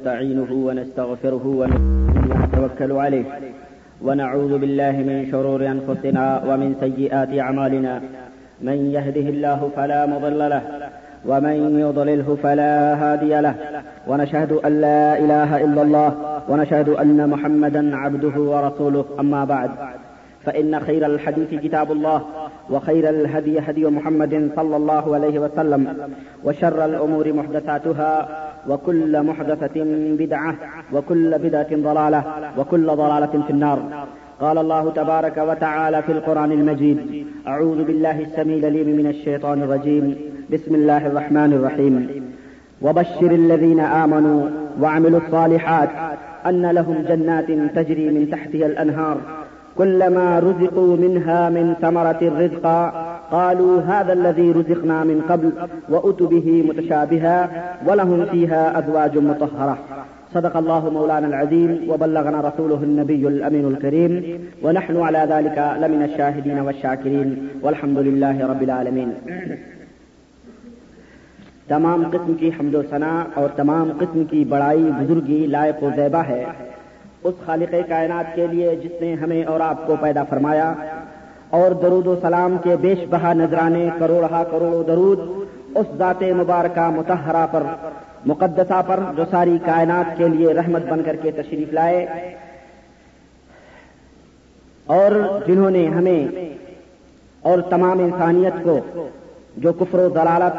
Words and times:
نستعينه 0.00 0.52
ونستغفره 0.52 1.44
ونتوكل 1.60 2.92
عليه 2.92 3.24
ونعوذ 4.02 4.58
بالله 4.58 4.90
من 4.92 5.28
شرور 5.32 5.60
أنفسنا 5.66 6.42
ومن 6.48 6.74
سيئات 6.80 7.38
أعمالنا 7.38 8.00
من 8.60 8.90
يهده 8.96 9.26
الله 9.34 9.70
فلا 9.76 10.06
مضل 10.06 10.38
له 10.38 10.62
ومن 11.26 11.78
يضلله 11.80 12.36
فلا 12.42 12.94
هادي 13.02 13.40
له 13.40 13.54
ونشهد 14.08 14.52
أن 14.52 14.80
لا 14.80 15.18
إله 15.18 15.64
إلا 15.64 15.82
الله 15.82 16.10
ونشهد 16.48 16.88
أن 16.88 17.28
محمدا 17.28 17.96
عبده 17.96 18.36
ورسوله 18.40 19.04
أما 19.20 19.44
بعد 19.44 19.70
فإن 20.44 20.80
خير 20.80 21.06
الحديث 21.06 21.54
كتاب 21.54 21.92
الله 21.92 22.22
وخير 22.70 23.08
الهدي 23.08 23.58
هدي 23.58 23.86
محمد 23.86 24.50
صلى 24.56 24.76
الله 24.76 25.14
عليه 25.14 25.38
وسلم 25.38 26.10
وشر 26.44 26.84
الأمور 26.84 27.32
محدثاتها 27.32 28.28
وكل 28.68 29.22
محدثة 29.22 29.84
بدعة 30.18 30.54
وكل 30.92 31.38
بدعة 31.38 31.68
ضلالة 31.72 32.24
وكل 32.58 32.86
ضلالة 32.86 33.42
في 33.46 33.50
النار. 33.50 34.06
قال 34.40 34.58
الله 34.58 34.90
تبارك 34.90 35.38
وتعالى 35.38 36.02
في 36.02 36.12
القرآن 36.12 36.52
المجيد 36.52 37.26
أعوذ 37.46 37.84
بالله 37.84 38.20
السميع 38.20 38.56
العليم 38.56 38.96
من 38.96 39.06
الشيطان 39.06 39.62
الرجيم. 39.62 40.16
بسم 40.52 40.74
الله 40.74 41.06
الرحمن 41.06 41.52
الرحيم. 41.52 42.24
وبشر 42.82 43.30
الذين 43.30 43.80
آمنوا 43.80 44.48
وعملوا 44.80 45.20
الصالحات 45.26 45.88
أن 46.46 46.66
لهم 46.66 47.04
جنات 47.08 47.46
تجري 47.76 48.10
من 48.10 48.30
تحتها 48.30 48.66
الأنهار 48.66 49.20
كلما 49.78 50.38
رزقوا 50.38 50.96
منها 50.96 51.50
من 51.50 51.74
ثمرة 51.80 52.22
رزقا 52.22 52.80
قالوا 53.30 53.80
هذا 53.80 54.12
الذي 54.12 54.52
رزقنا 54.52 55.04
من 55.04 55.22
قبل 55.28 55.52
وأتوا 55.88 56.28
به 56.28 56.64
متشابها 56.68 57.50
ولهم 57.86 58.24
فيها 58.24 58.78
أزواج 58.78 59.18
مطهرة. 59.18 59.78
صدق 60.34 60.56
الله 60.56 60.90
مولانا 60.90 61.26
العظيم 61.26 61.70
وبلغنا 61.88 62.40
رسوله 62.40 62.82
النبي 62.82 63.28
الأمين 63.28 63.66
الكريم 63.68 64.12
ونحن 64.62 64.96
على 64.96 65.26
ذلك 65.30 65.58
لمن 65.80 66.02
الشاهدين 66.02 66.58
والشاكرين 66.58 67.48
والحمد 67.62 67.98
لله 67.98 68.46
رب 68.46 68.62
العالمين. 68.62 69.10
تمام 71.68 72.04
قسم 72.12 72.34
کی 72.34 72.50
حمد 72.58 72.74
و 72.74 72.82
ثنا 72.90 73.24
اور 73.34 73.48
تمام 73.56 73.92
قسم 73.98 74.24
کی 74.24 74.44
بڑائی 74.44 74.90
بزرگی 74.98 75.46
لائق 75.46 75.82
و 75.82 75.90
زیبہ 75.96 76.18
ہے. 76.18 76.44
اس 77.24 77.34
خالق 77.46 77.74
کائنات 77.88 78.34
کے 78.34 78.46
لیے 78.46 78.74
جس 78.76 79.00
نے 79.00 79.14
ہمیں 79.14 79.42
اور 79.44 79.60
آپ 79.60 79.86
کو 79.86 79.96
پیدا 80.00 80.24
فرمایا، 80.24 80.72
اور 81.50 81.70
درود 81.70 82.06
و 82.06 82.14
سلام 82.22 82.56
کے 82.62 82.76
بیش 82.76 82.98
بہا 83.10 83.32
نذرانے 83.32 83.88
کروڑہ 83.98 84.42
کروڑ 84.50 84.82
درود 84.86 85.20
اس 85.74 85.86
ذات 85.98 86.22
مبارکہ 86.36 86.88
متحرہ 86.90 87.46
پر، 87.50 87.62
مقدسہ 88.26 88.80
پر 88.86 89.00
جو 89.16 89.24
ساری 89.30 89.58
کائنات 89.64 90.16
کے 90.16 90.28
لیے 90.28 90.54
رحمت 90.54 90.86
بن 90.88 91.02
کر 91.02 91.16
کے 91.16 91.30
تشریف 91.30 91.72
لائے۔ 91.72 92.06
اور 94.86 95.12
جنہوں 95.46 95.70
نے 95.70 95.86
ہمیں 95.88 96.22
اور 97.42 97.58
تمام 97.60 97.98
انسانیت 97.98 98.64
کو 98.64 98.78
جو 99.56 99.72
کفر 99.72 99.98
و 99.98 100.08
ضلالت 100.14 100.56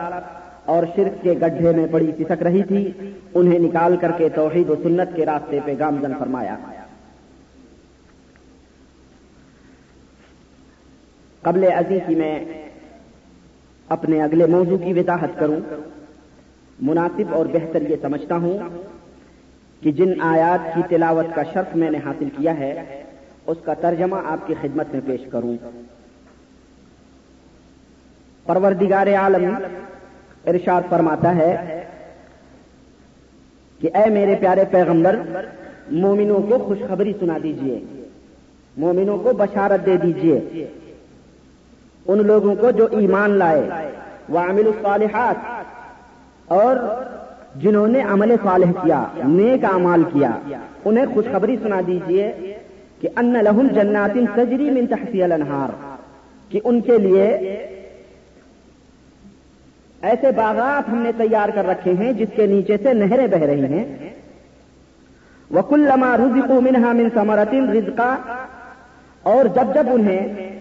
اور 0.72 0.84
شرک 0.96 1.24
کے 1.24 1.32
گڈھے 1.32 1.72
میں 1.72 1.86
بڑی 1.92 2.12
سسک 2.20 2.44
رہی 2.44 2.64
تھی، 2.64 2.92
انہیں 3.34 3.60
نکال 3.60 3.96
کر 3.98 4.12
کے 4.18 4.30
توحید 4.30 4.70
و 4.70 4.76
سنت 4.84 5.16
کے 5.16 5.26
راستے 5.26 5.60
پہ 5.66 5.74
گامزن 5.80 6.12
فرمایا۔ 6.20 6.56
قبل 11.42 11.66
ازی 11.76 12.00
کی 12.08 12.16
میں 12.16 12.36
اپنے 13.90 14.22
اگلے 14.22 14.46
موضوع 14.46 14.78
کی 14.78 14.94
وضاحت 14.94 15.40
کروں۔ 15.40 15.60
مناسب 16.82 17.34
اور 17.34 17.46
بہتر 17.46 17.82
یہ 17.82 17.96
سمجھتا 18.02 18.36
ہوں 18.36 18.58
کہ 19.82 19.92
جن 19.92 20.12
آیات 20.22 20.76
کی 20.76 20.82
تلاوت 20.90 21.36
کا 21.36 21.44
شرط 21.54 21.76
میں 21.76 21.92
نے 21.92 21.98
حاصل 22.06 22.30
کیا 22.38 22.58
ہے، 22.58 23.04
اس 23.48 23.58
کا 23.66 23.74
ترجمہ 23.74 24.16
آپ 24.26 24.48
کی 24.48 24.54
خدمت 24.62 24.94
میں 24.94 25.02
پیش 25.06 25.22
کروں۔ 25.31 25.58
پروردگار 28.46 29.08
عالم 29.08 29.56
ارشاد 30.46 30.81
فرماتا 30.90 31.35
ہے 31.35 31.84
کہ 33.81 33.90
اے 33.97 34.09
میرے 34.09 34.35
پیارے 34.40 34.63
پیغمبر، 34.72 35.16
مومنوں 35.91 36.40
کو 36.50 36.57
خوشخبری 36.57 37.13
سنا 37.19 37.38
دیجیے۔ 37.44 37.79
مومنوں 38.78 39.18
کو 39.18 39.34
بشارت 39.34 39.85
دے 39.85 39.97
دیجیے۔ 39.97 40.66
ان 42.06 42.25
لوگوں 42.28 42.56
کو 42.56 42.72
جو 42.72 42.88
ایمان 42.91 43.31
لائے 43.31 43.62
وہ 44.30 44.40
الصالحات، 44.40 45.38
اور 46.51 46.75
جنہوں 47.56 47.88
نے 47.88 48.01
عمل 48.01 48.35
صالح 48.44 48.72
کیا، 48.81 49.03
نیک 49.18 49.66
امال 49.66 50.03
کیا، 50.13 50.31
انہیں 50.85 51.06
خوشخبری 51.13 51.56
سنا 51.63 51.80
دیجیے 51.88 52.31
کہ 53.01 53.07
ان 53.16 53.34
لہم 53.44 53.68
جنات 53.68 54.18
سجری 54.35 54.69
من 54.69 54.85
تحتی 54.88 55.24
الانہار، 55.24 55.72
کہ 56.50 56.59
ان 56.63 56.81
کے 56.81 56.97
لیے 56.97 57.28
ایسے 60.01 60.31
باغات 60.31 60.89
ہم 60.89 60.97
نے 60.97 61.12
تیار 61.17 61.50
کر 61.50 61.67
رکھے 61.67 61.94
ہیں 61.94 62.13
جس 62.13 62.28
کے 62.35 62.45
نیچے 62.45 62.78
سے 62.84 62.94
نہریں 62.94 63.28
بہ 63.28 63.38
رہی 63.38 63.66
ہیں۔ 63.66 64.09
وکلما 65.56 66.17
رزقوا 66.17 66.59
منها 66.59 66.94
من 66.94 67.09
ثمرۃ 67.13 67.78
رزقا۔ 67.78 68.16
اور 69.23 69.45
جب 69.45 69.75
جب 69.75 69.84
انہیں 69.91 70.51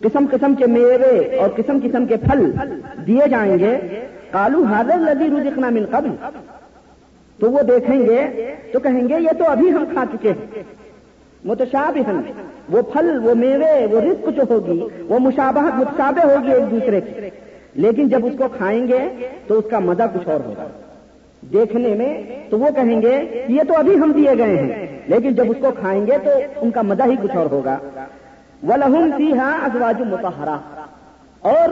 قسم 0.00 0.24
قسم 0.30 0.54
کے 0.54 0.66
میوے 0.66 1.36
اور 1.36 1.50
قسم 1.56 1.78
قسم 1.82 2.06
کے 2.06 2.16
پھل 2.16 2.52
دیے 3.06 3.28
جائیں 3.30 3.58
گے 3.58 3.76
کالو 4.30 4.64
حاضر 4.64 4.98
لذی 4.98 5.24
رزقنا 5.24 5.70
من 5.70 5.84
قبل۔ 5.90 6.10
تو 7.40 7.50
وہ 7.50 7.62
دیکھیں 7.62 8.00
گے، 8.00 8.54
تو 8.72 8.80
کہیں 8.80 9.08
گے، 9.08 9.14
یہ 9.18 9.38
تو 9.38 9.44
ابھی 9.44 9.70
ہم 9.72 9.84
کھا 9.92 10.04
چکے 10.12 10.30
ہیں۔ 10.30 10.62
متشابہ 11.44 12.12
وہ 12.68 12.82
پھل، 12.82 13.18
وہ 13.22 13.34
میوے، 13.34 13.86
وہ 13.86 14.00
رزق 14.00 14.28
جو 14.36 14.42
ہوگی، 14.50 14.86
وہ 15.08 15.18
مشابہت، 15.18 15.74
متشابہ 15.74 16.32
ہوگی 16.32 16.52
ایک 16.52 16.70
دوسرے 16.70 17.00
کی۔ 17.00 17.28
لیکن 17.74 18.08
جب 18.08 18.26
اس 18.26 18.32
کو 18.38 18.44
کھائیں 18.56 18.88
گے 18.88 18.98
تو 19.46 19.58
اس 19.58 19.64
کا 19.70 19.78
مزہ 19.78 20.02
کچھ 20.14 20.28
اور 20.28 20.40
ہوگا۔ 20.44 20.66
دیکھنے 21.52 21.94
میں 21.94 22.22
تو 22.50 22.58
وہ 22.58 22.70
کہیں 22.70 23.02
گے، 23.02 23.44
یہ 23.48 23.62
تو 23.68 23.74
ابھی 23.74 23.96
ہم 23.96 24.12
دیے 24.12 24.38
گئے 24.38 24.56
ہیں۔ 24.56 25.00
لیکن 25.06 25.34
جب 25.34 25.50
اس 25.50 25.56
کو 25.60 25.70
کھائیں 25.78 26.06
گے 26.06 26.18
تو 26.24 26.30
ان 26.56 26.70
کا 26.70 26.82
مزہ 26.82 27.02
ہی 27.02 27.16
کچھ 27.22 27.36
اور 27.36 27.46
ہوگا۔ 27.46 27.78
وہ 28.62 28.76
لہم 28.76 29.10
سی 29.16 29.32
ہاں 29.32 29.64
ازواج 29.64 30.00
متحرا 30.00 30.56
اور 31.40 31.68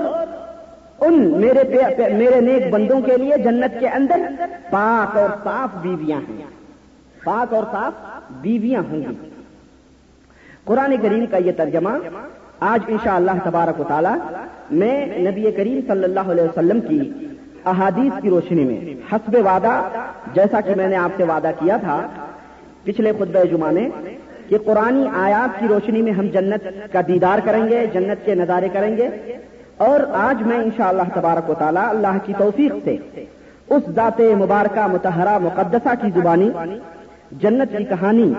ان 1.01 1.41
میرے 1.41 1.79
میرے 2.15 2.41
نیک 2.41 2.71
بندوں 2.71 3.01
کے 3.01 3.17
لیے 3.17 3.37
جنت 3.37 3.81
کے 3.81 3.89
اندر 3.89 4.21
پاک 4.71 5.17
اور 5.17 5.29
صاف 5.45 5.83
بیویاں 5.83 6.19
ہیں۔ 6.19 6.45
پاک 7.25 7.55
اور 7.55 7.65
صاف 7.73 7.93
بیویاں 8.31 8.83
ہوں 8.91 9.01
گی۔ 9.01 9.31
قرآن 10.65 10.97
کریم 11.03 11.27
کا 11.27 11.37
یہ 11.37 11.53
ترجمہ 11.57 11.91
آج 12.61 12.81
انشاء 12.89 13.15
اللہ 13.15 13.31
تبارک 13.45 13.81
و 13.81 13.85
تعالی 13.89 14.09
میں 14.71 15.07
نبی 15.31 15.51
کریم 15.51 15.81
صلی 15.87 16.05
اللہ 16.05 16.31
علیہ 16.31 16.45
وسلم 16.45 16.81
کی 16.81 17.13
احادیث 17.65 18.23
کی 18.23 18.31
روشنی 18.31 18.65
میں 18.65 18.95
حسب 19.13 19.37
وعدہ، 19.47 19.89
جیسا 20.35 20.61
کہ 20.61 20.75
میں 20.77 20.89
نے 20.89 20.97
آپ 20.97 21.11
سے 21.17 21.25
وعدہ 21.25 21.51
کیا 21.59 21.77
تھا 21.77 22.07
پچھلے 22.85 23.13
خطبہ 23.19 23.45
جمعہ 23.45 23.71
میں 23.71 23.89
کہ 24.49 24.59
قرآن 24.59 25.05
آیات 25.17 25.61
کی 25.61 25.69
روشنی 25.69 26.03
میں 26.03 26.13
ہم 26.13 26.27
جنت 26.27 26.93
کا 26.93 27.01
دیدار 27.09 27.39
کریں 27.45 27.69
گے، 27.69 27.87
جنت 27.87 28.25
کے 28.27 28.35
نظارے 28.35 28.69
کریں 28.73 28.97
گے۔ 28.97 29.09
اور 29.77 30.01
آج 30.13 30.43
میں 30.43 30.57
انشاء 30.57 30.89
اللہ 30.89 31.15
تبارک 31.15 31.51
و 31.51 31.55
تعالی 31.59 31.81
اللہ 31.83 32.19
کی 32.27 32.33
توفیق 32.39 32.73
سے 32.85 32.97
اس 33.69 33.83
ذات 33.95 34.21
مبارکہ 34.21 34.87
متحرہ 34.87 35.39
مقدسہ 35.39 35.95
کی 36.03 36.11
زبانی، 36.15 36.51
جنت 37.33 37.77
کی 37.77 37.85
کہانی 37.85 38.33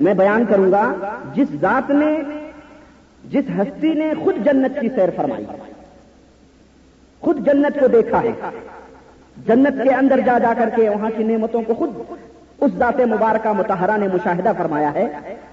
میں 0.00 0.14
بیان 0.14 0.44
کروں 0.44 0.72
گا، 0.72 0.92
جس 1.34 1.48
ذات 1.60 1.90
نے 1.90 2.14
جس 3.30 3.44
ہستی 3.58 3.92
نے 3.92 4.12
خود 4.24 4.36
جنت 4.44 4.80
کی 4.80 4.88
سیر 4.88 5.08
فرمائی۔ 5.16 5.44
خود 7.20 7.46
جنت 7.46 7.80
کو 7.80 7.86
دیکھا 7.86 8.22
ہے۔ 8.22 8.32
جنت 9.46 9.82
کے 9.82 9.90
اندر 9.90 10.20
جا 10.26 10.38
جا 10.38 10.54
کر 10.58 10.68
کے 10.76 10.88
وہاں 10.88 11.10
کی 11.16 11.24
نعمتوں 11.24 11.62
کو 11.66 11.74
خود 11.74 11.90
اس 12.60 12.72
ذات 12.78 13.00
مبارکہ 13.00 13.52
متحرہ 13.52 13.96
نے 13.96 14.08
مشاہدہ 14.08 14.52
فرمایا 14.58 14.94
ہے۔ 14.94 15.08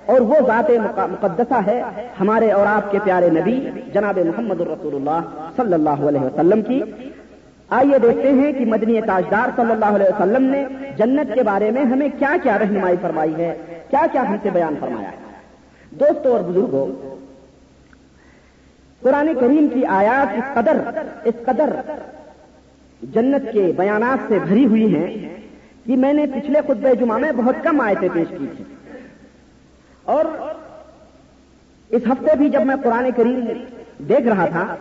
اور 0.06 0.22
وہ 0.22 0.36
ذات 0.48 0.72
مقدسہ 0.98 1.60
ہے 1.68 1.82
ہمارے 2.20 2.52
اور 2.52 2.68
آپ 2.68 2.92
کے 2.92 3.00
پیارے 3.04 3.30
نبی 3.30 3.70
جناب 3.94 4.20
محمد 4.20 4.62
الرسول 4.62 4.96
اللہ 4.96 5.20
صلی 5.58 5.74
اللہ 5.74 5.90
علیہ 5.90 6.20
وسلم 6.20 6.62
کی۔ 6.62 6.84
آئیے 7.70 8.00
دیکھتے 8.00 8.30
ہیں 8.30 8.54
کہ 8.54 8.66
مدنی 8.66 9.02
تاجدار 9.02 9.50
صلی 9.56 9.72
اللہ 9.72 9.86
علیہ 9.86 10.06
وسلم 10.06 10.44
نے 10.44 10.66
جنت 10.98 11.34
کے 11.34 11.44
بارے 11.44 11.72
میں 11.72 11.84
ہمیں 11.84 12.08
کیا 12.20 12.36
کیا 12.44 12.60
رہنمائی 12.60 12.96
فرمائی 13.02 13.36
ہے 13.36 13.56
کیا 13.90 14.06
کیا 14.12 14.30
ہم 14.30 14.36
سے 14.44 14.50
بیان 14.50 14.76
فرمایا 14.80 15.12
ہے۔ 15.12 15.16
دوستوں 15.92 16.32
اور 16.32 16.40
بزرگوں 16.40 16.88
قرآن 19.02 19.30
کریم 19.40 19.68
کی 19.74 19.86
آیات 19.86 20.34
اس 20.38 20.54
قدر 20.54 20.78
اس 21.24 21.34
قدر 21.46 21.70
جنت 23.02 23.52
کے 23.52 23.72
بیانات 23.78 24.28
سے 24.28 24.40
بھری 24.40 24.66
ہوئی 24.66 24.96
ہیں 24.96 25.38
کہ 25.86 25.96
میں 25.96 26.14
نے 26.14 26.26
پچھلے 26.26 26.60
خطبہ 26.68 26.94
جمعہ 26.94 27.18
میں 27.18 27.32
بہت 27.32 27.64
کم 27.64 27.82
آیتیں 27.82 28.10
پیش 28.14 28.28
کی 28.30 28.48
تھی 28.58 28.64
اور 30.04 30.26
اس 31.90 32.02
ہفتے 32.08 32.36
بھی 32.36 32.50
جب 32.50 32.66
میں 32.66 32.76
قرآن 32.84 33.10
کریم 33.16 33.40
دیکھ 34.08 34.28
رہا 34.28 34.46
تھا 34.46 34.76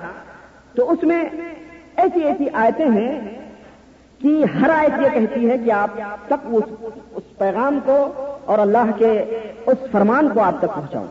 تو 0.75 0.91
اس 0.91 1.03
میں 1.03 1.25
ایسی 1.97 2.21
ایسی 2.21 2.45
آیتیں 2.53 2.91
ہیں 2.91 3.21
کی 4.19 4.45
ہر 4.45 4.71
آیت 4.71 5.01
یہ 5.03 5.09
کہتی 5.15 5.51
ہے 5.51 5.57
کہ 5.65 5.71
آپ 5.71 5.91
تک 6.27 6.47
اس, 6.47 6.87
اس 7.13 7.39
پیغام 7.39 7.79
کو 7.85 8.13
اور 8.45 8.59
اللہ 8.59 8.91
کے 8.99 9.25
اس 9.67 9.91
فرمان 9.93 10.29
کو 10.29 10.41
آپ 10.41 10.59
تک 10.59 10.75
پہنچاؤں۔ 10.75 11.07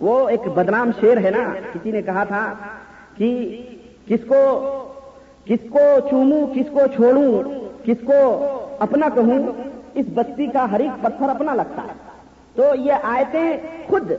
وہ 0.00 0.28
ایک 0.28 0.46
بدنام 0.54 0.90
شیر 1.00 1.16
ہے 1.16 1.30
نا، 1.30 1.54
کسی 1.72 1.90
نے 1.90 2.02
کہا 2.02 2.24
تھا 2.24 2.54
کہ 3.16 3.62
کس 4.08 4.20
کو 4.28 4.40
کس 5.44 5.70
کو 5.70 6.08
چوموں، 6.10 6.46
کس 6.54 6.70
کو 6.70 6.80
چھوڑوں، 6.94 7.42
کس 7.84 7.96
کو 8.06 8.46
اپنا 8.78 9.08
کہوں، 9.14 9.38
اس 9.94 10.06
بستی 10.14 10.46
کا 10.46 10.70
ہر 10.70 10.80
ایک 10.80 11.02
پتھر 11.02 11.28
اپنا 11.28 11.54
لگتا 11.54 11.82
ہے۔ 11.82 11.92
تو 12.54 12.62
یہ 12.74 12.92
آیتیں 13.02 13.56
خود 13.88 14.12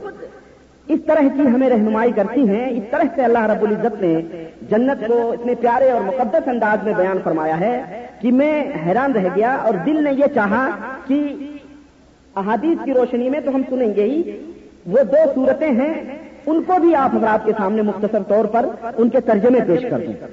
اس 0.88 1.00
طرح 1.06 1.20
کی 1.20 1.40
ہمیں 1.40 1.68
رہنمائی 1.68 2.12
کرتی 2.12 2.48
ہیں۔ 2.48 2.70
اس 2.70 2.82
طرح 2.90 3.02
سے 3.14 3.22
اللہ 3.22 3.46
رب 3.46 3.62
العزت 3.62 4.02
نے 4.02 4.44
جنت 4.70 5.06
کو 5.06 5.32
اتنے 5.32 5.54
پیارے 5.54 5.90
اور 5.90 6.00
مقدس 6.00 6.48
انداز 6.48 6.84
میں 6.84 6.94
بیان 6.94 7.18
فرمایا 7.24 7.60
ہے 7.60 8.06
کہ 8.20 8.32
میں 8.32 8.64
حیران 8.86 9.12
رہ 9.12 9.28
گیا 9.36 9.54
اور 9.54 9.74
دل 9.86 10.04
نے 10.04 10.12
یہ 10.12 10.34
چاہا 10.34 10.68
کہ 11.06 11.36
احادیث 12.36 12.84
کی 12.84 12.94
روشنی 12.94 13.30
میں 13.30 13.40
تو 13.40 13.54
ہم 13.54 13.62
سنیں 13.68 13.94
گے 13.96 14.04
ہی 14.04 14.22
وہ 14.86 15.02
دو 15.02 15.32
صورتیں 15.34 15.70
ہیں، 15.70 16.18
ان 16.46 16.62
کو 16.62 16.80
بھی 16.80 16.94
آپ 16.94 17.14
حضرات 17.14 17.46
کے 17.46 17.52
سامنے 17.58 17.82
مختصر 17.82 18.22
طور 18.22 18.44
پر 18.44 18.66
ان 18.96 19.08
کے 19.08 19.20
ترجمے 19.20 19.58
پیش 19.66 19.82
کر 19.90 19.98
دیں۔ 19.98 20.26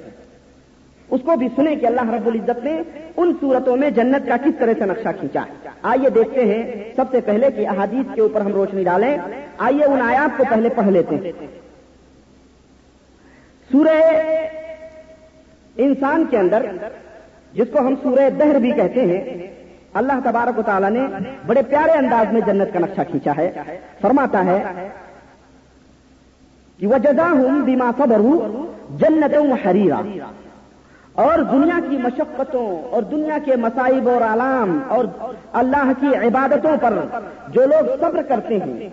اس 1.10 1.20
کو 1.24 1.36
بھی 1.36 1.48
سنیں 1.56 1.76
کہ 1.76 1.86
اللہ 1.86 2.10
رب 2.10 2.26
العزت 2.26 2.64
نے 2.64 2.82
ان 3.16 3.32
صورتوں 3.40 3.76
میں 3.76 3.90
جنت 3.90 4.28
کا 4.28 4.36
کس 4.36 4.52
طرح 4.58 4.72
سے 4.78 4.84
نقشہ 4.84 5.08
کھینچا۔ 5.20 5.40
ہے 5.40 5.70
آئیے 5.82 6.10
دیکھتے 6.10 6.44
ہیں 6.44 6.84
سب 6.96 7.04
سے 7.10 7.20
پہلے 7.20 7.50
کہ 7.50 7.68
احادیث 7.68 8.14
کے 8.14 8.20
اوپر 8.20 8.40
ہم 8.40 8.52
روشنی 8.52 8.84
ڈالیں۔ 8.84 9.18
آئیے 9.58 9.84
ان 9.84 10.00
آیات 10.02 10.38
کو 10.38 10.44
پہلے 10.50 10.68
پڑھ 10.68 10.88
لیتے 10.88 11.16
ہیں۔ 11.16 11.32
سورہ 13.72 14.02
انسان 15.76 16.24
کے 16.30 16.38
اندر، 16.38 16.66
جس 17.52 17.66
کو 17.72 17.78
ہم 17.78 17.94
سورہ 18.02 18.30
دہر 18.30 18.58
بھی 18.58 18.72
کہتے 18.72 19.02
ہیں 19.02 19.46
اللہ 20.00 20.20
تبارک 20.24 20.58
و 20.58 20.62
تعالیٰ 20.66 20.90
نے 20.90 21.06
بڑے 21.46 21.62
پیارے 21.70 21.92
انداز 21.98 22.32
میں 22.32 22.40
جنت 22.46 22.72
کا 22.72 22.78
نقشہ 22.78 23.02
کھینچا 23.10 23.32
ہے، 23.36 23.78
فرماتا 24.00 24.44
ہے 24.44 24.88
کہ 26.80 26.86
وہ 26.86 26.98
جزا 27.04 27.28
ہوں 27.30 27.60
بیما 27.64 27.90
صبر 27.98 28.20
ہوں 28.20 28.38
جنتوں 29.00 29.46
حریرا 29.64 30.00
اور 31.16 31.38
دنیا 31.50 31.78
کی 31.88 31.96
مشقتوں 32.02 32.66
اور 32.90 33.02
دنیا 33.10 33.38
کے 33.44 33.56
مصائب 33.62 34.08
اور 34.08 34.22
علام 34.32 34.78
اور 34.88 35.04
اللہ 35.60 35.92
کی 36.00 36.14
عبادتوں 36.26 36.76
پر 36.82 36.98
جو 37.54 37.66
لوگ 37.72 37.90
صبر 38.00 38.22
کرتے 38.28 38.58
ہیں، 38.58 38.88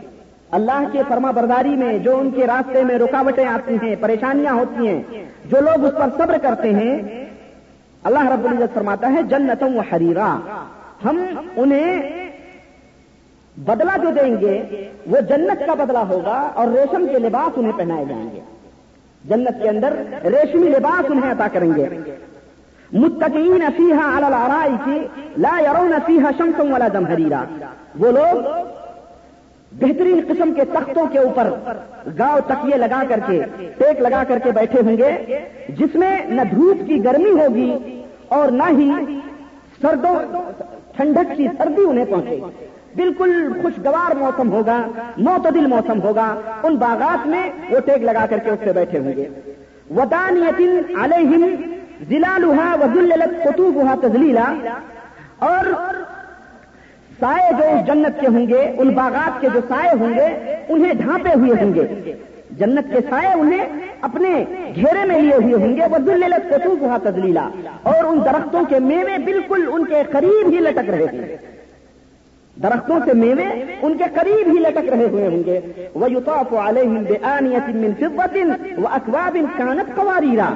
اللہ 0.57 0.84
کے 0.92 1.01
فرما 1.07 1.31
برداری 1.31 1.75
میں 1.75 1.98
جو 2.06 2.18
ان 2.19 2.30
کے 2.36 2.48
راستے 2.48 2.84
میں 2.84 2.98
رکاوٹیں 3.00 3.46
آتی 3.48 3.75
ہیں، 3.81 3.96
پریشانیاں 4.01 4.54
ہوتی 4.54 4.88
ہیں، 4.88 5.24
جو 5.46 5.62
لوگ 5.62 5.86
اس 5.86 5.94
پر 6.00 6.10
صبر 6.18 6.38
کرتے 6.44 6.74
ہیں، 6.74 6.96
اللہ 8.04 8.30
رب 8.31 8.46
العزت 8.48 8.74
فرماتا 8.74 9.12
ہے 9.13 9.24
جنتوں 9.30 9.74
حریرا 9.92 10.36
ہم 11.06 11.25
انہیں 11.56 12.01
بدلہ 13.57 13.98
جو 14.04 14.10
دیں 14.10 14.42
گے، 14.42 14.63
وہ 15.07 15.22
جنت 15.22 15.68
کا 15.68 15.74
بدلہ 15.74 15.98
ہوگا 15.98 16.51
اور 16.54 16.68
ریشم 16.68 17.06
کے 17.12 17.19
لباس 17.19 17.57
انہیں 17.57 17.78
پہنائے 17.78 18.06
جائیں 18.06 18.30
گے۔ 18.34 18.40
جنت 19.25 19.62
کے 19.62 19.69
اندر 19.69 19.94
ریشمی 20.24 20.69
لباس 20.69 21.12
انہیں 21.12 21.31
عطا 21.31 21.48
کریں 21.54 21.72
گے۔ 21.75 21.86
متقین 22.92 23.63
فیحا 23.78 24.18
الرائی 24.18 24.75
کی 24.86 25.07
لا 25.38 25.60
یرون 25.60 25.94
فیحا 26.06 26.31
شمسم 26.38 26.72
والا 26.72 26.88
جمہریرا۔ 26.88 27.44
وہ 28.00 28.12
لوگ 28.12 28.42
بہترین 29.72 30.22
قسم 30.28 30.54
کے 30.54 30.66
تختوں 30.66 31.06
کے 31.06 31.19
اوپر 31.19 31.54
گاؤں 32.19 32.40
تکیے 32.48 32.78
لگا 32.78 33.04
کر 33.07 33.19
کے، 33.28 33.42
ٹیک 33.78 34.01
لگا 34.01 34.24
کر 34.28 34.40
کے 34.40 34.51
بیٹھے 34.51 34.81
ہوں 34.81 34.98
گے، 34.98 35.40
جس 35.69 35.96
میں 35.96 36.25
نہ 36.25 36.42
دھوپ 36.42 36.88
کی 36.88 37.04
گرمی 37.04 37.31
ہوگی 37.31 38.01
اور 38.28 38.48
نہ 38.48 38.63
ہی 38.69 39.19
سردوں 39.81 40.16
ٹھنڈک 41.00 41.38
کی 41.38 41.48
سردی 41.57 41.84
انہیں 41.86 42.06
پہنچے۔ 42.06 42.40
بالکل 42.96 43.50
خوشگوار 43.62 44.16
موسم 44.16 44.51
ہوگا، 44.51 44.88
معتدل 45.18 45.66
موسم 45.68 46.01
ہوگا۔ 46.01 46.36
ان 46.63 46.75
باغات 46.75 47.28
میں 47.28 47.50
وہ 47.69 47.80
ٹیک 47.80 48.04
لگا 48.04 48.25
کر 48.30 48.38
کے 48.38 48.50
اس 48.50 48.60
سے 48.63 48.74
بیٹھے 48.74 49.00
ہوں 49.00 49.13
گے۔ 49.16 49.30
ودان 49.96 50.38
یتن 50.38 50.98
علیہم 51.01 51.46
ضلع 52.10 52.38
لوہا 52.38 52.75
وزلت 52.81 53.44
قطوب 53.44 53.75
ہوا 53.75 53.96
تزلیلا 54.01 54.54
اور 55.40 55.66
سائے 57.19 57.51
جو 57.57 57.94
جنت 57.94 58.22
کے 58.22 58.28
ہوں 58.28 58.48
گے، 58.48 58.74
ان 58.78 58.90
باغات 58.90 59.42
کے 59.42 59.48
جو 59.54 59.60
سائے 59.68 59.90
ہوں 60.00 60.13
گے، 60.13 60.56
انہیں 60.69 60.94
ڈھانپے 60.94 61.30
ہوئے 61.36 61.63
ہوں 61.63 61.74
گے۔ 61.75 62.13
جنت 62.60 62.92
کے 62.94 63.00
سائے 63.10 63.34
انہیں 63.34 63.66
اپنے 64.02 64.30
گھیرے 64.76 65.06
میں 65.08 65.22
لیے 65.22 65.36
ہوئے 65.36 65.54
ہوں 65.54 65.76
گے۔ 65.78 65.86
وہ 65.92 65.98
دلت 65.98 66.50
قطوب 66.50 66.82
ہوا 66.82 66.98
تزلیلا 67.04 67.48
اور 67.84 68.04
ان 68.04 68.20
درختوں 68.26 68.64
کے 68.70 68.80
میوے 68.90 69.18
بالکل 69.26 69.68
ان 69.72 69.86
کے 69.86 70.04
قریب 70.12 70.50
ہی 70.50 70.60
لٹک 70.68 70.90
رہے 70.90 71.06
ہیں 71.14 71.38
درختوں 72.58 73.00
سے 73.06 73.14
میوے 73.14 73.48
ان 73.82 73.98
کے 73.98 74.04
قریب 74.14 74.48
ہی 74.48 74.60
لٹک 74.60 74.90
رہے 74.90 75.08
ہوئے 75.10 75.28
ہوں 75.28 75.44
گے۔ 75.46 75.60
وہ 75.96 76.12
یوتاف 76.12 76.54
علیہ 76.54 76.88
من 77.76 77.92
فضت 78.00 78.38
و 78.78 78.88
اقواب 78.92 79.38
کانت 79.58 79.96
قواریرا 79.96 80.50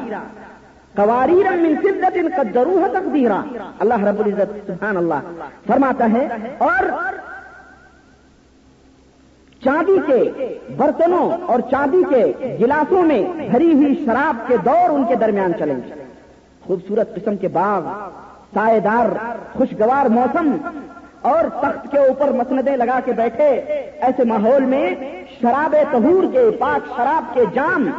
قواریر 0.96 1.48
من 1.62 1.76
فضت 1.84 2.18
قدروها 2.36 2.88
تقدیرا 2.96 3.40
اللہ 3.84 4.04
رب 4.08 4.20
العزت 4.26 4.52
سبحان 4.68 4.98
اللہ 4.98 5.30
فرماتا 5.68 6.08
ہے۔ 6.14 6.28
اور 6.68 6.84
چاندی 9.64 9.98
کے 10.08 10.58
برتنوں 10.78 11.32
اور 11.48 11.60
چاندی 11.60 12.04
کے 12.10 12.56
گلاسوں 12.60 13.04
میں 13.04 13.22
بھری 13.52 13.74
ہوئی 13.74 14.06
شراب 14.06 14.48
کے 14.48 14.58
دور 14.58 14.90
ان 14.90 15.04
کے 15.06 15.16
درمیان 15.16 15.52
چلیں۔ 15.60 15.76
گے 15.76 15.94
خوبصورت 16.66 17.16
قسم 17.16 17.36
کے 17.36 17.48
باغ 17.48 17.82
سائے 18.54 18.80
دار 18.80 19.08
خوشگوار 19.58 20.06
موسم 20.06 20.56
اور 21.22 21.46
تخت 21.62 21.92
کے 21.92 21.98
اوپر 21.98 22.32
مسندیں 22.32 22.78
لگا 22.78 23.00
کے 23.06 23.12
بیٹھے۔ 23.12 23.50
ایسے 24.02 24.24
ماحول 24.24 24.66
میں 24.66 24.96
شراب 25.42 25.76
تہور 25.92 26.24
کے 26.34 26.50
پاک 26.60 26.98
شراب 26.98 27.34
کے 27.34 27.42
جام 27.54 27.90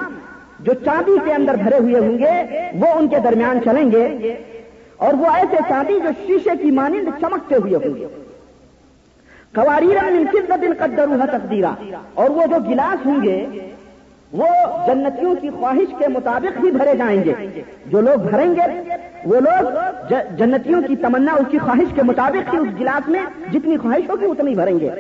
جو 0.61 0.75
چاندی 0.75 1.19
کے 1.25 1.33
اندر 1.33 1.55
بھرے 1.55 1.79
ہوئے 1.79 1.99
ہوں 1.99 2.19
گے، 2.19 2.61
وہ 2.81 2.87
ان 2.95 3.09
کے 3.09 3.19
درمیان 3.19 3.59
چلیں 3.65 3.91
گے۔ 3.91 4.35
اور 4.97 5.15
وہ 5.15 5.27
ایسے 5.35 5.57
چاندی 5.69 6.01
جو 6.01 6.09
شیشے 6.27 6.51
کی 6.63 6.71
مانند 6.71 7.09
چمکتے 7.21 7.55
ہوئے 7.55 7.75
ہوں 7.75 7.95
گے۔ 7.95 8.24
قواریرا 9.55 10.03
من 10.03 10.25
دن 10.63 10.73
قدروها 10.79 11.27
تقدیرا۔ 11.27 11.75
اور 12.15 12.31
وہ 12.31 12.47
جو 12.47 12.57
گلاس 12.69 13.07
ہوں 13.07 13.23
گے، 13.23 13.47
وہ 14.33 14.47
جنتیوں 14.87 15.35
کی 15.35 15.51
خواہش 15.51 15.95
کے 15.99 16.09
مطابق 16.09 16.65
ہی 16.65 16.71
بھرے 16.71 16.97
جائیں 16.97 17.25
گے۔ 17.25 17.63
جو 17.87 18.01
لوگ 18.01 18.19
بھریں 18.19 18.55
گے، 18.55 18.81
وہ 19.25 19.41
لوگ 19.41 20.13
جنتیوں 20.39 20.83
کی 20.83 20.97
تمنا، 20.97 21.33
اس 21.33 21.47
کی 21.51 21.59
خواہش 21.59 21.95
کے 21.95 22.03
مطابق 22.03 22.55
ہی 22.55 22.59
اس 22.59 22.69
گلاس 22.81 23.09
میں 23.09 23.21
جتنی 23.53 23.77
خواہش 23.77 24.11
ہوگی 24.11 24.27
اتنی 24.27 24.55
بھریں 24.55 24.81
گے۔ 24.81 24.91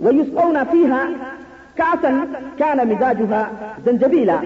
وہ 0.00 0.08
اس 0.08 0.26
کو 0.34 0.52
نفیحا 0.52 1.04
کاسن 1.74 2.20
کیا 2.56 2.74
نہ 2.74 2.82
مزاجا 2.82 3.42
زنجبیلا 3.84 4.36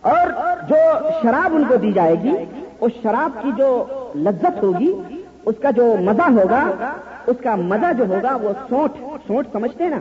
اور 0.00 0.28
جو 0.68 1.08
شراب 1.22 1.56
ان 1.56 1.64
کو 1.64 1.76
دی 1.76 1.92
جائے 1.92 2.14
گی، 2.22 2.32
اس 2.80 2.92
شراب 3.02 3.42
کی 3.42 3.50
جو 3.56 3.84
لذت 4.16 4.62
ہوگی 4.62 4.92
اس 5.46 5.54
کا 5.62 5.70
جو 5.70 5.96
مزہ 6.00 6.22
ہوگا، 6.22 6.90
اس 7.26 7.36
کا 7.42 7.56
مزہ 7.56 7.92
جو 7.98 8.06
ہوگا، 8.06 8.36
وہ 8.36 8.52
سوٹ 8.68 8.92
سوٹ 9.26 9.46
سمجھتے 9.52 9.88
نا؟ 9.88 10.00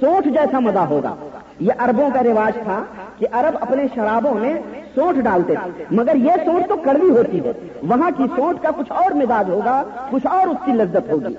سوٹ 0.00 0.24
جیسا 0.24 0.58
مزہ 0.58 0.78
ہوگا۔ 0.78 1.14
یہ 1.60 1.72
اربوں 1.80 2.10
کا 2.14 2.22
رواج 2.22 2.58
تھا 2.62 2.84
کہ 3.18 3.26
ارب 3.32 3.58
اپنے 3.60 3.82
شرابوں 3.94 4.34
میں 4.34 4.54
سوٹ 4.94 5.14
ڈالتے 5.14 5.54
تھے۔ 5.54 5.84
مگر 5.90 6.16
یہ 6.16 6.32
سوٹ 6.44 6.68
تو 6.68 6.76
کڑوی 6.76 7.10
ہوتی 7.10 7.40
ہے۔ 7.44 7.52
وہاں 7.82 8.10
کی 8.16 8.24
سوٹ 8.36 8.62
کا 8.62 8.70
کچھ 8.70 8.92
اور 8.92 9.10
مزاج 9.10 9.50
ہوگا، 9.50 9.82
کچھ 10.10 10.26
اور 10.26 10.46
اس 10.46 10.56
کی 10.64 10.72
لذت 10.72 11.10
ہوگی۔ 11.10 11.34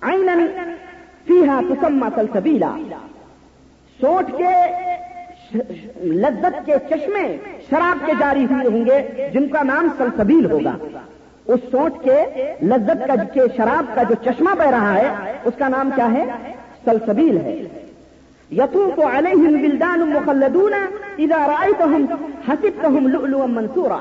آئین 0.00 0.28
سیاح 1.28 1.60
کسما 1.60 2.08
سلسبیلا۔ 2.14 2.76
سوٹ 4.00 4.38
کے 4.38 4.50
لذت 6.06 6.66
کے 6.66 6.74
چشمے 6.90 7.36
شراب 7.70 8.06
کے 8.06 8.12
جاری 8.18 8.44
ہوئے 8.44 8.66
ہوں 8.66 8.84
گے، 8.84 9.30
جن 9.34 9.48
کا 9.48 9.62
نام 9.62 9.88
سلسبیل 9.98 10.50
ہوگا۔ 10.50 10.76
اس 11.52 11.60
سوٹ 11.70 12.04
کے 12.04 12.18
لذت 12.62 13.06
کا 13.06 13.14
کے 13.32 13.40
شراب 13.56 13.94
کا 13.94 14.02
جو 14.02 14.14
چشمہ 14.24 14.50
بہ 14.58 14.70
رہا 14.70 14.94
ہے، 14.94 15.08
اس 15.44 15.54
کا 15.58 15.68
نام 15.68 15.90
کیا 15.94 16.12
ہے؟ 16.12 16.24
سلسبیل 16.84 17.36
ہے۔ 17.36 17.62
یتو 18.50 18.90
کو 18.94 19.02
علیہم 19.12 19.56
بلدان 19.62 20.00
مخلدون 20.08 20.74
اذا 21.18 21.38
رائتهم 21.46 22.04
حسبتهم 22.48 23.06
لؤلؤا 23.06 23.46
منصورا 23.46 23.98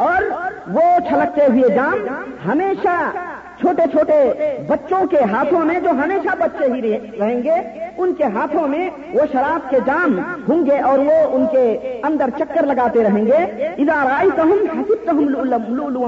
اور 0.00 0.22
وہ 0.70 1.08
چھلکتے 1.08 1.46
ہوئے 1.46 1.74
جام 1.74 1.98
ہمیشہ 2.48 3.10
چھوٹے 3.60 3.82
چھوٹے 3.90 4.32
بچوں 4.68 5.06
کے 5.06 5.16
ہاتھوں 5.32 5.60
میں 5.60 5.80
جو 5.80 5.90
ہمیشہ 5.90 6.28
بچے 6.38 6.72
ہی 6.72 6.98
رہیں 7.20 7.42
گے، 7.42 7.54
ان 7.98 8.12
کے 8.12 8.24
ہاتھوں 8.24 8.68
میں 8.68 8.90
وہ 9.14 9.20
شراب 9.32 9.70
کے 9.70 9.78
جام 9.86 10.18
ہوں 10.48 10.66
گے 10.66 10.78
اور 10.78 10.98
وہ 10.98 11.12
ان 11.30 11.46
کے 11.46 12.00
اندر 12.04 12.30
چکر 12.38 12.66
لگاتے 12.66 13.04
رہیں 13.04 13.26
گے۔ 13.26 13.66
ادار 13.78 14.06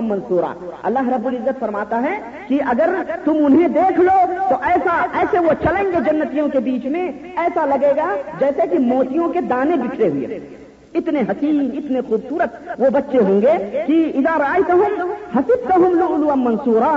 منصورا۔ 0.00 0.52
اللہ 0.82 1.08
رب 1.08 1.26
العزت 1.26 1.60
فرماتا 1.60 2.02
ہے 2.02 2.18
کہ 2.48 2.60
اگر 2.66 2.90
تم 3.24 3.46
انہیں 3.46 3.68
دیکھ 3.68 4.00
لو 4.00 4.46
تو 4.48 4.54
ایسا 4.62 5.06
ایسے 5.14 5.38
وہ 5.38 5.52
چلیں 5.62 5.84
گے 5.84 6.12
جنتیوں 6.12 6.48
کے 6.48 6.60
بیچ 6.60 6.86
میں، 6.86 7.12
ایسا 7.36 7.66
لگے 7.66 7.92
گا 7.96 8.14
جیسے 8.38 8.66
کہ 8.66 8.78
موتیوں 8.78 9.28
کے 9.28 9.40
دانے 9.40 9.76
بکھرے 9.76 10.08
ہوئے۔ 10.08 10.61
اتنے 10.94 11.20
حسین، 11.28 11.70
اتنے 11.76 12.00
خوبصورت 12.08 12.80
وہ 12.80 12.88
بچے 12.94 13.18
ہوں 13.18 13.40
گے 13.42 13.56
کہ 13.86 13.96
ادھر 14.14 14.40
آئے 14.46 14.62
تو 14.66 14.74
ہم 14.80 15.10
حسب 15.36 15.68
تو 15.68 15.76
ہم 15.76 15.94
لوگ 15.98 16.30
منصورہ 16.38 16.92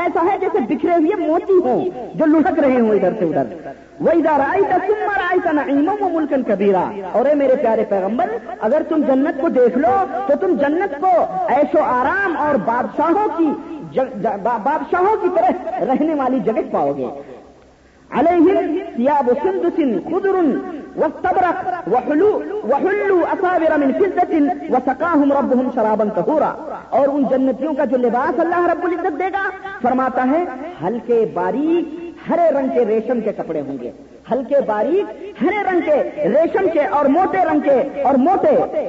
ایسا 0.00 0.24
ہے 0.30 0.36
جیسے 0.40 0.58
بکھرے 0.68 0.94
ہوئے 0.94 1.14
موتی 1.26 1.58
ہوں 1.64 1.84
جو 2.14 2.26
لڑک 2.26 2.58
رہے 2.58 2.80
ہوں 2.80 2.94
ادھر 2.94 3.12
سے 3.18 3.24
ادھر۔ 3.24 3.70
وہ 4.00 4.10
ادھر 4.10 4.40
آئی 4.48 4.62
تو 4.62 4.78
تم 4.86 5.00
مر 5.06 5.20
آئی 5.28 5.40
تو 5.44 5.52
نہ 5.52 5.90
وہ 6.00 6.08
ملکن 6.08 6.42
کبیرا 6.48 6.84
اور 7.12 7.26
اے 7.26 7.34
میرے 7.34 7.56
پیارے 7.62 7.84
پیغمبر، 7.88 8.36
اگر 8.60 8.82
تم 8.88 9.02
جنت 9.06 9.40
کو 9.40 9.48
دیکھ 9.56 9.78
لو 9.78 9.94
تو 10.26 10.34
تم 10.40 10.54
جنت 10.60 11.00
کو 11.00 11.12
ایسو 11.56 11.82
آرام 11.84 12.36
اور 12.46 12.54
بادشاہوں 12.66 13.26
کی 13.38 13.50
بادشاہوں 14.62 15.16
کی 15.22 15.28
طرح 15.34 15.84
رہنے 15.84 16.14
والی 16.14 16.38
جگہ 16.44 16.62
پاؤ 16.70 16.92
گے۔ 16.96 17.06
علیہم 18.10 18.76
سیاب 18.96 19.30
سندس 19.42 19.80
خضر 20.04 20.34
واستبرق 20.96 21.88
وحلو 21.92 22.42
وحلو 22.64 23.20
اصابر 23.30 23.78
من 23.78 23.92
فضة 23.92 24.38
وسقاهم 24.70 25.32
ربهم 25.32 25.68
شرابا 25.74 26.04
طهورا۔ 26.04 26.52
اور 26.90 27.08
ان 27.08 27.22
جنتیوں 27.30 27.74
کا 27.74 27.84
جو 27.84 27.96
لباس 27.96 28.40
اللہ 28.40 28.66
رب 28.66 28.84
العزت 28.84 29.18
دے 29.18 29.28
گا، 29.32 29.50
فرماتا 29.82 30.26
ہے، 30.30 30.44
ہلکے 30.86 31.30
باریک 31.34 32.10
ہرے 32.30 32.50
رنگ 32.50 32.68
کے 32.74 32.84
ریشم 32.86 33.20
کے 33.20 33.32
کپڑے 33.32 33.60
ہوں 33.60 33.76
گے۔ 33.80 33.90
ہلکے 34.32 34.60
باریک 34.66 35.32
ہرے 35.42 35.62
رنگ 35.70 35.80
کے 35.80 36.28
ریشم 36.28 36.66
کے 36.72 36.84
اور 36.84 37.04
موٹے 37.04 37.38
رنگ 37.38 37.60
کے 37.60 38.02
اور 38.02 38.14
موٹے 38.14 38.88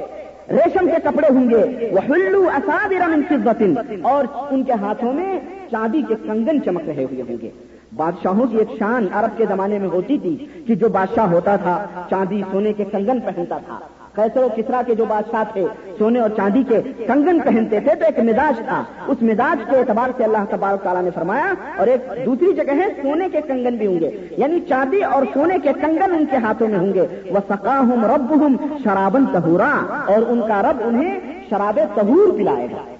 ریشم 0.50 0.86
کے 0.86 0.96
کپڑے 1.04 1.34
ہوں 1.34 1.50
گے۔ 1.50 1.90
وہ 1.92 1.98
ہلو 2.08 2.50
اصابر 2.54 3.08
من 3.08 3.22
فضة۔ 3.28 3.82
اور 4.02 4.24
ان 4.50 4.62
کے 4.62 4.72
ہاتھوں 4.72 5.12
میں 5.12 5.38
چاندی 5.70 6.02
کے 6.08 6.14
کنگن 6.22 6.62
چمک 6.64 6.88
رہے 6.88 7.04
ہوئے 7.04 7.22
ہوں 7.22 7.36
گے۔ 7.42 7.50
بادشاہوں 7.96 8.46
کی 8.46 8.56
ایک 8.56 8.68
شان 8.78 9.06
عرب 9.12 9.38
کے 9.38 9.44
زمانے 9.48 9.78
میں 9.78 9.88
ہوتی 9.88 10.18
تھی 10.18 10.46
کہ 10.66 10.74
جو 10.74 10.88
بادشاہ 10.88 11.30
ہوتا 11.32 11.56
تھا، 11.56 11.86
چاندی 12.10 12.42
سونے 12.50 12.72
کے 12.72 12.84
کنگن 12.84 13.20
پہنتا 13.20 13.58
تھا۔ 13.58 13.78
کیسے 14.14 14.62
کسرا 14.62 14.82
کے 14.86 14.94
جو 14.94 15.04
بادشاہ 15.04 15.44
تھے، 15.52 15.66
سونے 15.98 16.20
اور 16.20 16.30
چاندی 16.36 16.62
کے 16.62 16.80
کنگن 17.06 17.38
پہنتے 17.40 17.80
تھے 17.80 17.94
تو 17.94 18.04
ایک 18.04 18.18
مزاج 18.18 18.58
تھا۔ 18.58 18.84
اس 19.06 19.22
مزاج 19.22 19.70
کے 19.70 19.76
اعتبار 19.76 20.10
سے 20.16 20.24
اللہ 20.24 20.44
تبارک 20.50 20.82
تعالیٰ 20.82 21.02
نے 21.02 21.10
فرمایا، 21.14 21.54
اور 21.78 21.86
ایک 21.86 22.26
دوسری 22.26 22.52
جگہ 22.52 22.74
ہے، 22.74 22.86
سونے 23.02 23.28
کے 23.28 23.40
کنگن 23.40 23.76
بھی 23.76 23.86
ہوں 23.86 24.00
گے۔ 24.00 24.28
یعنی 24.36 24.60
چاندی 24.60 25.02
اور 25.02 25.22
سونے 25.34 25.58
کے 25.62 25.72
کنگن 25.72 26.12
ان 26.12 26.24
کے 26.30 26.36
ہاتھوں 26.36 26.68
میں 26.68 26.78
ہوں 26.78 26.94
گے۔ 26.94 27.06
وہ 27.30 27.38
سکا 27.48 27.78
ہوں 27.78 28.16
رب 28.16 28.42
ہوں 28.42 28.78
شرابن 28.84 29.26
تہورا 29.26 30.02
اور 30.06 30.22
ان 30.28 30.40
کا 30.48 30.62
رب 30.62 30.76
انہیں 30.84 31.20
شراب 31.50 31.80
تہور 31.94 32.38
پلائے 32.38 32.66
گا۔ 32.66 32.99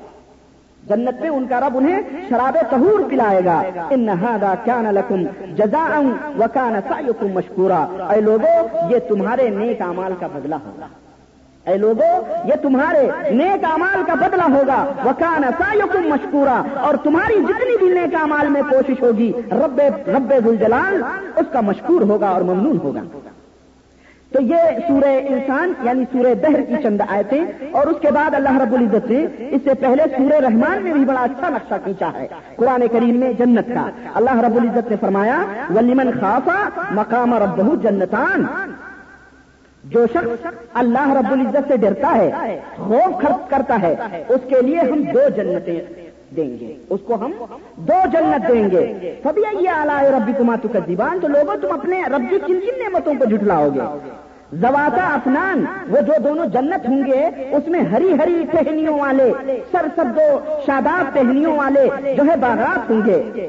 جنت 0.89 1.21
میں 1.21 1.29
ان 1.29 1.47
کا 1.49 1.61
رب 1.61 1.77
انہیں 1.77 2.01
شراب 2.29 2.57
تہور 2.71 3.11
پلائے 3.11 3.45
گا۔ 3.45 3.63
ان 3.91 4.01
نہادا 4.01 4.55
کیا 4.65 4.81
نہ 4.81 4.89
لکم 4.89 5.23
جزا 5.57 6.01
و 6.39 6.45
کا 6.55 6.71
نسا 6.71 7.27
مشکورا۔ 7.35 7.87
اے 8.13 8.21
لوگوں 8.21 8.77
یہ 8.91 8.99
تمہارے 9.09 9.49
نیک 9.49 9.83
امال 9.83 10.13
کا 10.21 10.27
بدلہ 10.27 10.55
ہوگا۔ 10.55 10.87
اے 11.71 11.77
لوگوں 11.77 12.21
یہ 12.45 12.55
تمہارے 12.63 13.11
نیک 13.31 13.65
امال 13.65 14.03
کا 14.07 14.15
بدلہ 14.15 14.43
ہوگا۔ 14.43 14.85
وکان 15.05 15.43
سایکم 15.59 16.09
مشکورا۔ 16.09 16.63
اور 16.81 16.95
تمہاری 16.95 17.35
جتنی 17.35 17.77
بھی 17.77 17.95
نیک 17.95 18.15
امال 18.15 18.49
میں 18.49 18.63
کوشش 18.71 19.03
ہوگی، 19.03 19.33
رب 19.53 19.81
رب 20.07 20.33
گلجلال 20.47 21.03
اس 21.37 21.47
کا 21.53 21.61
مشکور 21.61 22.01
ہوگا 22.01 22.29
اور 22.29 22.41
ممنون 22.41 22.79
ہوگا۔ 22.83 23.01
تو 24.33 24.43
یہ 24.43 24.57
سورہ 24.89 25.11
انسان 25.29 25.73
یعنی 25.83 26.05
سورہ 26.13 26.35
دہر 26.35 26.61
کی 26.61 26.75
چند 26.83 27.01
آئے 27.09 27.23
تھے 27.23 27.45
اور 27.71 27.87
اس 27.87 27.97
کے 28.01 28.11
بعد 28.11 28.35
اللہ 28.35 28.63
رب 28.63 28.75
العزت 28.75 29.11
نے 29.11 29.27
اس 29.51 29.61
سے 29.65 29.75
پہلے 29.75 30.03
سورہ 30.17 30.37
رحمان 30.41 30.83
میں 30.83 30.93
بھی 30.93 31.05
بڑا 31.05 31.21
اچھا 31.21 31.49
نقشہ 31.49 31.75
کھینچا 31.85 32.11
ہے۔ 32.15 32.27
قرآن 32.57 32.83
کریم 32.93 33.17
میں 33.17 33.33
جنت 33.33 33.69
کا۔ 33.69 33.91
اللہ 34.15 34.41
رب 34.41 34.57
العزت 34.57 34.91
نے 34.91 34.97
فرمایا 35.01 35.43
ولیمن 35.77 36.11
خافا 36.21 36.69
مقام 36.91 37.35
رب 37.35 37.83
جنتان۔ 37.83 38.47
جو 39.85 40.07
شخص 40.15 40.47
اللہ 40.75 41.13
رب 41.13 41.33
العزت 41.33 41.69
سے 41.69 41.77
ڈرتا 41.77 42.15
ہے، 42.15 42.61
خوف 42.77 43.23
خرچ 43.23 43.51
کرتا 43.51 43.77
ہے، 43.83 43.95
اس 44.29 44.41
کے 44.49 44.63
لیے 44.63 44.81
ہم 44.81 45.03
دو 45.03 45.29
جنتیں۔ 45.37 46.00
دیں 46.37 46.61
گے۔ 46.61 46.77
اس 46.91 47.01
کو 47.05 47.15
ہم 47.15 47.33
دو 47.77 47.99
جنت 48.13 48.49
دیں 48.49 48.71
گے۔ 48.71 49.21
سب 49.23 49.39
یہ 49.61 49.69
آلہ 49.69 50.01
ربی 50.17 50.33
کماتو 50.39 50.69
کا 50.69 50.79
دیوان 50.87 51.19
تو 51.21 51.29
لوگوں 51.29 51.57
تم 51.63 51.73
اپنے 51.73 52.03
رب 52.03 52.31
کن 52.31 52.61
کن 52.61 52.79
نعمتوں 52.79 53.15
کو 53.19 53.25
جھٹلاؤ 53.25 53.69
گے۔ 53.75 53.81
زواتا 54.53 55.15
افنان، 55.15 55.65
وہ 55.89 56.01
جو 56.01 56.13
دونوں 56.25 56.47
جنت 56.47 56.89
ہوں 56.89 57.03
گے، 57.07 57.27
اس 57.53 57.69
میں 57.69 57.81
ہری 57.81 58.13
ہری 58.13 58.45
ٹہنیوں 58.51 58.99
والے، 58.99 59.33
سر 59.73 59.87
سب 59.97 60.05
دو 60.17 60.39
شاداب 60.67 61.15
ٹہنیوں 61.15 61.57
والے 61.57 62.15
جو 62.17 62.23
ہے 62.31 62.37
باغات 62.37 62.91
ہوں 62.91 63.01
گے۔ 63.07 63.49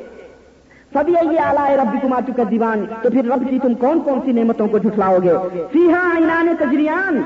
سب 0.94 1.10
یہ 1.10 1.40
آلائے 1.40 1.78
ربی 1.78 1.98
کماتو 2.02 2.34
کا 2.36 2.44
دیوان 2.52 2.86
تو 3.02 3.10
پھر 3.10 3.26
رب 3.26 3.50
کی 3.50 3.60
تم 3.60 3.74
کون 3.74 4.00
کون 4.00 4.20
سی 4.26 4.32
نعمتوں 4.32 4.68
کو 4.68 4.78
جھٹلاؤ 4.78 5.18
گے؟ 5.24 5.34
فیحا 5.72 6.02
اینان 6.16 6.54
تجریان 6.60 7.22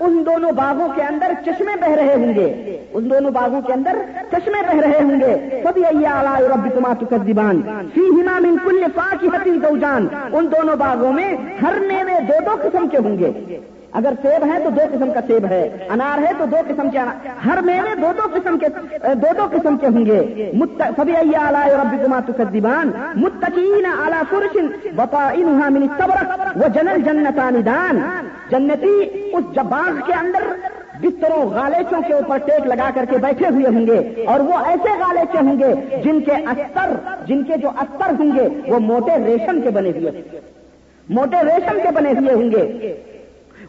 ان 0.00 0.22
دونوں 0.26 0.50
باغوں 0.56 0.88
کے 0.96 1.02
اندر 1.02 1.32
چشمے 1.46 1.74
بہ 1.80 1.94
رہے 1.94 2.14
ہوں 2.14 2.34
گے۔ 2.34 2.76
ان 2.92 3.10
دونوں 3.10 3.30
باغوں 3.30 3.60
کے 3.66 3.72
اندر 3.72 3.96
چشمے 4.30 4.62
بہ 4.68 4.80
رہے 4.80 5.02
ہوں 5.02 5.20
گے۔ 5.20 5.62
سب 5.64 5.78
یہ 5.78 6.08
رب 6.52 6.68
تماتو 6.74 7.06
کا 7.10 7.16
دیوان 7.26 7.60
فی 7.94 8.00
ہما 8.00 8.38
من 8.38 8.56
کل 8.64 8.84
پاکی 8.94 9.28
حتی 9.34 9.50
دو 9.64 9.76
جان 9.76 10.06
ان 10.32 10.46
دونوں 10.52 10.76
باغوں 10.76 11.12
میں 11.12 11.30
ہر 11.62 11.78
میوے 11.88 12.20
دو 12.28 12.38
دو 12.46 12.56
قسم 12.62 12.88
کے 12.88 12.98
ہوں 12.98 13.18
گے۔ 13.18 13.30
اگر 13.98 14.14
سیب 14.22 14.44
ہے 14.50 14.58
تو 14.64 14.70
دو 14.70 14.82
قسم 14.92 15.10
کا 15.14 15.20
سیب 15.26 15.46
ہے، 15.50 15.62
انار 15.90 16.18
ہے 16.22 16.32
تو 16.38 16.44
دو 16.50 16.56
قسم 16.68 16.90
کے 16.90 16.98
ہر 17.46 17.60
میوے 17.64 17.94
دو 18.00 18.12
دو 18.16 18.26
قسم 18.34 18.58
کے، 18.58 18.68
دو 19.22 19.32
دو 19.38 19.46
قسم 19.52 19.76
کے 19.80 19.86
ہوں 19.86 20.04
گے۔ 20.06 20.50
سبھی 20.96 21.16
اعلیٰ 21.16 21.66
ربی 21.70 21.96
کما 22.02 22.18
تکدیبان 22.26 22.90
متقین 23.22 23.86
اعلیٰ 23.86 24.22
فرشن 24.30 24.66
بپا 24.96 25.24
من 25.70 25.86
صبر 25.98 26.22
وہ 26.56 26.68
جنل 26.74 27.02
جنتان 27.06 27.60
دان۔ 27.66 27.98
جنتی 28.50 28.94
اس 29.32 29.58
باغ 29.70 29.98
کے 30.06 30.14
اندر 30.14 30.46
بستروں 31.02 31.42
غالچوں 31.50 32.00
کے 32.06 32.12
اوپر 32.14 32.38
ٹیک 32.46 32.66
لگا 32.66 32.88
کر 32.94 33.04
کے 33.10 33.18
بیٹھے 33.18 33.48
ہوئے 33.48 33.68
ہوں 33.74 33.86
گے، 33.86 34.24
اور 34.30 34.40
وہ 34.48 34.58
ایسے 34.70 34.96
غالچے 35.00 35.44
ہوں 35.46 35.58
گے 35.58 36.00
جن 36.04 36.20
کے 36.26 36.34
استر، 36.52 36.90
جن 37.26 37.42
کے 37.44 37.56
جو 37.62 37.70
استر 37.82 38.10
ہوں 38.18 38.30
گے، 38.36 38.48
وہ 38.70 38.78
موٹے 38.88 39.16
ریشم 39.26 39.60
کے 39.60 39.70
بنے 39.76 39.92
ہوئے 39.96 40.10
موٹے 41.08 41.42
ریشم 41.46 41.78
کے 41.82 41.90
بنے 41.94 42.10
ہوئے 42.18 42.34
ہوں 42.34 42.50
گے۔ 42.50 42.92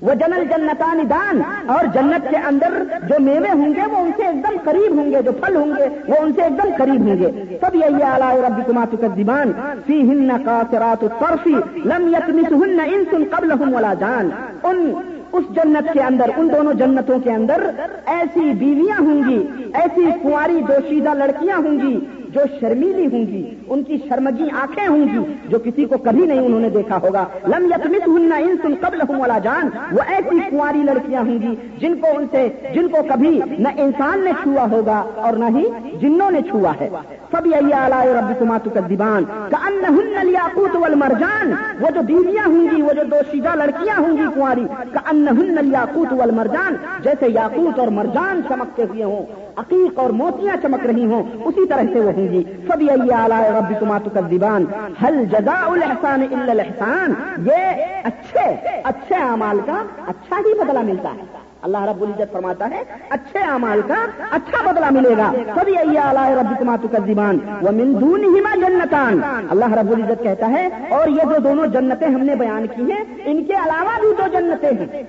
وہ 0.02 0.14
جنل 0.14 0.44
جنتان 0.50 1.00
دان 1.10 1.42
اور 1.70 1.86
جنت 1.94 2.30
کے 2.30 2.38
اندر 2.50 2.74
جو 3.10 3.16
میوے 3.24 3.50
ہوں 3.50 3.74
گے 3.76 3.82
وہ 3.92 3.98
ان 3.98 4.12
سے 4.18 4.26
ایک 4.26 4.38
دم 4.44 4.56
قریب 4.64 4.98
ہوں 4.98 5.12
گے، 5.12 5.22
جو 5.22 5.32
پھل 5.32 5.56
ہوں 5.56 5.72
گے 5.78 5.88
وہ 6.08 6.16
ان 6.20 6.32
سے 6.36 6.42
ایک 6.42 6.58
دم 6.58 6.70
قریب 6.78 7.02
ہوں 7.02 7.18
گے۔ 7.20 7.58
سب 7.62 7.76
یہی 7.76 8.04
اعلیٰ 8.04 8.34
ربی 8.46 8.62
کمات 8.68 8.96
دیوان 9.18 9.52
فی 9.86 10.02
ہن 10.02 10.30
کا 10.46 10.62
سرات 10.72 11.06
ترفی 11.20 11.56
لم 11.86 12.08
یتمس 12.14 12.52
ہن 12.52 12.80
ان 12.86 13.04
سن 13.12 13.24
قبل 13.32 13.52
ولا 13.76 13.94
جان۔ 14.00 14.30
ان، 14.64 14.94
اس 15.32 15.44
جنت 15.56 15.92
کے 15.94 16.02
اندر، 16.02 16.30
ان 16.38 16.50
دونوں 16.54 16.74
جنتوں 16.74 17.20
کے 17.20 17.32
اندر 17.32 17.62
ایسی 18.06 18.52
بیویاں 18.60 19.00
ہوں 19.00 19.22
گی، 19.28 19.38
ایسی 19.74 20.06
کنواری 20.24 20.62
دوشیدہ 20.68 21.14
لڑکیاں 21.14 21.58
ہوں 21.58 21.80
گی 21.80 22.00
جو 22.32 22.42
شرمیلی 22.60 23.06
ہوں 23.06 23.28
گی، 23.28 23.56
ان 23.68 23.84
کی 23.84 23.98
شرمگی 23.98 24.48
آنکھیں 24.62 24.88
ہوں 24.88 25.06
گی، 25.14 25.34
جو 25.50 25.60
کسی 25.60 25.86
کو 25.86 25.98
کبھی 25.98 26.26
نہیں 26.26 26.40
انہوں 26.40 26.60
نے 26.60 26.70
دیکھا 26.70 26.98
ہوگا۔ 27.02 27.26
لم 27.48 27.66
یتمت 27.66 28.08
ہن 28.08 28.32
ان 28.34 28.76
قبل 28.82 29.02
ہوں 29.02 29.20
والا 29.20 29.38
جان۔ 29.40 29.70
وہ 29.92 30.02
ایسی 30.08 30.40
کنواری 30.50 30.84
لڑکیاں 30.84 31.22
ہوں 31.22 31.42
گی 31.42 31.56
جن 31.78 31.96
کو 31.96 32.08
ان 32.18 32.26
سے، 32.32 32.50
جن 32.74 32.88
کو 32.88 32.98
کبھی 33.10 33.42
نہ 33.60 33.68
انسان 33.78 34.20
نے 34.20 34.32
چھوا 34.44 34.66
ہوگا 34.72 35.04
اور 35.16 35.34
نہ 35.34 35.58
ہی 35.58 35.66
جنوں 36.02 36.32
نے 36.32 36.42
چھوا 36.42 36.72
ہے۔ 36.82 36.90
سب 37.32 37.48
یہی 37.48 37.74
آلائے 37.74 38.14
ربی 38.14 38.34
کماتو 38.40 38.70
کا 38.70 38.80
دیوان 38.90 39.24
کا 39.24 39.58
ان 39.68 39.86
ہن 39.86 40.28
لیاقوت 40.28 40.76
والمرجان۔ 40.76 41.54
وہ 41.80 41.90
جو 41.96 42.02
بیویاں 42.02 42.48
ہوں 42.48 42.76
گی، 42.76 42.82
وہ 42.82 42.94
جو 42.94 43.04
دو 43.12 43.16
شیزہ 43.32 43.56
لڑکیاں 43.56 44.00
ہوں 44.00 44.18
گی 44.18 44.24
کنواری۔ 44.36 44.66
کا 44.92 45.00
ان 45.10 45.28
ہن 45.28 45.66
لیاقوت 45.66 46.14
والمرجان۔ 46.14 46.76
جیسے 47.04 47.26
یاقوت 47.30 47.80
اور 47.80 47.88
مرجان 47.88 48.42
چمکتے 48.50 48.84
ہوئے 48.84 49.04
ہوں 49.04 49.26
عقیق 49.58 50.00
اور 50.00 50.10
موتیاں 50.10 50.56
چمک 50.62 50.86
رہی 50.86 51.06
ہوں، 51.06 51.24
اسی 51.46 51.66
طرح 51.68 51.94
سے 51.94 52.00
وہ 52.00 52.12
ہوں 52.12 52.28
گی۔ 52.32 52.44
سب 52.68 52.82
یہی 52.82 53.12
آلائے 53.14 53.50
ربی 53.52 53.76
کماتو 53.80 54.10
کا 54.14 54.20
دیوان 54.32 54.66
حل 55.04 55.24
جزا 55.32 55.60
الحسان 55.66 56.26
الحسان 56.50 57.14
یہ 57.48 58.02
اچھے 58.04 58.46
اچھے 58.84 59.16
اعمال 59.16 59.60
کا 59.66 59.82
اچھا 60.08 60.38
ہی 60.38 60.54
بدلہ 60.60 60.82
ملتا 60.84 61.10
ہے۔ 61.10 61.40
اللہ 61.64 61.84
رب 61.86 62.02
العزت 62.04 62.32
فرماتا 62.34 62.68
ہے، 62.70 62.84
اچھے 63.10 63.40
اعمال 63.40 63.82
کا 63.88 63.96
اچھا 64.32 64.62
بدلہ 64.72 64.90
ملے 64.92 65.14
گا۔ 65.18 65.32
سبھی 65.56 65.78
اللہ 65.78 66.30
رب 66.40 66.58
کماتو 66.60 66.88
کا 66.88 66.98
دیوان 67.08 67.38
وہ 67.62 67.72
مندون 67.72 68.22
جنتان۔ 68.62 69.20
اللہ 69.50 69.74
رب 69.80 69.92
العزت 69.92 70.24
کہتا 70.24 70.50
ہے، 70.50 70.68
اور 70.90 71.08
یہ 71.08 71.24
جو 71.24 71.42
دونوں 71.44 71.68
جنتیں 71.68 72.08
ہم 72.08 72.24
نے 72.26 72.36
بیان 72.36 72.66
کی 72.76 72.92
ہیں، 72.92 73.04
ان 73.26 73.44
کے 73.44 73.54
علاوہ 73.66 74.00
بھی 74.02 74.14
دو 74.18 74.28
جنتیں 74.34 74.72
ہیں۔ 74.80 75.04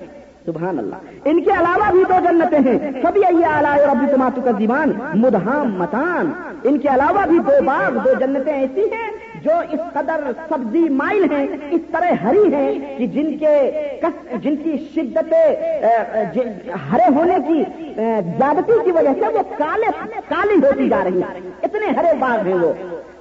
سبحان 0.45 0.79
اللہ۔ 0.79 0.95
ان 1.25 1.43
کے 1.43 1.51
علاوہ 1.51 1.91
بھی 1.91 2.03
دو 2.09 2.15
جنتیں 2.23 2.59
ہیں۔ 2.59 3.01
سبھی 3.01 3.21
اعلیٰ 3.25 3.77
ربی 3.77 4.05
تماتو 4.11 4.41
کا 4.41 4.51
دیوان 4.59 4.91
مدہام 5.13 5.73
متان 5.79 6.31
ان 6.63 6.77
کے 6.79 6.87
علاوہ 6.87 7.25
بھی 7.27 7.37
دو 7.39 7.63
باغ، 7.65 7.97
دو 7.97 8.13
جنتیں 8.19 8.53
ایسی 8.53 8.81
ہیں 8.81 9.11
جو 9.43 9.51
اس 9.71 9.79
قدر 9.93 10.31
سبزی 10.49 10.89
مائل 10.89 11.23
ہیں، 11.31 11.47
اس 11.71 11.81
طرح 11.91 12.11
ہری 12.23 12.53
ہیں 12.53 12.97
کہ 12.97 13.07
جن 13.07 13.37
کے 13.37 13.55
جن 14.43 14.55
کی 14.55 14.89
شدت 14.95 15.33
ہرے 16.91 17.15
ہونے 17.15 17.37
کی 17.47 17.63
زیادتی 18.37 18.71
کی 18.85 18.91
وجہ 18.91 19.13
سے 19.13 19.27
وہ 19.33 19.43
کالے، 19.57 19.87
کالی 20.29 20.65
ہوتی 20.65 20.89
جا 20.89 21.03
رہی 21.03 21.21
ہیں۔ 21.21 21.39
اتنے 21.63 21.85
ہرے 21.97 22.13
باغ 22.19 22.45
ہیں 22.47 22.55
وہ۔ 22.55 22.73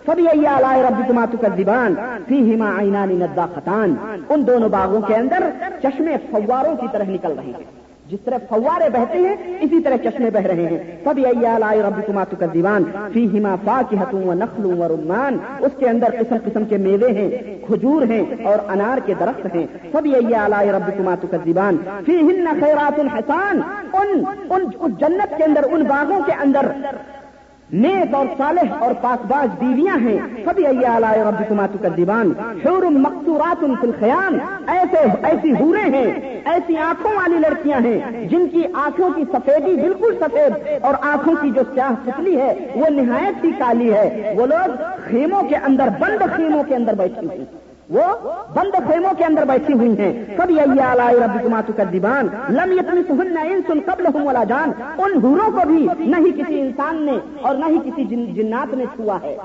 سب 0.07 0.19
یہ 0.19 0.49
آلائے 0.49 0.83
ربی 0.83 1.03
تماتو 1.09 1.37
کا 1.41 1.49
دیوان 1.57 1.95
فی 2.29 2.39
ہما 2.55 2.71
آئینانی 2.79 3.15
ندا 3.15 3.47
خطان 3.55 3.95
ان 4.29 4.47
دونوں 4.47 4.69
باغوں 4.69 5.01
کے 5.07 5.15
اندر 5.15 5.49
چشمے 5.83 6.17
فواروں 6.31 6.75
کی 6.77 6.87
طرح 6.93 7.07
نکل 7.09 7.33
رہے 7.39 7.53
ہیں۔ 7.59 7.71
جس 8.11 8.21
طرح 8.25 8.39
فوارے 8.49 8.89
بہتے 8.93 9.19
ہیں، 9.19 9.35
اسی 9.61 9.81
طرح 9.83 9.97
چشمے 10.05 10.31
بہ 10.31 10.47
رہے 10.51 10.67
ہیں۔ 10.71 10.79
سب 11.05 11.19
یہ 11.19 11.83
رب 11.87 12.01
کماتو 12.07 12.37
کا 12.41 12.47
دیوان 12.55 12.85
فی 13.13 13.23
ہما 13.33 13.55
فا 13.65 13.81
کی 13.91 13.97
حتوں 14.01 14.23
و 14.29 14.35
نخلوں 14.35 14.73
و 14.79 14.89
رمان 14.89 15.39
اس 15.61 15.73
کے 15.79 15.89
اندر 15.89 16.17
قسم 16.19 16.37
قسم 16.45 16.65
کے 16.71 16.77
میوے 16.87 17.11
ہیں، 17.19 17.31
کھجور 17.67 18.03
ہیں 18.11 18.23
اور 18.45 18.59
انار 18.73 18.99
کے 19.07 19.15
درخت 19.21 19.47
ہیں۔ 19.55 19.67
سب 19.93 20.07
یہ 20.07 20.37
آلائے 20.37 20.73
رب 20.73 20.91
کماتو 20.99 21.27
کا 21.31 21.37
دیوان 21.45 21.77
فی 22.07 22.17
ہن 22.21 22.47
خیرات 22.61 23.01
الحسان 23.01 23.61
ان 23.93 24.25
ان 24.51 24.93
جنت 25.01 25.37
کے 25.37 25.45
اندر، 25.45 25.63
ان 25.71 25.83
باغوں 25.89 26.21
کے 26.27 26.33
اندر 26.43 26.71
نیک 27.73 28.15
اور 28.15 28.27
صالح 28.39 28.73
اور 28.79 28.93
پاسباز 29.01 29.49
بیویاں 29.59 29.97
ہیں. 29.99 30.19
سبھی 30.45 30.67
اللہ 30.67 31.13
رب 31.29 31.43
کماتو 31.49 31.79
کا 31.83 31.89
دیوان 31.97 32.33
شور 32.63 32.83
مقصورات 32.91 33.63
ان 33.65 33.75
الخیام. 33.83 34.37
ایسے 34.67 34.99
ایسی 35.23 35.53
ہورے 35.61 35.85
ہیں. 35.95 36.41
ایسی 36.45 36.77
آنکھوں 36.79 37.15
والی 37.15 37.39
لڑکیاں 37.39 37.81
ہیں 37.81 38.27
جن 38.29 38.47
کی 38.49 38.63
آنکھوں 38.85 39.11
کی 39.17 39.25
سفیدی 39.33 39.75
بالکل 39.77 40.19
سفید 40.21 40.53
اور 40.83 40.95
آنکھوں 41.01 41.35
کی 41.43 41.51
جو 41.51 41.63
سیاہ 41.75 41.95
پتلی 42.05 42.41
ہے، 42.41 42.55
وہ 42.75 42.91
نہایت 42.91 43.45
ہی 43.45 43.51
کالی 43.59 43.93
ہے۔ 43.93 44.35
وہ 44.37 44.47
لوگ 44.47 44.77
خیموں 45.05 45.43
کے 45.43 45.57
اندر، 45.57 45.89
بند 45.99 46.23
خیموں 46.37 46.63
کے 46.69 46.75
اندر 46.75 46.95
بیٹھی 46.95 47.27
ہوئی 47.27 47.45
وہ 47.93 48.05
بند 48.55 48.75
خیموں 48.87 49.13
کے 49.19 49.25
اندر 49.25 49.45
بیٹھی 49.45 49.75
ہوئی 49.75 49.99
ہیں۔ 49.99 50.13
سب 50.37 50.51
یہ 50.51 50.61
رب 51.19 51.49
کا 51.77 51.83
دیوان 51.93 52.27
لم 52.51 52.73
یتن 52.73 53.03
سہن 53.09 53.37
ان 53.43 53.61
سن 53.67 53.79
قبل 53.87 54.07
والا 54.27 54.45
جان۔ 54.45 54.71
ان 54.99 55.13
حوروں 55.23 55.51
کو 55.53 55.67
بھی 55.67 55.87
نہ 55.99 56.17
ہی 56.17 56.31
کسی 56.33 56.61
انسان 56.61 57.03
نے 57.03 57.19
اور 57.43 57.55
نہ 57.55 57.65
ہی 57.65 57.79
کسی 57.85 58.05
جنات 58.35 58.75
نے 58.75 58.85
چھوا 58.97 59.19
ہے۔ 59.23 59.37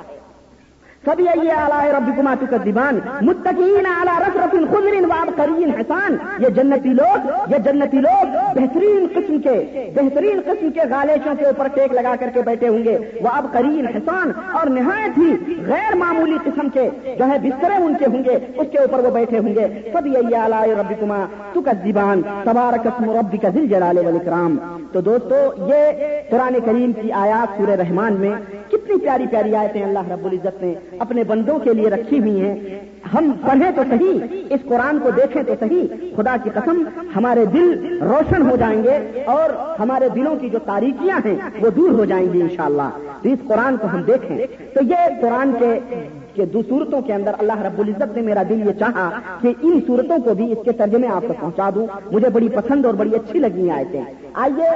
سبھی 1.08 1.24
یہ 1.24 1.54
اعلیٰ 1.54 1.84
رب 1.92 2.10
کماتو 2.18 2.46
کا 2.50 2.58
دیوان 2.66 3.00
متقین 3.22 3.86
اعلیٰ 3.86 4.20
رف 4.20 4.36
رف 4.36 4.54
الخن 4.54 5.06
واب 5.06 5.30
کرین 5.38 5.70
حسان۔ 5.70 6.18
یہ 6.40 6.50
جنتی 6.50 6.90
لوگ، 6.90 7.28
یہ 7.52 7.58
جنتی 7.58 7.98
لوگ 7.98 8.26
بہترین 8.56 9.08
قسم 9.16 9.38
کے، 9.40 9.92
بہترین 9.96 10.42
قسم 10.46 10.70
کے 10.70 10.80
غالیشوں 10.90 11.36
کے 11.40 11.46
اوپر 11.46 11.68
ٹیک 11.74 11.94
لگا 11.94 12.16
کر 12.20 12.30
کے 12.34 12.42
بیٹھے 12.42 12.68
ہوں 12.68 12.84
گے۔ 12.84 12.98
وہ 13.22 13.28
اب 13.32 13.46
کرین 13.54 13.88
حسان 13.88 14.32
اور 14.54 14.68
نہایت 14.68 15.18
ہی 15.18 15.56
غیر 15.66 15.96
معمولی 15.96 16.38
قسم 16.44 16.70
کے 16.70 16.90
جو 17.20 17.28
ہے 17.28 17.40
بسترے 17.44 17.84
ان 17.84 17.94
کے 18.00 18.06
ہوں 18.06 18.24
گے، 18.24 18.38
اس 18.58 18.68
کے 18.72 18.78
اوپر 18.78 19.00
وہ 19.00 19.10
بیٹھے 19.10 19.38
ہوں 19.38 19.56
گے۔ 19.56 19.68
سب 19.94 20.08
یہ 20.08 20.38
اعلیٰ 20.38 20.64
رب 20.64 20.94
کما 21.00 21.26
تو 21.54 21.62
کا 21.62 21.72
دیوان، 21.86 22.22
تبارک 22.44 22.88
ربی 23.02 23.38
کا 23.38 23.50
دل 23.56 23.68
جلال 23.68 23.98
والاکرام۔ 23.98 24.58
تو 24.92 25.02
دوستو، 25.02 25.36
یہ 25.68 25.82
قرآن 26.30 26.56
کریم 26.66 26.92
کی 26.92 27.12
آیات 27.12 27.58
سورہ 27.58 27.72
رحمان 27.72 28.14
میں 28.14 28.32
کتنی 28.68 29.00
پیاری 29.00 29.28
پیاری 29.32 29.56
آیتیں 29.56 29.84
اللہ 29.84 30.00
رب 30.00 30.26
العزت 30.26 30.64
نے 30.64 30.74
اپنے 31.00 31.24
بندوں 31.24 31.60
کے 31.60 31.74
لیے 31.74 31.90
رکھی 31.90 32.20
ہوئی 32.20 32.42
ہیں۔ 32.42 32.80
ہم 33.14 33.32
پڑھیں 33.48 33.72
تو 33.76 33.82
صحیح، 33.90 34.20
اس 34.50 34.60
قرآن 34.66 35.00
کو 35.00 35.10
دیکھیں 35.10 35.44
تو 35.44 35.54
صحیح۔ 35.60 35.88
خدا 36.16 36.36
کی 36.44 36.50
قسم، 36.54 36.84
ہمارے 37.16 37.46
دل 37.46 37.98
روشن 38.02 38.50
ہو 38.50 38.56
جائیں 38.56 38.84
گے 38.84 39.24
اور 39.26 39.80
ہمارے 39.80 40.10
دلوں 40.16 40.36
کی 40.36 40.50
جو 40.50 40.60
تاریخیاں 40.66 41.20
ہیں، 41.26 41.36
وہ 41.62 41.70
دور 41.70 41.90
ہو 41.90 42.06
جائیں 42.06 42.34
گی 42.34 42.42
انشاءاللہ۔ 42.42 42.90
تو 43.22 43.30
اس 43.30 43.40
قرآن 43.48 43.78
کو 43.78 43.88
ہم 43.94 44.02
دیکھیں۔ 44.02 44.38
تو 44.74 44.84
یہ 44.84 45.22
قرآن 45.22 45.52
کے 45.60 46.46
دو 46.46 46.62
صورتوں 46.70 47.02
کے 47.02 47.14
اندر 47.14 47.32
اللہ 47.40 47.62
رب 47.62 47.80
العزت 47.80 48.16
نے 48.16 48.22
میرا 48.22 48.44
دل 48.50 48.68
یہ 48.68 48.74
چاہا 48.80 49.10
کہ 49.42 49.54
ان 49.62 49.80
صورتوں 49.88 50.18
کو 50.26 50.34
بھی 50.34 50.52
اس 50.52 50.58
کے 50.66 50.72
ترجمے 50.72 51.08
آپ 51.08 51.22
تک 51.26 51.42
پہنچا 51.42 51.70
دوں۔ 51.76 51.88
مجھے 52.12 52.30
بڑی 52.30 52.50
پسند 52.50 52.86
اور 52.86 52.94
بڑی 52.94 53.16
اچھی 53.16 53.40
لگی 53.40 53.70
آئے 53.70 53.86
تھے 53.92 54.02
آئیے 54.34 54.70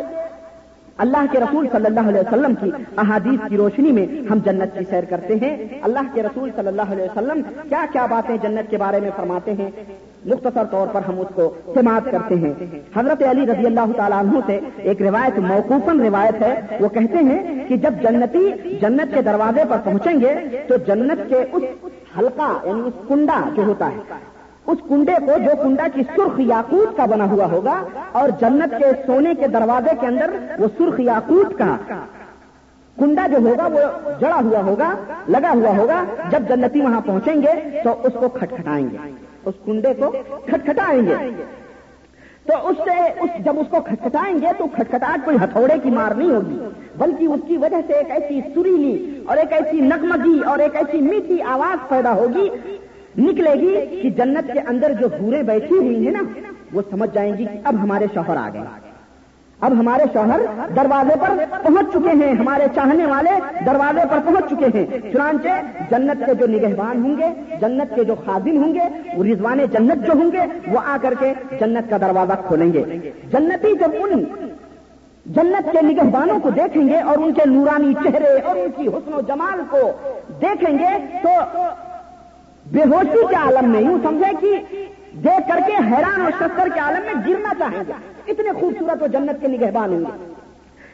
اللہ 1.02 1.26
کے 1.32 1.40
رسول 1.40 1.68
صلی 1.72 1.86
اللہ 1.86 2.10
علیہ 2.10 2.20
وسلم 2.20 2.54
کی 2.56 2.72
احادیث 2.98 3.40
کی 3.50 3.58
روشنی 3.58 3.92
میں 3.92 4.06
ہم 4.32 4.40
جنت 4.46 4.78
کی 4.80 4.86
سیر 4.90 5.04
کرتے 5.04 5.36
ہیں۔ 5.36 5.68
اللہ 5.82 6.14
کے 6.14 6.24
رسول 6.24 6.50
صلی 6.56 6.68
اللہ 6.68 6.92
علیہ 6.92 7.04
وسلم 7.04 7.42
کیا 7.70 7.86
کیا 7.92 8.06
باتیں 8.06 8.38
جنت 8.42 8.70
کے 8.70 8.78
بارے 8.78 9.00
میں 9.00 9.10
فرماتے 9.16 9.54
ہیں؟ 9.54 9.70
مختصر 10.26 10.64
طور 10.72 10.88
پر 10.88 11.02
ہم 11.08 11.20
اس 11.20 11.28
کو 11.36 11.54
سماعت 11.74 12.12
کرتے 12.12 12.36
ہیں۔ 12.36 12.54
حضرت 12.96 13.24
علی 13.24 13.46
رضی 13.46 13.66
اللہ 13.66 13.92
تعالیٰ 13.98 14.20
عنہ 14.20 14.40
سے 14.46 14.60
ایک 14.78 15.02
روایت 15.02 15.40
موقوفن 15.40 16.02
روایت 16.02 16.42
ہے۔ 16.42 16.78
وہ 16.80 16.88
کہتے 16.88 17.18
ہیں 17.18 17.68
کہ 17.68 17.78
جب 17.78 17.94
جنتی 18.02 18.50
جنت 18.82 19.14
کے 19.14 19.22
دروازے 19.22 19.64
پر 19.70 19.78
پہنچیں 19.84 20.22
گے 20.22 20.36
تو 20.68 20.78
جنت 20.78 21.30
کے 21.30 21.46
اس 21.52 21.64
حلقہ 22.18 22.68
یعنی 22.68 22.82
اس 22.82 22.94
کنڈا 23.08 23.42
جو 23.56 23.64
ہوتا 23.64 23.88
ہے 23.88 24.31
اس 24.68 24.78
کنڈے 24.90 25.14
کو 25.26 25.38
جو 25.38 25.52
کنڈا 25.64 25.88
کی 25.94 26.02
سرخ 26.16 26.40
یاقوت 26.40 26.98
کا 26.98 27.06
بنا 27.06 27.26
ہوا 27.32 27.46
ہوگا 27.52 27.84
اور 28.12 28.30
جنت 28.30 28.74
کے 28.78 28.92
سونے 29.06 29.34
کے 29.40 29.48
دروازے 29.48 29.96
کے 30.00 30.08
اندر 30.08 30.30
وہ 30.60 30.68
سرخ 30.78 31.00
یاقوت 31.00 31.58
کا 31.58 31.76
کنڈا 32.98 33.28
جو 33.28 33.38
ہوگا 33.38 33.66
وہ 33.66 33.80
جڑا 34.20 34.40
ہوا 34.44 34.62
ہوگا، 34.64 34.94
لگا 35.30 35.52
ہوا 35.54 35.78
ہوگا۔ 35.78 36.04
جب 36.30 36.40
جنتی 36.50 36.82
وہاں 36.82 37.02
پہنچیں 37.06 37.36
گے 37.36 37.82
تو 37.84 37.96
اس 38.04 38.14
کو 38.20 38.30
کھٹکھٹائیں 38.30 38.88
گے۔ 38.92 38.98
اس 39.46 39.56
کنڈے 39.66 39.94
کو 39.94 40.12
کھٹکھٹائیں 40.46 41.02
گے۔ 41.08 41.16
تو 42.46 42.68
اس 42.68 42.78
سے 42.84 42.98
اس 43.22 43.46
جب 43.46 43.60
اس 43.60 43.68
کو 43.70 43.82
کھٹکھٹائیں 43.82 44.36
گے 44.42 44.48
تو 44.58 44.66
کھٹکھٹاہٹ 44.76 45.26
کوئی 45.26 45.38
ہتھوڑے 45.44 45.78
کی 45.84 45.90
مار 45.90 46.12
نہیں 46.12 46.30
ہوگی، 46.30 46.58
بلکہ 46.98 47.26
اس 47.26 47.40
کی 47.48 47.58
وجہ 47.58 47.82
سے 47.88 47.94
ایک 47.94 48.12
ایسی 48.12 48.42
سریلی 48.56 49.24
اور 49.28 49.38
ایک 49.38 49.54
ایسی 49.54 49.82
نگمگی 49.82 50.40
اور 50.46 50.60
ایک 50.60 50.76
ایسی 50.76 51.02
میٹھی 51.02 51.42
آواز 51.42 51.90
پیدا 51.90 52.14
ہوگی 52.14 52.50
نکلے 53.18 53.54
گی 53.62 54.02
کہ 54.02 54.10
جنت 54.10 54.54
کے 54.54 54.60
اندر 54.68 54.94
جو 55.00 55.08
بورے 55.20 55.44
بیٹھی 55.44 55.78
ہوئی 55.78 56.06
ہیں 56.06 56.14
نا، 56.14 56.24
وہ 56.74 56.82
سمجھ 56.92 57.10
جائیں 57.14 57.34
گی 57.38 57.46
کہ 57.46 57.60
اب 57.64 57.76
ہمارے 57.84 58.06
شوہر 58.14 58.38
آ 58.38 58.50
گئے۔ 58.54 58.62
اب 59.60 59.72
ہمارے 59.72 60.04
شوہر 60.14 60.40
دروازے 60.76 61.16
پر 61.20 61.30
پہنچ 61.64 61.92
چکے 61.94 62.12
ہیں، 62.22 62.32
ہمارے 62.34 62.68
چاہنے 62.76 63.06
والے 63.06 63.30
دروازے 63.66 64.06
پر 64.10 64.20
پہنچ 64.26 64.46
چکے 64.50 64.68
ہیں۔ 64.74 65.12
چنانچہ 65.12 65.50
جنت 65.90 66.26
کے 66.26 66.34
جو 66.34 66.48
نگہبان 66.48 67.04
ہوں 67.04 67.18
گے، 67.18 67.58
جنت 67.62 67.96
کے 67.96 68.04
جو 68.04 68.16
خادم 68.26 68.64
ہوں 68.64 68.74
گے 68.74 68.88
وہ 69.18 69.24
رضوان 69.24 69.60
جنت 69.72 70.06
جو 70.08 70.14
ہوں 70.14 70.32
گے، 70.32 70.46
وہ 70.68 70.80
آ 70.86 70.98
کر 71.02 71.14
کے 71.20 71.34
جنت 71.60 71.90
کا 71.90 71.98
دروازہ 71.98 72.40
کھولیں 72.48 72.74
گے۔ 72.74 72.84
جنتی 73.32 73.74
جب 73.80 73.92
ان 74.00 74.24
جنت 75.26 75.72
کے 75.72 75.82
نگہبانوں 75.82 76.40
کو 76.40 76.50
دیکھیں 76.50 76.88
گے 76.88 76.98
اور 76.98 77.18
ان 77.18 77.34
کے 77.34 77.50
نورانی 77.50 77.94
چہرے 77.94 78.38
اور 78.40 78.56
ان 78.56 78.72
کی 78.76 78.88
حسن 78.88 79.14
و 79.14 79.22
جمال 79.28 79.62
کو 79.70 79.92
دیکھیں 80.42 80.78
گے، 80.80 80.98
تو 81.24 81.30
بے 82.72 82.80
ہوشی 82.80 83.28
کے 83.30 83.36
عالم 83.36 83.70
میں 83.70 83.82
یوں 83.82 83.98
سمجھے 84.04 84.32
کہ 84.42 84.76
دیکھ 85.24 85.50
کر 85.50 85.60
کے 85.68 85.74
حیران 85.74 86.22
اور 86.22 86.32
شکر 86.40 86.68
کے 86.74 86.80
عالم 86.80 87.06
میں 87.06 87.14
گرنا 87.28 87.54
چاہیں 87.60 87.84
گے۔ 87.88 87.94
اتنے 88.28 88.52
خوبصورت 88.60 89.02
وہ 89.02 89.08
جنت 89.08 89.42
کے 89.42 89.48
نگہبان 89.48 89.94
ہوں 89.94 90.00
گے۔ 90.00 90.34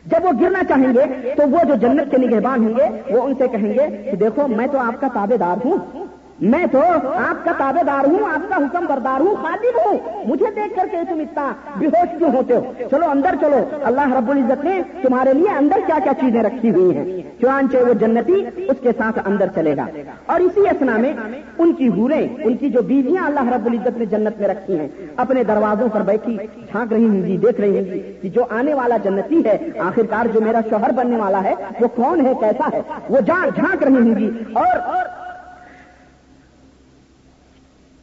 جب 0.06 0.26
وہ 0.26 0.32
گرنا 0.42 0.64
چاہیں 0.70 0.94
گے 0.94 1.34
تو 1.36 1.44
وہ 1.50 1.58
جو 1.68 1.76
جنت 1.76 2.12
کے 2.12 2.18
نگہبان 2.18 2.66
ہوں 2.66 2.74
گے 2.78 3.14
وہ 3.14 3.22
ان 3.22 3.34
سے 3.38 3.48
کہیں 3.48 3.74
گے 3.74 4.12
کہ 4.12 4.18
دیکھو 4.18 4.48
میں 4.48 4.68
تو 4.68 4.78
آپ 4.78 5.02
کا 5.02 5.08
تابے 5.14 5.38
دار 5.38 5.68
ہوں۔ 5.68 6.07
میں 6.42 6.66
تو 6.72 6.82
آپ 7.30 7.46
کا 7.46 7.52
تابے 7.58 7.80
دار 7.88 8.08
ہوں، 8.08 8.30
آپ 8.34 8.50
کا 8.50 8.56
حکم 8.56 8.86
بردار 8.90 9.20
ہوں 9.20 9.36
خادم 9.36 9.80
ہوں۔ 9.86 9.98
مجھے 10.26 10.46
دیکھ 10.56 10.76
کر 10.76 10.86
کے 10.92 10.98
تم 11.10 11.20
اتنا 11.20 11.52
بے 11.78 11.86
ہوش 11.86 12.18
کیوں 12.18 12.30
ہوتے 12.30 12.56
ہو؟ 12.56 12.74
چلو 12.92 13.10
اندر 13.10 13.36
چلو۔ 13.42 13.58
اللہ 13.84 14.14
رب 14.14 14.32
العزت 14.32 14.66
نے 14.66 14.82
تمہارے 15.02 15.34
لیے 15.34 15.50
اندر 15.50 15.80
کیا 15.86 15.98
کیا 16.04 16.14
چیزیں 16.14 16.44
رکھی 16.44 16.72
ہوئی 16.72 16.98
ہیں۔ 16.98 17.22
چانچے 17.42 17.78
وہ 17.78 17.94
جنتی 17.94 18.46
اس 18.58 18.78
کے 18.82 18.92
ساتھ 18.98 19.20
اندر 19.26 19.48
چلے 19.56 19.78
گا۔ 19.78 19.86
اور 20.26 20.40
اسی 20.40 20.62
اسنا 20.62 20.98
میں 20.98 21.14
ان 21.58 21.74
کی 21.74 21.90
ہوریں 21.90 22.28
ان 22.44 22.58
کی 22.58 22.70
جو 22.70 22.82
بیویاں 22.82 23.26
اللہ 23.26 23.54
رب 23.54 23.66
العزت 23.66 23.98
نے 23.98 24.06
جنت 24.06 24.40
میں 24.40 24.48
رکھی 24.48 24.80
ہیں، 24.80 24.88
اپنے 25.18 25.44
دروازوں 25.44 25.88
پر 25.94 26.02
بیٹھی 26.02 26.38
چھانک 26.72 26.94
رہی 26.94 27.06
ہوں 27.06 27.24
گی 27.24 27.38
دیکھ 27.38 27.62
رہی 27.62 27.78
ہوں 27.78 27.86
گی 27.86 28.14
کہ 28.22 28.30
جو 28.30 28.44
آنے 28.50 28.74
والا 28.74 28.98
جنتی 28.98 29.42
ہے، 29.46 29.58
آخرکار 29.80 30.26
جو 30.34 30.42
میرا 30.42 30.60
شوہر 30.70 30.92
بننے 30.92 31.18
والا 31.18 31.44
ہے، 31.44 31.54
وہ 31.80 31.88
کون 31.96 32.26
ہے، 32.26 32.34
کیسا 32.40 32.70
ہے؟ 32.74 32.82
وہ 33.10 33.20
جھانک 33.20 33.84
رہی 33.84 33.94
ہوں 33.94 34.16
گی 34.16 34.30
اور 34.54 34.78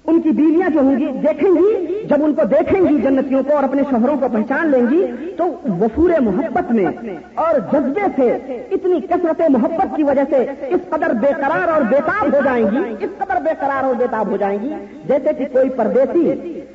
ان 0.05 0.21
کی 0.21 0.31
بیویاں 0.31 0.69
جو 0.71 0.81
ہوں 0.81 0.97
گی 0.99 1.07
دیکھیں 1.23 1.51
گی، 1.51 2.03
جب 2.09 2.25
ان 2.25 2.33
کو 2.35 2.45
دیکھیں 2.45 2.81
گی 2.81 2.97
جنتیوں 3.03 3.43
کو 3.43 3.55
اور 3.55 3.64
اپنے 3.64 3.83
شوہروں 3.90 4.17
کو 4.21 4.29
پہچان 4.33 4.71
لیں 4.71 4.83
گی، 4.90 5.01
تو 5.37 5.45
وفور 5.81 6.11
محبت 6.21 6.71
میں 6.73 6.87
اور 7.45 7.59
جذبے 7.73 8.07
سے 8.17 8.31
اتنی 8.75 9.01
کثرت 9.01 9.40
محبت 9.51 9.97
کی 9.97 10.03
وجہ 10.03 10.25
سے 10.31 10.45
اس 10.69 10.81
قدر 10.88 11.14
بے 11.21 11.33
قرار 11.40 11.69
اور 11.69 11.83
بےتاب 11.90 12.35
ہو 12.35 12.40
جائیں 12.45 12.64
گی، 12.73 12.83
اس 13.01 13.17
قدر 13.19 13.40
بے 13.45 13.55
قرار 13.61 13.85
اور 13.85 13.95
بےتاب 13.95 14.31
ہو 14.31 14.37
جائیں 14.37 14.59
گی، 14.62 14.73
جیسے 15.09 15.33
کہ 15.38 15.45
کوئی 15.53 15.71
پردیسی، 15.77 16.25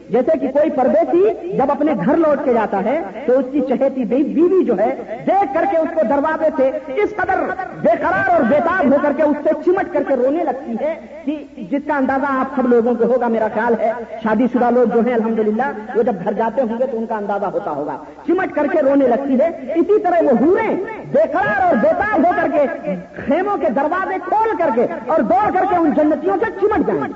جیسے 0.10 0.38
کہ 0.42 0.48
کوئی 0.54 0.70
پردیسی 0.76 1.24
جب 1.58 1.72
اپنے 1.72 1.94
گھر 2.06 2.18
لوٹ 2.18 2.44
کے 2.46 2.54
جاتا 2.54 2.84
ہے، 2.86 3.00
تو 3.26 3.38
اس 3.40 3.46
کی 3.52 3.62
چہیتی 3.70 4.06
بیوی 4.06 4.64
جو 4.66 4.78
ہے، 4.78 4.90
دیکھ 5.28 5.54
کر 5.54 5.66
کے 5.72 5.78
اس 5.78 5.90
کو 5.96 6.08
دروازے 6.10 6.50
سے 6.58 6.70
اس 7.04 7.16
قدر 7.16 7.44
بے 7.82 7.96
قرار 8.02 8.30
اور 8.30 8.50
بےتاب 8.50 8.92
ہو 8.94 8.98
کر 9.04 9.14
کے 9.18 9.24
اس 9.24 9.38
سے 9.44 9.50
چمٹ 9.66 9.94
کر 9.94 10.04
کے 10.08 10.16
رونے 10.16 10.44
لگتی 10.44 10.76
ہے 10.82 10.96
کہ 11.26 11.38
جس 11.72 11.82
کا 11.88 11.96
اندازہ 11.98 12.26
آپ 12.30 12.56
سب 12.56 12.68
لوگوں 12.68 12.94
کو 12.96 13.04
ہوگا، 13.04 13.28
میرا 13.28 13.48
خیال 13.54 13.74
ہے 13.80 13.92
شادی 14.24 14.46
شدہ 14.54 14.70
لوگ 14.70 14.94
جو 14.94 15.00
ہیں، 15.00 15.14
الحمدللہ، 15.14 15.68
وہ 15.96 16.04
جب 16.04 16.24
گھر 16.24 16.34
جاتے 16.34 16.62
ہوں 16.62 16.80
گے 16.80 16.86
تو 16.92 16.98
ان 16.98 17.06
کا 17.06 17.16
اندازہ 17.16 17.46
ہوتا 17.46 17.72
ہوگا۔ 17.72 17.98
چمٹ 18.28 18.56
کر 18.56 18.68
کے 18.68 18.82
رونے 18.82 19.08
لگتی 19.08 19.40
ہے، 19.40 19.74
اسی 19.76 20.00
طرح 20.00 20.22
وہ 20.22 20.38
ہورے 20.40 20.68
بے 21.12 21.24
قرار 21.34 21.62
اور 21.62 21.76
بےتاب 21.76 22.26
ہو 22.26 22.32
کر 22.36 22.48
کے 22.54 22.96
خیموں 23.26 23.58
کے 23.58 23.70
دروازے 23.70 24.16
کھول 24.26 24.56
کر 24.58 24.70
کے 24.76 24.86
اور 25.08 25.20
دوڑ 25.20 25.46
کر 25.54 25.66
کے 25.70 25.76
ان 25.76 25.92
جنتیوں 25.98 26.38
سے 26.40 26.52
چمٹ 26.62 26.88
جائیں 26.88 27.14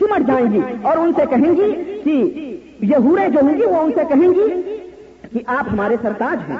چمٹ 0.00 0.26
جائیں 0.26 0.46
گی 0.52 0.60
اور 0.82 0.96
ان 0.96 1.12
سے 1.16 1.22
کہیں 1.30 1.52
گی 1.56 2.00
کہ 2.04 2.16
یہ 2.80 2.96
ہورے 2.96 3.28
جو 3.28 3.40
ہوں 3.42 3.54
گی، 3.54 3.64
وہ 3.64 3.80
ان 3.82 3.90
سے 3.94 4.04
کہیں 4.08 4.28
گی 4.28 4.48
کہ 5.32 5.40
آپ 5.46 5.72
ہمارے 5.72 5.96
سرتاج 6.02 6.50
ہیں۔ 6.50 6.58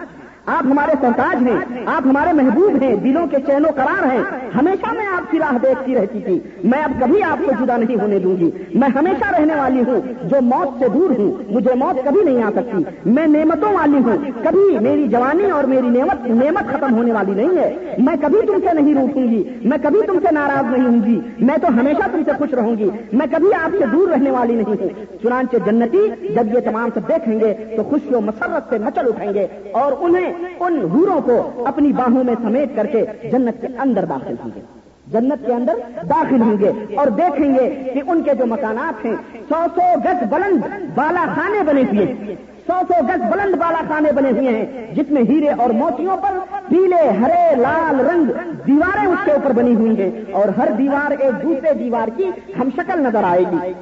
آپ 0.49 0.67
ہمارے 0.67 0.93
سرتاج 1.01 1.49
ہیں، 1.49 1.83
آپ 1.87 2.07
ہمارے 2.07 2.33
محبوب 2.33 2.83
ہیں، 2.83 2.97
دلوں 2.97 3.27
کے 3.27 3.37
چین 3.47 3.65
و 3.65 3.69
قرار 3.75 4.13
ہیں۔ 4.13 4.23
ہمیشہ 4.55 4.95
میں 4.95 5.07
آپ 5.07 5.31
کی 5.31 5.39
راہ 5.39 5.59
دیکھتی 5.63 5.95
رہتی 5.95 6.21
تھی۔ 6.21 6.41
میں 6.65 6.83
اب 6.83 6.93
کبھی 7.01 7.23
آپ 7.23 7.39
کو 7.47 7.65
جدا 7.65 7.77
نہیں 7.77 8.03
ہونے 8.03 8.19
دوں 8.19 8.37
گی۔ 8.37 8.51
میں 8.75 8.89
ہمیشہ 8.89 9.41
رہنے 9.41 9.55
والی 9.55 9.81
ہوں۔ 9.81 10.01
جو 10.25 10.37
موت 10.41 10.79
سے 10.79 10.89
دور 10.89 11.11
ہوں، 11.11 11.53
مجھے 11.53 11.75
موت 11.75 12.05
کبھی 12.05 12.23
نہیں 12.25 12.43
آ 12.43 12.51
سکتی۔ 12.51 13.11
میں 13.11 13.27
نعمتوں 13.27 13.73
والی 13.73 13.99
ہوں۔ 13.99 14.17
کبھی 14.43 14.79
میری 14.79 15.09
جوانی 15.09 15.51
اور 15.51 15.65
میری 15.65 15.89
نعمت 15.89 16.27
نعمت 16.27 16.73
ختم 16.73 16.95
ہونے 16.95 17.13
والی 17.13 17.33
نہیں 17.35 17.59
ہے۔ 17.59 17.95
میں 17.99 18.17
کبھی 18.21 18.47
تم 18.47 18.55
سے 18.65 18.83
نہیں 18.83 18.95
روکوں 18.95 19.23
گی۔ 19.23 19.45
میں 19.65 19.79
کبھی 19.83 20.01
تم 20.07 20.19
سے 20.23 20.35
ناراض 20.35 20.77
نہیں 20.77 20.89
ہوں 20.89 21.07
گی۔ 21.07 21.21
میں 21.39 21.57
تو 21.59 21.69
ہمیشہ 21.69 22.09
تم 22.13 22.23
سے 22.25 22.31
خوش 22.39 22.55
رہوں 22.55 22.77
گی۔ 22.79 22.91
میں 23.13 23.27
کبھی 23.31 23.55
آپ 23.55 23.71
سے 23.79 23.85
دور 23.93 24.09
رہنے 24.09 24.31
والی 24.31 24.55
نہیں 24.55 24.83
ہوں۔ 24.83 24.89
چنانچہ 25.23 25.57
جنتی 25.67 26.09
جب 26.35 26.55
یہ 26.55 26.61
تمام 26.61 26.89
سے 26.95 27.01
دیکھیں 27.09 27.41
گے 27.41 27.55
تو 27.77 27.83
خوشی 27.83 28.15
و 28.15 28.21
مسرت 28.21 28.71
سے 28.71 28.79
مچل 28.79 29.09
اٹھیں 29.09 29.35
گے 29.35 29.47
اور 29.73 29.93
انہیں 30.01 30.33
ان 30.61 30.79
حوروں 30.95 31.21
کو 31.21 31.65
اپنی 31.67 31.93
باہوں 31.93 32.25
میں 32.25 32.35
سمیٹ 32.43 32.77
کر 32.77 32.87
کے 32.87 33.05
جنت 33.33 33.61
کے 33.61 33.67
اندر 33.79 34.05
داخل 34.05 34.35
ہوں 34.45 34.51
گے۔ 34.57 34.61
جنت 35.07 35.47
کے 35.47 35.53
اندر 35.53 35.73
داخل 36.11 36.41
ہوں 36.41 36.59
گے 36.59 36.95
اور 36.95 37.07
دیکھیں 37.07 37.55
گے 37.55 37.91
کہ 37.95 38.03
ان 38.07 38.23
کے 38.23 38.35
جو 38.35 38.47
مکانات 38.47 39.05
ہیں، 39.05 39.15
سو 39.49 39.65
سو 39.75 40.01
گز 40.05 40.23
بلند 40.31 40.65
بالا 40.95 41.25
خانے 41.35 41.63
بنے 41.63 41.83
ہوئے 41.83 42.37
سو 42.67 42.73
سو 42.89 43.07
گز 43.07 43.23
بلند 43.33 43.55
بالا 43.55 43.83
خانے 43.89 44.13
بنے 44.13 44.31
ہوئے 44.31 44.49
ہیں، 44.49 44.95
جس 44.95 45.11
میں 45.11 45.23
ہیرے 45.23 45.49
اور 45.49 45.71
موتیوں 45.71 46.17
پر 46.17 46.39
پیلے، 46.69 47.09
ہرے، 47.09 47.55
لال 47.57 48.01
رنگ 48.01 48.25
دیواریں 48.67 49.07
اس 49.07 49.19
کے 49.25 49.33
اوپر 49.33 49.53
بنی 49.53 49.75
ہوئی 49.75 50.03
ہیں۔ 50.03 50.11
اور 50.33 50.49
ہر 50.49 50.69
دیوار 50.79 51.11
ایک 51.11 51.43
دوسرے 51.43 51.75
دیوار 51.75 52.09
کی 52.17 52.31
ہم 52.61 52.69
شکل 52.77 53.01
نظر 53.01 53.25
آئے 53.25 53.45
گی۔ 53.53 53.73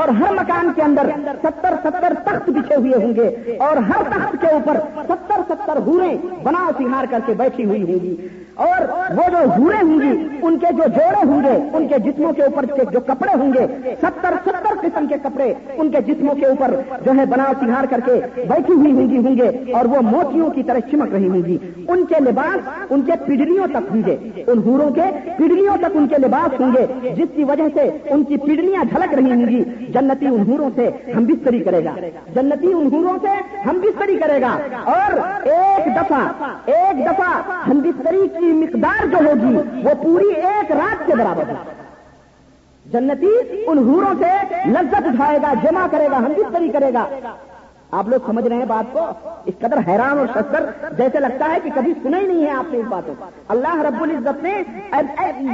اور 0.00 0.08
ہر 0.08 0.32
مکان 0.32 0.70
کے 0.76 0.82
اندر 0.82 1.10
ستر 1.42 1.74
ستر 1.82 2.12
تخت 2.24 2.50
بچھے 2.50 2.74
ہوئے 2.74 2.94
ہوں 3.04 3.14
گے 3.14 3.56
اور 3.58 3.76
ہر 3.76 4.02
تخت 4.10 4.36
کے 4.40 4.46
اوپر 4.46 4.78
ستر 5.08 5.40
ستر 5.48 5.76
ہورے 5.76 6.16
بنا 6.42 6.70
سہار 6.78 7.04
کر 7.10 7.18
کے 7.26 7.32
بیٹھی 7.36 7.64
ہوئی 7.64 7.82
ہوں 7.82 8.00
گی 8.00 8.16
اور 8.54 8.82
وہ 9.16 9.22
جو 9.30 9.38
ہورے 9.58 9.76
ہوں 9.82 10.00
گی، 10.00 10.38
ان 10.42 10.58
کے 10.58 10.66
جو 10.72 10.82
جوڑے 10.86 11.26
ہوں 11.26 11.42
گے، 11.42 11.70
ان 11.72 11.86
کے 11.88 11.98
جسموں 11.98 12.32
کے 12.32 12.42
اوپر 12.42 12.66
کے 12.66 12.82
جو 12.92 13.00
کپڑے 13.00 13.38
ہوں 13.38 13.52
گے، 13.52 13.66
ستر 14.00 14.34
ستر 14.44 14.74
قسم 14.80 15.06
کے 15.06 15.14
کپڑے 15.22 15.54
ان 15.76 15.90
کے 15.90 16.00
جسموں 16.06 16.34
کے 16.34 16.46
اوپر 16.46 16.74
جو 17.04 17.10
ہے 17.18 17.26
بنا 17.26 17.44
سہار 17.60 17.84
کر 17.90 18.00
کے 18.04 18.20
بیٹھی 18.36 18.74
ہوئی 18.74 18.92
ہوں 18.92 19.10
گی 19.10 19.16
ہوں 19.16 19.36
گے 19.36 19.72
اور 19.72 19.84
وہ 19.84 20.00
موتیوں 20.00 20.50
کی 20.50 20.62
طرح 20.62 20.78
چمک 20.90 21.14
رہی 21.14 21.28
ہوں 21.28 21.42
گی۔ 21.46 21.58
ان 21.88 22.04
کے 22.04 22.14
لباس 22.20 22.68
ان 22.90 23.02
کے 23.02 23.12
پڈلیوں 23.24 23.66
تک 23.66 23.94
ہوں 23.94 24.02
گے۔ 24.06 24.16
ان 24.46 24.58
ہوروں 24.58 24.90
کے 24.90 25.02
پڈلیوں 25.38 25.76
تک 25.76 25.96
ان 25.96 26.06
کے 26.06 26.16
لباس 26.18 26.60
ہوں 26.60 26.72
گے، 26.76 27.10
جس 27.10 27.28
کی 27.36 27.44
وجہ 27.44 27.68
سے 27.74 27.90
ان 28.10 28.24
کی 28.24 28.36
پڈلیاں 28.36 28.84
جھلک 28.84 29.14
رہی 29.14 29.32
ہوں 29.32 29.46
گی۔ 29.46 29.83
جنتی 29.88 30.26
انہوروں 30.26 30.70
سے 30.74 30.90
ہم 31.16 31.24
بستری 31.24 31.58
کرے 31.58 31.84
گا۔ 31.84 31.94
جنتی 32.34 32.72
انہوروں 32.72 33.18
سے 33.22 33.58
ہم 33.68 33.80
بستری 33.80 34.16
کرے 34.16 34.40
گا۔ 34.40 34.58
اور 34.84 35.12
ایک 35.46 35.96
دفعہ 35.96 36.28
ایک 36.64 37.06
دفعہ 37.06 37.42
ہم 37.68 37.78
بستری 37.78 38.28
کی 38.28 38.46
مقدار 38.46 39.06
جو 39.06 39.16
ہوگی، 39.16 39.80
وہ 39.84 40.02
پوری 40.02 40.28
ایک 40.28 40.72
رات 40.72 41.06
کے 41.06 41.14
برابر 41.14 41.48
ہوگی۔ 41.48 41.70
جنتی 42.92 43.62
ان 43.66 43.78
ہوروں 43.78 44.14
سے 44.18 44.54
لذت 44.70 45.06
اٹھائے 45.06 45.38
گا، 45.42 45.52
جمع 45.62 45.86
کرے 45.90 46.08
گا، 46.10 46.18
ہم 46.18 46.32
بستری 46.36 46.68
کرے 46.68 46.92
گا۔ 46.94 47.06
آپ 47.98 48.08
لوگ 48.08 48.26
سمجھ 48.26 48.46
رہے 48.46 48.56
ہیں 48.56 48.64
بات 48.64 48.92
کو؟ 48.92 49.06
اس 49.44 49.54
قدر 49.58 49.78
حیران 49.86 50.18
اور 50.18 50.26
شستر 50.34 50.64
جیسے 50.96 51.20
لگتا 51.20 51.48
ہے 51.52 51.58
کہ 51.62 51.70
کبھی 51.74 51.92
سنا 52.02 52.18
ہی 52.18 52.26
نہیں 52.26 52.44
ہے 52.44 52.50
آپ 52.50 52.72
نے 52.72 52.78
اس 52.78 52.86
باتوں 52.88 53.14
کو۔ 53.18 53.24
اللہ 53.48 53.80
رب 53.86 54.02
العزت 54.02 54.42
نے 54.42 54.52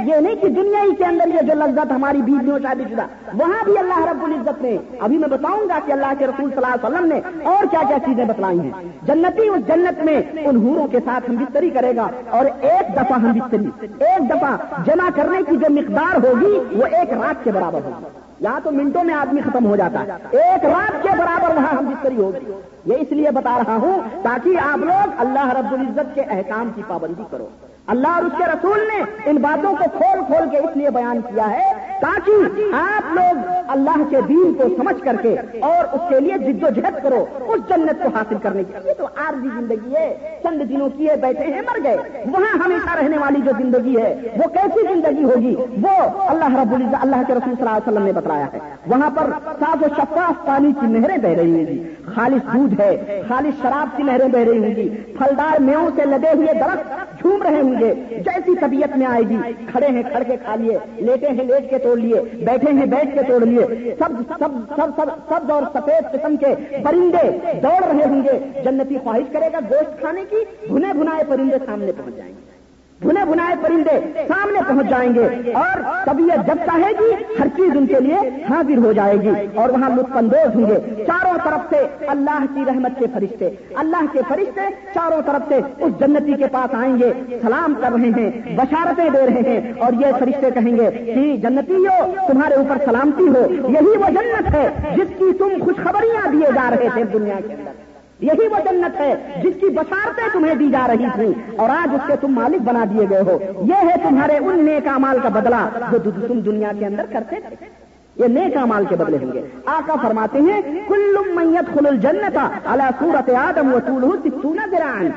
یہ 0.05 0.15
نہیں 0.15 0.35
کہ 0.35 0.49
دنیا 0.49 0.83
ہی 0.83 0.95
کے 0.95 1.05
اندر 1.05 1.27
یہ 1.27 1.47
جو 1.47 1.53
لذت 1.55 1.91
ہماری 1.91 2.21
بیویوں 2.21 2.59
شادی 2.59 2.83
شدہ، 2.91 3.05
وہاں 3.33 3.63
بھی 3.63 3.77
اللہ 3.77 4.05
رب 4.11 4.23
العزت 4.23 4.61
نے، 4.61 4.77
ابھی 4.99 5.17
میں 5.17 5.27
بتاؤں 5.27 5.67
گا 5.69 5.79
کہ 5.85 5.91
اللہ 5.91 6.13
کے 6.19 6.27
رسول 6.27 6.49
صلی 6.49 6.63
اللہ 6.63 6.75
علیہ 6.75 6.85
وسلم 6.85 7.07
نے 7.07 7.49
اور 7.51 7.65
کیا 7.71 7.81
کیا 7.87 7.97
چیزیں 8.05 8.23
بتلائی 8.25 8.59
ہیں۔ 8.59 8.71
جنتی 9.03 9.47
اس 9.47 9.67
جنت 9.67 10.03
میں 10.05 10.21
ان 10.37 10.55
ہوروں 10.57 10.87
کے 10.87 10.99
ساتھ 11.05 11.29
ہم 11.29 11.35
بستری 11.35 11.69
کرے 11.69 11.95
گا 11.95 12.07
اور 12.29 12.45
ایک 12.45 12.95
دفعہ 12.95 13.19
ہم 13.19 13.39
بستری 13.39 13.69
ایک 13.85 14.29
دفعہ 14.29 14.55
جمع 14.85 15.09
کرنے 15.15 15.43
کی 15.49 15.57
جو 15.57 15.73
مقدار 15.73 16.17
ہوگی 16.25 16.57
وہ 16.71 16.85
ایک 16.91 17.13
رات 17.13 17.43
کے 17.43 17.51
برابر 17.51 17.79
ہوگی۔ 17.85 18.19
یہاں 18.41 18.59
تو 18.63 18.71
منٹوں 18.71 19.03
میں 19.03 19.13
آدمی 19.13 19.41
ختم 19.41 19.65
ہو 19.65 19.75
جاتا 19.75 19.99
ہے۔ 19.99 20.11
ایک 20.31 20.65
رات 20.65 21.03
کے 21.03 21.09
برابر 21.17 21.55
وہاں 21.55 21.77
ہم 21.77 21.85
بستری 21.85 22.17
ہوگی۔ 22.17 22.51
یہ 22.85 22.95
اس 22.99 23.11
لیے 23.11 23.31
بتا 23.31 23.57
رہا 23.57 23.75
ہوں 23.75 23.99
تاکہ 24.21 24.49
آپ 24.71 24.77
لوگ 24.77 25.13
اللہ 25.17 25.49
رب 25.49 25.73
العزت 25.73 26.15
کے 26.15 26.21
احکام 26.21 26.71
کی 26.75 26.81
پابندی 26.87 27.23
کرو۔ 27.31 27.47
اللہ 27.87 28.07
اور 28.07 28.23
اس 28.23 28.31
کے 28.37 28.43
رسول 28.45 28.79
نے 28.79 29.03
ان 29.25 29.35
باتوں 29.37 29.73
کو 29.75 29.97
کھول 29.97 30.19
کھول 30.25 30.49
کے 30.49 30.57
اس 30.57 30.77
لیے 30.77 30.89
بیان 30.89 31.21
کیا 31.21 31.49
ہے 31.49 31.90
تاکہ 32.01 32.31
آپ 32.73 33.13
لوگ 33.13 33.51
اللہ 33.67 34.03
کے 34.09 34.17
دین 34.27 34.53
کو 34.53 34.63
سمجھ 34.77 35.03
کر 35.03 35.15
کے 35.21 35.35
اور 35.59 35.85
اس 35.93 36.01
کے 36.09 36.19
لیے 36.19 36.37
جد 36.37 36.63
و 36.63 36.69
جہد 36.69 37.03
کرو، 37.03 37.25
اس 37.47 37.69
جنت 37.69 38.03
کو 38.03 38.09
حاصل 38.15 38.35
کرنے 38.41 38.63
کی 38.63 38.87
یہ 38.87 38.93
تو 38.97 39.05
عارضی 39.05 39.47
زندگی 39.59 39.95
ہے۔ 39.95 40.39
چند 40.43 40.61
دنوں 40.69 40.89
کی 40.97 41.09
ہے 41.09 41.15
بیٹھے 41.15 41.53
ہیں، 41.53 41.61
مر 41.61 41.83
گئے۔ 41.83 41.97
وہاں 42.31 42.63
ہمیشہ 42.65 43.03
رہنے 43.03 43.17
والی 43.17 43.41
جو 43.45 43.51
زندگی 43.57 44.01
ہے، 44.01 44.21
وہ 44.37 44.47
کیسی 44.47 44.93
زندگی 44.93 45.23
ہوگی؟ 45.23 45.55
وہ 45.55 46.19
اللہ 46.27 46.55
رب 46.55 46.73
العزت، 46.73 46.95
اللہ 47.01 47.15
کے 47.27 47.33
رسول 47.33 47.55
صلی 47.55 47.67
اللہ 47.67 47.69
علیہ 47.69 47.91
وسلم 47.91 48.05
نے 48.05 48.13
بتایا 48.13 48.45
ہے۔ 48.53 48.59
وہاں 48.87 49.09
پر 49.09 49.29
صاف 49.59 49.83
و 49.83 49.87
شفاف 49.97 50.45
پانی 50.45 50.71
کی 50.81 50.87
نہریں 50.87 51.17
بہ 51.17 51.27
رہی 51.27 51.57
ہیں 51.57 51.65
جی۔ 51.65 51.93
خالص 52.15 52.53
دودھ 52.53 52.81
ہے، 52.81 53.21
خالص 53.27 53.61
شراب 53.61 53.97
کی 53.97 54.03
نہریں 54.03 54.27
بہ 54.27 54.37
رہی 54.37 54.57
ہوں 54.57 54.75
گی 54.75 54.89
جی۔ 54.89 54.89
پھلدار 54.89 55.61
میوں 55.61 55.89
سے 55.95 56.05
لدے 56.05 56.29
ہوئے 56.33 56.53
درخت 56.53 57.19
جھوم 57.19 57.43
رہے 57.43 57.61
ہوں 57.61 57.79
گے۔ 57.79 57.93
جیسی 58.09 58.55
طبیعت 58.55 58.97
میں 58.97 59.05
آئے 59.05 59.23
گی۔ 59.29 59.37
کھڑے 59.71 59.87
ہیں، 59.87 60.03
کھڑ 60.11 60.23
کے 60.23 60.37
کھا 60.37 60.55
لیے، 60.55 60.77
لیٹے 60.95 61.27
ہیں، 61.27 61.43
لیٹ 61.43 61.69
کے 61.69 61.77
تو 61.77 61.90
توڑ 61.91 61.99
لیے، 61.99 62.21
بیٹھے 62.45 62.71
ہیں، 62.71 62.85
بیٹھ 62.85 63.15
کے 63.15 63.19
توڑ 63.27 63.45
لیے۔ 63.45 63.95
سب 63.99 64.09
سب 64.27 64.45
سب 64.75 64.89
سب 64.95 65.09
سب 65.29 65.51
اور 65.51 65.63
سفید 65.73 66.13
قسم 66.13 66.35
کے 66.37 66.55
پرندے 66.83 67.57
دوڑ 67.63 67.83
رہے 67.83 68.09
ہوں 68.09 68.23
گے۔ 68.23 68.61
جنتی 68.63 68.97
خواہش 69.03 69.31
کرے 69.31 69.49
گا 69.53 69.59
گوشت 69.69 69.99
کھانے 69.99 70.23
کی، 70.29 70.67
بھنے 70.67 70.93
بھنائے 70.93 71.23
پرندے 71.29 71.57
سامنے 71.65 71.91
پہنچ 71.91 72.15
جائیں 72.15 72.33
گے۔ 72.33 72.60
بھنے 73.01 73.23
بھنائے 73.25 73.55
پرندے 73.61 74.25
سامنے 74.27 74.59
پہنچ 74.67 74.89
جائیں 74.89 75.13
گے 75.15 75.51
اور 75.61 75.79
طبیعت 76.05 76.47
جب 76.47 76.57
چاہے 76.65 76.91
گی، 76.99 77.09
ہر 77.39 77.47
چیز 77.55 77.77
ان 77.77 77.85
کے 77.87 77.99
لیے 77.99 78.17
حاضر 78.49 78.77
ہو 78.85 78.91
جائے 78.93 79.15
گی 79.21 79.31
اور 79.53 79.69
وہاں 79.69 79.89
لطف 79.89 80.17
اندوز 80.17 80.55
ہوں 80.55 80.69
گے۔ 80.69 81.03
چاروں 81.07 81.33
طرف 81.43 81.69
سے 81.69 82.05
اللہ 82.13 82.45
کی 82.53 82.65
رحمت 82.67 82.99
کے 82.99 83.05
فرشتے، 83.13 83.49
اللہ 83.83 84.05
کے 84.13 84.21
فرشتے 84.27 84.69
چاروں 84.93 85.21
طرف 85.25 85.49
سے 85.49 85.59
اس 85.85 85.99
جنتی 85.99 86.33
کے 86.33 86.47
پاس 86.51 86.75
آئیں 86.81 86.95
گے، 86.99 87.11
سلام 87.41 87.73
کر 87.81 87.91
رہے 87.91 88.11
ہیں، 88.17 88.29
بشارتیں 88.57 89.09
دے 89.09 89.25
رہے 89.27 89.49
ہیں 89.49 89.73
اور 89.79 90.01
یہ 90.01 90.19
فرشتے 90.19 90.51
کہیں 90.51 90.75
گے 90.77 90.89
کہ 91.05 91.37
جنتی 91.43 91.85
ہو 91.85 91.99
تمہارے 92.27 92.55
اوپر 92.55 92.85
سلامتی 92.85 93.27
ہو، 93.27 93.45
یہی 93.69 93.97
وہ 93.97 94.11
جنت 94.19 94.55
ہے 94.55 94.67
جس 94.95 95.17
کی 95.19 95.33
تم 95.39 95.63
خوشخبریاں 95.63 96.31
دیے 96.31 96.51
جا 96.55 96.69
رہے 96.69 96.89
تھے 96.93 97.03
دنیا 97.13 97.39
کے 97.47 97.53
اندر۔ 97.53 97.80
یہی 98.21 98.47
وہ 98.47 98.57
جنت 98.65 98.99
ہے 98.99 99.13
جس 99.43 99.53
کی 99.59 99.69
بشارتیں 99.69 100.27
تمہیں 100.33 100.55
دی 100.55 100.69
جا 100.71 100.85
رہی 100.87 101.05
تھی 101.15 101.31
اور 101.55 101.69
آج 101.69 101.95
اس 101.95 102.01
کے 102.07 102.15
تم 102.21 102.33
مالک 102.33 102.61
بنا 102.61 102.83
دیے 102.91 103.05
گئے 103.09 103.21
ہو۔ 103.21 103.37
یہ 103.65 103.89
ہے 103.89 103.95
تمہارے 104.03 104.37
ان 104.37 104.65
نیک 104.65 104.87
امال 104.87 105.19
کا 105.23 105.29
بدلہ 105.29 105.61
جو 105.91 106.11
تم 106.27 106.39
دنیا 106.39 106.71
کے 106.79 106.85
اندر 106.85 107.05
کرتے 107.11 107.35
تھے۔ 107.47 107.55
یہ 108.15 108.27
نیک 108.27 108.57
امال 108.57 108.85
کے 108.85 108.95
بدلے 108.95 109.17
ہوں 109.21 109.31
گے۔ 109.33 109.41
آقا 109.65 109.95
فرماتے 110.01 110.41
ہیں 110.41 110.61
کل 110.87 111.17
میت 111.35 111.73
خل 111.73 111.87
الجنت 111.87 112.37
اللہ 112.63 112.89
سورت 112.99 113.29
آدم 113.29 113.73
و 113.73 113.79
سونا 114.41 114.65
دران 114.71 115.09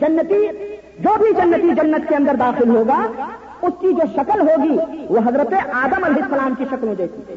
جنتی، 0.00 0.46
جو 0.98 1.10
بھی 1.18 1.32
جنتی 1.36 1.68
جنت 1.68 2.08
کے 2.08 2.14
اندر 2.14 2.34
داخل 2.38 2.68
ہوگا، 2.68 3.00
اس 3.62 3.72
کی 3.80 3.92
جو 3.92 4.06
شکل 4.14 4.40
ہوگی، 4.40 4.76
وہ 5.08 5.18
حضرت 5.26 5.52
آدم 5.72 6.04
علیہ 6.04 6.22
السلام 6.22 6.54
کی 6.58 6.64
شکلوں 6.70 6.94
جیسی۔ 6.94 7.36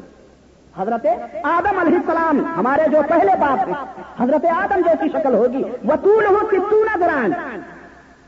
حضرت 0.79 1.05
آدم 1.43 1.77
علیہ 1.79 1.97
السلام، 1.97 2.39
ہمارے 2.57 2.83
جو 2.91 3.01
پہلے 3.09 3.33
باپ 3.39 3.67
ہیں 3.67 3.79
حضرت 4.19 4.45
آدم 4.55 4.81
جیسی 4.85 5.07
شکل 5.09 5.33
ہوگی۔ 5.33 5.63
وہ 5.83 5.95
طول 6.03 6.25
ہو 6.25 6.45
کتوں 6.47 6.83
نظران 6.85 7.31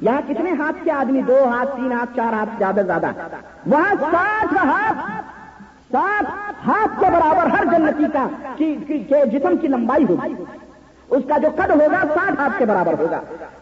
یہاں 0.01 0.21
کتنے 0.27 0.51
ہاتھ 0.59 0.83
کے 0.83 0.91
آدمی، 0.91 1.21
دو 1.21 1.37
ہاتھ، 1.47 1.75
تین 1.75 1.91
ہاتھ، 1.91 2.15
چار 2.15 2.33
ہاتھ، 2.33 2.49
زیادہ 2.57 2.81
زیادہ۔ 2.85 3.11
وہاں 3.65 3.93
سات 4.11 4.53
ہاتھ 4.65 4.99
سات 5.91 6.25
ہاتھ 6.67 6.99
کے 6.99 7.05
برابر 7.11 7.47
ہر 7.47 7.65
جنتی 7.71 8.05
کا 8.13 9.23
جسم 9.31 9.57
کی 9.57 9.67
لمبائی 9.67 10.05
ہوگی۔ 10.09 10.33
اس 11.15 11.23
کا 11.27 11.37
جو 11.37 11.47
قد 11.55 11.71
ہوگا 11.71 12.01
سات 12.13 12.39
ہاتھ 12.39 12.57
کے 12.57 12.65
برابر 12.65 12.93
ہوگا۔ 12.99 13.19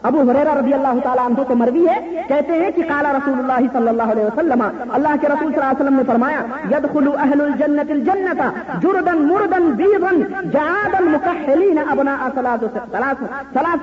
ابو 0.08 0.20
حریرا 0.30 0.54
رضی 0.58 0.72
اللہ 0.74 0.98
تعالیٰ 1.04 1.24
عنہ 1.26 1.42
سے 1.48 1.54
مروی 1.54 1.86
ہے، 1.88 2.24
کہتے 2.28 2.52
ہیں 2.60 2.70
کہ 2.76 2.82
کالا 2.88 3.12
رسول 3.12 3.38
اللہ 3.38 3.66
صلی 3.72 3.88
اللہ 3.88 4.12
علیہ 4.12 4.24
وسلم، 4.24 4.62
اللہ 4.62 5.14
کے 5.20 5.28
رسول 5.28 5.52
صلی 5.52 5.60
اللہ 5.60 5.70
علیہ 5.70 5.80
وسلم 5.80 5.96
نے 5.96 6.02
فرمایا 6.06 6.40
ید 6.70 6.86
خلو 6.92 7.12
اہل 7.24 7.40
الجنت 7.40 7.90
الجنت 7.90 8.40
جردن 8.82 9.22
مردن 9.26 9.70
بیبن 9.80 10.22
جادن 10.52 11.10
مکحلین 11.12 11.78
ابنا 11.88 12.16
سلاس 12.34 12.64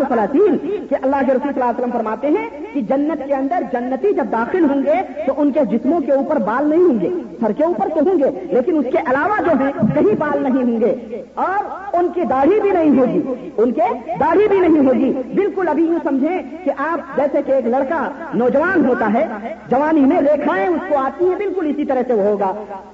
سلاسین 0.10 0.58
کہ 0.90 0.96
اللہ 1.02 1.22
کے 1.26 1.34
رسول 1.34 1.54
صلی 1.54 1.62
اللہ 1.62 1.70
علیہ 1.70 1.80
وسلم 1.80 1.92
فرماتے 1.92 2.28
ہیں 2.38 2.48
کہ 2.74 2.82
جنت 2.90 3.26
کے 3.28 3.34
اندر 3.36 3.64
جنتی 3.72 4.14
جب 4.14 4.32
داخل 4.32 4.70
ہوں 4.70 4.84
گے، 4.86 5.02
تو 5.26 5.34
ان 5.38 5.52
کے 5.52 5.66
جسموں 5.72 6.00
کے 6.02 6.12
اوپر 6.12 6.38
بال 6.50 6.70
نہیں 6.70 6.84
ہوں 6.84 7.00
گے۔ 7.02 7.10
سر 7.42 7.52
کے 7.52 7.64
اوپر 7.64 7.88
تو 7.96 8.10
ہوں 8.10 8.20
گے، 8.20 8.48
لیکن 8.52 8.78
اس 8.78 8.86
کے 8.92 8.98
علاوہ 8.98 9.44
جو 9.44 9.52
ہیں، 9.60 9.72
کہیں 9.96 10.16
بال 10.20 10.44
نہیں 10.44 10.64
ہوں 10.64 10.82
گے۔ 10.82 11.24
اور 11.36 11.64
ان 11.96 12.08
کی 12.14 12.22
داڑھی 12.22 12.60
بھی 12.62 12.72
نہیں 12.72 13.00
ہوگی۔ 13.00 13.50
ان 13.58 13.72
کے 13.72 14.16
داڑھی 14.20 14.48
بھی 14.48 14.60
نہیں 14.60 14.88
ہوگی۔ 14.88 15.14
بالکل 15.36 15.68
ابھی 15.68 15.84
یوں 15.84 16.00
سمجھیں 16.04 16.40
کہ 16.64 16.72
آپ 16.78 17.18
جیسے 17.18 17.42
کہ 17.46 17.52
ایک 17.52 17.66
لڑکا 17.66 18.10
نوجوان 18.34 18.86
ہوتا 18.86 19.14
ہے، 19.14 19.28
جوانی 19.70 20.00
میں 20.00 20.22
ریکھائیں 20.22 20.68
اس 20.68 20.82
کو 20.90 20.98
آتی 20.98 21.30
ہیں، 21.30 21.36
بالکل 21.36 21.68
اسی 21.70 21.86
طرح 21.86 22.02
سے 22.08 22.14
وہ 22.14 22.24
ہوگا۔ 22.24 22.54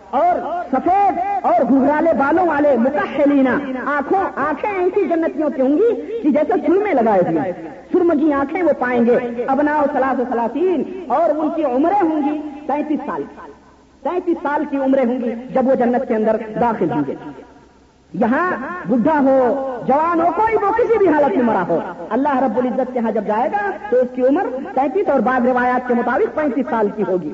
اور 0.10 0.40
سفید 0.72 1.20
اور 1.42 1.62
گھگرالے 1.70 2.14
بالوں 2.14 2.46
والے 2.48 2.78
متحلینا، 2.78 3.58
آنکھوں، 3.86 4.24
آنکھیں 4.36 4.72
ایسی 4.72 5.06
جنتیوں 5.06 5.50
کی 5.50 5.62
ہوں 5.62 5.78
گی 5.78 6.20
کہ 6.24 6.30
جیسے 6.30 6.54
سرمے 6.68 6.94
لگائے 6.94 7.22
ہوئے 7.22 7.52
سرمگی 7.94 8.34
آنکھیں 8.34 8.64
وہ 8.64 8.72
پائیں 8.80 9.06
گے۔ 9.06 9.44
ابنا 9.48 9.84
سلاس 9.94 10.20
و 10.20 10.24
سلاطین 10.32 10.84
اور 11.08 11.30
ان 11.30 11.50
کی 11.56 11.64
عمریں 11.64 12.02
ہوں 12.02 12.22
گی 12.30 12.42
سینتیس 12.68 13.00
سال۔ 13.06 13.22
سینتیس 14.04 14.38
سال 14.44 14.64
کی 14.70 14.78
عمریں 14.78 15.06
ہوں 15.06 15.22
گی 15.22 15.34
جب 15.54 15.68
وہ 15.68 15.76
جنت 15.76 16.08
کے 16.08 16.16
اندر 16.16 16.36
داخل 16.62 16.92
ہوں 16.92 17.02
گے۔ 17.08 17.16
یہاں 18.14 18.52
بڈھا 18.90 19.20
ہو، 19.20 19.80
جوان 19.88 20.22
ہو، 20.22 20.28
کوئی 20.36 20.56
وہ 20.56 20.72
کسی 20.72 20.98
بھی 20.98 21.08
حالت 21.08 21.36
میں 21.36 21.46
مرا 21.46 21.64
ہو۔ 21.68 21.80
اللہ 22.10 22.44
رب 22.44 22.58
العزت 22.58 22.94
کے 22.94 23.00
یہاں 23.00 23.12
جب 23.12 23.24
جائے 23.28 23.50
گا 23.52 23.72
تو 23.90 23.98
اس 23.98 24.08
کی 24.16 24.22
عمر 24.22 24.46
سینتیس 24.76 25.10
اور 25.10 25.20
بعض 25.20 25.46
روایات 25.46 25.88
کے 25.88 25.94
مطابق 25.94 26.36
پینتیس 26.36 26.66
سال 26.70 26.88
کی 26.96 27.04
ہوگی۔ 27.08 27.34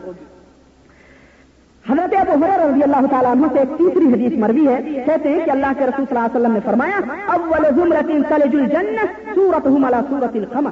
حضرت 1.89 2.29
ابو 2.29 2.45
حرر 2.45 2.69
رضی 2.69 2.83
اللہ 2.83 3.07
تعالیٰ 3.11 3.31
عنہ 3.31 3.45
سے 3.53 3.59
ایک 3.59 3.69
تیسری 3.77 4.13
حدیث 4.13 4.39
مروی 4.39 4.67
ہے۔ 4.67 5.03
کہتے 5.05 5.29
ہیں 5.29 5.39
کہ 5.45 5.51
اللہ 5.51 5.71
کے 5.77 5.85
رسول 5.85 6.05
صلی 6.09 6.17
اللہ 6.17 6.27
علیہ 6.27 6.39
وسلم 6.39 6.53
نے 6.53 6.59
فرمایا، 6.65 6.99
اول 7.33 7.65
زمرت 7.75 8.33
سلج 8.33 8.55
الجنت 8.55 9.35
سورت 9.35 9.67
علی 9.67 9.97
سورت 10.09 10.35
القمر۔ 10.35 10.71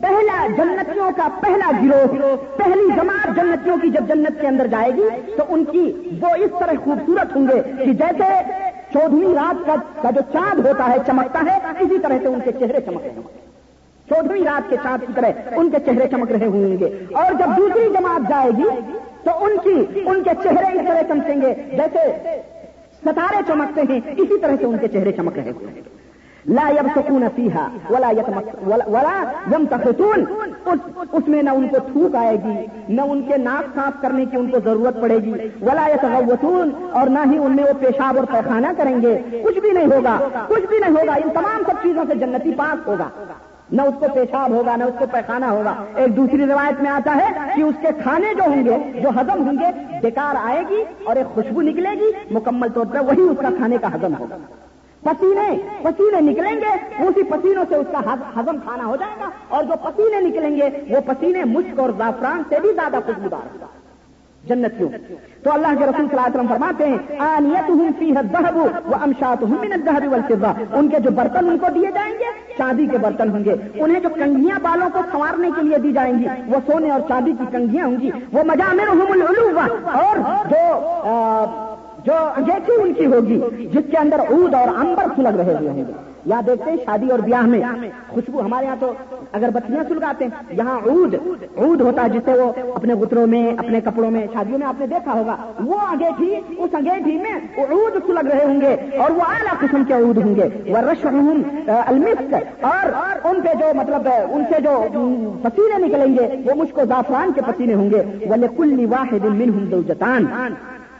پہلا 0.00 0.46
جنتیوں 0.56 1.10
کا 1.16 1.28
پہلا 1.40 1.70
گروہ، 1.82 2.36
پہلی 2.56 2.86
جماعت 2.96 3.36
جنتیوں 3.36 3.76
کی 3.82 3.90
جب 3.90 4.08
جنت 4.08 4.40
کے 4.40 4.46
اندر 4.46 4.66
جائے 4.66 4.90
گی، 4.96 5.08
تو 5.36 5.44
ان 5.48 5.64
کی 5.64 5.92
وہ 6.20 6.34
اس 6.34 6.50
طرح 6.60 6.72
خوبصورت 6.84 7.36
ہوں 7.36 7.46
گے 7.48 7.84
کہ 7.84 7.92
جیسے 7.92 8.28
چودہویں 8.92 9.34
رات 9.34 9.66
کا 10.02 10.10
جو 10.10 10.20
چاند 10.32 10.66
ہوتا 10.66 10.88
ہے، 10.88 10.96
چمکتا 11.06 11.42
ہے، 11.46 11.58
اسی 11.80 11.98
طرح 11.98 12.18
سے 12.22 12.26
ان 12.26 12.40
کے 12.44 12.52
چہرے 12.52 12.80
چمک 12.86 13.02
رہے 13.02 13.10
ہیں 13.10 13.22
چودہویں 14.08 14.44
رات 14.44 14.70
کے 14.70 14.76
چاند 14.82 15.06
کی 15.06 15.12
طرح 15.16 15.56
ان 15.56 15.70
کے 15.70 15.78
چہرے 15.86 16.08
چمک 16.08 16.32
رہے 16.32 16.46
ہوں 16.46 16.78
گے۔ 16.80 16.88
اور 17.12 17.32
جب 17.32 17.56
دوسری 17.56 17.88
جماعت 17.98 18.28
جائے 18.28 18.50
گی، 18.58 18.68
تو 19.24 19.30
ان 19.44 19.56
کی 19.64 20.00
ان 20.00 20.22
کے 20.22 20.30
چہرے 20.42 20.78
اس 20.78 20.88
طرح 20.88 21.02
چمکیں 21.08 21.40
گے، 21.42 21.54
جیسے 21.76 22.08
ستارے 23.04 23.42
چمکتے 23.46 23.82
ہیں، 23.88 24.00
اسی 24.16 24.38
طرح 24.38 24.56
سے 24.60 24.64
ان 24.64 24.78
کے 24.78 24.88
چہرے 24.88 25.12
چمک 25.12 25.38
رہے 25.38 25.50
ہوئے 25.50 25.82
لا 26.48 26.68
یب 26.70 26.86
سکون 26.94 27.24
فیحا 27.36 27.66
ولا 27.90 28.10
ولا 28.86 29.16
یم 29.52 29.64
تختون 29.70 30.24
اس 31.12 31.28
میں 31.28 31.42
نہ 31.42 31.50
ان 31.50 31.66
کو 31.68 31.76
تھوک 31.92 32.14
آئے 32.16 32.36
گی، 32.44 32.54
نہ 32.88 33.00
ان 33.00 33.22
کے 33.28 33.36
ناک 33.36 33.74
صاف 33.74 34.00
کرنے 34.02 34.24
کی 34.30 34.36
ان 34.36 34.50
کو 34.50 34.58
ضرورت 34.64 35.00
پڑے 35.00 35.18
گی. 35.24 35.32
ولا 35.62 35.86
یتغوتون 35.88 36.70
اور 36.92 37.06
نہ 37.06 37.18
ہی 37.32 37.38
ان 37.38 37.56
میں 37.56 37.64
وہ 37.64 37.78
پیشاب 37.80 38.18
اور 38.18 38.26
پیخانہ 38.32 38.66
کریں 38.76 38.96
گے. 39.02 39.16
کچھ 39.44 39.58
بھی 39.58 39.70
نہیں 39.70 39.92
ہوگا، 39.92 40.18
کچھ 40.48 40.66
بھی 40.68 40.78
نہیں 40.78 40.96
ہوگا. 40.96 41.14
ان 41.14 41.30
تمام 41.34 41.62
سب 41.66 41.82
چیزوں 41.82 42.04
سے 42.08 42.14
جنتی 42.20 42.52
پاک 42.56 42.88
ہوگا. 42.88 43.08
نہ 43.72 43.82
اس 43.82 43.94
کو 44.00 44.06
پیشاب 44.14 44.50
ہوگا، 44.50 44.76
نہ 44.76 44.84
اس 44.84 44.98
کو 44.98 45.06
پیخانہ 45.12 45.46
ہوگا. 45.46 45.74
ایک 45.94 46.16
دوسری 46.16 46.46
روایت 46.46 46.80
میں 46.82 46.90
آتا 46.90 47.16
ہے 47.16 47.28
کہ 47.54 47.62
اس 47.62 47.74
کے 47.82 47.88
کھانے 48.02 48.34
جو 48.38 48.50
ہوں 48.54 48.64
گے، 48.64 48.78
جو 49.02 49.08
ہزم 49.20 49.46
ہوں 49.46 49.58
گے، 49.60 49.70
بیکار 50.02 50.36
آئے 50.44 50.62
گی 50.70 50.82
اور 51.04 51.16
ایک 51.16 51.34
خوشبو 51.34 51.62
نکلے 51.62 51.92
گی. 52.00 52.10
مکمل 52.30 52.68
طور 52.74 52.86
پر 52.92 53.04
وہی 53.08 53.28
اس 53.30 53.38
کا 53.42 53.50
کھانے 53.58 53.78
کا 53.82 53.94
ہزم 53.94 54.14
ہوگا. 54.18 54.36
پسینے 55.02 55.58
پسینے 55.82 56.30
نکلیں 56.30 56.56
گے 56.56 57.02
اسی 57.04 57.22
پسینوں 57.22 57.64
سے 57.68 57.74
اس 57.74 57.86
کا 57.92 58.14
ہزم 58.40 58.56
کھانا 58.58 58.86
ہو 58.86 58.96
جائے 58.96 59.12
گا 59.20 59.28
اور 59.48 59.64
جو 59.64 59.74
پسینے 59.82 60.20
نکلیں 60.20 60.56
گے، 60.56 60.94
وہ 60.94 61.00
پسینے 61.06 61.44
مشک 61.44 61.78
اور 61.78 61.90
زعفران 61.98 62.42
سے 62.48 62.60
بھی 62.60 62.72
زیادہ 62.72 62.96
خوشبودار 63.06 63.54
ہوگا 63.54 63.66
جنتیوں۔ 64.44 64.88
تو 65.42 65.52
اللہ 65.52 65.66
کے 65.66 65.84
رسول 65.84 66.06
صلی 66.06 66.06
اللہ 66.10 66.20
علیہ 66.20 66.40
وسلم 66.40 66.46
فرماتے 66.48 66.88
ہیں، 66.88 67.18
آنیتہم 67.18 67.90
فیہ 67.98 68.18
الذہب 68.18 68.56
و 68.56 68.94
امشاتہم 69.02 69.56
من 69.60 69.72
الذہب 69.72 70.12
والفضہ۔ 70.12 70.52
ان 70.72 70.88
کے 70.88 70.98
جو 70.98 71.10
برتن 71.10 71.48
ان 71.48 71.58
کو 71.58 71.66
دیے 71.74 71.90
جائیں 71.94 72.14
گے، 72.14 72.54
چاندی 72.58 72.86
کے 72.86 72.98
برتن 72.98 73.30
ہوں 73.30 73.44
گے۔ 73.44 73.54
انہیں 73.74 74.00
جو 74.00 74.08
کنگھیاں 74.08 74.58
بالوں 74.62 74.88
کو 74.92 74.98
سنوارنے 75.12 75.50
کے 75.56 75.62
لیے 75.62 75.78
دی 75.78 75.92
جائیں 75.92 76.18
گی، 76.18 76.26
وہ 76.46 76.72
سونے 76.72 76.90
اور 76.90 77.00
چاندی 77.08 77.32
کی 77.38 77.44
کنگھیاں 77.52 77.86
ہوں 77.86 78.00
گی۔ 78.00 78.10
وہ 78.32 78.42
مجامرہم 78.44 79.12
العلوہ۔ 79.12 79.90
اور 79.96 80.16
جو 80.50 80.84
جو 82.04 82.12
انگیٹھی 82.36 82.72
ان 82.82 82.92
کی 82.92 83.06
ہوگی، 83.06 83.66
جس 83.72 83.90
کے 83.90 83.96
اندر 83.96 84.18
عود 84.18 84.54
اور 84.54 84.68
امبر 84.68 85.04
سلگ 85.16 85.28
رہے 85.28 85.54
ہوئے 85.54 85.68
ہوں 85.68 85.84
گے۔ 85.88 85.92
یا 86.26 86.40
دیکھتے 86.46 86.70
ہیں 86.70 86.78
شادی 86.84 87.08
اور 87.08 87.18
بیاہ 87.18 87.42
میں 87.42 87.60
خوشبو 88.08 88.40
ہمارے 88.40 88.66
یہاں 88.66 88.76
تو 88.80 88.92
اگر 89.32 89.48
بتیاں 89.52 89.84
سلگاتے 89.88 90.24
ہیں۔ 90.24 90.42
یہاں 90.50 90.78
عود 90.78 91.14
عود 91.56 91.80
ہوتا 91.80 92.04
ہے 92.04 92.08
جسے 92.08 92.32
وہ 92.32 92.52
اپنے 92.74 92.94
گتروں 92.94 93.26
میں، 93.26 93.52
اپنے 93.58 93.80
کپڑوں 93.80 94.10
میں، 94.10 94.26
شادیوں 94.32 94.58
میں 94.58 94.66
آپ 94.66 94.80
نے 94.80 94.86
دیکھا 94.86 95.12
ہوگا۔ 95.12 95.36
وہ 95.64 95.74
انگیٹھی، 95.74 96.36
اس 96.58 96.74
انگیٹھی 96.74 97.18
میں 97.18 97.34
عود 97.56 98.06
سلگ 98.06 98.28
رہے 98.28 98.44
ہوں 98.44 98.60
گے 98.60 98.76
اور 98.98 99.10
وہ 99.10 99.22
اعلیٰ 99.22 99.58
قسم 99.60 99.84
کے 99.84 99.94
عود 99.94 100.18
ہوں 100.24 100.34
گے۔ 100.34 100.72
وہ 100.72 100.78
رش 100.78 101.06
المسک 101.66 102.34
اور 102.64 102.90
ان 103.24 103.40
پہ 103.40 103.54
جو 103.54 103.66
مطلب 103.74 104.08
ان 104.30 104.44
سے 104.50 104.60
جو 104.60 104.84
پسینے 105.42 105.86
نکلیں 105.86 106.14
گے، 106.14 106.50
وہ 106.50 106.54
مجھ 106.56 106.72
کو 106.72 106.84
زعفران 106.84 107.32
کے 107.32 107.40
پسینے 107.46 107.74
ہوں 107.74 107.90
گے۔ 107.90 108.26
وہ 108.28 108.56
کل 108.56 108.86
واحد 108.90 109.24
منہم 109.24 109.64
دو 109.64 109.82
جتان 109.82 110.24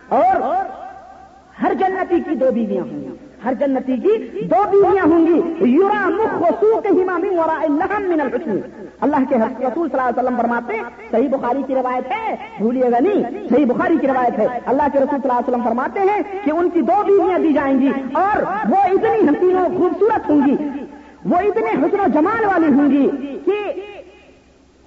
اور 0.09 0.37
ہر 1.63 1.73
جنتی 1.75 2.21
کی 2.21 2.35
دو 2.35 2.47
بیویاں 2.55 2.83
ہوں 2.83 3.01
گی۔ 3.01 3.09
ہر 3.45 3.55
جنتی 3.55 3.97
کی 3.97 4.47
دو 4.47 4.63
بیویاں 4.71 5.05
ہوں 5.05 5.27
گی۔ 5.27 5.71
یورا 5.71 6.09
مخ 6.09 6.43
وسوق 6.43 6.87
ورا 7.39 7.59
الحم 7.63 8.03
من 8.03 8.21
الحسن۔ 8.21 8.61
اللہ 9.01 9.17
کے 9.29 9.35
رسول 9.35 9.89
صلی 9.89 9.99
اللہ 9.99 10.09
علیہ 10.09 10.21
وسلم 10.21 10.37
فرماتے 10.37 10.81
صحیح 11.11 11.29
بخاری 11.29 11.63
کی 11.67 11.75
روایت 11.75 12.11
ہے، 12.11 12.37
بھولیے 12.59 12.91
گا 12.91 12.99
نہیں، 13.01 13.49
صحیح 13.49 13.67
بخاری 13.67 13.97
کی 14.01 14.07
روایت 14.07 14.39
ہے۔ 14.39 14.47
اللہ 14.67 14.83
کے 14.93 14.99
رسول 14.99 15.21
صلی 15.23 15.31
اللہ 15.31 15.33
علیہ 15.33 15.49
وسلم 15.49 15.65
فرماتے 15.65 16.01
ہیں 16.01 16.23
کہ 16.45 16.51
ان 16.51 16.71
کی 16.71 16.81
دو 16.81 17.03
بیویاں 17.07 17.39
دی 17.39 17.53
جائیں 17.53 17.81
گی 17.81 17.91
اور 18.13 18.43
وہ 18.43 18.77
اتنی 18.77 19.29
حسین 19.29 19.57
و 19.57 19.67
خوبصورت 19.79 20.31
ہوں 20.31 20.47
گی۔ 20.47 20.57
وہ 21.25 21.37
اتنے 21.37 21.71
حسن 21.71 22.01
و 22.01 22.07
جمال 22.15 22.45
والی 22.45 22.67
ہوں 22.67 22.91
گی 22.91 23.09
کہ 23.45 23.59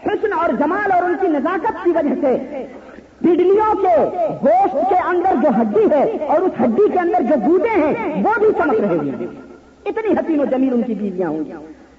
حسن 0.08 0.34
اور 0.34 0.50
جمال 0.50 0.92
اور 0.92 1.04
ان 1.04 1.16
کی 1.22 1.28
نزاکت 1.28 1.84
کی 1.84 1.92
وجہ 1.92 2.16
سے 2.22 2.66
پڈلیوں 3.24 3.76
کے 3.76 3.96
گوشت 4.44 4.90
کے 4.90 4.96
اندر 4.96 5.36
جو 5.44 5.62
ہڈی 5.62 5.92
ہے 5.92 6.04
اور 6.04 6.42
اس 6.42 6.52
ہڈی 6.64 6.90
کے 6.94 7.00
اندر 7.00 7.22
جو 7.22 7.36
بوٹے 7.46 7.70
ہیں، 7.70 8.24
وہ 8.24 8.40
بھی 8.40 8.48
چمک 8.58 8.80
رہے 8.80 8.98
ہیں۔ 8.98 9.28
اتنی 9.86 10.14
حسین 10.14 10.40
و 10.40 10.46
جمیل 10.46 10.74
ان 10.74 10.82
کی 10.82 10.94
بیویاں 10.94 11.30
ہوں۔ 11.30 11.44
گی 11.46 11.52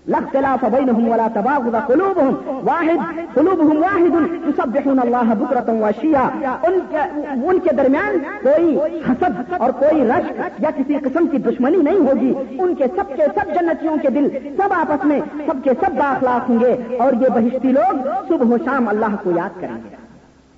لخ 0.09 0.33
خلاف 0.33 0.65
بینہم 0.65 1.09
ولا 1.09 1.27
تباغض 1.33 1.77
قلوبهم 1.87 2.35
واحد 2.65 3.15
قلوبهم 3.35 3.83
واحد 3.83 4.15
يسبحون 4.49 4.99
الله 4.99 5.35
بكرة 5.35 5.77
وعشيا 5.81 6.25
ان 6.63 6.79
کے 6.91 6.99
ان 7.47 7.59
کے 7.59 7.75
درمیان 7.77 8.19
کوئی 8.43 8.79
حسد 9.09 9.53
اور 9.59 9.71
کوئی 9.71 10.05
رشک 10.05 10.43
یا 10.59 10.71
کسی 10.77 10.95
قسم 10.95 11.27
کی 11.27 11.39
دشمنی 11.39 11.77
نہیں 11.77 11.99
ہوگی۔ 11.99 12.59
ان 12.59 12.75
کے 12.75 12.85
سب 12.97 13.17
کے 13.17 13.23
سب 13.35 13.55
جنتیوں 13.55 13.97
کے 14.03 14.11
دل 14.11 14.29
سب 14.57 14.73
آپس 14.73 15.05
میں 15.05 15.21
سب 15.47 15.65
کے 15.65 15.71
سب 15.81 15.93
باخلاق 15.93 16.51
ہوں 16.51 16.61
گے 16.61 16.97
اور 16.99 17.13
یہ 17.13 17.29
بہشتی 17.29 17.73
لوگ 17.73 18.09
صبح 18.29 18.55
و 18.55 18.59
شام 18.65 18.89
اللہ 18.89 19.17
کو 19.23 19.31
یاد 19.31 19.61
کریں 19.61 19.77
گے۔ 19.77 20.04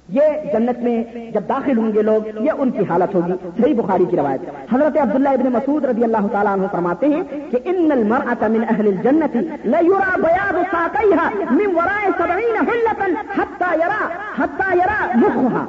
یہ 0.08 0.22
جنت 0.52 0.78
میں 0.78 1.04
جب 1.30 1.40
داخل 1.48 1.78
ہوں 1.78 1.92
گے 1.92 2.02
لوگ، 2.02 2.42
یہ 2.42 2.52
ان 2.58 2.70
کی 2.70 2.82
حالت 2.90 3.14
ہوگی۔ 3.14 3.32
صحیح 3.62 3.74
بخاری 3.74 4.04
کی 4.04 4.16
روایت۔ 4.16 4.40
حضرت 4.74 4.98
عبداللہ 4.98 5.28
ابن 5.28 5.52
مسعود 5.52 5.84
رضی 5.84 6.04
اللہ 6.04 6.26
تعالیٰ 6.32 6.52
عنہ 6.52 6.66
فرماتے 6.72 7.06
ہیں 7.06 7.22
کہ 7.50 7.58
ان 7.64 7.92
المرأة 7.92 8.52
من 8.52 8.64
اہل 8.68 8.86
الجنت 8.86 9.36
لیرا 9.66 10.16
بیاض 10.16 10.54
ساقیها 10.70 11.28
من 11.50 11.76
وراء 11.76 12.10
سبعین 12.18 12.68
حلتا 12.68 13.32
حتی 13.36 13.78
یرا 13.78 14.08
حتی 14.38 14.78
یرا 14.78 15.06
مخها۔ 15.14 15.64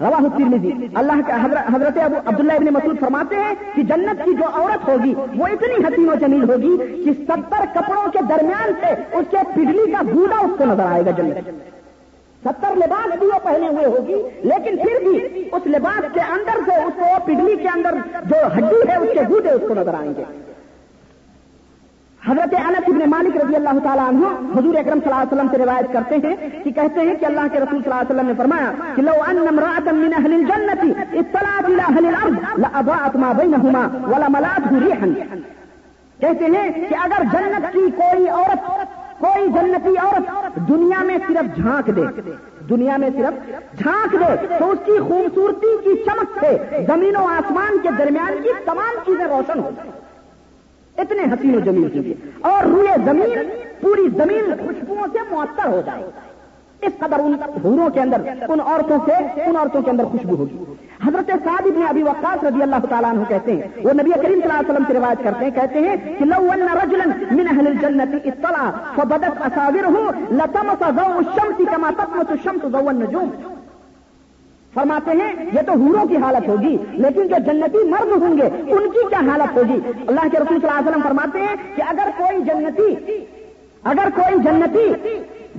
رواہ 0.00 0.20
الترمذی۔ 0.20 0.86
اللہ 0.94 1.12
کا 1.26 1.44
حضرت 1.74 1.98
ابو 1.98 2.14
عبداللہ 2.24 2.52
ابن 2.52 2.66
مسعود 2.72 3.00
فرماتے 3.00 3.36
ہیں 3.36 3.54
کہ 3.74 3.82
جنت 3.82 4.24
کی 4.24 4.34
جو 4.34 4.44
عورت 4.54 4.88
ہوگی، 4.88 5.14
وہ 5.36 5.46
اتنی 5.46 5.84
حسین 5.84 6.08
و 6.08 6.14
جمیل 6.14 6.50
ہوگی 6.50 7.02
کہ 7.04 7.24
ستر 7.24 7.64
کپڑوں 7.74 8.10
کے 8.12 8.18
درمیان 8.28 8.72
سے 8.80 9.16
اس 9.16 9.26
کے 9.30 9.36
پگلی 9.54 9.90
کا 9.90 10.02
گودا 10.14 10.36
اس 10.36 10.50
کو 10.58 10.64
نظر 10.64 10.84
آئے 10.84 11.04
گا 11.06 11.10
جنت۔ 11.10 11.75
ستر 12.42 12.76
لباس 12.76 13.14
بھی 13.18 13.26
وہ 13.26 13.38
پہنے 13.44 13.68
ہوئے 13.68 13.86
ہوگی، 13.86 14.18
لیکن 14.48 14.76
پھر 14.82 14.96
بھی 15.04 15.44
اس 15.52 15.66
لباس 15.76 16.04
کے 16.14 16.24
اندر 16.32 16.58
سے 16.66 16.74
اس 16.82 16.98
کو 16.98 17.06
پگلی 17.26 17.54
کے 17.62 17.68
اندر 17.74 17.94
جو 18.32 18.38
ہڈی 18.56 18.80
ہے، 18.88 18.96
اس 18.96 19.10
کے 19.14 19.22
گوٹے 19.30 19.50
اس 19.50 19.64
کو 19.68 19.74
نظر 19.74 19.94
آئیں 20.00 20.12
گے۔ 20.16 20.24
حضرت 22.22 22.54
انس 22.58 22.86
ابن 22.90 23.02
مالک 23.10 23.36
رضی 23.36 23.56
اللہ 23.56 23.78
تعالیٰ 23.82 24.06
عنہ 24.08 24.26
حضور 24.54 24.74
اکرم 24.78 25.00
صلی 25.00 25.10
اللہ 25.10 25.22
علیہ 25.22 25.32
وسلم 25.32 25.48
سے 25.50 25.58
روایت 25.58 25.92
کرتے 25.92 26.16
ہیں 26.22 26.36
کہ 26.64 26.70
کہتے 26.78 27.00
ہیں 27.08 27.14
کہ 27.20 27.26
اللہ 27.26 27.46
کے 27.52 27.60
رسول 27.60 27.82
صلی 27.82 27.90
اللہ 27.90 28.00
علیہ 28.00 28.14
وسلم 28.14 28.26
نے 28.26 28.34
فرمایا 28.38 28.70
کہ 28.96 29.02
لو 29.08 29.16
ان 29.26 29.38
امرأة 29.48 29.92
من 29.98 30.16
اہل 30.20 30.32
الجنت 30.38 30.80
اطلعت 31.20 31.64
الى 31.64 31.82
اہل 31.82 32.06
الارض 32.06 32.34
لأضاءت 32.64 33.16
ما 33.24 33.32
بينهما 33.40 33.84
ولملأته 34.12 34.72
ريحا 34.86 35.08
کہتے 36.20 36.46
ہیں 36.56 36.66
کہ 36.88 36.94
اگر 37.04 37.20
جنت 37.32 37.72
کی 37.72 37.84
کوئی 38.02 38.28
عورت 38.28 39.05
کوئی 39.18 39.48
جنتی 39.48 39.96
عورت 39.96 40.56
دنیا 40.68 41.02
میں 41.02 41.18
صرف 41.28 41.56
جھانک 41.56 41.86
دے، 41.96 42.02
دنیا 42.68 42.96
میں 42.96 43.10
صرف 43.16 43.34
جھانک 43.78 44.12
دے 44.12 44.46
تو 44.58 44.70
اس 44.70 44.78
کی 44.84 44.98
خوبصورتی 44.98 45.76
کی 45.84 46.02
چمک 46.04 46.38
سے 46.40 46.84
زمین 46.86 47.16
و 47.16 47.26
آسمان 47.26 47.78
کے 47.82 47.88
درمیان 47.98 48.42
کی 48.42 48.48
تمام 48.64 48.94
چیزیں 49.06 49.24
روشن 49.24 49.58
ہو۔ 49.58 49.70
اتنے 50.98 51.22
حسین 51.22 51.56
و 51.56 51.60
جمیل 51.60 51.88
کی 51.88 52.14
اور 52.40 52.64
روئے 52.64 52.94
زمین 53.04 53.38
پوری 53.80 54.08
زمین 54.16 54.52
خوشبوؤں 54.66 55.06
سے 55.12 55.18
معطر 55.30 55.68
ہو 55.68 55.80
جائے۔ 55.86 56.04
اس 56.82 56.92
قدر 56.98 57.18
ان 57.18 57.34
حوروں 57.64 57.88
کے 57.90 58.00
اندر، 58.00 58.20
ان 58.48 58.60
عورتوں 58.60 58.98
سے، 59.06 59.42
ان 59.42 59.56
عورتوں 59.56 59.82
کے 59.82 59.90
اندر 59.90 60.04
خوشبو 60.04 60.36
ہوگی۔ 60.36 60.85
حضرت 61.04 61.30
سعد 61.44 61.66
ابن 61.66 61.82
ابی 61.88 62.02
وقاص 62.02 62.44
رضی 62.44 62.62
اللہ 62.62 62.84
تعالیٰ 62.90 63.10
عنہ 63.14 63.24
کہتے 63.28 63.52
ہیں، 63.56 63.66
وہ 63.84 63.92
نبی 63.92 64.10
کریم 64.22 64.38
صلی 64.40 64.42
اللہ 64.42 64.60
علیہ 64.60 64.70
وسلم 64.70 64.84
سے 64.88 64.94
روایت 64.94 65.22
کرتے 65.24 65.44
ہیں، 65.44 65.50
کہتے 65.56 65.80
ہیں 65.86 65.96
کہ 66.18 66.24
لو 66.24 66.40
ان 66.52 66.62
رجلا 66.78 67.06
من 67.08 67.46
اهل 67.52 67.66
الجنه 67.72 68.20
اطلع 68.30 68.62
فبدت 68.96 69.42
اصابره 69.48 70.04
لتمس 70.40 70.82
ضوء 70.98 71.14
الشمس 71.18 71.60
كما 71.70 71.90
تطمس 72.00 72.32
الشمس 72.36 72.66
ضوء 72.72 72.88
النجوم۔ 72.94 73.30
فرماتے 74.72 75.12
ہیں، 75.18 75.30
یہ 75.54 75.62
تو 75.66 75.72
حوروں 75.82 76.06
کی 76.08 76.16
حالت 76.22 76.48
ہوگی، 76.48 76.74
لیکن 77.04 77.28
جو 77.28 77.38
جنتی 77.44 77.84
مرد 77.90 78.10
ہوں 78.22 78.36
گے، 78.38 78.48
ان 78.64 78.90
کی 78.96 79.06
کیا 79.10 79.20
حالت 79.30 79.56
ہوگی؟ 79.56 79.78
اللہ 80.06 80.26
کے 80.32 80.38
رسول 80.38 80.58
صلی 80.58 80.68
اللہ 80.68 80.80
علیہ 80.80 80.88
وسلم 80.88 81.06
فرماتے 81.08 81.46
ہیں 81.46 81.56
کہ 81.76 81.82
اگر 81.92 82.10
کوئی 82.18 82.42
جنتی، 82.50 82.90
اگر 83.92 84.08
کوئی 84.14 84.42
جنتی 84.44 84.86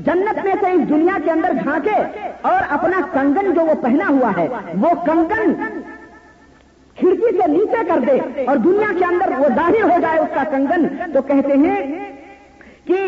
جنت 0.05 0.43
میں 0.45 0.53
سے 0.62 0.71
اس 0.71 0.88
دنیا 0.89 1.17
کے 1.23 1.31
اندر 1.31 1.53
جھانکے 1.63 1.95
اور 2.49 2.63
اپنا 2.77 2.99
کنگن 3.13 3.53
جو 3.53 3.65
وہ 3.65 3.73
پہنا 3.81 4.07
ہوا 4.10 4.31
ہے، 4.38 4.47
وہ 4.81 4.89
کنگن 5.05 5.53
کھڑکی 6.97 7.31
سے 7.38 7.47
نیچے 7.51 7.83
کر 7.88 7.99
دے 8.07 8.17
اور 8.45 8.57
دنیا 8.63 8.91
کے 8.99 9.05
اندر 9.05 9.38
وہ 9.39 9.47
ظاہر 9.55 9.83
ہو 9.91 9.99
جائے 10.01 10.19
اس 10.19 10.33
کا 10.36 10.43
کنگن، 10.51 10.88
تو 11.13 11.21
کہتے 11.27 11.57
ہیں 11.65 11.79
کہ 12.86 12.99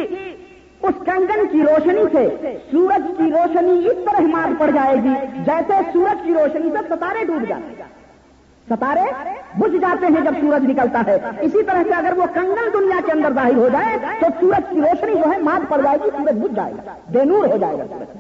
اس 0.82 1.02
کنگن 1.06 1.46
کی 1.52 1.62
روشنی 1.62 2.04
سے 2.12 2.56
سورج 2.72 3.08
کی 3.18 3.30
روشنی 3.32 3.78
اس 3.88 4.04
طرح 4.06 4.28
مار 4.36 4.54
پڑ 4.60 4.70
جائے 4.76 4.96
گی 5.04 5.16
جیسے 5.46 5.80
سورج 5.94 6.26
کی 6.26 6.34
روشنی 6.34 6.70
سے 6.78 6.86
ستارے 6.90 7.24
ڈوب 7.28 7.48
جاتے 7.50 7.84
ستارے 8.70 9.32
بجھ 9.58 9.78
جاتے 9.78 10.06
ہیں 10.06 10.22
جب 10.22 10.34
سورج 10.42 10.66
نکلتا 10.66 11.02
ہے۔ 11.08 11.18
اسی 11.42 11.64
طرح 11.64 11.84
سے 11.84 11.94
اگر 11.94 12.14
وہ 12.18 12.26
کنگن 12.34 12.74
دنیا 12.74 13.00
کے 13.06 13.12
اندر 13.12 13.34
ظاہر 13.34 13.56
ہو 13.56 13.70
جائے 13.70 13.98
تو 14.20 14.28
سورج 14.40 14.64
کی 14.70 14.82
روشنی 14.82 15.14
جو 15.14 15.32
ہے 15.32 15.38
مات 15.38 15.70
پڑ 15.70 15.82
جائے 15.82 15.98
گی، 16.04 16.10
سورج 16.18 16.36
بجھ 16.38 16.56
جائے 16.56 16.74
گا، 16.74 16.92
بے 17.10 17.24
نور 17.24 17.46
ہو 17.46 17.58
جائے 17.58 17.78
گا 17.78 17.84
سورج۔ 17.90 18.18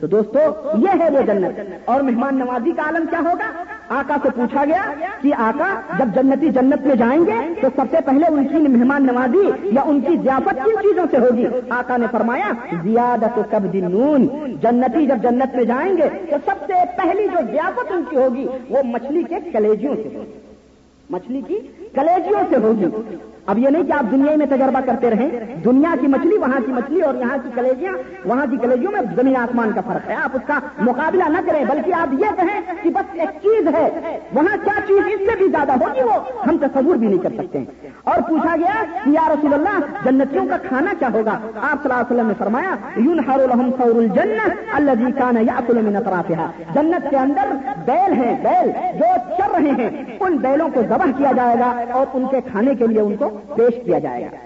تو 0.00 0.06
دوستو، 0.06 0.38
یہ 0.78 0.88
ہے 1.00 1.10
وہ 1.10 1.20
جنت۔ 1.22 1.60
اور 1.84 2.00
مہمان 2.00 2.38
نوازی 2.38 2.72
کا 2.72 2.82
عالم 2.82 3.06
کیا 3.10 3.18
ہوگا؟ 3.18 3.64
آقا 3.90 4.16
سے 4.22 4.28
پوچھا 4.30 4.64
گیا 4.64 4.82
کہ 5.22 5.34
آقا، 5.38 5.80
جب 5.98 6.08
جنتی 6.14 6.48
جنت 6.48 6.86
میں 6.86 6.94
جائیں 6.94 7.26
گے 7.26 7.60
تو 7.60 7.68
سب 7.76 7.84
سے 7.90 7.96
پہلے 8.06 8.26
ان 8.26 8.48
کی 8.48 8.56
مہمان 8.56 9.06
نوازی 9.06 9.50
یا 9.62 9.82
ان 9.82 10.00
کی 10.00 10.16
ضیافت 10.22 10.64
کن 10.64 10.82
چیزوں 10.82 11.06
سے 11.10 11.18
ہوگی؟ 11.18 11.46
آقا 11.70 11.96
نے 11.96 12.06
فرمایا، 12.10 12.52
زیادت 12.82 13.38
کب 13.50 13.74
نون۔ 13.74 14.26
جنتی 14.62 15.06
جب 15.06 15.16
جنت 15.22 15.54
میں 15.54 15.64
جائیں 15.64 15.96
گے 15.96 16.08
تو 16.30 16.36
سب 16.44 16.54
سے 16.66 16.72
پہلی 16.96 17.26
جو 17.32 17.38
ضیافت 17.52 17.92
ان 17.92 18.02
کی 18.10 18.16
ہوگی 18.16 18.46
وہ 18.70 18.78
مچھلی 18.84 19.22
کے 19.22 19.34
کلیجیوں 19.52 19.96
سے 19.96 20.08
ہوگی۔ 20.14 20.38
مچھلی 21.10 21.40
کی 21.48 21.58
کلیجیوں 21.94 22.40
سے 22.50 22.56
ہوگی۔ 22.56 23.16
اب 23.50 23.58
یہ 23.58 23.68
نہیں 23.68 23.82
کہ 23.82 23.92
آپ 23.92 24.10
دنیا 24.10 24.36
میں 24.36 24.46
تجربہ 24.46 24.80
کرتے 24.86 25.10
رہیں، 25.10 25.28
دنیا 25.64 25.94
کی 26.00 26.06
مچھلی، 26.06 26.36
وہاں 26.38 26.60
کی 26.66 26.72
مچھلی 26.72 27.00
اور 27.00 27.14
یہاں 27.14 27.36
کی 27.42 27.50
کلیجیاں، 27.54 27.92
وہاں 28.24 28.46
کی 28.50 28.56
کلیجیوں 28.56 28.92
میں 28.92 29.00
زمین 29.16 29.36
آسمان 29.36 29.70
کا 29.74 29.80
فرق 29.86 30.08
ہے۔ 30.10 30.14
آپ 30.14 30.30
اس 30.34 30.42
کا 30.46 30.58
مقابلہ 30.78 31.24
نہ 31.28 31.38
کریں، 31.46 31.64
بلکہ 31.64 31.94
آپ 31.94 32.12
یہ 32.12 32.36
کہیں 32.36 32.60
کہ 32.82 32.90
بس 32.90 33.14
ایک 33.14 33.30
چیز 33.42 33.68
ہے، 33.74 34.18
وہاں 34.32 34.56
کیا 34.64 34.80
چیز 34.86 35.12
اس 35.14 35.20
سے 35.30 35.36
بھی 35.36 35.48
زیادہ 35.48 35.72
ہوگی 35.72 36.02
وہ 36.02 36.18
ہم 36.46 36.56
تصور 36.56 36.96
بھی 36.96 37.06
نہیں 37.06 37.18
کر 37.18 37.32
سکتے۔ 37.38 37.64
اور 38.04 38.20
پوچھا 38.28 38.56
گیا 38.56 38.82
کہ 39.04 39.10
یا 39.10 39.22
رسول 39.28 39.54
اللہ، 39.54 39.78
جنتیوں 40.04 40.46
کا 40.46 40.56
کھانا 40.68 40.92
کیا 40.98 41.08
ہوگا؟ 41.14 41.32
آپ 41.32 41.82
صلی 41.82 41.92
اللہ 41.92 41.94
علیہ 41.94 42.10
وسلم 42.10 42.28
نے 42.28 42.34
فرمایا 42.38 42.74
یون 42.96 43.20
ہر 43.28 43.40
الحم 43.40 43.70
سور 43.70 43.96
الجنت 43.96 44.74
اللہ 44.74 44.94
جی 44.94 45.12
کان 45.18 45.36
یا 45.40 45.60
جنت 46.74 47.10
کے 47.10 47.16
اندر 47.16 47.54
بیل 47.84 48.12
ہیں، 48.12 48.34
بیل 48.42 48.70
جو 48.98 49.06
چل 49.36 49.50
رہے 49.54 49.70
ہیں۔ 49.78 49.90
ان 50.20 50.36
بیلوں 50.36 50.68
کو 50.74 50.82
ذبح 50.88 51.10
کیا 51.16 51.32
جائے 51.36 51.56
گا 51.58 51.72
اور 51.92 52.06
ان 52.14 52.26
کے 52.30 52.40
کھانے 52.50 52.74
کے 52.74 52.86
لیے 52.86 53.00
ان 53.00 53.16
کو 53.16 53.28
پیش 53.56 53.84
کیا 53.84 53.98
جائے 53.98 54.24
گا۔ 54.24 54.36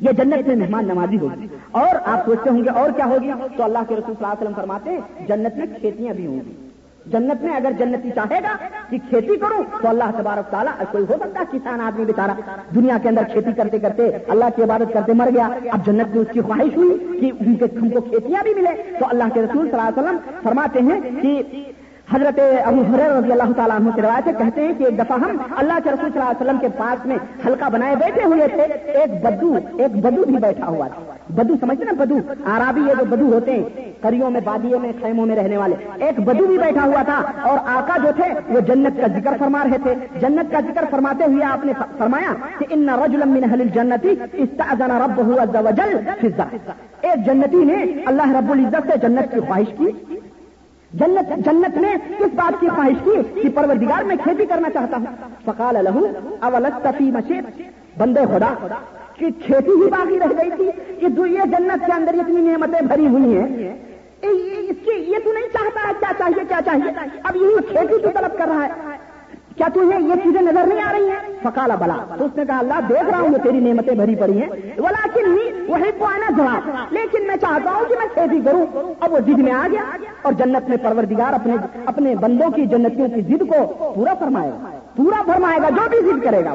یہ 0.00 0.10
جنت 0.12 0.48
میں 0.48 0.56
مہمان 0.56 0.88
نوازی 0.88 1.18
ہوگی۔ 1.18 1.46
اور 1.70 1.96
آپ 2.04 2.26
سوچتے 2.26 2.50
ہوں 2.50 2.64
گے 2.64 2.70
اور 2.70 2.90
کیا 2.90 3.06
ہوگی؟ 3.06 3.30
تو 3.56 3.62
اللہ 3.62 3.78
کے 3.88 3.94
رسول 3.94 4.14
صلی 4.14 4.14
اللہ 4.18 4.26
علیہ 4.26 4.42
وسلم 4.42 4.52
فرماتے 4.56 4.90
ہیں، 4.90 5.26
جنت 5.26 5.56
میں 5.56 5.66
کھیتیاں 5.80 6.14
بھی 6.14 6.26
ہوں 6.26 6.40
گی۔ 6.46 6.52
جنت 7.06 7.44
میں 7.44 7.56
اگر 7.56 7.70
جنتی 7.78 8.10
چاہے 8.10 8.38
گا 8.38 8.56
کہ 8.90 8.98
کھیتی 9.08 9.36
کروں، 9.36 9.62
تو 9.82 9.88
اللہ 9.88 10.04
تبارک 10.18 10.50
تعالیٰ، 10.50 10.72
کوئی 10.90 11.04
ہو 11.08 11.14
سکتا 11.20 11.40
ہے 11.40 11.44
کسان 11.52 11.80
آدمی 11.80 12.04
بےچارا 12.04 12.32
دنیا 12.74 12.98
کے 13.02 13.08
اندر 13.08 13.22
کھیتی 13.32 13.52
کرتے 13.52 13.78
کرتے 13.78 14.10
اللہ 14.28 14.44
کی 14.56 14.62
عبادت 14.62 14.92
کرتے 14.92 15.12
مر 15.12 15.28
گیا۔ 15.34 15.48
اب 15.70 15.86
جنت 15.86 16.08
میں 16.08 16.18
اس 16.18 16.32
کی 16.32 16.40
خواہش 16.40 16.76
ہوئی 16.76 17.18
کہ 17.20 17.30
ان 17.40 17.54
کے 17.54 17.64
ہم 17.82 17.88
کو 17.88 18.00
کھیتیاں 18.00 18.42
بھی 18.42 18.54
ملے 18.54 18.82
تو 18.98 19.06
اللہ 19.08 19.24
کے 19.34 19.42
رسول 19.42 19.70
صلی 19.70 19.78
اللہ 19.78 19.82
علیہ 19.82 20.02
وسلم 20.02 20.16
فرماتے 20.42 20.80
ہیں 20.80 21.00
کہ 21.20 21.42
حضرت 22.12 22.38
ابو 22.64 22.82
حریر 22.82 23.10
رضی 23.12 23.32
اللہ 23.32 23.52
تعالیٰ 23.56 23.76
عنہ 23.76 23.90
کی 23.94 24.02
روایت 24.02 24.24
کہتے 24.38 24.66
ہیں 24.66 24.72
کہ 24.78 24.84
ایک 24.84 24.98
دفعہ 24.98 25.16
ہم 25.18 25.36
اللہ 25.56 25.78
کے 25.84 25.90
رسول 25.90 26.10
صلی 26.10 26.20
اللہ 26.20 26.30
علیہ 26.30 26.42
وسلم 26.42 26.58
کے 26.60 26.68
پاس 26.76 27.06
میں 27.06 27.16
ہلکا 27.46 27.68
بنائے 27.68 27.96
بیٹھے 27.96 28.24
ہوئے 28.24 28.46
تھے، 28.48 28.62
ایک 28.98 29.24
بدو 29.24 29.54
ایک 29.54 29.96
بدو 30.04 30.24
بھی 30.26 30.36
بیٹھا 30.36 30.66
ہوا 30.66 30.86
تھا۔ 30.88 31.14
بدو 31.36 31.54
سمجھتے 31.60 31.84
نا 31.84 31.92
بدو؟ 31.98 32.18
آرابی 32.44 32.80
یہ 32.80 32.94
جو 32.98 33.04
بدو 33.04 33.32
ہوتے 33.32 33.54
ہیں، 33.54 33.92
کریوں 34.02 34.30
میں، 34.30 34.40
بادیوں 34.44 34.78
میں، 34.80 34.92
خیموں 35.00 35.26
میں 35.26 35.36
رہنے 35.36 35.56
والے۔ 35.56 35.74
ایک 36.06 36.20
بدو 36.20 36.46
بھی 36.46 36.58
بیٹھا 36.58 36.84
ہوا 36.84 37.02
تھا 37.02 37.20
اور 37.50 37.58
آقا 37.74 37.96
جو 38.04 38.10
تھے، 38.16 38.28
وہ 38.48 38.60
جنت 38.60 39.00
کا 39.00 39.06
ذکر 39.16 39.36
فرما 39.38 39.64
رہے 39.64 39.78
تھے۔ 39.82 39.94
جنت 40.20 40.52
کا 40.52 40.60
ذکر 40.68 40.84
فرماتے 40.90 41.24
ہوئے 41.24 41.44
آپ 41.44 41.64
نے 41.66 41.72
فرمایا 41.98 42.32
کہ 42.58 42.66
ان 42.70 42.88
رجل 43.02 43.24
من 43.24 43.44
اہل 43.50 43.60
الجنتی 43.60 44.14
استاذن 44.32 44.96
ربه 45.02 45.42
عز 45.42 45.56
وجل 45.66 45.96
فی 46.20 46.28
ایک 47.00 47.26
جنتی 47.26 47.64
نے 47.64 47.82
اللہ 48.06 48.36
رب 48.38 48.52
العزت 48.52 48.92
سے 48.92 49.08
جنت 49.08 49.34
کی 49.34 49.40
خواہش 49.40 49.74
کی۔ 49.78 49.90
جنت 50.92 51.36
جنت 51.36 51.76
نے 51.76 51.94
اس 52.18 52.34
بات 52.34 52.60
کی 52.60 52.68
خواہش 52.68 52.96
کی 53.04 53.40
کہ 53.40 53.48
پروردگار 53.48 54.04
میں 54.04 54.16
کھیتی 54.16 54.46
کرنا 54.46 54.70
چاہتا 54.70 54.96
ہوں۔ 54.96 55.06
فقال 55.44 55.84
لہو 55.84 56.06
اولت 56.40 56.84
تفی 56.84 57.10
مشیر 57.10 57.42
بندے 57.98 58.20
خدا، 58.20 58.76
کہ 59.14 59.26
کھیتی 59.44 59.70
ہی 59.70 59.90
باقی 59.90 60.18
رہ 60.18 60.32
گئی 60.38 60.50
تھی 60.50 60.70
کہ 61.00 61.06
یہ 61.28 61.44
جنت 61.44 61.86
کے 61.86 61.92
اندر 61.92 62.14
اتنی 62.14 62.40
نعمتیں 62.40 62.80
بھری 62.80 63.06
ہوئی 63.06 63.36
ہیں۔ 63.36 63.74
اس 64.22 64.76
کی 64.84 64.90
یہ 64.90 65.18
تو 65.24 65.32
نہیں 65.32 65.48
چاہتا 65.52 65.88
ہے 65.88 65.92
کیا 66.00 66.12
چاہیے 66.18 66.44
کیا 66.48 66.60
چاہیے؟ 66.64 66.92
اب 67.24 67.36
یہی 67.36 67.62
کھیتی 67.68 67.98
کی 67.98 68.12
طلب 68.14 68.38
کر 68.38 68.46
رہا 68.46 68.64
ہے۔ 68.64 68.96
کیا 69.56 69.66
تمہیں 69.74 70.00
یہ 70.00 70.14
چیزیں 70.14 70.42
نظر 70.42 70.66
نہیں 70.66 70.82
آ 70.82 70.92
رہی 70.92 71.08
ہیں؟ 71.08 71.16
فکالا 71.42 71.74
بلا۔ 71.74 72.14
تو 72.18 72.24
اس 72.24 72.36
نے 72.36 72.44
کہا، 72.46 72.58
اللہ 72.58 72.74
دیکھ 72.88 73.10
رہا 73.10 73.20
ہوں 73.20 73.28
یہ 73.28 73.38
تیری 73.42 73.60
نعمتیں 73.60 73.94
بھری 73.94 74.16
پڑی 74.16 74.42
ہیں۔ 74.42 74.48
بولا 74.76 75.06
کہ 75.14 75.20
وہی 75.68 75.90
کو 75.98 76.04
آنا 76.04 76.30
جواب 76.36 76.92
لیکن 76.92 77.26
میں 77.26 77.36
چاہتا 77.36 77.70
ہوں 77.70 77.84
کہ 77.88 77.94
میں 77.98 78.06
کھیتی 78.14 78.40
کروں۔ 78.44 78.66
اب 79.00 79.12
وہ 79.12 79.18
جد 79.18 79.38
میں 79.38 79.52
آ 79.52 79.66
گیا 79.72 79.82
اور 80.22 80.32
جنت 80.32 80.68
میں 80.68 80.76
پروردگار 80.76 81.32
اپنے 81.32 81.56
اپنے 81.86 82.14
بندوں 82.14 82.50
کی 82.50 82.66
جنتیوں 82.66 83.08
کی 83.08 83.20
ضد 83.20 83.40
کو 83.40 83.92
پورا 83.94 84.14
فرمائے 84.14 84.50
گا۔ 84.50 84.78
پورا 84.96 85.22
فرمائے 85.26 85.58
گا، 85.62 85.68
جو 85.68 85.88
بھی 85.90 85.98
ضد 86.00 86.24
کرے 86.24 86.44
گا۔ 86.44 86.52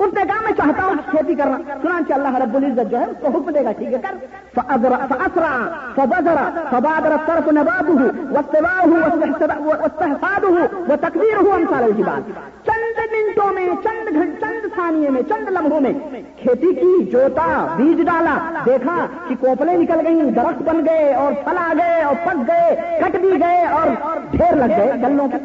اس 0.00 0.14
نے 0.14 0.20
کہا 0.28 0.42
میں 0.42 0.52
چاہتا 0.56 0.84
ہوں 0.84 0.94
کھیتی 1.10 1.34
کرنا۔ 1.34 1.58
سنا 1.82 2.00
کہ 2.08 2.12
اللہ 2.12 2.36
رب 2.36 2.56
العزت 2.56 2.90
جو 2.90 2.98
ہے 2.98 3.04
اس 3.04 3.16
کو 3.20 3.28
حکم 3.28 3.50
دے 3.50 3.64
گا، 3.64 3.72
ٹھیک 3.72 3.92
ہے۔ 3.92 3.98
کر 3.98 4.14
فاسرا 4.54 5.52
فبذرا 5.94 6.50
فبادر 6.70 7.12
الطرف 7.12 7.48
نباته 7.48 8.06
واستواه 8.34 8.92
واستحفاده 9.66 10.54
وتكبيره 10.88 11.50
امثال 11.56 11.84
الجبال۔ 11.84 12.22
چند 12.66 12.98
منٹوں 13.12 13.52
میں، 13.52 13.68
چند 13.82 14.08
چند 14.40 14.66
ثانیے 14.76 15.10
میں، 15.10 15.22
چند 15.28 15.48
لمحوں 15.48 15.80
میں 15.80 15.92
کھیتی 16.36 16.74
کی، 16.74 17.10
جوتا، 17.10 17.66
بیج 17.76 18.06
ڈالا۔ 18.06 18.62
دیکھا 18.66 19.06
کہ 19.28 19.34
کوپلے 19.40 19.76
نکل 19.76 20.06
گئی 20.06 20.30
درخت 20.30 20.62
بن 20.62 20.86
گئے 20.86 21.14
اور 21.14 21.32
پھل 21.44 21.58
آ 21.58 21.72
گئے 21.78 22.02
اور 22.02 22.14
پک 22.24 22.48
گئے، 22.48 23.00
کٹ 23.00 23.16
بھی 23.16 23.40
گئے 23.40 23.64
اور 23.64 23.88
ڈھیر 24.30 24.56
لگ 24.56 24.72
گئے۔ 24.76 24.92
گلوں 25.02 25.28
کے 25.28 25.36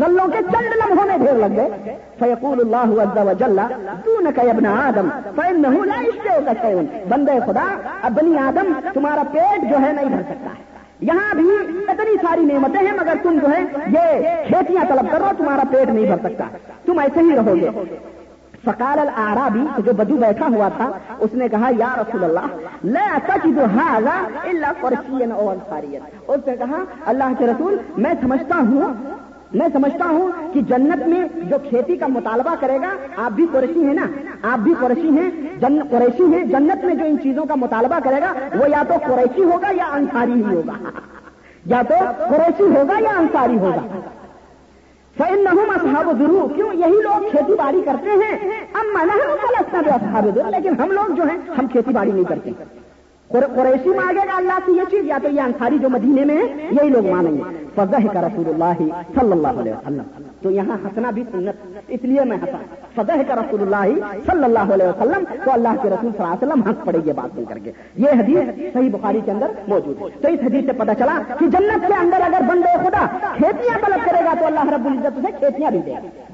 گلوں 0.00 0.28
کے 0.28 0.38
چند 0.42 0.72
لمحوں 0.76 1.06
میں 1.06 1.18
ڈھیر 1.18 1.32
لگ 1.32 1.56
گئے۔ 1.56 1.96
فیقول 2.18 2.60
اللہ 2.60 3.02
عز 3.02 3.28
و 3.28 3.32
جل، 3.38 3.60
دونک 4.06 4.38
ابن 4.38 4.66
آدم 4.66 5.08
فإنه 5.36 5.84
لا 5.84 6.02
يشتئك 6.02 6.48
شيء 6.62 7.04
بندے 7.08 7.32
خدا، 7.46 7.76
اب 8.02 8.12
بنی 8.12 8.38
آدم، 8.38 8.72
تمہارا 8.94 9.22
پیٹ 9.32 9.70
جو 9.70 9.76
ہے 9.82 9.92
نہیں 9.92 10.06
بھر 10.06 10.22
سکتا 10.22 10.50
ہے۔ 10.50 10.72
یہاں 11.00 11.34
بھی 11.34 11.50
اتنی 11.88 12.16
ساری 12.16 12.44
نعمتیں 12.44 12.80
ہیں، 12.80 12.92
مگر 12.92 13.14
تم 13.22 13.38
جو 13.42 13.48
ہے 13.50 13.60
یہ 13.86 14.26
کھیتیاں 14.46 14.84
طلب 14.88 15.06
کرو 15.10 15.24
تمہارا 15.38 15.62
پیٹ 15.70 15.88
نہیں 15.88 16.06
بھر 16.06 16.16
سکتا۔ 16.22 16.44
تم 16.84 16.98
ایسے 16.98 17.20
ہی 17.20 17.36
رہو 17.36 17.54
گے۔ 17.54 17.70
فقال 18.64 18.98
العرابی 18.98 19.66
جو 19.78 19.92
بدو 19.92 20.16
بیٹھا 20.16 20.46
ہوا 20.46 20.68
تھا، 20.76 20.90
اس 21.18 21.34
نے 21.34 21.48
کہا، 21.48 21.70
یا 21.78 21.94
رسول 21.96 22.24
اللہ، 22.24 22.46
لا 22.84 23.18
تجد 23.26 23.58
هذا 23.58 24.40
الا 24.44 24.72
قرشيا 24.80 25.34
او 25.34 25.50
انصاريا 25.50 26.00
اس 26.28 26.40
نے 26.46 26.56
کہا، 26.56 26.76
اللہ 27.06 27.24
کے 27.38 27.46
رسول، 27.46 27.76
میں 27.96 28.14
سمجھتا 28.20 28.56
ہوں 28.56 28.94
میں 29.54 29.68
سمجھتا 29.72 30.04
ہوں 30.04 30.54
کہ 30.54 30.60
جنت 30.60 31.08
میں 31.08 31.24
جو 31.42 31.56
کھیتی 31.68 31.96
کا 31.96 32.06
مطالبہ 32.06 32.54
کرے 32.60 32.76
گا، 32.76 32.88
آپ 33.16 33.32
بھی 33.32 33.46
قریشی 33.52 33.84
ہیں 33.84 33.94
نا؟ 33.94 34.06
آپ 34.42 34.58
بھی 34.58 34.74
قریشی 34.80 35.08
ہیں؟ 35.08 35.30
جن، 35.60 35.82
قریشی 35.90 36.24
ہیں، 36.24 36.44
جنت 36.44 36.84
میں 36.84 36.94
جو 36.94 37.04
ان 37.04 37.18
چیزوں 37.22 37.44
کا 37.44 37.54
مطالبہ 37.54 37.98
کرے 38.04 38.20
گا، 38.20 38.32
وہ 38.58 38.70
یا 38.70 38.82
تو 38.88 38.94
قریشی 39.06 39.44
ہوگا 39.44 39.68
یا 39.70 39.84
انصاری 39.92 40.32
ہی 40.32 40.54
ہوگا۔ 40.54 40.72
یا 41.66 41.82
تو 41.88 41.94
قریشی 42.18 42.64
ہوگا 42.64 42.94
یا 43.00 43.18
انصاری 43.18 43.58
ہوگا۔ 43.58 44.10
فن 45.18 45.44
نہ 45.44 45.48
اصحاب 45.48 46.18
ضرور 46.18 46.54
کیوں 46.54 46.74
یہی 46.74 47.02
لوگ 47.02 47.30
کھیتی 47.30 47.54
باڑی 47.54 47.82
کرتے 47.84 48.10
ہیں؟ 48.10 48.50
اب 48.72 48.86
میں 48.94 49.04
نے 49.04 49.32
اصحاب 49.88 50.26
لیکن 50.50 50.80
ہم 50.80 50.90
لوگ 50.90 51.14
جو 51.14 51.22
ہیں، 51.22 51.38
ہم 51.58 51.66
کھیتی 51.66 51.90
باڑی 51.92 52.12
نہیں 52.12 52.24
کرتے۔ 52.24 52.50
قریشی 53.40 53.88
مانگے 53.88 54.18
گا، 54.18 54.36
اللہ 54.36 54.58
سے 54.66 54.72
یہ 54.72 54.82
چیز 54.90 55.04
یا 55.04 55.18
تو 55.22 55.28
یہ 55.28 55.40
انصاری 55.40 55.78
جو 55.78 55.88
مدینے 55.88 56.24
میں 56.24 56.36
ہے، 56.36 56.68
یہی 56.70 56.88
لوگ 56.88 57.06
مانیں 57.06 57.32
گے۔ 57.32 57.42
فضح 57.74 58.06
کا 58.12 58.20
رسول 58.20 58.48
اللہ 58.48 58.82
صلی 59.14 59.32
اللہ 59.32 59.48
علیہ 59.48 59.72
وسلم۔ 59.72 60.02
تو 60.42 60.50
یہاں 60.50 60.76
ہنسنا 60.84 61.10
بھی 61.10 61.24
سنت، 61.32 61.78
اس 61.88 62.00
لیے 62.02 62.24
میں 62.24 62.36
ہنسا۔ 62.36 62.58
فضح 62.94 63.22
کا 63.28 63.34
رسول 63.34 63.74
اللہ 63.74 63.94
صلی 64.26 64.44
اللہ 64.44 64.74
علیہ 64.74 64.86
وسلم، 64.86 65.24
تو 65.44 65.52
اللہ 65.52 65.68
کے 65.68 65.88
رسول 65.88 66.10
صلی 66.12 66.22
اللہ 66.22 66.34
علیہ 66.34 66.46
وسلم 66.46 66.62
ہنس 66.62 66.84
پڑے 66.84 66.98
یہ 67.04 67.12
بات 67.12 67.36
سن 67.36 67.44
کر 67.44 67.58
کے۔ 67.58 67.72
یہ 67.96 68.08
حدیث 68.18 68.72
صحیح 68.72 68.90
بخاری 68.92 69.20
کے 69.24 69.30
اندر 69.30 69.46
موجود 69.68 70.02
ہے۔ 70.02 70.06
تو 70.20 70.28
اس 70.28 70.40
حدیث 70.40 70.66
سے 70.66 70.72
پتا 70.72 70.94
چلا 70.94 71.22
کہ 71.38 71.46
جنت 71.46 71.86
کے 71.86 71.94
اندر 71.94 72.20
اگر 72.20 72.40
بندے 72.48 72.78
خدا 72.78 73.06
کھیتیاں 73.20 73.78
طلب 73.86 74.10
کرے 74.10 74.24
گا، 74.24 74.34
تو 74.40 74.46
اللہ 74.46 74.68
رب 74.68 74.86
العزت 74.86 75.18
اسے 75.18 75.32
کھیتیاں 75.38 75.70
بھی 75.70 75.80
دے 75.86 75.92
گا۔ 75.92 76.31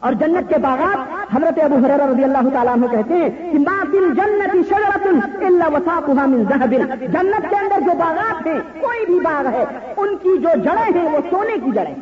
اور 0.00 0.12
جنت 0.12 0.48
کے 0.48 0.58
باغات 0.58 1.36
حضرت 1.36 1.64
ابو 1.64 1.76
حریر 1.76 2.08
رضی 2.08 2.24
اللہ 2.24 2.48
تعالیٰ 2.52 2.72
عنہ 2.72 2.86
کہتے 2.86 3.14
ہیں 3.14 3.52
کہ 3.52 3.58
ما 3.58 3.84
فی 3.90 3.98
الجنت 3.98 4.68
شجرت 4.68 5.06
الا 5.42 5.68
وساقها 5.68 6.26
من 6.26 6.42
ذهب۔ 6.42 6.72
جنت 7.00 7.50
کے 7.50 7.56
اندر 7.56 7.80
جو 7.80 7.92
باغات 7.98 8.46
ہیں، 8.46 8.58
کوئی 8.80 9.06
بھی 9.06 9.20
باغ 9.20 9.46
ہے، 9.46 9.64
ان 9.96 10.16
کی 10.22 10.38
جو 10.38 10.48
جڑیں 10.64 11.00
ہیں، 11.00 11.12
وہ 11.12 11.18
سونے 11.30 11.58
کی 11.64 11.70
جڑیں۔ 11.70 11.94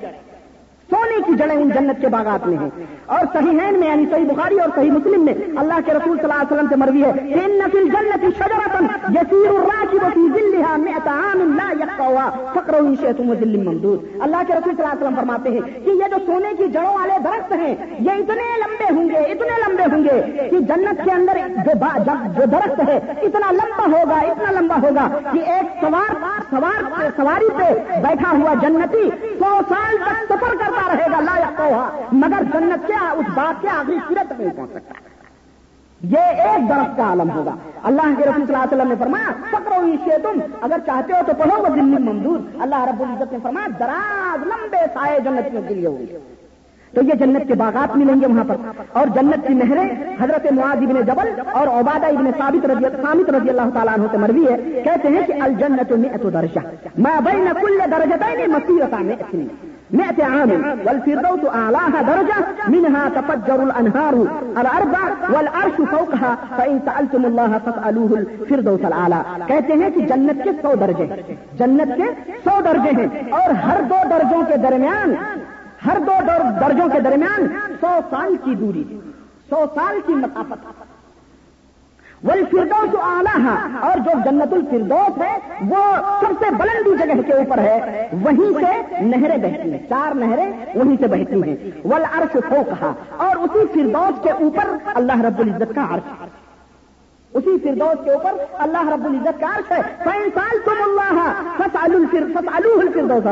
سونے 0.90 1.20
کی 1.26 1.32
جڑیں 1.38 1.56
ان 1.56 1.68
جنت 1.74 2.00
کے 2.00 2.08
باغات 2.08 2.46
میں 2.46 2.58
ہیں۔ 2.58 2.84
اور 3.14 3.24
صحیح 3.32 3.52
میں 3.52 3.88
یعنی 3.88 4.04
صحیح 4.10 4.26
بخاری 4.26 4.58
اور 4.60 4.68
صحیح 4.74 4.90
مسلم 4.90 5.24
میں 5.24 5.34
اللہ 5.62 5.80
کے 5.86 5.92
رسول 5.92 6.16
صلی 6.16 6.24
اللہ 6.24 6.42
علیہ 6.42 6.52
وسلم 6.52 6.68
سے 6.70 6.76
مروی 6.82 7.02
ہے 7.04 7.12
کہ 7.12 7.46
نفل 7.52 7.88
جنت 7.94 8.24
شجرتن 8.38 8.86
یسیر 9.14 9.48
الراکب 9.48 10.04
فی 10.14 10.26
ذلها 10.34 10.76
مئات 10.84 11.08
عام 11.14 11.42
لا 11.56 11.66
يقوا 11.80 12.26
فقروا 12.54 12.78
ان 12.78 12.94
شئتم 13.00 13.32
ذل 13.40 13.56
ممدود۔ 13.62 14.04
اللہ 14.26 14.44
کے 14.46 14.58
رسول 14.58 14.76
صلی 14.76 14.84
اللہ 14.84 14.92
علیہ 14.92 15.02
وسلم 15.02 15.16
فرماتے 15.16 15.54
ہیں 15.56 15.62
کہ 15.84 15.96
یہ 16.02 16.14
جو 16.14 16.20
سونے 16.26 16.52
کی 16.58 16.68
جڑوں 16.76 16.94
والے 16.98 17.18
درخت 17.24 17.52
ہیں، 17.62 17.74
یہ 18.08 18.22
اتنے 18.22 18.46
لمبے 18.62 18.92
ہوں 18.98 19.08
گے، 19.10 19.24
اتنے 19.34 19.58
لمبے 19.64 19.90
ہوں 19.94 20.04
گے 20.04 20.48
کہ 20.50 20.62
جنت 20.70 21.04
کے 21.04 21.12
اندر 21.16 21.42
جو 21.66 21.76
جو 22.38 22.50
درخت 22.54 22.80
ہے، 22.88 22.96
اتنا 23.28 23.50
لمبا 23.58 23.90
ہوگا، 23.96 24.20
اتنا 24.30 24.50
لمبا 24.60 24.76
ہوگا 24.82 25.08
کہ 25.32 25.44
ایک 25.56 25.76
سوار 25.80 26.14
سوار، 26.50 26.82
سواری 27.16 27.52
پہ 27.58 27.68
بیٹھا 28.08 28.32
ہوا 28.38 28.54
جنتی 28.62 29.08
سو 29.38 29.54
سال 29.68 29.96
تک 30.06 30.24
سفر 30.32 30.56
کر 30.58 30.74
ہوتا 30.76 30.96
رہے 30.96 31.12
گا، 31.12 31.20
لا 31.20 31.66
یا 31.68 31.88
مگر 32.12 32.42
جنت 32.42 32.86
کیا 32.86 33.12
اس 33.12 33.26
بات 33.34 33.62
کے 33.62 33.68
آخری 33.68 33.96
سرت 34.08 34.40
نہیں 34.40 34.50
پہنچ 34.56 34.70
سکتا۔ 34.70 34.94
یہ 36.00 36.18
ایک 36.18 36.68
درخت 36.68 36.96
کا 36.96 37.02
عالم 37.02 37.30
ہوگا۔ 37.30 37.54
اللہ 37.82 38.02
کے 38.02 38.22
رسول 38.22 38.46
صلی 38.46 38.54
اللہ 38.54 38.56
علیہ 38.56 38.76
وسلم 38.76 38.88
نے 38.88 38.94
فرمایا 38.98 39.30
پکڑو 39.50 39.88
یہ 39.88 40.16
تم 40.22 40.54
اگر 40.60 40.76
چاہتے 40.86 41.12
ہو 41.12 41.18
تو 41.26 41.32
پڑھو، 41.38 41.62
وہ 41.62 41.68
دلی 41.68 41.82
ممدور 41.82 42.38
اللہ 42.60 42.84
رب 42.84 43.00
العزت 43.00 43.32
نے 43.32 43.38
فرمایا، 43.42 43.68
دراز 43.78 44.46
لمبے 44.46 44.76
سائے 44.76 45.20
جنت 45.20 45.68
کے 45.68 45.74
لیے 45.74 45.86
ہوگی 45.86 46.06
تو 46.94 47.02
یہ 47.02 47.12
جنت 47.14 47.48
کے 47.48 47.54
باغات 47.54 47.96
ملیں 47.96 48.20
گے 48.20 48.26
وہاں 48.26 48.44
پر۔ 48.48 48.56
اور 48.92 49.06
جنت 49.06 49.46
کی 49.46 49.54
نہریں 49.54 50.16
حضرت 50.20 50.52
معاذ 50.52 50.76
ابن 50.76 51.00
جبل 51.02 51.40
اور 51.52 51.66
عبادہ 51.66 52.06
ابن 52.06 52.30
ثابت 52.38 52.66
رضی 52.66 52.84
ثابت 53.02 53.30
رضی 53.30 53.48
اللہ 53.48 53.70
تعالیٰ 53.74 53.94
عنہ 53.94 54.06
سے 54.10 54.18
مروی 54.18 54.46
ہے۔ 54.48 54.82
کہتے 54.84 55.08
ہیں 55.08 55.26
کہ 55.26 55.32
الجنت 55.40 55.92
میں 55.92 56.30
درجہ۔ 56.30 56.58
میں 56.98 57.20
بین 57.24 57.48
کل 57.60 57.80
درجتین 57.90 58.50
مسیرتا 58.50 58.96
میں 58.96 59.16
مئة 59.90 60.24
عام، 60.24 60.50
والفردوس 60.86 61.44
أعلاها 61.54 62.02
درجة، 62.02 62.34
منها 62.68 63.08
تفجر 63.08 63.62
الأنهار 63.62 64.14
الأربع 64.56 65.02
والعرش 65.32 65.76
فوقها، 65.76 66.36
فإن 66.58 66.80
سألتم 66.86 67.24
الله 67.24 67.58
فاسألوه 67.58 68.18
الفردوس 68.18 68.84
الأعلى. 68.84 69.20
کہتے 69.46 69.72
ہیں 69.72 69.90
کہ 69.90 70.00
جنت 70.00 70.44
کے 70.44 70.50
سو 70.62 70.74
درجے 70.74 71.06
ہیں، 71.06 71.36
جنت 71.58 71.96
کے 71.96 72.08
سو 72.44 72.60
درجے 72.64 72.90
ہیں، 72.98 73.32
اور 73.32 73.50
ہر 73.50 73.82
دو 73.90 74.00
درجوں 74.10 74.42
کے 74.48 74.56
درمیان، 74.56 75.14
ہر 75.86 75.98
دو 76.06 76.16
درجوں 76.60 76.88
کے 76.88 77.00
درمیان 77.00 77.46
سو 77.80 77.98
سال 78.10 78.36
کی 78.44 78.54
دوری، 78.54 78.84
سو 79.50 79.64
سال 79.74 80.00
کی 80.06 80.14
مسافت 80.14 80.85
وہی 82.24 82.44
فردوس 82.44 83.00
آلہ 83.02 83.48
اور 83.80 83.98
جو 83.98 84.10
جنت 84.24 84.52
الفردوس 84.52 85.22
ہے، 85.22 85.38
وہ 85.68 85.76
سب 86.20 86.44
سے 86.44 86.54
بلندی 86.54 87.06
جگہ 87.06 87.22
کے 87.22 87.32
اوپر 87.32 87.58
ہے۔ 87.58 88.08
وہیں 88.22 88.54
سے 88.60 89.00
نہریں 89.00 89.36
بہتی 89.36 89.70
ہیں۔ 89.70 89.78
چار 89.88 90.14
نہریں 90.14 90.52
وہیں 90.74 90.96
سے 91.00 91.06
بہتی 91.06 91.42
ہیں۔ 91.42 91.70
ول 91.84 92.04
عرش 92.12 92.36
ہو 92.36 92.40
کہا 92.50 92.92
اور 93.16 93.36
اسی 93.36 93.66
فردوس 93.66 94.22
کے 94.22 94.30
اوپر 94.30 94.76
اللہ 94.94 95.20
رب 95.20 95.38
العزت 95.38 95.74
کا 95.74 95.94
عرش 95.94 96.12
اسی 97.34 97.58
فردوس 97.58 98.04
کے 98.04 98.10
اوپر 98.10 98.34
اللہ 98.52 98.88
رب 98.88 99.04
العزت 99.04 99.40
کا 99.40 99.46
عرش 99.46 99.72
ہے۔ 99.72 99.80
سال 100.34 100.58
تم 100.64 100.74
اللہ 100.84 101.22
الفردوس 102.62 103.26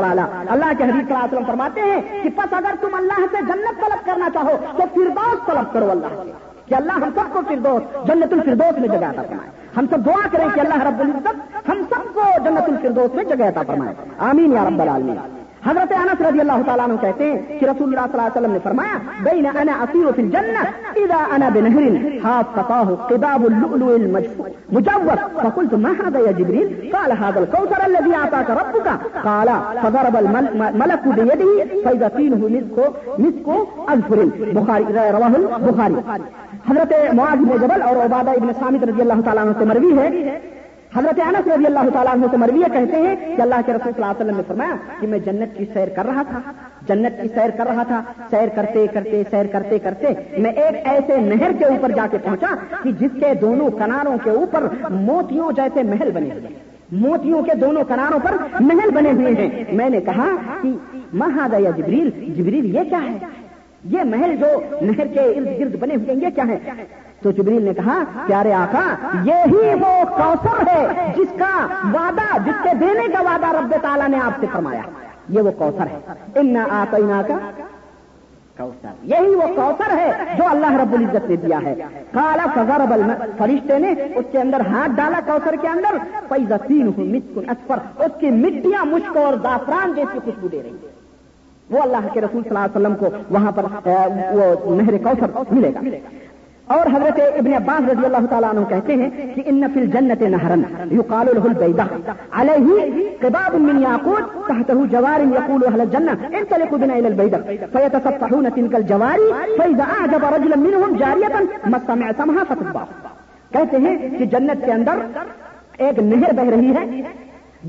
اللہ 0.47 0.71
کے 0.77 0.83
حدیث 0.83 1.07
صلی 1.07 1.15
اللہ 1.15 1.47
فرماتے 1.47 1.81
ہیں 1.81 2.23
کہ 2.23 2.29
پس 2.29 2.53
اگر 2.53 2.75
تم 2.81 2.89
اللہ 2.93 3.19
سے 3.31 3.37
جنت 3.41 3.79
طلب 3.79 4.05
کرنا 4.05 4.29
چاہو، 4.33 4.57
تو 4.77 4.83
فردوس 4.95 5.45
طلب 5.45 5.73
کرو 5.73 5.91
اللہ 5.91 6.07
سے۔ 6.07 6.54
کہ 6.65 6.75
اللہ 6.75 6.91
ہم 6.91 7.09
سب 7.15 7.33
کو 7.33 7.41
فردوس، 7.47 8.07
جنت 8.07 8.33
الفردوس 8.33 8.79
میں 8.79 8.87
جگہ 8.87 9.05
عطا 9.05 9.21
فرمائے۔ 9.21 9.49
ہم 9.77 9.85
سب 9.89 10.05
دعا 10.05 10.27
کریں 10.31 10.47
کہ 10.55 10.59
اللہ 10.59 10.87
رب 10.87 10.99
العزت 10.99 11.69
ہم 11.69 11.81
سب 11.89 12.13
کو 12.13 12.21
جنت 12.45 12.69
الفردوس 12.69 13.15
میں 13.15 13.23
جگہ 13.23 13.45
عطا 13.45 13.61
فرمائے۔ 13.67 13.93
آمین 14.17 14.51
یا 14.51 14.65
رب 14.65 14.81
العالمین۔ 14.81 15.44
حضرت 15.65 15.91
انس 15.99 16.21
رضی 16.21 16.39
اللہ 16.39 16.59
تعالیٰ 16.65 16.85
عنہ 16.87 16.97
کہتے 17.01 17.23
ہیں 17.31 17.59
کہ 17.59 17.65
رسول 17.65 17.87
اللہ 17.87 18.05
صلی 18.11 18.19
اللہ 18.19 18.27
علیہ 18.27 18.37
وسلم 18.37 18.51
نے 18.51 18.59
فرمایا، 18.63 18.97
بین 19.23 19.45
انا 19.45 19.73
اسیر 19.83 20.07
فی 20.15 20.21
الجنہ 20.21 20.63
اذا 21.03 21.19
انا 21.35 21.47
بنهر 21.55 21.93
حافظه 22.25 22.95
قباب 23.11 23.41
اللؤلؤ 23.49 23.89
المجوف 23.95 25.07
فقلت 25.43 25.73
ما 25.85 25.91
هذا 26.01 26.19
يا 26.27 26.31
جبريل 26.39 26.67
قال 26.95 27.11
هذا 27.23 27.39
الكوثر 27.43 27.79
الذي 27.85 28.15
اعطاك 28.21 28.49
ربك. 28.61 28.87
قال، 29.27 29.49
فضرب 29.83 30.15
الملك 30.23 31.03
بيده 31.17 31.51
فاذا 31.85 32.07
فيه 32.15 32.29
مسك 32.55 32.77
مسك 33.23 33.47
اذفر 33.93 34.19
بخاری 34.57 34.85
رواه 35.17 35.33
البخاری. 35.35 35.95
حضرت 36.69 36.93
معاذ 37.13 37.39
بن 37.47 37.57
جبل 37.61 37.81
اور 37.87 37.95
عبادہ 38.03 38.31
ابن 38.41 38.49
سامت 38.59 38.83
رضی 38.89 39.01
اللہ 39.01 39.19
تعالیٰ 39.25 39.43
عنہ 39.45 39.53
سے 39.59 39.65
مروی 39.65 39.97
ہے 39.97 40.07
حضرت 40.95 41.19
انس 41.19 41.47
رضی 41.47 41.65
اللہ 41.65 41.89
تعالیٰ 41.93 42.13
عنہ 42.13 42.25
سے 42.31 42.37
مروی 42.37 42.61
کہتے 42.73 42.97
ہیں 42.97 43.15
کہ 43.35 43.41
اللہ 43.41 43.61
کے 43.65 43.73
رسول 43.73 43.91
صلی 43.95 44.03
اللہ 44.03 44.11
علیہ 44.11 44.23
وسلم 44.23 44.37
نے 44.37 44.43
فرمایا 44.47 44.75
کہ 44.99 45.07
میں 45.07 45.19
جنت 45.19 45.57
کی 45.57 45.65
سیر 45.73 45.89
کر 45.95 46.05
رہا 46.05 46.23
تھا، 46.29 46.39
جنت 46.87 47.21
کی 47.21 47.27
سیر 47.35 47.49
کر 47.57 47.67
رہا 47.67 47.83
تھا، 47.83 48.01
سیر 48.29 48.47
کرتے 48.55 48.85
کرتے، 48.93 49.21
سیر 49.29 49.45
کرتے 49.51 49.79
کرتے 49.79 50.13
میں 50.37 50.51
ایک 50.51 50.87
ایسے 50.87 51.17
نہر 51.17 51.51
کے 51.59 51.65
اوپر 51.65 51.91
جا 51.91 52.05
کے 52.11 52.17
پہنچا 52.17 52.53
کہ 52.83 52.91
جس 52.91 53.19
کے 53.19 53.33
دونوں 53.41 53.69
کناروں 53.69 54.17
کے 54.23 54.29
اوپر 54.29 54.67
موتیوں 54.89 55.51
جیسے 55.51 55.83
محل 55.83 56.11
بنے 56.13 56.29
ہوئے 56.31 56.53
موتیوں 56.91 57.41
کے 57.41 57.53
دونوں 57.61 57.83
کناروں 57.87 58.19
پر 58.23 58.35
محل 58.59 58.89
بنے 58.95 59.11
ہوئے 59.11 59.33
ہیں۔ 59.33 59.63
میں 59.71 59.89
نے 59.89 60.01
کہا 60.01 60.27
کہ 60.61 60.69
مہادا 61.13 61.57
یا 61.57 61.69
جبریل؟ 61.77 62.09
جبریل 62.37 62.75
یہ 62.75 62.89
کیا 62.89 63.01
ہے؟ 63.03 63.17
یہ 63.83 64.03
محل 64.05 64.35
جو 64.35 64.47
نہر 64.81 65.07
کے 65.07 65.19
ارد 65.19 65.59
گرد 65.59 65.75
بنے 65.79 65.95
ہوئے 65.95 66.13
ہیں، 66.13 66.21
یہ 66.21 66.35
کیا 66.35 66.43
ہے؟ 66.47 66.57
تو 67.25 67.31
جبریل 67.31 67.63
نے 67.63 67.73
کہا، 67.73 67.93
پیارے 68.25 68.53
آقا، 68.53 68.81
یہی 69.23 69.69
وہ 69.81 69.93
کوثر 70.17 70.67
ہے 70.67 71.13
جس 71.15 71.31
کا 71.37 71.53
وعدہ 71.93 72.27
جس 72.45 72.57
کے 72.63 72.73
دینے 72.79 73.07
کا 73.13 73.21
وعدہ 73.27 73.47
رب 73.55 73.73
تعالیٰ 73.81 74.07
نے 74.07 74.17
آپ 74.23 74.39
سے 74.39 74.47
فرمایا. 74.51 74.81
یہ 75.35 75.41
وہ 75.41 75.51
کوثر 75.57 75.87
ہے. 75.93 75.99
ان 76.39 76.57
آتا 76.57 76.97
کا 77.27 77.37
کوثر. 78.57 78.93
یہی 79.03 79.33
وہ 79.35 79.47
کوثر 79.55 79.97
ہے 79.97 80.11
جو 80.37 80.43
اللہ 80.49 80.75
رب 80.81 80.93
العزت 80.93 81.29
نے 81.29 81.35
دیا 81.35 81.59
ہے. 81.65 81.73
کالا 82.11 82.45
فضر 82.55 82.83
فرشتے 83.37 83.79
نے 83.79 83.93
اس 84.15 84.25
کے 84.31 84.39
اندر 84.39 84.65
ہاتھ 84.71 84.91
ڈالا 84.95 85.19
کوثر 85.25 85.55
کے 85.61 85.67
اندر. 85.67 85.97
پیزا 86.27 86.57
تین 86.67 86.91
ہوں 86.97 87.15
اسفر 87.37 87.77
اس 88.05 88.19
کی 88.19 88.29
مٹیاں 88.43 88.85
مشک 88.85 89.17
اور 89.17 89.33
زعفران 89.43 89.93
جیسی 89.95 90.19
خوشبو 90.25 90.47
دے 90.51 90.61
رہی 90.63 90.77
وہ 91.69 91.81
اللہ 91.81 92.07
کے 92.13 92.21
رسول 92.21 92.43
صلی 92.43 92.49
اللہ 92.49 92.65
علیہ 92.65 92.77
وسلم 92.77 92.95
کو 92.95 93.09
وہاں 93.33 93.51
پر 93.51 93.65
وہ 94.37 94.75
نہر 94.75 94.97
کوثر 95.03 95.29
ملے 95.51 95.71
گا. 95.75 95.81
اور 96.73 96.87
حضرت 96.93 97.19
ابن 97.39 97.53
عباس 97.53 97.81
رضی 97.89 98.05
اللہ 98.05 98.25
تعالیٰ 98.29 98.49
عنہ 98.49 98.63
کہتے 98.69 98.93
ہیں 98.99 99.09
کہ 99.33 99.41
ان 99.49 99.63
فی 99.73 99.79
الجنت 99.79 100.21
نہرن 100.35 100.63
یقال 100.91 101.27
له 101.35 101.49
البیدہ. 101.49 101.85
علیہ 102.41 102.77
قباب 103.21 103.55
من 103.65 103.81
یاقوت 103.81 104.31
تحته 104.47 104.85
جوار 104.93 105.25
یقول 105.33 105.65
اهل 105.67 105.81
الجنہ 105.85 106.15
انطلقوا 106.39 106.79
بنا 106.83 106.93
الى 106.93 107.07
البیدہ. 107.11 107.39
فیتصفحون 107.73 108.49
تلك 108.55 108.75
الجوار 108.81 109.19
فاذا 109.57 109.85
اعجب 109.97 110.25
رجلا 110.37 110.59
منهم 110.63 110.97
جاریتا 111.03 111.69
ما 111.75 111.81
سمع 111.91 112.09
سمها 112.23 112.43
فتبا. 112.49 112.83
کہتے 113.51 113.83
ہیں 113.85 113.95
کہ 114.17 114.25
جنت 114.33 114.65
کے 114.65 114.71
اندر 114.79 115.05
ایک 115.85 115.99
نہر 116.09 116.33
بہ 116.35 116.49
رہی 116.55 116.75
ہے، 116.75 116.83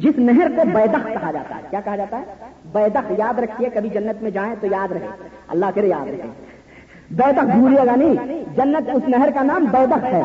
جس 0.03 0.18
نہر 0.18 0.49
کو 0.57 0.68
بیدخ 0.72 1.07
کہا 1.12 1.30
جاتا 1.32 1.57
ہے. 1.57 1.62
کیا 1.70 1.80
کہا 1.84 1.97
جاتا 1.97 2.18
ہے؟ 2.18 2.51
بیدخ 2.72 3.12
یاد 3.18 3.38
رکھیے، 3.44 3.68
کبھی 3.74 3.88
جنت 3.94 4.22
میں 4.22 4.30
جائیں 4.40 4.55
تو 4.61 4.66
یاد 4.78 4.92
رہے. 4.92 5.09
اللہ 5.55 5.74
کرے 5.74 5.88
یاد 5.88 6.09
رکھے 6.14 6.30
بیدخ 7.11 7.55
بھولیے 7.55 7.87
گا 7.87 7.97
نہیں. 7.97 8.45
جنت 8.57 8.89
اس 8.95 9.09
نہر 9.09 9.31
کا 9.35 9.43
نام 9.43 9.65
بیدک 9.73 10.05
ہے. 10.13 10.23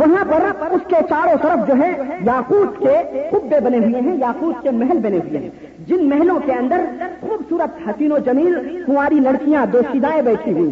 وہاں 0.00 0.24
پر 0.24 0.70
اس 0.74 0.86
کے 0.88 0.96
چاروں 1.08 1.36
طرف 1.42 1.66
جو 1.68 1.74
ہے 1.80 1.90
یاقوت 2.26 2.78
کے 2.78 2.94
کبے 3.30 3.60
بنے 3.64 3.78
ہوئے 3.78 4.00
ہیں، 4.00 4.16
یاقوت 4.20 4.62
کے 4.62 4.70
محل 4.70 4.98
بنے 5.02 5.18
ہوئے 5.18 5.38
ہیں. 5.38 5.50
جن 5.88 6.08
محلوں 6.08 6.38
کے 6.46 6.52
اندر 6.52 6.84
خوبصورت 7.20 7.88
حسین 7.88 8.12
و 8.12 8.18
جمیل، 8.26 8.54
کنواری 8.86 9.20
لڑکیاں 9.20 9.66
دو 9.72 9.80
سیدائیں 9.92 10.22
بیٹھی 10.22 10.52
ہوئی 10.52 10.70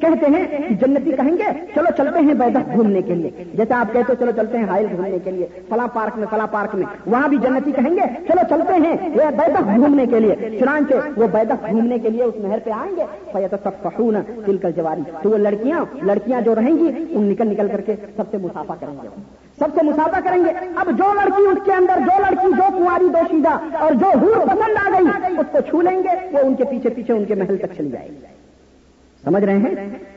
کہتے 0.00 0.26
ہیں 0.26 0.68
کہ 0.68 0.74
جنتی 0.74 1.12
کہیں 1.12 1.36
گے، 1.38 1.60
چلو 1.74 1.90
چلتے 1.96 2.18
ہیں 2.18 2.34
بیدخ 2.34 2.74
گھومنے 2.74 3.02
کے 3.02 3.14
لیے۔ 3.14 3.30
جیسے 3.54 3.74
آپ 3.74 3.92
کہتے 3.92 4.12
چلو 4.18 4.30
چلتے 4.36 4.58
ہیں 4.58 4.64
ہائل 4.64 4.86
گھومنے 4.90 5.18
کے 5.24 5.30
لیے، 5.30 5.46
فلاں 5.68 5.88
پارک 5.94 6.18
میں، 6.18 6.26
فلاں 6.30 6.46
پارک 6.50 6.74
میں۔ 6.74 6.86
وہاں 7.06 7.28
بھی 7.28 7.36
جنتی 7.36 7.72
کہیں 7.72 7.96
گے، 7.96 8.02
چلو 8.28 8.40
چلتے 8.48 8.74
ہیں 8.74 8.96
یہ 9.02 9.30
بیدخ 9.36 9.76
گھومنے 9.76 10.06
کے 10.06 10.20
لیے۔ 10.20 10.58
چنانچہ 10.58 10.94
وہ 11.16 11.26
بیدخ 11.26 11.70
گھومنے 11.70 11.98
کے 11.98 12.10
لیے 12.10 12.22
اس 12.22 12.34
نہر 12.38 12.58
پہ 12.64 12.70
آئیں 12.70 12.96
گے۔ 12.96 13.04
فیت 13.32 13.54
سب 13.62 13.70
فخون 13.82 14.16
تل 14.46 14.56
کر 14.56 14.70
جواری 14.70 15.02
تو 15.22 15.30
وہ 15.30 15.38
لڑکیاں 15.38 15.84
لڑکیاں 16.02 16.40
جو 16.40 16.54
رہیں 16.54 16.78
گی، 16.78 17.04
ان 17.10 17.24
نکل 17.24 17.46
نکل 17.46 17.68
کر 17.68 17.80
کے 17.80 17.94
سب 18.16 18.22
سے 18.30 18.36
مسافہ 18.36 18.72
کریں 18.80 18.94
گے۔ 19.02 19.08
سب 19.58 19.68
سے 19.74 19.86
مسافہ 19.86 20.20
کریں 20.24 20.44
گے۔ 20.44 20.50
اب 20.76 20.86
جو 20.98 21.14
لڑکی 21.14 21.42
اس 21.42 21.58
کے 21.64 21.72
اندر، 21.72 21.98
جو 21.98 22.20
لڑکی، 22.20 22.48
جو 22.56 22.78
کنواری 22.78 23.08
دوشیدہ 23.08 23.76
اور 23.76 23.92
جو 23.92 24.06
حور 24.06 24.46
پسند 24.46 24.76
آ 24.86 24.98
گئی، 24.98 25.34
اس 25.38 25.46
کو 25.52 25.58
چھو 25.60 25.80
لیں 25.80 26.02
گے، 26.02 26.28
وہ 26.32 26.38
ان 26.38 26.54
کے 26.54 26.64
پیچھے 26.64 26.90
پیچھے 26.90 27.14
ان 27.14 27.24
کے 27.24 27.34
محل 27.34 27.56
تک 27.56 27.76
چلی 27.76 27.90
جائے 27.90 28.08
گی۔ 28.08 28.33
سمجھ 29.24 29.44
رہے 29.44 29.58
ہیں؟ 29.58 29.74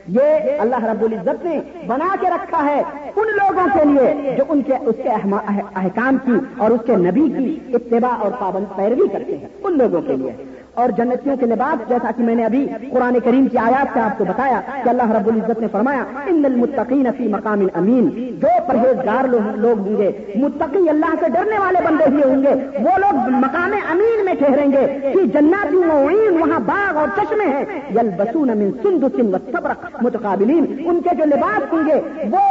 یہ 0.08 0.24
اللہ 0.58 0.84
رب 0.84 1.04
العزت 1.04 1.44
نے 1.44 1.60
بنا 1.86 2.14
کے 2.20 2.26
رکھا 2.26 2.64
ہے 2.64 2.82
ان 3.16 3.26
لوگوں 3.26 3.66
کے 3.74 3.84
لیے 3.84 4.36
جو 4.36 4.44
ان 4.48 4.62
کے 4.62 4.74
اس 4.80 4.96
کے 5.02 5.08
احکام 5.08 6.16
کی 6.24 6.36
اور 6.56 6.70
اس 6.70 6.80
کے 6.86 6.96
نبی 6.96 7.28
کی 7.38 7.74
اتباع 7.74 8.10
اور 8.10 8.32
پابند 8.38 8.76
پیروی 8.76 9.08
کرتے 9.12 9.38
ہیں، 9.38 9.48
ان 9.62 9.78
لوگوں 9.78 10.02
کے 10.02 10.16
لیے۔ 10.16 10.32
اور 10.78 10.88
جنتیوں 10.88 11.36
کے 11.36 11.46
لباس، 11.46 11.88
جیسا 11.88 12.10
کہ 12.16 12.22
میں 12.22 12.34
نے 12.34 12.44
ابھی 12.44 12.66
قرآن 12.90 13.16
کریم 13.24 13.46
کی 13.48 13.58
آیات 13.58 13.94
سے 13.94 14.00
آپ 14.00 14.18
کو 14.18 14.24
بتایا 14.24 14.60
کہ 14.84 14.88
اللہ 14.88 15.10
رب 15.10 15.28
العزت 15.28 15.60
نے 15.60 15.66
فرمایا، 15.72 16.04
ان 16.26 16.44
المتقین 16.44 17.06
فی 17.16 17.28
مقام 17.28 17.66
امین. 17.74 18.08
جو 18.42 18.48
پرہیزگار 18.68 19.28
لوگ 19.56 19.78
ہوں 19.78 19.96
گے، 19.96 20.10
متقی 20.36 20.88
اللہ 20.88 21.14
سے 21.20 21.28
ڈرنے 21.28 21.58
والے 21.58 21.78
بندے 21.86 22.04
ہوئے 22.10 22.24
ہوں 22.24 22.42
گے، 22.42 22.54
وہ 22.84 22.98
لوگ 22.98 23.28
مقام 23.44 23.72
امین 23.90 24.24
میں 24.24 24.34
ٹھہریں 24.34 24.72
گے 24.72 24.86
کہ 25.02 25.24
جناتی 25.34 25.76
وہاں 26.38 26.60
باغ 26.60 26.96
اور 26.96 27.08
چشمے 27.16 27.46
ہیں۔ 27.46 27.64
یل 27.90 28.08
بسون 28.18 28.50
امین 28.50 28.70
سندھ 28.82 29.04
سن 29.16 29.34
و 29.34 29.58
متقابلین، 30.02 30.64
ان 30.84 31.00
کے 31.00 31.14
جو 31.18 31.24
لباس 31.24 31.72
ہوں 31.72 31.86
گے، 31.86 32.00
وہ 32.30 32.44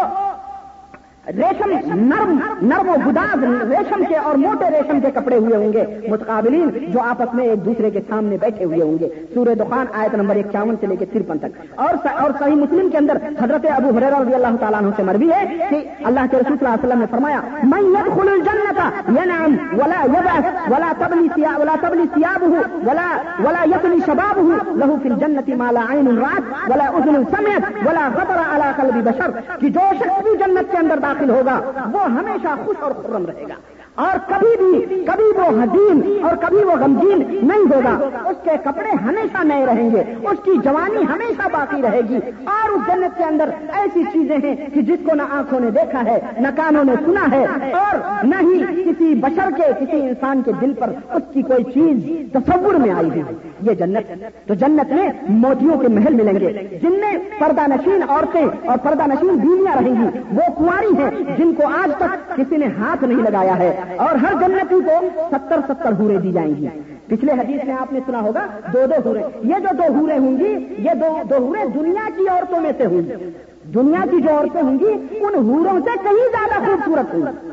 ریشم 1.27 1.95
نرم 1.95 2.39
نرم 2.61 2.89
و 2.89 2.95
گداز 3.07 3.43
ریشم 3.43 4.03
کے 4.09 4.15
اور 4.15 4.35
موٹے 4.35 4.65
ریشم 4.65 4.99
کے 4.99 5.07
کپڑے 5.13 5.37
ہوئے 5.37 5.55
ہوں 5.55 5.73
گے۔ 5.73 5.83
متقابلین 6.09 6.69
جو 6.87 7.01
آپس 7.01 7.33
میں 7.33 7.45
ایک 7.45 7.65
دوسرے 7.65 7.89
کے 7.89 7.99
سامنے 8.09 8.37
بیٹھے 8.41 8.65
ہوئے 8.65 8.81
ہوں 8.81 8.97
گے۔ 8.99 9.09
سورہ 9.33 9.55
دخان 9.55 9.85
آیت 9.93 10.15
نمبر 10.15 10.35
اکیاون 10.35 10.75
سے 10.79 10.87
لے 10.87 10.95
کے 10.95 11.05
ترپن 11.05 11.37
تک۔ 11.37 11.79
اور 11.79 12.07
اور 12.19 12.31
صحیح 12.39 12.55
مسلم 12.55 12.89
کے 12.89 12.97
اندر 12.97 13.17
حضرت 13.41 13.65
ابو 13.75 13.97
حریر 13.97 14.21
رضی 14.21 14.33
اللہ 14.33 14.55
تعالیٰ 14.59 14.79
عنہ 14.79 14.89
سے 14.95 15.03
مربی 15.03 15.31
ہے 15.31 15.67
کہ 15.69 15.83
اللہ 16.03 16.19
کے 16.31 16.37
رسول 16.37 16.57
صلی 16.57 16.67
اللہ 16.67 16.73
علیہ 16.73 16.87
وسلم 16.87 16.99
نے 16.99 17.05
فرمایا 17.11 17.41
میں 17.63 17.81
يدخل 17.97 18.29
الجنة 18.29 18.89
ينعم 19.21 19.79
ولا 19.79 20.03
يبعث 20.05 20.71
ولا 20.71 20.91
تبلي 20.97 21.27
ثياب 21.35 21.59
ولا 21.59 21.75
تبلي 21.81 22.03
ثيابه 22.15 22.53
ولا 22.87 23.07
ولا 23.43 23.63
يبلي 23.63 23.99
شبابه 24.05 24.75
له 24.75 24.97
في 25.03 25.09
الجنة 25.09 25.57
ما 25.57 25.71
لا 25.71 25.81
عين 25.89 26.17
رأت 26.17 26.71
ولا 26.71 26.87
أذن 26.97 27.23
سمعت 27.37 27.87
ولا 27.87 28.09
خطر 28.15 28.39
على 28.55 28.71
قلب 28.75 29.07
بشر. 29.07 29.31
کہ 29.59 29.69
جو 29.69 29.79
شخص 29.99 30.23
بھی 30.23 30.37
جنت 30.37 30.71
کے 30.71 30.77
اندر 30.77 30.97
داخل 30.97 31.16
داخل 31.17 31.29
ہوگا 31.29 31.59
وہ 31.91 32.03
ہمیشہ 32.11 32.47
خوش 32.65 32.77
اور 32.81 32.91
خرم 32.91 33.25
رہے 33.25 33.43
گا۔ 33.49 33.55
اور 33.97 34.17
کبھی 34.27 34.57
بھی، 34.57 35.03
کبھی 35.03 35.23
وہ 35.23 35.63
حزین 35.63 36.25
اور 36.25 36.35
کبھی 36.35 36.57
وہ 36.57 36.71
غمگین 36.71 37.47
نہیں 37.47 37.75
ہوگا۔ 37.75 38.19
اس 38.29 38.35
کے 38.43 38.51
کپڑے 38.63 38.89
ہمیشہ 39.03 39.43
نئے 39.43 39.65
رہیں 39.65 39.89
گے۔ 39.91 39.99
اس 39.99 40.37
کی 40.45 40.51
جوانی 40.63 41.03
ہمیشہ 41.03 41.47
باقی 41.51 41.81
رہے 41.81 42.01
گی۔ 42.09 42.19
اور 42.45 42.69
اس 42.69 42.81
جنت 42.87 43.17
کے 43.17 43.23
اندر 43.23 43.49
ایسی 43.73 44.03
چیزیں 44.03 44.37
ہیں 44.43 44.55
کہ 44.73 44.81
جس 44.81 44.99
کو 45.09 45.15
نہ 45.15 45.21
آنکھوں 45.29 45.59
نے 45.59 45.71
دیکھا 45.71 46.03
ہے، 46.05 46.19
نہ 46.39 46.47
کانوں 46.55 46.83
نے 46.83 46.93
سنا 47.05 47.25
ہے، 47.31 47.45
اور 47.71 48.25
نہ 48.25 48.35
ہی 48.41 48.83
کسی 48.83 49.15
بشر 49.15 49.49
کے، 49.57 49.85
کسی 49.85 50.01
انسان 50.01 50.41
کے 50.41 50.51
دل 50.61 50.73
پر 50.73 50.89
اس 51.13 51.23
کی 51.33 51.41
کوئی 51.41 51.63
چیز 51.63 52.31
تصور 52.33 52.73
میں 52.73 52.91
آئی 52.91 53.09
ہے 53.11 53.21
یہ 53.61 53.73
جنت، 53.73 54.25
تو 54.47 54.53
جنت 54.53 54.93
میں 54.93 55.09
موتیوں 55.29 55.77
کے 55.77 55.87
محل 55.87 56.13
ملیں 56.13 56.39
گے۔ 56.39 56.77
جن 56.81 56.91
میں 56.91 57.17
پردہ 57.39 57.61
نشین 57.67 58.01
عورتیں 58.09 58.45
اور 58.65 58.77
پردہ 58.77 59.03
نشین 59.07 59.35
بیویاں 59.35 59.81
رہیں 59.81 60.01
گی۔ 60.01 60.19
وہ 60.31 60.65
کاری 60.65 61.03
ہیں 61.03 61.37
جن 61.37 61.53
کو 61.53 61.63
آج 61.67 61.91
تک 61.97 62.37
کسی 62.37 62.57
نے 62.57 62.65
ہاتھ 62.77 63.03
نہیں 63.03 63.23
لگایا 63.31 63.59
ہے۔ 63.59 63.81
اور 63.95 64.15
ہر 64.15 64.33
جنتی 64.41 64.75
کو 64.85 65.27
ستر 65.31 65.59
ستر 65.67 65.91
ہورے 65.99 66.17
دی 66.17 66.31
جائیں 66.31 66.55
گی۔ 66.55 66.67
پچھلے 67.07 67.31
حدیث 67.31 67.63
میں 67.63 67.75
آپ 67.75 67.93
نے 67.93 67.99
سنا 68.05 68.21
ہوگا، 68.21 68.47
دو 68.73 68.79
دو 68.85 69.09
ہورے 69.09 69.21
یہ 69.43 69.55
جو 69.59 69.75
دو 69.77 69.99
ہورے 69.99 70.17
ہوں 70.17 70.37
گی، 70.37 70.75
یہ 70.77 70.91
دو 70.93 71.21
دو 71.29 71.35
ہورے 71.37 71.59
دنیا 71.73 72.09
کی 72.17 72.27
عورتوں 72.27 72.61
میں 72.61 72.71
سے 72.77 72.85
ہوں 72.85 72.97
گی۔ 72.97 73.29
دنیا 73.73 74.05
کی 74.11 74.21
جو 74.21 74.29
عورتیں 74.29 74.61
ہوں 74.61 74.79
گی، 74.79 75.17
ان 75.19 75.35
ہوروں 75.35 75.79
سے 75.79 75.89
کہیں 76.03 76.29
زیادہ 76.31 76.65
خوبصورت 76.65 77.13
ہوں 77.13 77.21
گی۔ 77.21 77.49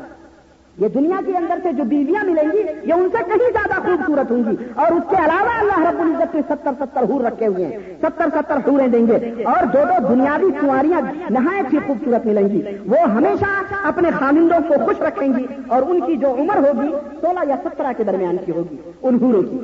یہ 0.77 0.87
دنیا 0.87 1.21
کے 1.25 1.37
اندر 1.37 1.57
سے 1.63 1.71
جو 1.71 1.83
بیویاں 1.83 2.25
ملیں 2.25 2.51
گی، 2.53 2.89
یہ 2.89 2.93
ان 2.93 3.09
سے 3.11 3.23
کہیں 3.25 3.51
زیادہ 3.53 3.81
خوبصورت 3.81 4.31
ہوں 4.31 4.51
گی۔ 4.51 4.55
اور 4.75 4.91
اس 4.91 5.03
کے 5.09 5.15
علاوہ 5.15 5.49
اللہ 5.59 5.89
رب 5.89 5.99
العزت 5.99 6.35
نے 6.35 6.41
ستر 6.49 6.71
ستر 6.79 7.03
ہور 7.09 7.21
رکھے 7.21 7.47
ہوئے 7.47 7.65
ہیں۔ 7.65 7.77
ستر 8.01 8.25
ستر 8.33 8.55
حوریں 8.55 8.87
دیں 8.87 9.07
گے۔ 9.07 9.43
اور 9.43 9.65
دو 9.65 9.79
دو 9.87 10.07
بنیادی 10.07 10.51
کنواریاں 10.61 11.01
نہایت 11.29 11.73
ہی 11.73 11.79
خوبصورت 11.87 12.25
ملیں 12.25 12.49
گی۔ 12.49 12.61
وہ 12.85 13.09
ہمیشہ 13.09 13.63
اپنے 13.83 14.11
خامندوں 14.11 14.59
کو 14.67 14.85
خوش 14.85 15.01
رکھیں 15.01 15.27
گی 15.37 15.45
اور 15.67 15.81
ان 15.87 15.99
کی 16.01 16.15
جو 16.15 16.27
عمر 16.33 16.57
ہوگی، 16.57 16.89
سولہ 17.21 17.39
یا 17.47 17.55
سترہ 17.63 17.91
کے 17.97 18.03
درمیان 18.03 18.37
کی 18.45 18.51
ہوگی، 18.51 18.75
ان 19.01 19.17
ہوروں 19.21 19.43
کی۔ 19.43 19.57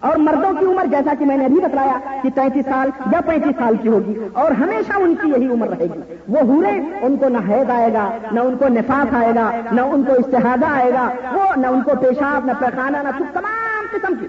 اور 0.00 0.16
مردوں 0.16 0.52
کی 0.60 0.66
عمر 0.66 0.86
جیسا 0.86 1.12
کہ 1.18 1.24
میں 1.24 1.36
نے 1.36 1.44
ابھی 1.44 1.60
بتلایا 1.60 1.98
کہ 2.22 2.30
تینتیس 2.34 2.64
سال 2.64 2.90
یا 3.12 3.20
پینتیس 3.20 3.56
سال 3.58 3.76
کی 3.76 3.88
ہوگی 3.88 4.14
اور 4.32 4.50
ہمیشہ 4.50 4.92
ان 4.96 5.14
کی 5.22 5.28
یہی 5.28 5.52
عمر 5.52 5.68
رہے 5.68 5.86
گی۔ 5.94 6.14
وہ 6.28 6.40
ہورے 6.40 6.80
ان 7.02 7.16
کو 7.16 7.28
نہ 7.28 7.38
حید 7.48 7.70
آئے 7.70 7.92
گا، 7.92 8.10
نہ 8.32 8.40
ان 8.40 8.56
کو 8.56 8.68
نفاس 8.68 9.14
آئے 9.14 9.32
گا، 9.34 9.50
نہ 9.72 9.80
ان 9.80 10.02
کو 10.02 10.12
استحادہ 10.12 10.66
آئے 10.68 10.90
گا، 10.92 11.10
وہ 11.32 11.56
نہ 11.56 11.66
ان 11.66 11.82
کو 11.82 11.90
پیشاب، 12.00 12.46
نہ 12.46 12.52
پیخانہ 12.58 12.96
نہ 12.96 13.08
تمام 13.18 13.75
قسم 13.92 14.14
کی 14.20 14.26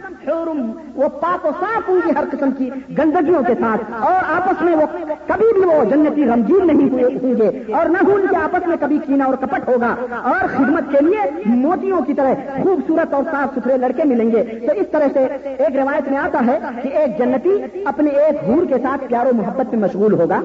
وہ 0.95 1.07
پاک 1.07 1.45
و 1.45 1.49
صاف 1.59 1.89
ہوں 1.89 1.95
گی 2.05 2.11
ہر 2.15 2.23
قسم 2.31 2.51
کی 2.51 2.69
گندگیوں 2.97 3.43
کے 3.47 3.53
ساتھ۔ 3.59 3.81
اور 3.99 4.13
آپس 4.13 4.61
میں 4.61 4.75
وہ، 4.75 4.85
کبھی 5.27 5.53
بھی 5.53 5.61
وہ 5.61 5.83
جنتی 5.83 6.25
غمگین 6.25 6.67
نہیں 6.67 6.89
ہوئے 6.89 7.03
ہوں 7.03 7.35
گے۔ 7.37 7.73
اور 7.73 7.85
نہ 7.85 8.11
ان 8.11 8.25
کے 8.29 8.35
آپس 8.35 8.67
میں 8.67 8.77
کبھی 8.79 8.97
کینا 8.97 9.25
اور 9.25 9.33
کپٹ 9.33 9.69
ہوگا۔ 9.69 9.95
اور 10.23 10.47
خدمت 10.55 10.83
کے 10.91 11.05
لیے 11.05 11.31
موتیوں 11.45 12.01
کی 12.01 12.13
طرح 12.13 12.33
خوبصورت 12.63 13.13
اور 13.13 13.23
صاف 13.31 13.55
ستھرے 13.55 13.77
لڑکے 13.77 14.03
ملیں 14.03 14.31
گے۔ 14.31 14.43
تو 14.43 14.73
اس 14.73 14.87
طرح 14.91 15.07
سے 15.13 15.19
ایک 15.43 15.75
روایت 15.75 16.11
میں 16.11 16.17
آتا 16.17 16.41
ہے 16.47 16.59
کہ 16.83 16.87
ایک 16.87 17.17
جنتی 17.17 17.83
اپنے 17.85 18.09
ایک 18.09 18.49
حور 18.49 18.65
کے 18.65 18.75
ساتھ 18.83 19.05
پیار 19.07 19.25
و 19.25 19.29
محبت 19.33 19.73
میں 19.73 19.79
مشغول 19.79 20.13
ہوگا۔ 20.13 20.41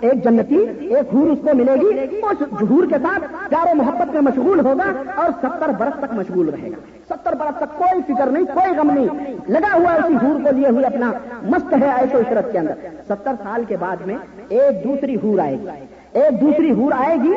ایک 0.00 0.24
جنتی، 0.24 0.64
ایک 0.80 1.14
حور 1.14 1.30
اس 1.30 1.38
کو 1.42 1.56
ملے 1.56 1.74
گی، 1.74 2.16
اس 2.16 2.42
حور 2.42 2.84
کے 2.86 2.96
ساتھ 3.02 3.50
پیار 3.50 3.66
و 3.72 3.74
محبت 3.74 4.14
میں 4.14 4.20
مشغول 4.20 4.60
ہوگا 4.60 4.84
اور 5.14 5.30
ستر 5.42 5.70
برس 5.78 5.98
تک 5.98 6.14
مشغول 6.14 6.48
رہے 6.48 6.70
گا۔ 6.70 7.14
ستر 7.14 7.32
برس 7.32 7.56
تک 7.56 7.78
کوئی 7.78 8.14
فکر 8.14 8.26
نہیں۔ 8.26 8.44
کوئی 8.54 8.78
غم 8.78 8.90
نہیں۔ 8.90 9.32
لگا 9.48 9.74
ہوا 9.74 9.92
اسی 9.92 10.14
ہور 10.14 10.40
کو 10.40 10.56
لیے 10.56 10.68
ہوئے 10.68 10.84
اپنا 10.84 11.12
مست 11.42 11.74
ہے 11.82 11.90
ایسو 11.96 12.18
عشرت 12.18 12.52
کے 12.52 12.58
اندر۔ 12.58 12.74
ستر 13.08 13.32
سال 13.42 13.64
کے 13.64 13.76
بعد 13.76 13.96
میں 14.06 14.14
ایک 14.48 14.84
دوسری 14.84 15.16
ہور 15.22 15.38
آئے 15.38 15.56
گی۔ 15.60 15.68
ایک 16.12 16.40
دوسری 16.40 16.72
ہور 16.72 16.92
آئے 16.92 17.16
گی، 17.16 17.32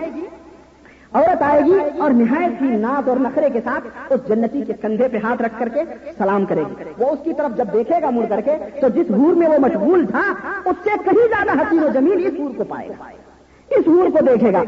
عورت 1.14 1.42
آئے 1.42 1.62
گی 1.66 1.80
اور 1.98 2.12
نہایت 2.12 2.60
کی 2.60 2.66
ناد 2.66 3.08
اور 3.08 3.18
نخرے 3.18 3.50
کے 3.50 3.60
ساتھ 3.64 4.14
اس 4.14 4.20
جنتی 4.28 4.62
کے 4.62 4.74
کندھے 4.74 5.08
پہ 5.08 5.18
ہاتھ 5.24 5.42
رکھ 5.42 5.54
کر 5.60 5.70
کے 5.70 5.80
سلام 6.18 6.46
کرے 6.46 6.64
گی۔ 6.70 6.84
وہ 6.98 7.10
اس 7.10 7.20
کی 7.24 7.34
طرف 7.34 7.58
جب 7.58 7.68
دیکھے 7.74 7.96
گا 8.02 8.10
مڑ 8.10 8.26
کر 8.30 8.42
کے، 8.42 8.52
تو 8.82 8.88
جس 8.90 9.12
ہور 9.12 9.34
میں 9.34 9.48
وہ 9.48 9.60
مشغول 9.60 10.06
تھا، 10.06 10.22
اس 10.66 10.76
سے 10.84 10.90
کہیں 11.06 11.28
زیادہ 11.28 11.62
حسین 11.62 11.84
و 11.84 11.88
جمیل 11.94 12.26
اس 12.26 12.40
ہور 12.40 12.52
کو 12.58 12.64
پائے 12.64 12.90
گا۔ 12.90 13.04
اس 13.70 13.88
ہور 13.88 14.10
کو 14.10 14.26
دیکھے 14.26 14.54
گا۔ 14.54 14.64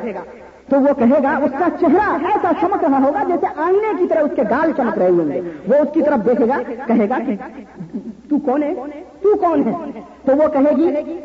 تو 0.70 0.80
وہ 0.82 0.94
کہے 0.98 1.24
گا، 1.24 1.38
اس 1.44 1.52
کا 1.60 1.68
چہرہ 1.80 2.10
ایسا 2.28 2.52
چمک 2.62 2.84
رہا 2.84 3.00
ہوگا 3.04 3.24
جیسے 3.28 3.48
آئینے 3.56 3.92
کی 4.00 4.08
طرح 4.08 4.20
اس 4.20 4.32
کے 4.36 4.42
گال 4.50 4.72
چمک 4.78 4.98
رہے 4.98 5.10
ہوں 5.10 5.32
گے. 5.32 5.42
وہ 5.68 5.76
اس 5.76 5.88
کی 5.94 6.02
طرف 6.02 6.26
دیکھے 6.26 6.48
گا، 6.48 6.58
کہے 6.88 7.10
گا 7.10 7.18
تو 8.30 8.38
کون 8.38 8.64
ہے؟ 8.64 8.74
تو 9.22 9.36
کون 9.36 9.64
ہے؟ 9.68 10.02
تو 10.26 10.36
وہ 10.36 10.48
کہے 10.48 10.76
گی 10.78 11.18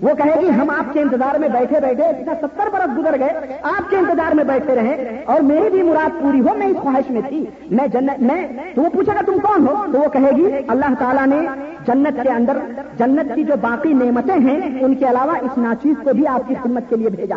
وہ 0.00 0.14
کہے 0.14 0.40
گی 0.40 0.48
ہم 0.48 0.70
آپ 0.70 0.92
کے 0.92 1.00
انتظار 1.00 1.38
میں 1.38 1.48
بیٹھے 1.48 1.80
بیٹھے 1.80 2.04
اتنا 2.04 2.34
ستر 2.34 2.68
برس 2.72 2.98
گزر 2.98 3.18
گئے، 3.18 3.58
آپ 3.62 3.90
کے 3.90 3.96
انتظار 3.96 4.34
میں 4.34 4.44
بیٹھے 4.44 4.74
رہے 4.74 5.22
اور 5.24 5.40
میری 5.40 5.70
بھی 5.70 5.82
مراد 5.82 6.22
پوری 6.22 6.40
ہو 6.40 6.54
میں 6.58 6.66
اس 6.66 6.76
خواہش 6.76 7.10
میں 7.10 7.20
تھی۔ 7.28 7.44
میں 7.70 7.86
جنت، 7.86 8.22
میں، 8.22 8.46
تو 8.74 8.82
وہ 8.82 8.88
پوچھے 8.88 9.12
گا 9.14 9.20
تم 9.26 9.38
کون 9.38 9.66
ہو؟ 9.68 9.84
تو 9.92 9.98
وہ 9.98 10.08
کہے 10.08 10.30
گی، 10.36 10.46
اللہ 10.68 10.94
تعالیٰ 10.98 11.26
نے 11.26 11.46
جنت 11.86 12.22
کے 12.22 12.28
اندر، 12.28 12.58
جنت 12.98 13.34
کی 13.34 13.44
جو 13.44 13.54
باقی 13.60 13.92
نعمتیں 13.92 14.36
ہیں، 14.36 14.78
ان 14.80 14.94
کے 14.94 15.04
علاوہ 15.04 15.32
اس 15.42 15.58
ناچیز 15.58 15.94
کو 16.04 16.10
بھی 16.14 16.26
آپ 16.26 16.48
کی 16.48 16.54
خدمت 16.62 16.82
کے 16.88 16.96
لیے 16.96 17.08
بھیجا۔ 17.08 17.36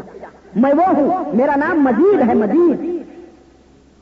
میں 0.55 0.73
وہ 0.73 0.87
ہوں، 0.87 1.23
میرا 1.33 1.55
نام 1.55 1.83
مزید 1.83 2.29
ہے 2.29 2.33
مزید 2.33 3.01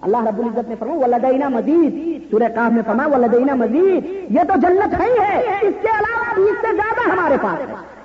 اللہ 0.01 0.17
رب 0.17 0.39
العزت 0.39 0.69
نے 0.69 0.75
فرما 0.79 0.93
وہ 0.93 1.49
مزید 1.49 2.21
سورہ 2.31 2.47
کاف 2.55 2.71
میں 2.71 2.83
فرما 2.85 3.07
وہ 3.07 3.55
مزید 3.55 4.05
یہ 4.29 4.39
تو 4.47 4.53
جنت 4.61 4.99
ہے 4.99 5.05
ہی 5.05 5.19
ہے، 5.19 5.39
اس 5.61 5.73
کے 5.81 5.87
علاوہ 5.87 6.33
بھی 6.35 6.43
اس 6.43 6.57
سے 6.61 6.75
زیادہ 6.75 7.09
ہمارے 7.11 7.37
پاس۔ 7.41 7.69
ہے 7.69 7.98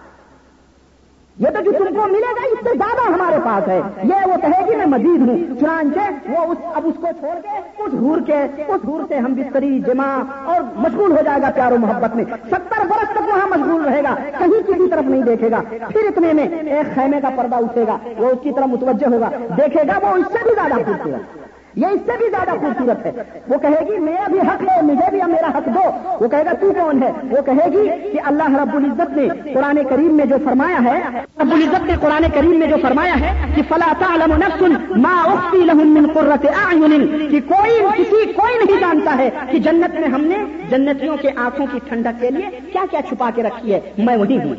یہ 1.39 1.49
تو 1.49 1.63
جو 1.63 1.73
تم 1.73 1.85
کو 1.85 2.07
ملے 2.07 2.35
گا، 2.37 2.47
اس 2.53 2.59
سے 2.65 2.79
زیادہ 2.79 3.13
ہمارے 3.13 3.37
پاس 3.45 3.69
ہے۔ 3.69 3.81
یہ 4.03 4.27
وہ 4.27 4.37
کہے 4.37 4.71
گی، 4.71 4.77
میں 4.77 4.87
مزید 4.87 5.29
ہوں۔ 5.29 5.61
چنانچہ 5.61 6.31
وہ 6.31 6.53
اس، 6.53 6.59
اب 6.75 6.83
اس 6.85 6.95
کو 7.01 7.07
چھوڑ 7.21 7.35
کے، 7.43 7.83
اس 7.83 7.95
ہور 7.95 8.19
کے، 8.27 8.63
اس 8.69 8.85
ہور 8.85 9.01
سے 9.09 9.17
ہم 9.17 9.35
بستری، 9.35 9.79
جمع 9.79 10.23
اور 10.45 10.63
مشغول 10.77 11.11
ہو 11.11 11.23
جائے 11.25 11.43
گا 11.43 11.51
پیار 11.51 11.73
و 11.73 11.79
محبت 11.79 12.17
میں۔ 12.17 12.25
ستر 12.25 12.87
برس 12.87 13.11
تک 13.11 13.29
وہاں 13.29 13.49
مشغول 13.49 13.85
رہے 13.85 14.03
گا، 14.03 14.15
کہیں 14.39 14.63
کسی 14.67 14.91
طرف 14.91 15.05
نہیں 15.05 15.23
دیکھے 15.23 15.51
گا۔ 15.51 15.63
پھر 15.69 16.01
اتنے 16.05 16.33
میں 16.33 16.49
ایک 16.49 16.95
خیمے 16.95 17.21
کا 17.21 17.29
پردہ 17.37 17.57
اٹھے 17.57 17.85
گا، 17.87 17.99
وہ 18.17 18.27
اس 18.27 18.39
کی 18.43 18.53
طرف 18.53 18.67
متوجہ 18.67 19.15
ہوگا۔ 19.15 19.31
دیکھے 19.57 19.83
گا، 19.89 20.09
وہ 20.09 20.17
اس 20.17 20.27
سے 20.33 20.39
بھی 20.43 20.55
زیادہ 20.55 20.75
خوبصورت۔ 20.75 21.13
گا 21.13 21.44
یہ 21.77 21.87
اس 21.87 22.01
سے 22.07 22.13
بھی 22.19 22.31
زیادہ 22.31 22.51
خوبصورت 22.51 23.07
ہے۔ 23.07 23.13
وہ 23.49 23.59
کہے 23.59 23.87
گی، 23.89 23.99
میرا 23.99 24.25
بھی 24.31 24.41
حق 24.41 24.63
ہے، 24.63 24.83
مجھے 24.83 25.11
بھی 25.11 25.21
میرا 25.27 25.59
حق 25.59 25.67
دو۔ 25.67 26.15
وہ 26.25 26.29
کہے 26.29 26.45
گا، 26.45 26.53
تو 26.61 26.73
کون 26.73 27.03
ہے؟ 27.03 27.13
وہ 27.31 27.43
کہے 27.43 27.69
گی 27.73 28.11
کہ 28.13 28.19
اللہ 28.25 28.57
رب 28.57 28.77
العزت 28.77 29.17
نے 29.17 29.53
قرآن 29.53 29.79
کریم 29.91 30.17
میں 30.17 30.27
جو 30.27 30.37
فرمایا 30.45 30.79
ہے، 30.85 31.01
رب 31.41 31.53
العزت 31.53 31.87
نے 31.87 31.93
قرآن 32.01 32.23
کریم 32.35 32.59
میں 32.59 32.67
جو 32.67 32.77
فرمایا 32.83 33.15
ہے 33.21 33.53
کہ 33.57 33.63
فلا 33.69 33.93
تعلم 33.99 34.33
نفس 34.33 34.63
ما 34.97 35.23
اخفي 35.25 35.59
لهم 35.59 35.95
من 35.95 36.07
قرة 36.13 36.49
اعين 36.65 37.07
کہ 37.31 37.41
کوئی 37.41 37.83
کسی، 37.99 38.33
کوئی 38.33 38.55
نہیں 38.65 38.81
جانتا 38.81 39.19
ہے 39.19 39.31
کہ 39.51 39.59
جنت 39.59 40.01
میں 40.01 40.09
ہم 40.09 40.21
نے 40.21 40.37
جنتیوں 40.71 41.17
کے 41.17 41.29
آنکھوں 41.37 41.67
کی 41.73 41.79
ٹھنڈک 41.89 42.21
کے 42.21 42.31
لیے 42.31 42.59
کیا 42.73 42.83
کیا 42.91 43.01
چھپا 43.09 43.31
کے 43.35 43.43
رکھی 43.43 43.75
ہے۔ 43.75 43.81
میں 43.99 44.17
وہی 44.17 44.39
ہوں۔ 44.39 44.55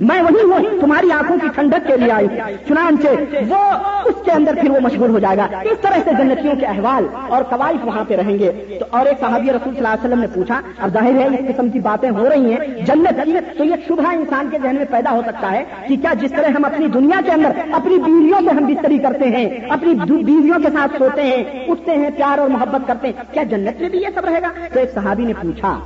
میں 0.00 0.20
وہی 0.22 0.42
ہوں، 0.42 0.80
تمہاری 0.80 1.12
آنکھوں 1.12 1.36
کی 1.42 1.48
ٹھنڈک 1.54 1.86
کے 1.86 1.96
لیے 1.96 2.12
آئی۔ 2.12 2.28
چنانچہ 2.68 3.08
وہ 3.48 3.58
اس 4.04 4.14
کے 4.24 4.30
اندر 4.30 4.54
پھر 4.60 4.70
وہ 4.70 4.80
مشغول 4.80 5.10
ہو 5.10 5.18
جائے 5.18 5.36
گا۔ 5.36 5.46
اس 5.62 5.78
طرح 5.80 5.98
سے 6.04 6.10
جنتیوں 6.18 6.54
کے 6.60 6.66
احوال 6.66 7.06
اور 7.28 7.42
قواعد 7.42 7.84
وہاں 7.84 8.04
پہ 8.08 8.16
رہیں 8.16 8.38
گے۔ 8.38 8.78
تو 8.80 8.84
اور 8.90 9.06
ایک 9.06 9.20
صحابی 9.20 9.50
رسول 9.50 9.74
صلی 9.74 9.76
اللہ 9.76 9.88
علیہ 9.88 10.04
وسلم 10.04 10.20
نے 10.20 10.26
پوچھا، 10.26 10.60
اب 10.78 10.92
ظاہر 10.92 11.18
ہے 11.18 11.26
اس 11.26 11.54
قسم 11.54 11.68
کی 11.70 11.80
باتیں 11.80 12.10
ہو 12.10 12.28
رہی 12.28 12.52
ہیں۔ 12.52 12.84
جنت 12.86 13.58
تو 13.58 13.64
یہ 13.64 13.74
شبہ 13.88 14.12
انسان 14.12 14.48
کے 14.50 14.58
ذہن 14.62 14.76
میں 14.76 14.84
پیدا 14.90 15.10
ہو 15.10 15.20
سکتا 15.26 15.50
ہے 15.52 15.64
کہ 15.88 15.96
کیا 15.96 16.12
جس 16.20 16.30
طرح 16.30 16.48
ہم 16.48 16.64
اپنی 16.64 16.86
دنیا 16.86 17.20
کے 17.24 17.30
اندر 17.30 17.50
اپنی 17.72 17.98
بیویوں 17.98 18.40
سے 18.40 18.50
ہم 18.50 18.66
بستری 18.66 18.98
کرتے 18.98 19.28
ہیں، 19.28 19.48
اپنی 19.68 19.94
بیویوں 20.22 20.58
کے 20.62 20.70
ساتھ 20.70 20.96
سوتے 20.98 21.22
ہیں، 21.22 21.42
اٹھتے 21.68 21.92
ہیں، 21.92 22.10
پیار 22.16 22.38
اور 22.38 22.48
محبت 22.48 22.86
کرتے 22.86 23.08
ہیں، 23.08 23.22
کیا 23.32 23.42
جنت 23.42 23.80
میں 23.80 23.88
بھی 23.88 23.98
یہ 23.98 24.08
سب 24.14 24.24
رہے 24.24 24.42
گا؟ 24.42 24.48
تو 24.72 24.78
ایک 24.80 24.92
صحابی 24.94 25.24
نے 25.24 25.32
پوچھا 25.42 25.78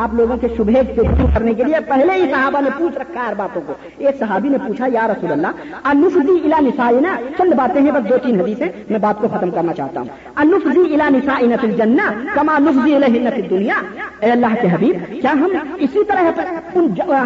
آپ 0.00 0.14
لوگوں 0.14 0.36
کے 0.40 0.48
شبہ 0.56 0.82
کو 0.96 1.02
دور 1.18 1.28
کرنے 1.34 1.52
کے 1.54 1.64
لیے 1.64 1.80
پہلے 1.88 2.12
ہی 2.12 2.30
صحابہ 2.30 2.60
نے 2.60 2.70
پوچھ 2.78 2.98
رکھا 2.98 3.26
ہے 3.28 3.34
باتوں 3.36 3.62
کو۔ 3.66 3.72
ایک 3.98 4.18
صحابی 4.18 4.48
نے 4.48 4.58
پوچھا، 4.66 4.86
یا 4.92 5.06
رسول 5.08 5.32
اللہ 5.32 5.52
انفدی 5.84 6.36
الا 6.44 6.58
نسائنا 6.60 7.16
چند 7.38 7.52
باتیں 7.56 7.80
ہیں، 7.82 7.90
بس 7.90 8.08
دو 8.10 8.16
تین 8.22 8.40
حدیثیں، 8.40 8.68
میں 8.90 8.98
بات 8.98 9.20
کو 9.20 9.28
ختم 9.28 9.50
کرنا 9.50 9.72
چاہتا 9.74 10.00
ہوں۔ 10.00 10.08
انفدی 10.42 10.94
الا 10.94 11.08
نسائنا 11.08 11.56
فی 11.60 11.66
الجنہ 11.66 12.10
کما 12.34 12.58
نفدی 12.58 12.94
الہن 12.94 13.28
فی 13.34 13.42
الدنیا۔ 13.42 13.80
اے 14.20 14.30
اللہ 14.30 14.54
کے 14.60 14.68
حبیب، 14.72 14.96
کیا 15.22 15.32
ہم 15.32 15.50
اسی 15.78 16.04
طرح 16.08 16.22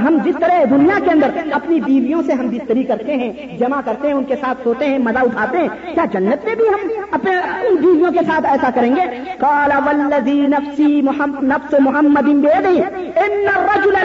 ہم 0.05 0.17
جس 0.25 0.35
طرح 0.41 0.65
دنیا 0.71 0.99
کے 1.05 1.11
اندر 1.11 1.39
اپنی 1.53 1.81
بیویوں 1.81 2.23
سے 2.27 2.33
ہم 2.33 2.49
بستری 2.49 2.83
کرتے 2.83 3.17
ہیں، 3.17 3.33
جمع 3.59 3.81
کرتے 3.85 4.09
ہیں، 4.09 4.15
ان 4.15 4.25
کے 4.25 4.37
ساتھ 4.41 4.63
سوتے 4.65 4.87
ہیں، 4.87 4.99
مزہ 4.99 5.19
اٹھاتے 5.19 5.59
ہیں، 5.59 5.69
کیا 5.95 6.05
جنت 6.13 6.45
میں 6.45 6.55
بھی 6.55 6.69
ہم 6.69 6.89
اپنے 7.11 7.37
ان 7.69 7.75
بیویوں 7.77 8.13
کے 8.13 8.25
ساتھ 8.27 8.47
ایسا 8.51 8.71
کریں 8.75 8.95
گے؟ 8.97 9.07
کالا 9.39 9.79
ولدی 9.87 10.41
نفسی 10.47 11.01
نفس 11.43 11.75
محمد 11.81 12.29
ان 12.57 13.49
الرجل 13.49 13.97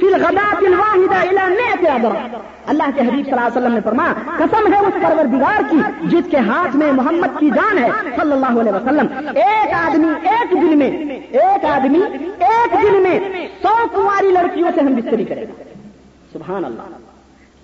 في 0.00 0.06
الغداة 0.14 0.60
الواحدة 0.66 1.22
الى 1.22 1.44
100 1.56 1.90
ادرا 1.90 2.38
اللہ 2.66 2.82
کے 2.94 3.00
حبیب 3.00 3.24
صلی 3.24 3.32
اللہ 3.32 3.46
علیہ 3.46 3.58
وسلم 3.58 3.74
نے 3.74 3.80
فرمایا، 3.84 4.12
قسم 4.38 4.72
ہے 4.72 4.78
اس 4.78 4.94
پروردگار 5.02 5.60
کی، 5.70 5.78
جس 6.02 6.30
کے 6.30 6.36
ہاتھ 6.36 6.76
میں 6.76 6.92
محمد 6.92 7.38
کی 7.38 7.50
جان 7.50 7.78
ہے، 7.78 7.90
صلی 8.16 8.32
اللہ 8.32 8.60
علیہ 8.60 8.72
وسلم. 8.72 9.06
ایک 9.34 9.74
آدمی 9.74 10.28
ایک 10.28 10.52
دن 10.52 10.78
میں، 10.78 10.90
ایک 11.30 11.64
آدمی 11.64 12.00
ایک 12.38 12.72
دن 12.82 13.02
میں 13.02 13.48
سو 13.62 13.74
کماری 13.92 14.30
لڑکیوں 14.32 14.70
سے 14.74 14.80
ہم 14.80 14.94
بستری 14.94 15.24
کریں 15.24 15.42
گے 15.42 15.62
سبحان 16.32 16.64
اللہ۔ 16.64 16.82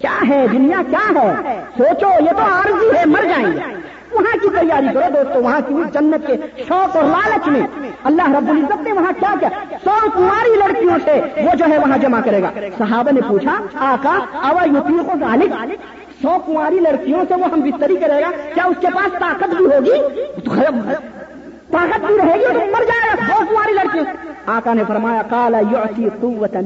کیا 0.00 0.18
ہے 0.28 0.46
دنیا؟ 0.52 0.82
کیا 0.90 1.22
ہے؟ 1.22 1.60
سوچو، 1.76 2.08
یہ 2.24 2.30
تو 2.30 2.42
عارضی 2.42 2.96
ہے، 2.96 3.04
مر 3.06 3.24
جائیں 3.24 3.46
گے۔ 3.46 3.60
وہاں 4.14 4.36
کی 4.42 4.48
تیاری 4.58 4.88
کرو 4.94 5.08
دوستو، 5.14 5.42
وہاں 5.42 5.60
کی 5.68 5.74
جنت 5.94 6.26
کے 6.26 6.36
شوق 6.68 6.96
اور 6.96 7.04
لالچ 7.04 7.48
میں 7.48 7.60
اللہ 8.10 8.28
رب 8.36 8.48
العزت 8.50 8.82
نے 8.86 8.92
وہاں 8.92 9.12
کیا 9.20 9.34
کیا؟ 9.40 9.48
سو 9.84 9.96
کماری 10.14 10.54
لڑکیوں 10.58 10.98
سے، 11.04 11.20
وہ 11.44 11.54
جو 11.58 11.64
ہے 11.70 11.78
وہاں 11.78 11.98
جمع 11.98 12.20
کرے 12.24 12.42
گا۔ 12.42 12.50
صحابہ 12.78 13.10
نے 13.14 13.20
پوچھا، 13.28 13.56
آقا 13.90 14.18
آوا 14.48 14.64
یوپیوں 14.64 15.04
کو 15.04 15.18
غالب 15.20 15.54
سو 16.22 16.36
کماری 16.46 16.78
لڑکیوں 16.80 17.24
سے 17.28 17.34
وہ 17.34 17.48
ہم 17.52 17.60
بستری 17.60 17.96
کرے 18.00 18.20
گا؟ 18.22 18.30
کیا 18.54 18.64
اس 18.64 18.76
کے 18.80 18.88
پاس 18.94 19.18
طاقت 19.18 19.54
بھی 19.54 19.66
ہوگی؟ 19.66 20.00
طاقت 21.70 22.04
بھی 22.06 22.16
رہے 22.16 22.38
گی 22.40 22.52
تو 22.54 22.64
مر 22.72 22.84
جائے 22.90 23.06
گا 23.08 23.26
سو 23.26 23.44
کماری 23.48 23.72
لڑکیوں 23.72 24.04
آقا 24.56 24.72
نے 24.74 24.82
فرمایا 24.88 25.22
کالا 25.30 25.58
یو 25.70 26.08
قوت 26.20 26.56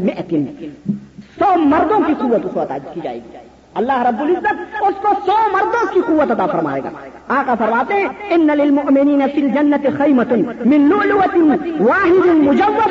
سو 1.39 1.55
مردوں 1.73 2.01
کی 2.07 2.15
قوت 2.19 2.45
اس 2.45 2.57
وقت 2.57 2.95
کی 2.95 3.01
جائے 3.05 3.17
گی۔ 3.17 3.48
اللہ 3.75 4.03
رب 4.03 4.21
العزت 4.23 4.83
اس 4.89 4.95
کو 5.03 5.13
سو 5.27 5.37
مردوں 5.53 5.85
کی 5.93 6.01
قوت 6.07 6.31
عطا 6.31 6.47
فرمائے 6.53 6.81
گا۔ 6.85 6.91
آقا 7.37 7.55
فرماتے 7.59 7.95
ہیں 7.95 8.09
ان 8.35 8.47
للمؤمنین 8.59 9.23
فی 9.35 9.41
الجنت 9.41 9.87
خیمت 9.99 10.33
من 10.73 10.89
لؤلؤۃ 10.89 11.35
واحد 11.81 12.27
مجوفہ 12.47 12.87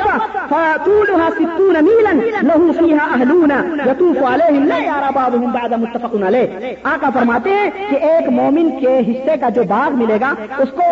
فطولها 0.50 1.28
60 1.38 1.82
میلا 1.88 2.12
له 2.50 2.72
فيها 2.72 3.04
اهلون 3.14 3.52
يطوف 3.88 4.22
عليهم 4.22 4.64
لا 4.72 4.78
يرى 4.78 5.10
بعضهم 5.18 5.52
بعض 5.58 5.72
متفق 5.86 6.14
علیہ 6.28 6.74
آقا 6.92 7.10
فرماتے 7.18 7.56
ہیں 7.58 7.70
کہ 7.90 7.96
ایک 8.10 8.28
مومن 8.38 8.70
کے 8.80 8.94
حصے 9.10 9.36
کا 9.40 9.48
جو 9.58 9.62
باغ 9.74 9.98
ملے 10.02 10.20
گا، 10.20 10.32
اس 10.58 10.70
کو 10.78 10.86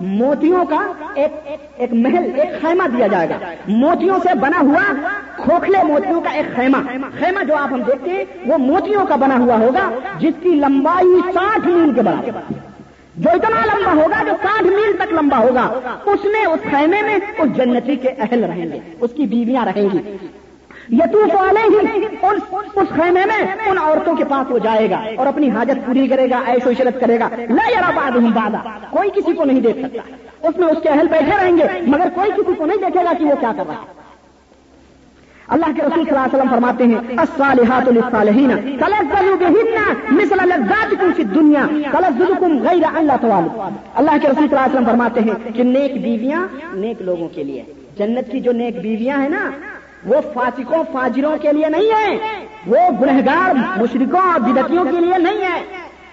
موتیوں 0.00 0.64
کا 0.64 0.92
ایک 1.14 1.48
ایک 1.76 1.92
محل، 1.92 2.40
ایک 2.40 2.60
خیمہ 2.60 2.96
دیا 2.96 3.06
جائے 3.06 3.28
گا۔ 3.28 3.38
موتیوں 3.68 4.18
سے 4.22 4.38
بنا 4.38 4.60
ہوا 4.60 4.92
کھوکھلے 5.36 5.78
موتیوں 5.84 6.20
کا 6.20 6.30
ایک 6.30 6.56
خیمہ۔ 6.56 6.76
خیمہ 7.18 7.44
جو 7.44 7.56
آپ 7.56 7.72
ہم 7.72 7.82
دیکھتے 7.82 8.10
ہیں، 8.10 8.24
وہ 8.46 8.58
موتیوں 8.58 9.06
کا 9.06 9.16
بنا 9.16 9.38
ہوا 9.38 9.58
ہوگا، 9.58 9.90
جس 10.18 10.34
کی 10.42 10.48
لمبائی 10.48 11.20
ساٹھ 11.34 11.66
میل 11.66 11.94
کے 11.94 12.02
برابر 12.02 12.52
جو 13.16 13.30
اتنا 13.30 13.66
لمبا 13.66 13.92
ہوگا، 13.92 14.24
جو 14.24 14.32
ساٹھ 14.42 14.62
میل 14.62 14.96
تک 14.96 15.12
لمبا 15.12 15.38
ہوگا، 15.38 15.78
اس 16.06 16.24
میں، 16.24 16.46
اس 16.46 16.70
خیمے 16.70 17.02
میں، 17.02 17.18
اس 17.38 17.56
جنتی 17.56 17.96
کے 17.96 18.08
اہل 18.08 18.44
رہیں 18.44 18.66
گے، 18.66 18.78
اس 19.00 19.10
کی 19.16 19.26
بیویاں 19.26 19.64
رہیں 19.64 19.88
گی۔ 19.92 20.16
یتوف 20.92 21.34
والے 21.34 21.60
ہی 21.60 22.04
اس 22.74 22.88
خیمے 22.88 23.24
میں 23.24 23.68
ان 23.70 23.78
عورتوں 23.78 24.14
کے 24.16 24.24
پاس 24.24 24.50
وہ 24.50 24.58
جائے 24.58 24.90
گا 24.90 25.00
اور 25.16 25.26
اپنی 25.26 25.50
حاجت 25.50 25.86
پوری 25.86 26.06
کرے 26.06 26.30
گا 26.30 26.40
ایش 26.46 26.66
و 26.66 26.70
عشرت 26.70 27.00
کرے 27.00 27.18
گا۔ 27.20 27.28
لا 27.48 27.70
یار 27.70 27.92
باد 27.96 28.10
بادہ 28.34 28.58
کوئی 28.90 29.10
کسی 29.10 29.32
کو 29.32 29.44
نہیں 29.44 29.60
دیکھ 29.60 29.78
سکتا۔ 29.78 30.02
اس 30.48 30.58
میں 30.58 30.68
اس 30.68 30.78
کے 30.82 30.88
اہل 30.88 31.06
بیٹھے 31.10 31.32
رہیں 31.42 31.56
گے، 31.56 31.64
مگر 31.86 32.08
کوئی 32.14 32.30
کسی 32.30 32.54
کو 32.58 32.66
نہیں 32.66 32.78
دیکھے 32.78 33.04
گا 33.04 33.12
کہ 33.18 33.24
وہ 33.24 33.34
کیا 33.40 33.52
کر 33.56 33.66
رہا 33.66 33.74
ہے۔ 33.74 33.94
اللہ 35.48 35.66
کے 35.66 35.82
رسول 35.82 36.04
صلی 36.04 36.10
اللہ 36.10 36.20
علیہ 36.20 36.36
وسلم 36.36 36.50
فرماتے 36.50 36.84
ہیں، 36.84 36.98
الصالحات 37.16 37.88
للصالحین، 37.88 38.50
تلذذوا 38.78 39.36
بهن 39.40 40.16
مثل 40.20 40.38
لذاتكم 40.48 41.12
في 41.16 41.22
الدنيا 41.22 41.66
تلذذكم 41.92 42.58
غیر 42.68 42.84
اللہ 42.94 43.16
تعالی 43.20 43.48
اللہ 43.94 44.10
کے 44.10 44.28
رسول 44.28 44.48
صلی 44.48 44.56
اللہ 44.56 44.64
علیہ 44.64 44.74
وسلم 44.74 44.84
فرماتے 44.84 45.20
ہیں 45.20 45.52
کہ 45.54 45.62
نیک 45.62 46.02
بیویاں 46.02 46.46
نیک 46.74 47.02
لوگوں 47.02 47.28
کے 47.28 47.44
لیے۔ 47.44 47.62
جنت 47.98 48.32
کی 48.32 48.40
جو 48.40 48.52
نیک 48.52 48.80
بیویاں 48.80 49.18
ہیں 49.18 49.28
نا 49.28 49.50
وہ 50.06 50.20
فاسقوں، 50.34 50.82
فاجروں 50.92 51.36
کے 51.42 51.52
لیے 51.52 51.68
نہیں 51.68 51.90
ہے 51.92 52.16
وہ 52.66 52.88
گنہگار 53.00 53.54
مشرقوں 53.80 54.20
اور 54.32 54.40
بدتیوں 54.40 54.84
کے 54.84 55.00
لیے 55.00 55.18
نہیں 55.18 55.40
ہے 55.44 55.60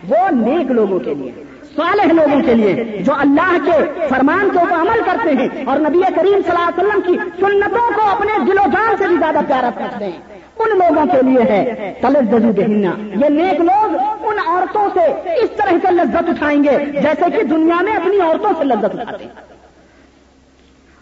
وہ 0.09 0.29
نیک 0.31 0.71
لوگوں 0.71 0.99
کے 0.99 1.13
لیے، 1.13 1.31
صالح 1.75 2.11
لوگوں 2.13 2.41
کے 2.45 2.53
لیے، 2.53 2.73
جو 3.05 3.13
اللہ 3.17 3.55
کے 3.65 4.07
فرمان 4.09 4.49
کے 4.49 4.59
اوپر 4.59 4.75
عمل 4.75 5.01
کرتے 5.05 5.29
ہیں 5.29 5.65
اور 5.65 5.79
نبی 5.79 6.01
کریم 6.15 6.41
صلی 6.45 6.55
اللہ 6.55 6.67
علیہ 6.67 6.79
وسلم 6.79 7.01
کی 7.01 7.17
سنتوں 7.39 7.87
کو 7.95 8.09
اپنے 8.09 8.37
دل 8.47 8.57
و 8.57 8.69
جان 8.73 8.95
سے 8.97 9.07
بھی 9.07 9.15
زیادہ 9.19 9.39
پیارا 9.47 9.69
کرتے 9.77 10.05
ہیں۔ 10.05 10.19
ان 10.59 10.77
لوگوں 10.79 11.05
کے 11.05 11.21
لیے 11.21 11.43
ہے 11.49 11.93
تلت 12.01 12.31
دزو 12.31 12.51
دہنا 12.51 12.91
یہ 13.21 13.29
نیک 13.29 13.61
لوگ 13.61 13.95
ان 14.27 14.39
عورتوں 14.47 14.89
سے 14.93 15.05
اس 15.35 15.49
طرح 15.57 15.77
سے 15.83 15.91
لذت 15.91 16.29
اٹھائیں 16.29 16.63
گے 16.63 16.77
جیسے 16.91 17.31
کہ 17.37 17.43
دنیا 17.43 17.81
میں 17.81 17.93
اپنی 17.93 18.19
عورتوں 18.21 18.51
سے 18.57 18.63
لذت 18.63 18.99
اٹھاتے 18.99 19.23
ہیں۔ 19.23 19.52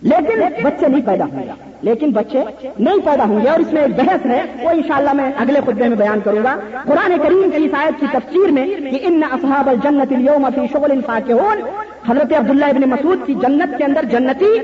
لیکن 0.01 0.63
بچے 0.63 0.87
نہیں 0.87 1.01
پیدا 1.05 1.25
ہوں 1.25 1.43
گے۔ 1.43 1.51
لیکن 1.81 2.11
بچے 2.11 2.43
نہیں 2.79 2.97
پیدا 3.05 3.23
ہوں 3.23 3.41
گے۔ 3.41 3.49
اور 3.49 3.59
اس 3.59 3.73
میں 3.73 3.81
ایک 3.81 3.95
بحث 3.95 4.25
ہے، 4.25 4.43
وہ 4.61 4.69
انشاءاللہ 4.69 5.13
میں 5.13 5.31
اگلے 5.37 5.59
خطبے 5.61 5.87
میں 5.87 5.97
بیان 5.97 6.19
کروں 6.23 6.43
گا۔ 6.43 6.55
قرآن 6.85 7.13
کریم 7.23 7.49
کی 7.57 7.67
شاید 7.71 7.99
کی 7.99 8.05
تفسیر 8.11 8.51
میں 8.51 8.67
کہ 8.67 8.99
ان 9.01 9.21
اصحاب 9.31 9.69
الجنت 9.69 10.13
اليوم 10.13 10.47
فی 10.55 10.61
شغل 10.73 10.91
الفاقہون 10.91 11.61
حضرت 12.09 12.33
عبداللہ 12.33 12.65
ابن 12.65 12.89
مسعود 12.89 13.25
کی 13.25 13.33
جنت 13.33 13.77
کے 13.77 13.83
اندر 13.83 14.03
جنتی 14.03 14.59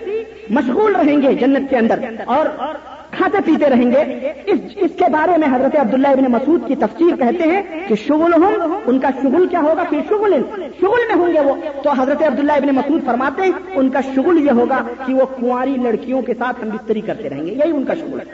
مشغول 0.49 0.95
رہیں 0.95 1.21
گے، 1.21 1.33
جنت 1.33 1.69
کے 1.69 1.77
اندر۔ 1.77 1.99
اور 2.25 2.45
کھاتے 3.17 3.37
پیتے 3.45 3.69
رہیں 3.69 3.91
گے۔ 3.91 4.31
اس 4.45 4.59
اس 4.75 4.91
کے 4.97 5.05
بارے 5.11 5.37
میں 5.37 5.47
حضرت 5.55 5.75
عبداللہ 5.79 6.07
ابن 6.07 6.31
مسعود 6.31 6.67
کی 6.67 6.75
تفسیر 6.75 7.15
کہتے 7.15 7.43
ہیں 7.43 7.61
کہ 7.87 7.95
شغل 7.95 8.33
ہوں 8.33 8.81
ان 8.85 8.99
کا 8.99 9.09
شغل 9.23 9.47
کیا 9.47 9.59
ہوگا؟ 9.59 9.83
پھر 9.89 9.99
شغل۔ 10.09 10.33
شغل 10.81 11.01
میں 11.07 11.15
ہوں 11.15 11.33
گے 11.33 11.39
وہ۔ 11.39 11.55
تو 11.83 11.89
حضرت 11.91 12.23
عبداللہ 12.23 12.51
ابن 12.51 12.75
مسعود 12.75 13.05
فرماتے 13.05 13.41
ہیں، 13.41 13.51
ان 13.75 13.89
کا 13.89 13.99
شغل 14.15 14.45
یہ 14.45 14.51
ہوگا 14.51 14.83
کہ 15.05 15.13
وہ 15.13 15.25
کنواری 15.25 15.75
لڑکیوں 15.83 16.21
کے 16.21 16.33
ساتھ 16.33 16.63
ہم 16.63 16.69
بستری 16.69 17.01
کرتے 17.01 17.29
رہیں 17.29 17.45
گے۔ 17.45 17.51
یہی 17.51 17.71
ان 17.71 17.85
کا 17.85 17.93
شغل 17.93 18.19
ہے۔ 18.19 18.25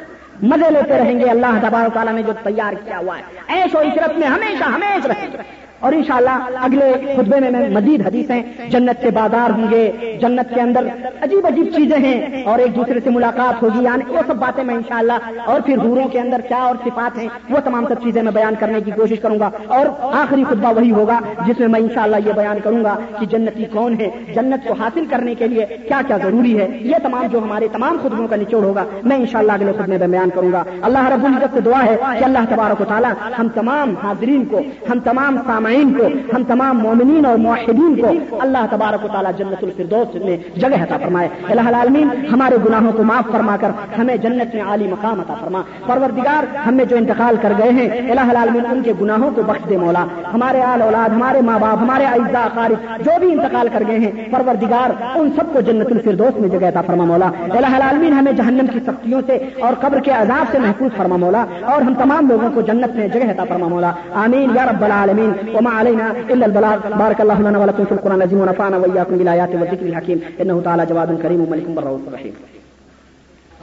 مزے 0.42 0.72
لیتے 0.72 0.98
رہیں 0.98 1.20
گے۔ 1.20 1.26
اللہ 1.26 1.46
تبار 1.62 1.88
تعالیٰ 1.94 2.14
نے 2.14 2.24
جو 2.24 2.34
تیار 2.44 2.74
کیا 2.74 2.98
ہوا 2.98 3.18
ہے۔ 3.18 3.24
ایش 3.48 3.76
و 3.76 3.80
عشرت 3.80 4.20
میں 4.20 4.28
ہمیشہ 4.28 4.64
ہمیشہ 4.64 5.08
رہیں 5.08 5.28
گے۔ 5.34 5.62
اور 5.84 5.94
انشاءاللہ 5.94 6.60
اگلے 6.66 6.92
خطبے 7.16 7.40
میں 7.40 7.50
میں 7.52 7.68
مزید 7.70 8.06
حدیثیں 8.06 8.42
جنت 8.72 9.02
کے 9.02 9.10
بازار 9.16 9.50
ہوں 9.58 9.72
گے، 9.72 9.84
جنت 10.22 10.54
کے 10.54 10.62
اندر 10.62 10.88
عجیب 11.22 11.46
عجیب 11.48 11.68
چیزیں 11.76 11.98
ہیں 12.06 12.44
اور 12.44 12.60
ایک 12.60 12.76
دوسرے 12.76 13.00
سے 13.04 13.10
ملاقات 13.10 13.62
ہوگی 13.64 13.84
یعنی 13.84 14.04
وہ 14.10 14.22
سب 14.28 14.36
باتیں 14.40 14.64
میں 14.64 14.76
انشاءاللہ 14.76 15.18
اور 15.46 15.62
پھر 15.66 15.78
حوروں 15.86 16.08
کے 16.12 16.20
اندر 16.20 16.42
کیا 16.48 16.62
اور 16.68 16.76
صفات 16.84 17.18
ہیں، 17.18 17.28
وہ 17.50 17.60
تمام 17.66 17.86
سب 17.90 18.04
چیزیں 18.04 18.22
میں 18.24 18.32
بیان 18.32 18.56
کرنے 18.60 18.82
کی 18.86 18.92
کوشش 18.92 19.20
کروں 19.22 19.40
گا 19.40 19.50
اور 19.78 19.86
آخری 20.22 20.44
خطبہ 20.50 20.74
وہی 20.76 20.92
ہوگا 20.92 21.20
جس 21.48 21.60
میں 21.60 21.68
میں 21.68 21.80
انشاءاللہ 21.80 22.18
یہ 22.26 22.34
بیان 22.38 22.60
کروں 22.64 22.84
گا 22.84 22.96
کہ 23.20 23.26
جنتی 23.32 23.66
کون 23.74 24.00
ہے 24.00 24.10
جنت 24.36 24.68
کو 24.68 24.74
حاصل 24.80 25.06
کرنے 25.12 25.36
کے 25.40 25.48
لیے 25.48 25.66
کیا 25.88 26.02
کیا 26.08 26.18
ضروری 26.24 26.58
ہے، 26.60 26.68
یہ 26.82 27.04
تمام 27.04 27.26
جو 27.32 27.40
ہمارے 27.44 27.68
تمام 27.74 27.98
خطبوں 28.04 28.28
کا 28.28 28.36
نچوڑ 28.36 28.64
ہوگا، 28.64 28.86
میں 29.04 29.18
انشاءاللہ 29.18 29.52
اگلے 29.52 29.72
خطبے 29.78 29.98
میں 29.98 30.08
بیان 30.08 30.30
کروں 30.36 30.52
گا۔ 30.52 30.64
اللہ 30.82 31.10
رب 31.14 31.26
العزت 31.26 31.54
سے 31.54 31.62
دعا 31.70 31.84
ہے 31.86 31.96
کہ 32.20 32.24
اللہ 32.24 32.50
تبارک 32.50 32.82
و 32.82 32.86
تعالیٰ 32.88 33.14
ہم 33.40 33.48
تمام 33.56 33.96
حاضرین 34.04 34.46
کو، 34.52 34.62
ہم 34.90 35.00
تمام 35.04 35.38
سامعین 35.48 35.72
سامعین 35.74 35.94
کو، 35.94 36.36
ہم 36.36 36.44
تمام 36.44 36.78
مومنین 36.78 37.26
اور 37.26 37.38
معاہدین 37.38 37.96
کو 38.02 38.38
اللہ 38.40 38.58
تبارک 38.70 39.06
و 39.06 39.08
تعالیٰ 39.08 39.32
جنت 39.38 39.64
الفردوس 39.64 40.16
میں 40.16 40.60
جگہ 40.60 40.84
عطا 40.84 40.98
فرمائے۔ 40.98 41.28
اللہ 41.50 41.62
العالمین، 41.62 42.10
ہمارے 42.34 42.56
گناہوں 42.66 42.92
کو 42.92 43.04
معاف 43.04 43.32
فرما 43.32 43.58
کر 43.58 43.70
ہمیں 43.98 44.18
جنت 44.18 44.56
میں 44.56 44.64
عالی 44.64 44.88
مقام 44.88 45.20
عطا 45.20 45.34
فرما۔ 45.34 45.62
پروردگار، 45.86 46.56
ہم 46.68 46.74
میں 46.74 46.86
جو 46.86 46.98
انتقال 46.98 47.36
کر 47.42 47.54
گئے 47.58 47.70
ہیں 47.70 48.12
اللہ 48.12 48.30
العالمین، 48.30 48.66
ان 48.72 48.82
کے 48.84 48.94
گناہوں 49.02 49.32
کو 49.36 49.42
بخش 49.44 49.70
دے 49.70 49.78
مولا۔ 49.78 50.06
ہمارے 50.34 50.62
آل 50.62 50.82
اولاد، 50.82 51.10
ہمارے 51.10 51.42
ماں 51.42 51.60
باپ، 51.60 51.78
ہمارے 51.82 52.06
اعزا 52.06 52.48
قارب 52.54 53.06
جو 53.06 53.12
بھی 53.20 53.32
انتقال 53.32 53.68
کر 53.74 53.84
گئے 53.88 54.00
ہیں، 54.00 54.12
پروردگار، 54.32 54.90
ان 55.16 55.30
سب 55.36 55.54
کو 55.54 55.62
جنت 55.62 55.92
الفردوس 55.92 56.40
میں 56.40 56.50
جگہ 56.50 56.68
عطا 56.68 56.82
فرما 56.82 57.06
مولا۔ 57.06 57.30
اللہ 57.40 57.76
العالمین، 57.76 58.14
ہمیں 58.14 58.32
جہنم 58.32 58.68
کی 58.74 58.80
سختیوں 58.80 59.22
سے 59.28 59.50
اور 59.60 59.74
قبر 59.80 60.00
کے 60.00 60.12
عذاب 60.12 60.46
سے 60.52 60.60
محفوظ 60.60 60.98
فرما 60.98 61.16
مولا۔ 61.16 61.46
اور 61.62 61.82
ہم 61.82 61.94
تمام 61.94 62.30
لوگوں 62.30 62.50
کو 62.54 62.62
جنت 62.62 62.96
میں 62.96 63.08
جگہ 63.08 63.32
عطا 63.32 63.44
فرما 63.44 63.68
مولا۔ 63.68 63.92
آمین 64.14 64.50
یا 64.56 64.66
رب 64.66 64.84
العالمین۔ 64.84 65.32
وما 65.64 65.72
علينا 65.72 66.11
الا 66.11 66.45
البلاغ. 66.45 66.78
بارك 67.03 67.22
الله 67.22 67.41
لنا 67.41 67.59
ولكم 67.59 67.86
في 67.86 67.91
القران 67.91 68.16
العظيم 68.16 68.39
ونفعنا 68.39 68.78
واياكم 68.78 69.18
بالايات 69.18 69.49
والذكر 69.55 69.86
الحكيم. 69.86 70.22
انه 70.41 70.61
تعالى 70.66 70.86
جواد 70.86 71.22
كريم 71.22 71.41
وملك 71.41 71.68
بر 71.70 71.99
رحيم. 72.14 72.34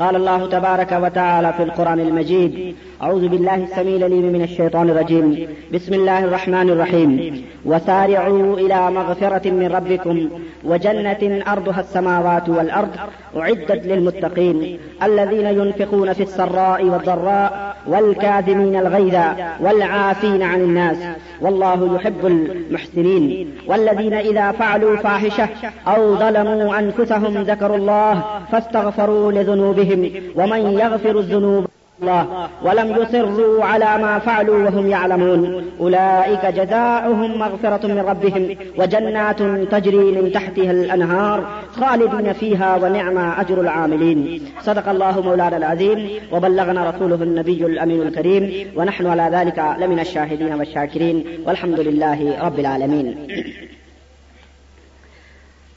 قال 0.01 0.17
الله 0.17 0.47
تبارك 0.47 0.93
وتعالى 0.93 1.53
في 1.53 1.63
القرآن 1.63 2.01
المجيد 2.01 2.75
أعوذ 3.03 3.29
بالله 3.29 3.55
السميع 3.55 3.97
العليم 3.97 4.33
من 4.33 4.43
الشيطان 4.43 4.91
الرجيم. 4.91 5.49
بسم 5.75 5.95
الله 5.95 6.25
الرحمن 6.25 6.71
الرحيم. 6.71 7.45
وسارعوا 7.65 8.59
إلى 8.59 8.91
مغفرة 8.91 9.51
من 9.51 9.67
ربكم 9.67 10.29
وجنة 10.65 11.43
أرضها 11.53 11.81
السماوات 11.81 12.49
والأرض 12.49 12.89
أعدت 13.37 13.87
للمتقين 13.87 14.79
الذين 15.03 15.47
ينفقون 15.47 16.13
في 16.13 16.23
السراء 16.23 16.85
والضراء 16.85 17.77
والكاذمين 17.87 18.77
الغيظ 18.77 19.17
والعافين 19.61 20.43
عن 20.43 20.61
الناس. 20.61 20.97
والله 21.41 21.95
يحب 21.95 22.27
المحسنين. 22.27 23.51
والذين 23.67 24.15
إذا 24.15 24.53
فعلوا 24.53 24.97
فاحشة 24.97 25.49
أو 25.89 26.17
ظلموا 26.17 26.79
أنفسهم 26.79 27.43
ذكروا 27.43 27.77
الله 27.77 28.25
فاستغفروا 28.53 29.33
لذنوبهم 29.33 29.90
ومن 30.37 30.79
يغفر 30.79 31.19
الذنوب 31.19 31.67
الله 32.03 32.49
ولم 32.65 32.97
يصروا 33.03 33.65
على 33.65 34.03
ما 34.03 34.19
فعلوا 34.19 34.65
وهم 34.65 34.91
يعلمون. 34.91 35.65
أولئك 35.81 36.47
جزاؤهم 36.47 37.39
مغفرة 37.39 37.87
من 37.87 37.99
ربهم 37.99 38.57
وجنات 38.79 39.43
تجري 39.75 40.13
من 40.13 40.33
تحتها 40.33 40.71
الأنهار 40.71 41.39
خالدين 41.73 42.33
فيها 42.33 42.77
ونعم 42.77 43.19
أجر 43.19 43.61
العاملين. 43.61 44.41
صدق 44.63 44.89
الله 44.89 45.21
مولانا 45.21 45.57
العظيم 45.57 46.11
وبلغنا 46.33 46.91
رسوله 46.91 47.23
النبي 47.23 47.67
الأمين 47.67 48.03
الكريم 48.03 48.45
ونحن 48.77 49.07
على 49.07 49.27
ذلك 49.37 49.59
لمن 49.79 50.01
الشاهدين 50.01 50.53
والشاكرين. 50.53 51.17
والحمد 51.47 51.81
لله 51.81 52.47
رب 52.47 52.59
العالمين. 52.59 53.07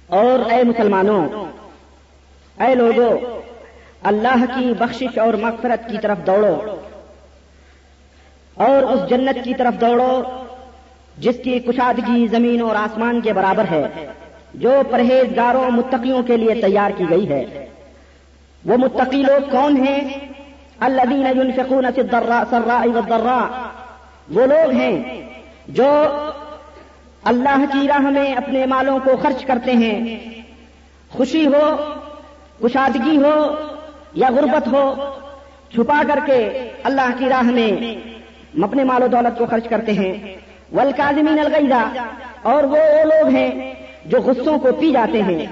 اور 0.07 0.51
اے 0.51 0.63
مسلمانوں، 0.63 1.21
اے 2.63 2.75
لوگوں 2.75 3.43
اللہ 4.03 4.59
کی 4.59 4.73
بخشش 4.77 5.17
اور 5.17 5.33
مغفرت 5.33 5.89
کی 5.89 5.97
طرف 6.01 6.17
دوڑو 6.25 6.75
اور 8.55 8.69
اس 8.69 9.09
جنت 9.09 9.43
کی 9.43 9.53
طرف 9.53 9.81
دوڑو 9.81 10.21
جس 11.17 11.35
کی 11.43 11.59
کشادگی 11.59 12.27
زمین 12.27 12.61
اور 12.61 12.75
آسمان 12.75 13.21
کے 13.21 13.33
برابر 13.33 13.63
ہے، 13.71 14.07
جو 14.53 14.81
پرہیزگاروں، 14.91 15.71
متقیوں 15.71 16.23
کے 16.23 16.37
لیے 16.37 16.55
تیار 16.55 16.91
کی 16.97 17.03
گئی 17.09 17.29
ہے۔ 17.29 17.65
وہ 18.65 18.77
متقی 18.77 19.21
لوگ 19.21 19.51
کون 19.51 19.77
ہیں؟ 19.77 20.09
اللہ 20.79 22.71
والضراء۔ 22.71 23.69
وہ 24.33 24.45
لوگ 24.45 24.71
ہیں 24.71 25.21
جو 25.67 25.99
اللہ 27.23 27.65
کی 27.73 27.87
راہ 27.87 27.99
میں 27.99 28.33
اپنے 28.33 28.65
مالوں 28.65 28.99
کو 29.03 29.11
خرچ 29.21 29.45
کرتے 29.45 29.71
ہیں۔ 29.71 30.19
خوشی 31.09 31.47
ہو، 31.47 31.93
کشادگی 32.63 33.17
ہو 33.17 33.55
یا 34.13 34.27
غربت 34.35 34.67
ہو، 34.67 35.11
چھپا 35.73 36.01
کر 36.07 36.19
کے 36.25 36.69
اللہ 36.83 37.09
کی 37.17 37.29
راہ 37.29 37.41
میں 37.41 37.95
اپنے 38.63 38.83
مال 38.83 39.03
و 39.03 39.07
دولت 39.07 39.39
کو 39.39 39.45
خرچ 39.45 39.69
کرتے 39.69 39.93
ہیں۔ 39.93 40.13
ولکاظمین 40.73 41.39
الغیزہ 41.39 41.93
اور 42.41 42.63
وہ 42.63 42.77
لوگ 43.03 43.27
ہیں 43.27 43.73
جو 44.05 44.17
غصوں 44.17 44.59
کو 44.59 44.71
پی 44.71 44.91
جاتے 44.91 45.21
ہیں۔ 45.21 45.45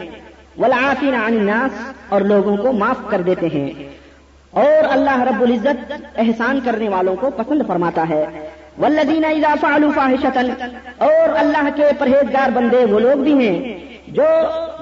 ولافین 0.57 1.13
عن 1.13 1.39
الناس، 1.39 1.91
اور 2.09 2.21
لوگوں 2.21 2.57
کو 2.57 2.71
معاف 2.71 2.97
کر 3.09 3.21
دیتے 3.21 3.47
ہیں۔ 3.53 3.89
اور 4.51 4.83
اللہ 4.89 5.21
رب 5.21 5.41
العزت 5.41 5.91
احسان 6.17 6.59
کرنے 6.65 6.89
والوں 6.89 7.15
کو 7.15 7.29
پسند 7.29 7.61
فرماتا 7.67 8.09
ہے۔ 8.09 8.49
ولدین 8.81 9.43
فعلوا 9.61 9.91
فاحشة، 9.95 10.47
اور 10.97 11.29
اللہ 11.35 11.69
کے 11.75 11.83
پرہیزگار 11.99 12.49
بندے 12.49 12.85
وہ 12.85 12.99
لوگ 12.99 13.17
بھی 13.17 13.33
ہیں 13.33 13.79
جو 14.07 14.23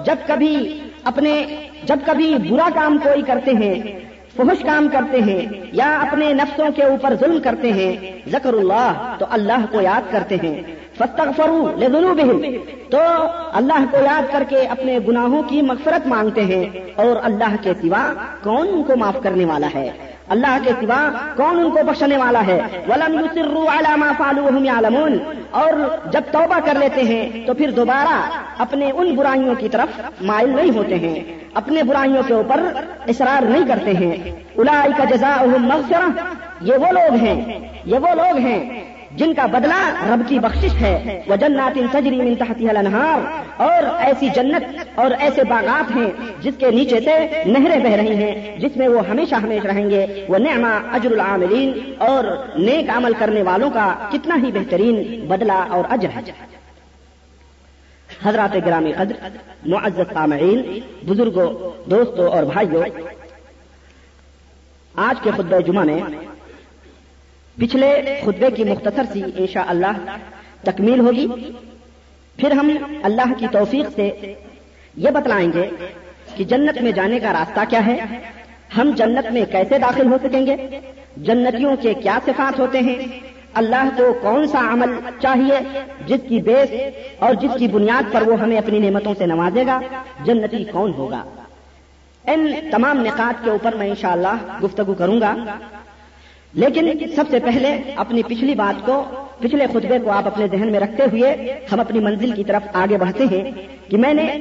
جب 0.06 0.16
کبھی 0.28 0.82
اپنے 1.04 1.46
جب 1.84 2.00
کبھی 2.06 2.36
برا 2.50 2.70
کام 2.76 2.98
کوئی 3.04 3.22
کرتے 3.22 3.52
ہیں، 3.52 4.00
فحش 4.38 4.64
کام 4.64 4.88
کرتے 4.92 5.22
ہیں، 5.22 5.46
یا 5.74 6.00
اپنے 6.00 6.34
نفسوں 6.34 6.70
کے 6.76 6.84
اوپر 6.84 7.14
ظلم 7.20 7.42
کرتے 7.44 7.74
ہیں، 7.74 8.20
ذکر 8.30 8.54
اللہ 8.54 9.16
تو 9.20 9.26
اللہ 9.30 9.66
کو 9.72 9.82
یاد 9.82 10.12
کرتے 10.12 10.36
ہیں۔ 10.44 10.62
فتغفروا 10.98 11.72
لذنوبہم، 11.72 12.42
تو 12.90 12.98
اللہ 13.54 13.86
کو 13.92 13.98
یاد 13.98 14.32
کر 14.32 14.44
کے 14.50 14.62
اپنے 14.62 15.00
گناہوں 15.08 15.44
کی 15.44 15.62
مغفرت 15.62 16.08
مانگتے 16.08 16.42
ہیں۔ 16.42 16.66
اور 16.96 17.16
اللہ 17.24 17.56
کے 17.62 17.74
سوا 17.82 18.14
کون 18.44 18.68
ان 18.72 18.84
کو 18.84 18.96
معاف 18.96 19.18
کرنے 19.24 19.46
والا 19.46 19.68
ہے؟ 19.76 19.90
اللہ 20.30 20.58
کے 20.64 20.70
سوا 20.82 21.10
کون 21.36 21.60
ان 21.60 21.72
کو 21.72 21.80
بخشنے 21.86 22.18
والا 22.18 22.42
ہے؟ 22.48 22.62
ولم 22.88 23.18
على 23.68 23.96
ما 23.96 24.12
فعلوا 24.18 24.48
وهم 24.48 24.66
يعلمون 24.66 25.18
اور 25.52 25.74
جب 26.12 26.22
توبہ 26.32 26.60
کر 26.66 26.76
لیتے 26.76 27.04
ہیں 27.04 27.48
تو 27.48 27.54
پھر 27.54 27.72
دوبارہ 27.72 28.30
اپنے 28.58 28.92
ان 28.92 29.16
برائیوں 29.16 29.56
کی 29.56 29.70
طرف 29.70 30.02
مائل 30.22 30.56
نہیں 30.56 30.78
ہوتے 30.78 30.96
ہیں۔ 30.96 31.40
اپنے 31.54 31.84
برائیوں 31.84 32.24
کے 32.28 32.34
اوپر 32.34 32.62
اصرار 33.08 33.44
نہیں 33.44 33.68
کرتے 33.68 33.92
ہیں۔ 33.92 34.32
اولئک 34.56 35.10
جزاؤہم 35.10 35.66
مغفرہ۔ 35.66 36.26
یہ 36.62 36.74
وہ 36.74 36.92
لوگ 36.92 37.16
ہیں۔ 37.16 37.60
یہ 37.86 38.00
وہ 38.00 38.16
لوگ 38.16 38.38
ہیں۔ 38.38 38.84
جن 39.18 39.34
کا 39.34 39.46
بدلہ 39.52 39.82
رب 40.10 40.22
کی 40.28 40.40
بخشش 40.40 40.74
ہے. 40.82 41.22
وہ 41.28 41.36
جنات 41.36 41.78
سجری 41.94 42.18
من 42.18 42.36
تحتها 42.36 42.70
الانہار. 42.70 43.22
اور 43.68 43.84
ایسی 44.08 44.28
جنت 44.36 45.00
اور 45.00 45.12
ایسے 45.20 45.44
باغات 45.44 45.96
ہیں 45.96 46.10
جس 46.42 46.54
کے 46.60 46.72
نیچے 46.72 47.00
سے 47.06 47.16
نہریں 47.46 47.80
بہ 47.84 47.96
رہی 47.96 48.16
ہیں، 48.16 48.58
جس 48.60 48.78
میں 48.78 48.88
وہ 48.88 49.08
ہمیشہ 49.08 49.36
ہمیشہ 49.36 49.68
رہیں 49.68 49.90
گے. 49.90 50.06
وہ 50.30 50.38
نعما 50.38 50.74
اجر 50.96 51.12
العاملین 51.12 51.72
اور 52.08 52.24
نیک 52.58 52.90
عمل 52.98 53.14
کرنے 53.20 53.42
والوں 53.50 53.70
کا 53.70 53.88
کتنا 54.12 54.36
ہی 54.44 54.52
بہترین 54.52 55.28
بدلہ 55.28 55.60
اور 55.70 55.84
اجر 55.90 56.16
ہے. 56.16 56.22
حضرات 58.24 58.56
گرامی 58.66 58.92
قدر، 58.92 59.16
معزز 59.66 60.14
سامعین 60.14 60.62
بزرگوں، 61.08 61.50
دوستوں 61.92 62.28
اور 62.28 62.44
بھائیوں، 62.44 62.84
آج 64.96 65.22
کے 65.24 65.32
خطبہ 65.38 65.60
جمعہ 65.68 65.84
میں 65.86 66.00
پچھلے 67.60 68.02
خطبے 68.22 68.52
کی 68.52 68.64
مختصر 68.64 69.04
سی 69.14 69.24
انشاء 69.38 69.64
اللہ 69.68 70.16
تکمیل 70.64 71.00
ہوگی۔ 71.00 71.28
پھر 72.38 72.52
ہم 72.52 72.72
اللہ 73.04 73.34
کی 73.38 73.48
توفیق 73.52 73.86
سے 73.96 74.34
یہ 74.98 75.10
بتلائیں 75.10 75.54
گے 75.54 75.70
کہ 76.36 76.44
جنت 76.44 76.82
میں 76.82 76.92
جانے 76.92 77.20
کا 77.20 77.34
راستہ 77.34 77.60
کیا 77.70 77.86
ہے۔ 77.86 77.98
ہم 78.78 78.92
جنت 78.96 79.32
میں 79.32 79.46
کیسے 79.52 79.78
داخل 79.78 80.08
ہو 80.08 80.18
سکیں 80.24 80.46
گے؟ 80.46 80.80
جنتیوں 81.18 81.76
کے 81.82 81.94
کیا 81.94 82.20
صفات 82.26 82.60
ہوتے 82.60 82.80
ہیں؟ 82.80 82.96
اللہ 83.54 83.90
کو 83.98 84.14
کون 84.22 84.48
سا 84.48 84.74
عمل 84.74 84.94
چاہیے؟ 85.22 85.80
جس 86.08 86.20
کی 86.30 86.42
بیس 86.42 86.70
اور 87.20 87.34
جس 87.34 87.52
کی 87.60 87.68
بنیاد 87.68 88.14
پر 88.14 88.22
وہ 88.22 88.40
ہمیں 88.40 88.58
اپنی 88.58 88.80
نعمتوں 88.80 89.14
سے 89.18 89.26
نوازے 89.26 89.66
گا، 89.66 89.80
جنتی 90.26 90.64
کون 90.64 90.94
ہوگا؟ 90.94 91.24
ان 92.28 92.54
تمام 92.72 93.06
نکات 93.06 93.44
کے 93.44 93.50
اوپر 93.50 93.76
میں 93.76 93.90
انشاءاللہ 93.90 94.36
گفتگو 94.64 94.94
کروں 94.94 95.22
گا۔ 95.22 95.36
لیکن 96.54 97.16
سب 97.16 97.24
سے 97.32 97.40
پہلے 97.40 97.82
اپنی 97.96 98.24
پچھلی 98.24 98.56
بات 98.56 98.86
کو، 98.86 99.04
پچھلے 99.40 99.68
خطبے 99.68 100.00
کو 100.00 100.12
آپ 100.12 100.28
اپنے 100.28 100.48
ذہن 100.52 100.72
میں 100.72 100.80
رکھتے 100.80 101.04
ہوئے 101.04 101.54
ہم 101.72 101.80
اپنی 101.80 102.00
منزل 102.00 102.32
کی 102.32 102.44
طرف 102.44 102.62
آگے 102.74 102.98
بڑھتے 102.98 103.24
ہیں 103.24 103.52
کہ 103.90 103.98
میں 103.98 104.14
نے 104.14 104.38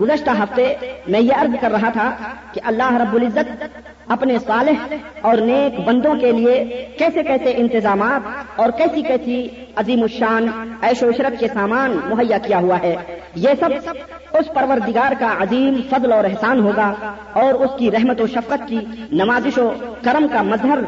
گزشتہ 0.00 0.30
ہفتے 0.30 0.74
میں 1.08 1.20
یہ 1.20 1.32
عرض 1.36 1.50
کر 1.60 1.70
رہا 1.70 1.88
تھا 1.92 2.10
کہ 2.52 2.60
اللہ 2.64 2.96
رب 2.96 3.14
العزت 3.14 3.62
اپنے 4.08 4.38
صالح 4.46 4.94
اور 5.20 5.36
نیک 5.36 5.80
بندوں 5.80 6.14
کے 6.14 6.32
لیے 6.32 6.86
کیسے 6.98 7.22
کیسے 7.22 7.52
انتظامات 7.56 8.20
اور 8.60 8.70
کیسی 8.70 9.02
کیسی 9.02 9.48
عظیم 9.76 10.02
الشان 10.02 10.46
عیش 10.82 11.02
و 11.02 11.08
عشرت 11.08 11.40
کے 11.40 11.48
سامان 11.48 11.98
مہیا 12.04 12.38
کیا 12.38 12.58
ہوا 12.58 12.78
ہے۔ 12.82 12.96
یہ 13.34 13.48
سب 13.60 13.90
اس 14.32 14.54
پروردگار 14.54 15.12
کا 15.18 15.34
عظیم 15.40 15.80
فضل 15.90 16.12
اور 16.12 16.24
احسان 16.24 16.60
ہوگا 16.60 16.92
اور 17.32 17.54
اس 17.54 17.70
کی 17.78 17.90
رحمت 17.90 18.20
و 18.20 18.26
شفقت 18.26 18.68
کی 18.68 18.78
نوازش 19.12 19.58
و 19.58 19.70
کرم 20.02 20.26
کا 20.32 20.42
مظہر 20.42 20.78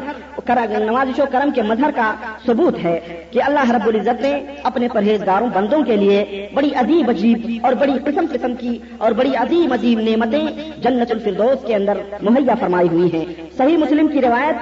نوازش 0.79 1.19
و 1.19 1.23
کرم 1.31 1.51
کے 1.51 1.61
مظہر 1.61 1.91
کا 1.95 2.13
ثبوت 2.45 2.83
ہے 2.83 3.23
کہ 3.31 3.43
اللہ 3.43 3.71
رب 3.71 3.87
العزت 3.87 4.21
نے 4.21 4.43
اپنے 4.63 4.87
پرہیزگاروں 4.87 5.47
بندوں 5.53 5.81
کے 5.83 5.95
لیے 5.95 6.47
بڑی 6.53 6.69
عجیب 6.75 7.09
عجیب 7.09 7.65
اور 7.65 7.73
بڑی 7.73 7.93
قسم 8.05 8.25
قسم 8.31 8.55
کی 8.55 8.77
اور 8.97 9.11
بڑی 9.11 9.35
عظیم 9.35 9.71
عظیم 9.71 9.99
نعمتیں 9.99 10.47
جنت 10.77 11.11
الفردوس 11.11 11.65
کے 11.67 11.75
اندر 11.75 11.97
مہیا 12.21 12.55
فرمائی 12.59 12.87
ہوئی 12.87 13.10
ہیں 13.11 13.49
صحیح 13.57 13.77
مسلم 13.77 14.07
کی 14.07 14.21
روایت، 14.21 14.55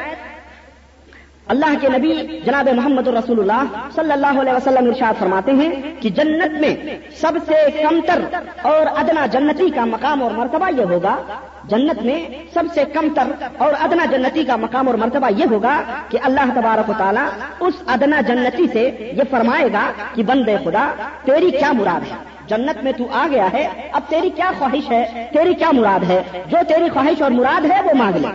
اللہ 1.48 1.74
کے 1.82 1.90
نبی 1.90 2.40
جناب 2.46 2.70
محمد 2.76 3.08
الرسول 3.08 3.40
اللہ 3.40 3.78
صلی 3.96 4.12
اللہ 4.12 4.40
علیہ 4.42 4.54
وسلم 4.54 4.88
ارشاد 4.88 5.20
فرماتے 5.20 5.52
ہیں 5.52 5.72
کہ 6.00 6.10
جنت 6.10 6.60
میں 6.62 6.76
سب 7.18 7.38
سے 7.48 7.84
کمتر 7.84 8.20
اور 8.62 8.86
ادنا 8.96 9.26
جنتی 9.26 9.70
کا 9.70 9.86
مقام 9.86 10.24
اور 10.24 10.32
مرتبہ 10.32 10.70
یہ 10.78 10.84
ہوگا۔ 10.84 11.16
جنت 11.64 12.02
میں 12.06 12.26
سب 12.54 12.64
سے 12.74 12.84
کم 12.94 13.08
تر 13.16 13.32
اور 13.58 13.74
ادنا 13.80 14.06
جنتی 14.06 14.44
کا 14.44 14.56
مقام 14.56 14.88
اور 14.88 14.96
مرتبہ 14.96 15.28
یہ 15.38 15.46
ہوگا 15.52 15.82
کہ 16.10 16.18
اللہ 16.24 16.54
تبارک 16.56 16.90
و 16.90 16.94
تعالیٰ 16.98 17.28
اس 17.60 17.74
ادنا 17.88 18.22
جنتی 18.22 18.68
سے 18.74 19.14
یہ 19.18 19.24
فرمائے 19.30 19.68
گا 19.74 19.92
کہ 20.16 20.24
بندے 20.24 20.56
خدا، 20.64 20.92
تیری 21.26 21.52
کیا 21.52 21.72
مراد 21.72 22.12
ہے؟ 22.12 22.18
جنت 22.50 22.84
میں 22.84 22.92
تو 22.92 23.08
آ 23.12 23.28
گیا 23.32 23.54
ہے، 23.54 23.90
اب 23.92 24.02
تیری 24.10 24.30
کیا 24.30 24.52
خواہش 24.60 24.92
ہے؟ 24.92 25.28
تیری 25.34 25.54
کیا 25.54 25.72
مراد 25.72 26.00
ہے؟ 26.10 26.24
جو 26.34 26.58
تیری 26.68 26.90
خواہش 26.90 27.22
اور 27.22 27.32
مراد 27.32 27.66
ہے، 27.72 27.82
وہ 27.82 27.94
مانگ 27.94 28.16
لے۔ 28.16 28.28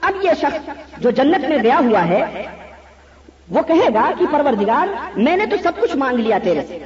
اب 0.00 0.12
یہ 0.22 0.30
شخص 0.40 0.70
جو 0.98 1.10
جنت 1.10 1.48
میں 1.48 1.58
گیا 1.62 1.78
ہوا 1.78 2.08
ہے، 2.08 2.42
وہ 3.48 3.62
کہے 3.62 3.94
گا 3.94 4.10
کہ 4.18 4.26
پروردگار، 4.30 4.86
میں 5.16 5.36
نے 5.36 5.46
تو 5.46 5.56
سب 5.62 5.72
کچھ 5.80 5.96
مانگ 5.96 6.16
لیا 6.16 6.38
تیرے 6.42 6.62
سے۔ 6.68 6.78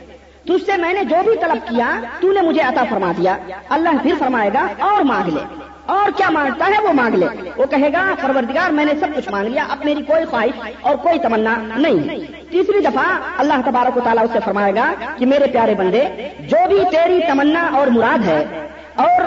تجھ 0.44 0.64
سے 0.66 0.76
میں 0.76 0.92
نے 0.92 1.04
جو 1.04 1.16
بھی 1.24 1.36
طلب 1.40 1.68
کیا، 1.68 2.00
تو 2.20 2.32
نے 2.32 2.40
مجھے 2.40 2.62
عطا 2.62 2.84
فرما 2.90 3.12
دیا۔ 3.18 3.36
اللہ 3.68 3.88
پھر 4.02 4.14
فرمائے 4.18 4.50
گا 4.54 4.66
اور 4.78 5.02
مانگ 5.02 5.28
لے۔ 5.28 5.67
اور 5.88 6.10
کیا 6.16 6.30
مانگتا 6.30 6.66
ہے 6.66 6.82
وہ 6.82 6.92
مانگ 6.92 7.14
لے۔ 7.14 7.26
وہ 7.56 7.66
کہے 7.66 7.92
گا، 7.92 8.14
پروردگار، 8.22 8.70
میں 8.70 8.84
نے 8.84 8.92
سب 9.00 9.06
کچھ 9.16 9.28
مانگ 9.28 9.48
لیا، 9.48 9.64
اب 9.70 9.84
میری 9.84 10.02
کوئی 10.02 10.24
خواہش 10.24 10.70
اور 10.80 10.96
کوئی 10.96 11.18
تمنا 11.18 11.54
نہیں۔ 11.76 12.18
تیسری 12.50 12.80
دفعہ 12.80 13.04
اللہ 13.38 13.54
تبارک 13.64 13.96
و 13.96 14.00
تعالیٰ 14.00 14.24
اسے 14.24 14.38
فرمائے 14.44 14.74
گا 14.74 14.92
کہ 15.18 15.26
میرے 15.26 15.46
پیارے 15.46 15.74
بندے، 15.74 16.04
جو 16.40 16.68
بھی 16.68 16.80
تیری 16.90 17.20
تمنا 17.28 17.68
اور 17.72 17.86
مراد 17.86 18.28
ہے 18.28 18.68
اور 18.94 19.20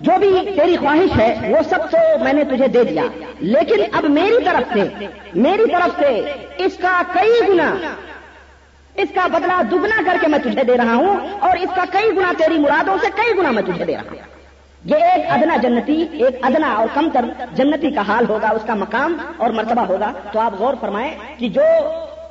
جو 0.00 0.12
بھی 0.20 0.38
تیری 0.56 0.76
خواہش 0.76 1.18
ہے، 1.18 1.36
وہ 1.50 1.58
سب 1.70 1.90
تو 1.90 2.24
میں 2.24 2.32
نے 2.32 2.44
تجھے 2.44 2.68
دے 2.68 2.84
دیا۔ 2.84 3.02
لیکن 3.40 3.84
اب 3.92 4.04
میری 4.04 4.44
طرف 4.44 4.72
سے، 4.72 5.06
میری 5.34 5.64
طرف 5.72 5.98
سے 5.98 6.32
اس 6.56 6.76
کا 6.76 7.02
کئی 7.12 7.40
گنا، 7.48 7.74
اس 8.94 9.08
کا 9.14 9.26
بدلہ 9.26 9.62
دگنا 9.70 10.02
کر 10.06 10.16
کے 10.20 10.26
میں 10.26 10.38
تجھے 10.38 10.64
دے 10.64 10.76
رہا 10.76 10.94
ہوں 10.94 11.16
اور 11.40 11.56
اس 11.56 11.68
کا 11.76 11.84
کئی 11.92 12.10
گنا 12.16 12.32
تیری 12.38 12.58
مرادوں 12.58 12.96
سے 13.00 13.06
کئی 13.16 13.38
گنا 13.38 13.50
میں 13.50 13.62
تجھے 13.62 13.84
دے 13.84 13.94
رہا 13.94 14.02
ہوں۔ 14.10 14.35
یہ 14.86 14.94
ایک 14.94 15.24
ادنا 15.28 15.56
جنتی، 15.56 16.06
ایک 16.12 16.38
ادنا 16.42 16.74
اور 16.74 16.86
کم 16.94 17.08
تر 17.12 17.24
جنتی 17.52 17.90
کا 17.90 18.02
حال 18.08 18.24
ہوگا، 18.28 18.48
اس 18.48 18.62
کا 18.66 18.74
مقام 18.74 19.16
اور 19.36 19.50
مرتبہ 19.50 19.82
ہوگا۔ 19.82 20.12
تو 20.32 20.38
آپ 20.38 20.54
غور 20.58 20.74
فرمائیں 20.80 21.14
کہ 21.38 21.48
جو 21.48 21.62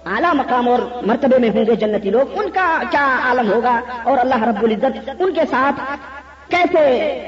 اعلیٰ 0.06 0.34
مقام 0.34 0.70
اور 0.70 0.80
مرتبے 1.02 1.38
میں 1.40 1.50
ہوں 1.50 1.66
گے 1.66 1.76
جنتی 1.76 2.10
لوگ، 2.10 2.40
ان 2.40 2.50
کا 2.50 2.84
کیا 2.92 3.20
عالم 3.24 3.52
ہوگا؟ 3.52 3.80
اور 4.04 4.18
اللہ 4.18 4.44
رب 4.44 4.64
العزت 4.64 5.10
ان 5.20 5.34
کے 5.34 5.42
ساتھ 5.50 5.80
کیسے، 6.50 6.84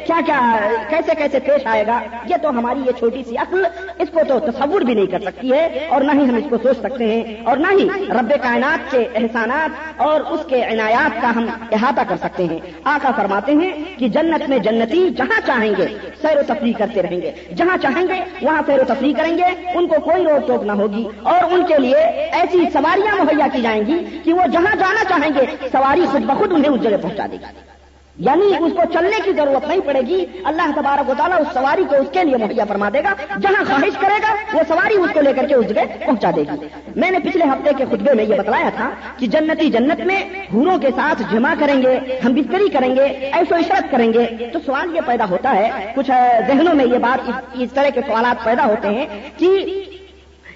کیا 0.07 0.19
کیا، 0.25 0.59
کیسے 0.89 1.11
کیسے 1.17 1.39
پیش 1.39 1.67
آئے 1.67 1.87
گا؟ 1.87 2.01
یہ 2.25 2.35
تو 2.41 2.49
ہماری 2.49 2.79
یہ 2.79 2.91
چھوٹی 2.91 3.23
سی 3.23 3.37
عقل، 3.37 3.65
اس 3.99 4.09
کو 4.13 4.19
تو 4.27 4.39
تصور 4.39 4.81
بھی 4.81 4.93
نہیں 4.93 5.05
کر 5.05 5.19
سکتی 5.19 5.53
ہے 5.53 5.87
اور 5.89 6.01
نہ 6.01 6.11
ہی 6.11 6.29
ہم 6.29 6.35
اس 6.35 6.43
کو 6.49 6.57
سوچ 6.63 6.77
سکتے 6.77 7.05
ہیں 7.05 7.35
اور 7.43 7.57
نہ 7.57 7.67
ہی 7.71 7.87
رب 8.09 8.33
کائنات 8.43 8.91
کے 8.91 9.07
احسانات 9.15 10.01
اور 10.01 10.21
اس 10.21 10.39
کے 10.49 10.63
عنایات 10.63 11.21
کا 11.21 11.31
ہم 11.35 11.45
احاطہ 11.71 12.01
کر 12.07 12.15
سکتے 12.17 12.43
ہیں۔ 12.43 12.59
آقا 12.83 13.11
فرماتے 13.15 13.51
ہیں 13.51 13.99
کہ 13.99 14.07
جنت 14.07 14.49
میں 14.49 14.59
جنتی 14.59 15.09
جہاں 15.09 15.39
چاہیں 15.45 15.73
گے، 15.77 15.85
سیر 16.21 16.37
و 16.37 16.41
تفریح 16.47 16.73
کرتے 16.77 17.01
رہیں 17.01 17.21
گے۔ 17.21 17.31
جہاں 17.55 17.77
چاہیں 17.81 18.07
گے، 18.07 18.21
وہاں 18.41 18.61
سیر 18.65 18.79
و 18.79 18.83
تفریح 18.87 19.13
کریں 19.17 19.37
گے۔ 19.37 19.71
ان 19.73 19.87
کو 19.87 19.95
کوئی 19.99 20.23
روک 20.23 20.47
ٹوک 20.47 20.63
نہ 20.63 20.71
ہوگی 20.71 21.07
اور 21.23 21.51
ان 21.51 21.65
کے 21.65 21.77
لیے 21.77 21.97
ایسی 22.31 22.61
سواریاں 22.73 23.23
مہیا 23.23 23.47
کی 23.53 23.61
جائیں 23.61 23.81
گی 23.87 24.19
کہ 24.23 24.33
وہ 24.33 24.47
جہاں 24.53 24.75
جانا 24.75 25.03
چاہیں 25.09 25.31
گے، 25.35 25.67
سواری 25.71 26.05
خود 26.11 26.21
بخود 26.21 26.53
انہیں 26.53 26.71
اس 26.71 26.81
جگہ 26.81 26.97
پہنچا 27.01 27.25
دے 27.31 27.37
گی۔ 27.37 27.76
یعنی 28.19 28.45
اس 28.59 28.73
کو 28.75 28.81
چلنے 28.93 29.19
کی 29.23 29.31
ضرورت 29.31 29.67
نہیں 29.67 29.79
پڑے 29.85 30.01
گی۔ 30.01 30.25
اللہ 30.43 30.71
تبارک 30.75 31.09
و 31.09 31.13
تعالیٰ 31.17 31.39
اس 31.39 31.47
سواری 31.53 31.83
کو 31.89 31.95
اس 31.95 32.07
کے 32.11 32.23
لیے 32.23 32.37
مہیا 32.37 32.65
فرما 32.67 32.89
دے 32.93 33.01
گا۔ 33.03 33.13
جہاں 33.41 33.63
خواہش 33.67 33.97
کرے 33.99 34.17
گا، 34.21 34.33
وہ 34.53 34.61
سواری 34.67 34.93
اس 34.93 35.09
کو 35.13 35.21
لے 35.21 35.33
کر 35.33 35.47
کے 35.47 35.55
اس 35.55 35.69
جگہ 35.69 35.81
پہنچا 36.05 36.31
دے 36.35 36.41
گی۔ 36.41 36.67
میں 36.95 37.11
نے 37.11 37.19
پچھلے 37.19 37.45
ہفتے 37.45 37.71
کے 37.77 37.85
خطبے 37.85 38.13
میں 38.13 38.23
یہ 38.23 38.35
بتلایا 38.35 38.69
تھا 38.75 38.89
کہ 39.17 39.27
جنتی 39.27 39.69
جنت 39.69 40.01
میں 40.05 40.23
ہوروں 40.53 40.77
کے 40.77 40.87
ساتھ 40.95 41.21
جمع 41.31 41.53
کریں 41.59 41.81
گے، 41.81 41.97
ہم 42.25 42.33
بستری 42.33 42.69
کریں 42.69 42.95
گے 42.95 43.05
ایسو 43.33 43.55
عشرت 43.55 43.91
کریں 43.91 44.13
گے۔ 44.13 44.25
تو 44.53 44.59
سوال 44.65 44.95
یہ 44.95 45.01
پیدا 45.05 45.25
ہوتا 45.29 45.55
ہے، 45.55 45.93
کچھ 45.95 46.11
ذہنوں 46.47 46.73
میں 46.73 46.85
یہ 46.85 46.97
بات 46.97 47.29
اس 47.53 47.69
طرح 47.73 47.89
کے 47.89 48.01
سوالات 48.07 48.43
پیدا 48.43 48.65
ہوتے 48.65 48.87
ہیں 48.87 49.05
کہ 49.37 49.83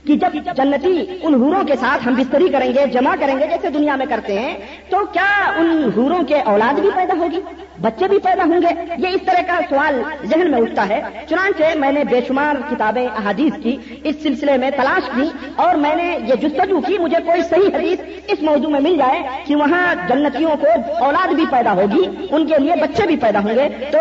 کہ 0.07 0.15
جب 0.15 0.35
جنتی 0.57 1.05
ان 1.21 1.33
حوروں 1.33 1.63
کے 1.63 1.75
ساتھ 1.75 2.07
ہم 2.07 2.13
بستری 2.13 2.47
کریں 2.49 2.69
گے، 2.73 2.85
جمع 2.93 3.15
کریں 3.19 3.39
گے، 3.39 3.47
جیسے 3.47 3.69
دنیا 3.69 3.95
میں 3.95 4.05
کرتے 4.05 4.39
ہیں، 4.39 4.53
تو 4.89 4.97
کیا 5.13 5.51
ان 5.57 5.89
حوروں 5.97 6.23
کے 6.23 6.41
اولاد 6.41 6.79
بھی 6.79 6.89
پیدا 6.95 7.17
ہوگی؟ 7.17 7.39
بچے 7.81 8.07
بھی 8.07 8.17
پیدا 8.19 8.43
ہوں 8.43 8.61
گے؟ 8.61 8.73
یہ 8.97 9.07
اس 9.07 9.21
طرح 9.25 9.41
کا 9.47 9.59
سوال 9.69 10.01
ذہن 10.25 10.51
میں 10.51 10.59
اٹھتا 10.61 10.87
ہے۔ 10.89 11.01
چنانچہ 11.29 11.77
میں 11.79 11.91
نے 11.91 12.03
بے 12.03 12.19
شمار 12.27 12.55
کتابیں، 12.69 13.07
احادیث 13.07 13.53
کی 13.63 13.75
اس 14.03 14.15
سلسلے 14.23 14.57
میں 14.57 14.69
تلاش 14.71 15.09
کی 15.15 15.29
اور 15.55 15.75
میں 15.75 15.95
نے 15.95 16.17
یہ 16.27 16.35
جستجو 16.41 16.81
کی 16.81 16.97
مجھے 16.97 17.17
کوئی 17.25 17.41
صحیح 17.49 17.75
حدیث 17.75 17.99
اس 18.27 18.41
موضوع 18.41 18.69
میں 18.69 18.79
مل 18.79 18.97
جائے 18.97 19.21
کہ 19.45 19.55
وہاں 19.55 19.83
جنتیوں 20.09 20.55
کو 20.61 20.67
اولاد 21.03 21.33
بھی 21.33 21.45
پیدا 21.51 21.73
ہوگی، 21.73 22.03
ان 22.31 22.45
کے 22.47 22.61
لیے 22.61 22.75
بچے 22.81 23.07
بھی 23.07 23.15
پیدا 23.15 23.39
ہوں 23.39 23.55
گے، 23.55 23.67
تو 23.91 23.97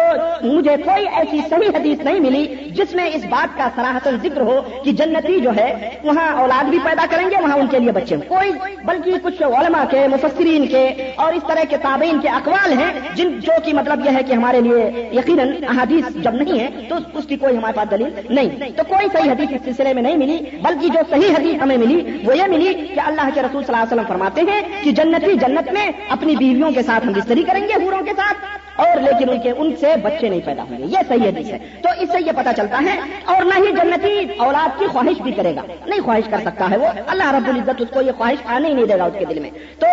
مجھے 0.46 0.76
کوئی 0.84 1.06
ایسی 1.16 1.40
صحیح 1.50 1.76
حدیث 1.76 2.04
نہیں 2.04 2.20
ملی 2.20 2.46
جس 2.70 2.94
میں 2.94 3.06
اس 3.14 3.24
بات 3.30 3.56
کا 3.58 3.68
سراہتن 3.76 4.16
ذکر 4.22 4.40
ہو 4.40 4.60
کہ 4.84 4.92
جنتی 4.92 5.40
جو 5.40 5.50
ہے 5.56 5.89
وہاں 6.04 6.32
اولاد 6.32 6.64
بھی 6.64 6.78
پیدا 6.84 7.06
کریں 7.10 7.30
گے، 7.30 7.36
وہاں 7.42 7.56
ان 7.56 7.66
کے 7.66 7.78
لیے 7.78 7.92
بچے 7.92 8.16
کوئی، 8.28 8.50
بلکہ 8.84 9.12
کچھ 9.22 9.42
علماء 9.42 9.84
کے، 9.90 10.06
مفسرین 10.08 10.66
کے 10.66 11.12
اور 11.16 11.32
اس 11.32 11.42
طرح 11.48 11.64
کے 11.68 11.76
تابعین 11.76 12.20
کے 12.20 12.28
اقوال 12.28 12.72
ہیں، 12.78 12.92
جن 13.14 13.38
جو 13.40 13.52
کہ 13.64 13.74
مطلب 13.74 14.06
یہ 14.06 14.10
ہے 14.10 14.22
کہ 14.22 14.32
ہمارے 14.32 14.60
لیے 14.60 15.08
یقیناً 15.12 15.48
احادیث 15.68 16.16
جب 16.16 16.34
نہیں 16.34 16.58
ہے 16.60 16.68
تو 16.88 16.96
اس 17.14 17.24
کی 17.26 17.36
کوئی 17.36 17.56
ہمارے 17.56 17.76
پاس 17.76 17.90
دلیل 17.90 18.20
نہیں۔ 18.30 18.70
تو 18.76 18.82
کوئی 18.88 19.08
صحیح 19.12 19.30
حدیث 19.30 19.52
اس 19.52 19.60
سلسلے 19.64 19.94
میں 19.94 20.02
نہیں 20.02 20.16
ملی، 20.16 20.38
بلکہ 20.62 20.88
جو 20.88 21.00
صحیح 21.10 21.32
حدیث 21.32 21.62
ہمیں 21.62 21.76
ملی، 21.76 22.00
وہ 22.24 22.36
یہ 22.36 22.46
ملی 22.48 22.74
کہ 22.94 23.00
اللہ 23.00 23.28
کے 23.34 23.42
رسول 23.42 23.64
صلی 23.64 23.74
اللہ 23.74 23.82
علیہ 23.82 23.92
وسلم 23.92 24.08
فرماتے 24.08 24.40
ہیں 24.40 24.84
کہ 24.84 24.92
جنتی 24.92 25.32
جنت 25.32 25.72
میں 25.72 25.90
اپنی 26.08 26.36
بیویوں 26.36 26.70
کے 26.70 26.82
ساتھ 26.82 27.06
ہم 27.06 27.12
بستری 27.12 27.42
کریں 27.42 27.68
گے 27.68 27.82
ہوروں 27.82 28.04
کے 28.04 28.12
ساتھ۔ 28.16 28.36
اور 28.80 29.00
لیکن 29.00 29.30
ان 29.30 29.40
کے 29.40 29.50
ان 29.50 29.76
سے 29.80 29.94
بچے 30.02 30.28
نہیں 30.28 30.40
پیدا 30.44 30.62
ہوں 30.62 30.78
گے۔ 30.78 30.84
یہ 30.84 30.98
صحیح 31.08 31.28
حدیث 31.28 31.50
ہے۔ 31.50 31.58
تو 31.82 31.88
اس 32.00 32.08
سے 32.12 32.18
یہ 32.26 32.32
پتا 32.36 32.52
چلتا 32.52 32.82
ہے، 32.84 33.00
اور 33.24 33.42
نہ 33.42 33.54
ہی 33.56 33.72
جنتی 33.72 34.26
اولاد 34.38 34.78
کی 34.78 34.86
خواہش 34.86 35.22
بھی 35.22 35.32
کرے 35.32 35.54
گا۔ 35.54 35.62
نہیں 35.86 36.00
خواہش 36.00 36.28
کر 36.30 36.38
سکتا 36.44 36.70
ہے 36.70 36.76
وہ۔ 36.76 36.86
اللہ 37.06 37.34
رب 37.34 37.48
العزت 37.48 37.80
اس 37.80 37.88
کو 37.94 38.00
یہ 38.00 38.12
خواہش 38.16 38.38
آنے 38.44 38.68
ہی 38.68 38.74
نہیں 38.74 38.86
دے 38.86 38.98
گا 38.98 39.04
اس 39.04 39.14
کے 39.18 39.24
دل 39.24 39.38
میں۔ 39.38 39.50
تو 39.78 39.86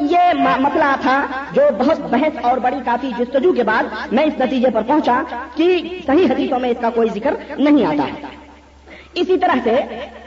یہ 0.00 0.32
مسئلہ 0.60 0.94
تھا 1.00 1.26
جو 1.52 1.62
بہت 1.78 2.00
بحث 2.00 2.38
اور 2.42 2.58
بڑی 2.58 2.76
کافی 2.84 3.10
جستجو 3.18 3.52
کے 3.52 3.62
بعد 3.62 4.12
میں 4.12 4.24
اس 4.24 4.40
نتیجے 4.40 4.70
پر 4.70 4.82
پہنچا 4.82 5.22
کہ 5.54 5.80
صحیح 6.06 6.26
حدیثوں 6.30 6.60
میں 6.60 6.70
اس 6.70 6.76
کا 6.80 6.90
کوئی 6.90 7.08
ذکر 7.14 7.34
نہیں 7.58 7.84
آتا 7.84 8.06
ہے۔ 8.08 8.34
اسی 9.14 9.38
طرح 9.38 9.56
سے 9.64 9.74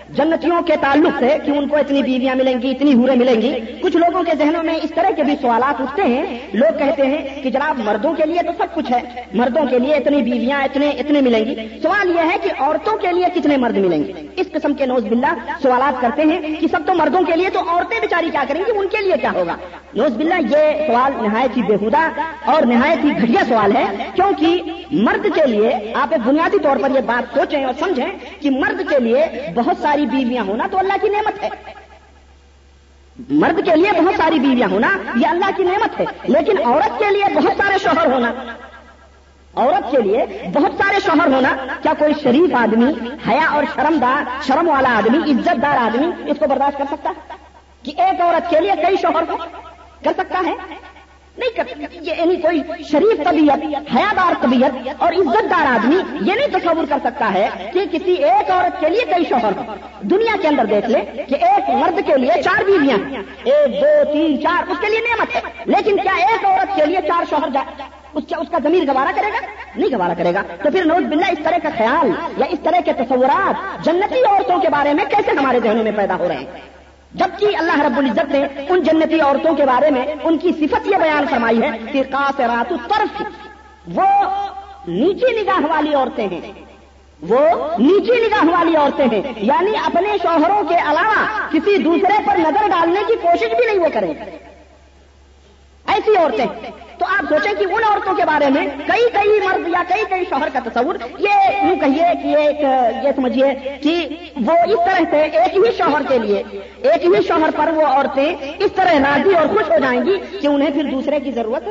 جنتیوں 0.10 0.62
کے 0.62 0.74
تعلق 0.82 1.20
سے 1.20 1.38
کہ 1.46 1.52
ان 1.52 1.68
کو 1.68 1.76
اتنی 1.76 2.04
بیویاں 2.04 2.36
ملیں 2.36 2.62
گی، 2.62 2.72
اتنی 2.72 2.94
ہورے 2.94 3.16
ملیں 3.16 3.42
گی۔ 3.42 3.60
کچھ 3.82 3.98
لوگوں 3.98 4.24
کے 4.24 4.32
ذہنوں 4.38 4.64
میں 4.64 4.76
اس 4.84 4.92
طرح 4.96 5.10
کے 5.16 5.24
بھی 5.24 5.36
سوالات 5.42 5.82
اٹھتے 5.82 6.02
ہیں۔ 6.02 6.40
لوگ 6.54 6.78
کہتے 6.78 7.06
ہیں 7.06 7.44
کہ 7.44 7.50
جناب، 7.50 7.80
مردوں 7.86 8.14
کے 8.14 8.24
لیے 8.26 8.40
تو 8.42 8.52
سب 8.58 8.76
کچھ 8.76 8.92
ہے۔ 8.92 9.02
مردوں 9.34 9.66
کے 9.66 9.80
لیے 9.80 9.94
اتنی 9.96 10.22
بیویاں، 10.22 10.64
اتنے 10.64 10.90
اتنے 10.90 11.22
ملیں 11.22 11.46
گی۔ 11.46 11.56
سوال 11.82 12.10
یہ 12.10 12.22
ہے 12.32 12.38
کہ 12.44 12.50
عورتوں 12.60 12.98
کے 12.98 13.08
لیے 13.12 13.26
کتنے 13.36 13.58
مرد 13.58 13.78
ملیں 13.78 14.04
گے؟ 14.04 14.14
اس 14.36 14.52
قسم 14.52 14.74
کے 14.74 14.86
نوز 14.86 15.06
بلّہ 15.06 15.34
سوالات 15.62 16.02
کرتے 16.02 16.22
ہیں 16.22 16.56
کہ 16.60 16.68
سب 16.72 16.80
تو 16.86 16.94
مردوں 16.94 17.22
کے 17.22 17.36
لیے 17.36 17.50
تو 17.50 17.60
عورتیں 17.60 18.00
بیچاری 18.00 18.30
کیا 18.30 18.44
کریں 18.48 18.62
گی؟ 18.62 18.72
ان 18.78 18.88
کے 18.88 19.04
لیے 19.04 19.14
کیا 19.22 19.32
ہوگا؟ 19.32 19.56
نوز 19.94 20.18
بلّہ 20.18 20.34
یہ 20.34 20.88
سوال 20.88 21.12
نہایت 21.22 21.58
ہی 21.58 21.62
بےحدہ 21.62 22.10
اور 22.46 22.64
نہایت 22.64 23.06
ہی 23.06 23.10
گھٹیا 23.22 23.46
سوال 23.48 23.76
ہے۔ 23.76 23.86
کیونکہ 24.16 24.62
مرد 24.92 25.28
کے 25.36 25.48
لیے 25.48 25.94
آپ 25.94 26.14
بنیادی 26.26 26.60
طور 26.60 26.78
پر 26.82 26.92
یہ 26.96 27.02
بات 27.06 27.38
سوچیں 27.38 27.64
اور 27.64 27.74
سمجھیں 27.80 28.42
کہ 28.42 28.50
مرد 28.50 28.90
کے 28.90 29.00
لیے 29.00 29.26
بہت 29.56 29.78
ساری 29.82 29.97
بیویاں 30.06 30.44
ہونا 30.44 30.68
تو 30.72 30.78
اللہ 30.78 30.94
کی 31.02 31.10
نعمت 31.10 31.44
ہے۔ 31.44 31.50
مرد 33.30 33.66
کے 33.66 33.76
لیے 33.76 33.92
بہت 33.92 34.14
ساری 34.18 34.40
بیویاں 34.40 34.70
ہونا 34.72 34.98
یہ 35.16 35.28
اللہ 35.28 35.50
کی 35.58 35.64
نعمت 35.64 36.00
ہے، 36.00 36.06
لیکن 36.24 36.58
عورت 36.66 37.00
کے 37.00 37.10
لیے 37.12 37.24
بہت 37.36 37.52
سارے 37.58 37.78
شوہر 37.78 38.12
ہونا۔ 38.12 38.32
عورت 39.56 39.92
کے 39.92 39.98
لیے 39.98 40.26
بہت 40.54 40.72
سارے 40.78 41.00
شوہر 41.06 41.34
ہونا، 41.34 41.56
کیا 41.82 41.94
کوئی 42.00 42.14
شریف 42.24 42.56
آدمی، 42.56 42.92
حیا 43.28 43.48
اور 43.50 43.64
شرم 43.76 43.98
دار 44.02 44.24
شرم 44.48 44.70
والا 44.70 44.98
آدمی 44.98 45.32
عزت 45.32 45.62
دار 45.62 45.78
آدمی 45.78 46.32
اس 46.32 46.38
کو 46.40 46.48
برداشت 46.48 46.78
کر 46.78 46.86
سکتا 46.92 47.12
کہ 47.84 47.92
ایک 47.98 48.22
عورت 48.22 48.50
کے 48.50 48.60
لیے 48.60 48.72
کئی 48.72 48.96
شوہر 49.02 49.24
کر 50.04 50.12
سکتا 50.18 50.42
ہے؟ 50.46 50.54
نہیں 51.38 51.50
کر 51.56 51.64
یہ 51.92 52.14
یعنی 52.18 52.36
کوئی 52.36 52.84
شریف 52.84 53.24
طبیعت، 53.24 53.60
حیادار 53.96 54.34
طبیعت 54.42 55.02
اور 55.02 55.14
عزت 55.14 55.50
دار 55.50 55.66
آدمی 55.66 55.96
یہ 56.22 56.34
نہیں 56.34 56.48
تصور 56.48 56.84
کر 56.90 56.98
سکتا 57.04 57.34
ہے 57.34 57.50
کہ 57.74 57.86
کسی 57.92 58.12
ایک 58.12 58.52
عورت 58.52 58.80
کے 58.80 58.90
لیے 58.90 59.06
کئی 59.14 59.26
شوہر 59.30 59.52
دنیا 60.02 60.36
کے 60.42 60.48
اندر 60.48 60.66
دیکھ 60.66 60.90
لے 60.90 61.02
کہ 61.30 61.36
ایک 61.36 61.70
مرد 61.70 62.00
کے 62.06 62.18
لیے 62.18 62.42
چار 62.42 62.64
بیویاں 62.64 62.98
ایک، 63.44 63.82
دو، 63.82 64.14
تین، 64.14 64.42
چار، 64.42 64.72
اس 64.72 64.78
کے 64.82 64.90
لیے 64.90 65.00
نعمت 65.00 65.36
ہے. 65.36 65.42
لیکن 65.66 65.98
کیا 65.98 66.16
ایک 66.16 66.46
عورت 66.46 66.76
کے 66.76 66.86
لیے 66.86 66.98
چار 67.08 67.24
شوہر 67.30 67.50
جائے 67.54 67.84
اس 68.14 68.24
کا 68.30 68.38
اس 68.38 68.48
کا 68.52 68.58
زمین 68.64 68.88
گوارا 68.88 69.12
کرے 69.16 69.28
گا؟ 69.28 69.48
نہیں 69.76 69.96
گوارا 69.98 70.14
کرے 70.14 70.34
گا. 70.34 70.42
تو 70.64 70.72
پھر 70.72 70.86
نوز 70.86 71.04
بلّہ 71.04 71.32
اس 71.32 71.40
طرح 71.44 71.58
کا 71.64 71.70
خیال 71.78 72.12
یا 72.38 72.46
اس 72.50 72.60
طرح 72.64 72.80
کے 72.86 72.94
تصورات 72.94 73.86
جنتی 73.86 74.20
عورتوں 74.20 74.60
کے 74.60 74.70
بارے 74.70 74.94
میں 74.94 75.06
کیسے 75.06 75.32
ہمارے 75.32 75.60
ذہنوں 75.60 75.84
میں 75.84 75.92
پیدا 75.96 76.16
ہو 76.16 76.28
رہے 76.28 76.36
ہیں؟ 76.36 76.77
جبکہ 77.14 77.46
اللہ 77.46 77.82
رب 77.82 77.98
العزت 77.98 78.32
نے 78.32 78.46
ان 78.70 78.84
جنتی 78.84 79.20
عورتوں 79.20 79.56
کے 79.56 79.66
بارے 79.66 79.92
میں 79.92 80.06
ان 80.24 80.38
کی 80.38 80.52
صفت 80.52 80.88
یہ 80.88 80.96
بیان 80.96 81.28
فرمائی 81.28 81.62
ہے 81.62 81.72
کہ 81.92 82.04
قاصرات 82.04 82.70
طرف 82.70 83.24
وہ 83.88 84.06
نیچی 84.88 85.42
نگاہ 85.42 85.62
والی 85.70 85.94
عورتیں 85.94 86.28
ہیں۔ 86.28 86.52
وہ 87.30 87.40
نیچی 87.78 88.28
نگاہ 88.28 88.58
والی 88.58 88.76
عورتیں 88.76 89.06
ہیں۔ 89.06 89.22
یعنی 89.38 89.72
اپنے 89.86 90.18
شوہروں 90.22 90.64
کے 90.64 90.76
علاوہ 90.76 91.50
کسی 91.50 91.78
دوسرے 91.78 92.20
پر 92.26 92.38
نظر 92.38 92.68
ڈالنے 92.68 93.00
کی 93.08 93.14
کوشش 93.22 93.48
بھی 93.48 93.66
نہیں 93.66 93.80
وہ 93.80 93.90
کریں۔ 93.94 94.14
ایسی 95.88 96.18
عورتیں۔ 96.18 96.46
تو 96.98 97.06
آپ 97.06 97.26
سوچیں 97.30 97.54
کہ 97.60 97.64
ان 97.64 97.84
عورتوں 97.84 98.14
کے 98.14 98.26
بارے 98.26 98.50
میں 98.50 98.68
کئی 98.88 99.10
کئی 99.14 99.40
مرد 99.46 99.68
یا 99.68 99.84
کئی 99.88 100.04
کئی 100.10 100.24
شوہر 100.30 100.48
کا 100.54 100.60
تصور، 100.66 100.96
یہ 101.20 101.30
یوں 101.64 101.76
کہیے 101.76 102.04
کہ 102.24 102.36
ایک، 102.36 102.62
یہ 103.04 103.12
سمجھیے 103.16 103.78
کہ 103.84 104.08
وہ 104.46 104.52
اس 104.52 104.80
طرح 104.86 105.04
سے 105.12 105.22
ایک 105.22 105.58
ہی 105.58 105.72
شوہر 105.78 106.02
کے 106.10 106.20
لیے، 106.20 106.44
ایک 106.84 107.06
ہی 107.06 107.22
شوہر 107.28 107.50
پر 107.56 107.72
وہ 107.72 107.82
عورتیں 107.82 108.36
اس 108.60 108.72
طرح 108.76 108.94
راضی 108.94 109.36
اور 109.36 109.48
خوش 109.48 109.72
ہو 109.72 109.78
جائیں 109.82 110.02
گی 110.02 110.38
کہ 110.42 110.48
انہیں 110.48 110.70
پھر 110.70 110.84
دوسرے 110.84 111.20
کی 111.20 111.32
ضرورت 111.32 111.70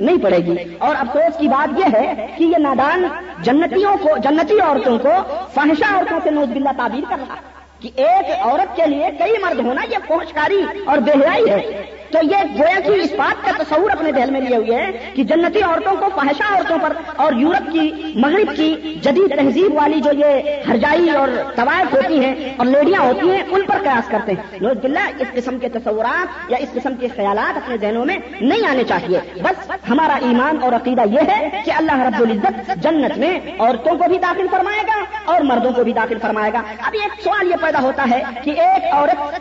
نہیں 0.00 0.18
پڑے 0.22 0.38
گی۔ 0.38 0.56
اور 0.78 0.94
افسوس 0.98 1.38
کی 1.38 1.48
بات 1.48 1.78
یہ 1.78 1.84
ہے 1.92 2.26
کہ 2.36 2.44
یہ 2.44 2.58
نادان 2.58 3.04
جنتیوں 3.42 3.96
کو، 4.02 4.08
جنتی 4.16 4.60
عورتوں 4.60 4.98
کو، 4.98 5.10
فاحشہ 5.54 5.94
عورتوں 5.94 6.20
سے 6.24 6.30
نوز 6.30 6.48
بلّہ 6.48 6.70
تعبیر 6.76 7.04
کر 7.08 7.16
رہا۔ 7.28 7.34
کہ 7.80 7.90
ایک 7.96 8.26
عورت 8.40 8.76
کے 8.76 8.86
لیے 8.86 9.08
کئی 9.18 9.32
مرد 9.42 9.58
ہونا 9.58 9.82
یہ 9.90 9.98
پہنچکاری 10.06 10.62
اور 10.86 10.98
بہرائی 10.98 11.50
ہے۔ 11.50 11.82
تو 12.10 12.18
یہ 12.22 12.36
گویا 12.58 12.80
کی 12.80 13.00
اس 13.00 13.12
بات 13.12 13.44
کا 13.44 13.62
تصور 13.62 13.90
اپنے 13.90 14.12
دہل 14.12 14.30
میں 14.30 14.40
لیے 14.40 14.56
ہوئے 14.56 14.84
ہیں 14.84 14.92
کہ 15.14 15.24
جنتی 15.24 15.62
عورتوں 15.62 15.92
کو 15.92 16.20
فحشہ 16.20 16.54
عورتوں 16.54 16.78
پر 16.82 16.92
اور 17.16 17.32
یورپ 17.32 17.72
کی 17.72 18.12
مغرب 18.14 18.56
کی 18.56 18.98
جدید 19.02 19.36
تہذیب 19.36 19.74
والی 19.74 20.00
جو 20.00 20.10
یہ 20.12 20.42
ہرجائی 20.68 21.10
اور 21.10 21.28
طوائف 21.56 21.94
ہوتی 21.94 22.24
ہیں 22.24 22.34
اور 22.56 22.66
لیڈیاں 22.66 23.00
ہوتی 23.00 23.30
ہیں، 23.30 23.42
ان 23.50 23.62
پر 23.62 23.76
قیاس 23.82 24.10
کرتے 24.10 24.32
ہیں۔ 24.32 24.58
نوز 24.60 24.76
بلّہ 24.82 25.00
اس 25.18 25.28
قسم 25.34 25.58
کے 25.58 25.68
تصورات 25.68 26.50
یا 26.50 26.58
اس 26.60 26.68
قسم 26.72 26.94
کے 26.94 27.08
خیالات 27.16 27.56
اپنے 27.56 27.76
ذہنوں 27.78 28.04
میں 28.04 28.18
نہیں 28.40 28.66
آنے 28.66 28.84
چاہیے۔ 28.84 29.20
بس 29.42 29.70
ہمارا 29.90 30.14
ایمان 30.14 30.56
اور 30.62 30.72
عقیدہ 30.72 31.02
یہ 31.10 31.20
ہے 31.28 31.62
کہ 31.64 31.70
اللہ 31.70 32.00
رب 32.00 32.22
العزت 32.22 32.82
جنت 32.82 33.18
میں 33.18 33.40
عورتوں 33.58 33.98
کو 33.98 34.04
بھی 34.08 34.18
داخل 34.18 34.46
فرمائے 34.50 34.82
گا 34.86 35.04
اور 35.24 35.40
مردوں 35.40 35.72
کو 35.72 35.84
بھی 35.84 35.92
داخل 35.92 36.18
فرمائے 36.18 36.52
گا۔ 36.52 36.62
ابھی 36.82 36.98
ایک 37.02 37.22
سوال 37.22 37.50
یہ 37.50 37.56
پیدا 37.68 37.86
ہوتا 37.86 38.04
ہے 38.10 38.22
کہ 38.44 38.50
ایک 38.50 38.94
عورت 38.94 39.40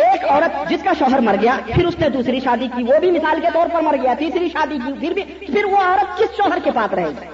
ایک 0.00 0.24
عورت 0.28 0.70
جس 0.70 0.82
کا 0.84 0.90
شوہر 0.98 1.18
مر 1.18 1.34
گیا، 1.42 1.56
پھر 1.74 1.86
اس 1.86 1.98
نے 1.98 2.08
دوسری 2.08 2.40
شادی 2.40 2.68
کی، 2.76 2.82
وہ 2.82 3.00
بھی 3.00 3.10
مثال 3.10 3.40
کے 3.40 3.46
طور 3.54 3.66
پر 3.72 3.80
مر 3.80 3.96
گیا، 4.02 4.14
تیسری 4.18 4.48
شادی 4.48 4.78
کی، 4.86 4.92
پھر 4.92 5.12
بھی 5.12 5.22
پھر 5.22 5.64
وہ 5.64 5.76
عورت 5.76 6.18
کس 6.18 6.36
شوہر 6.36 6.58
کے 6.64 6.70
پاس 6.70 6.94
رہے 6.94 7.06
گی؟ 7.06 7.26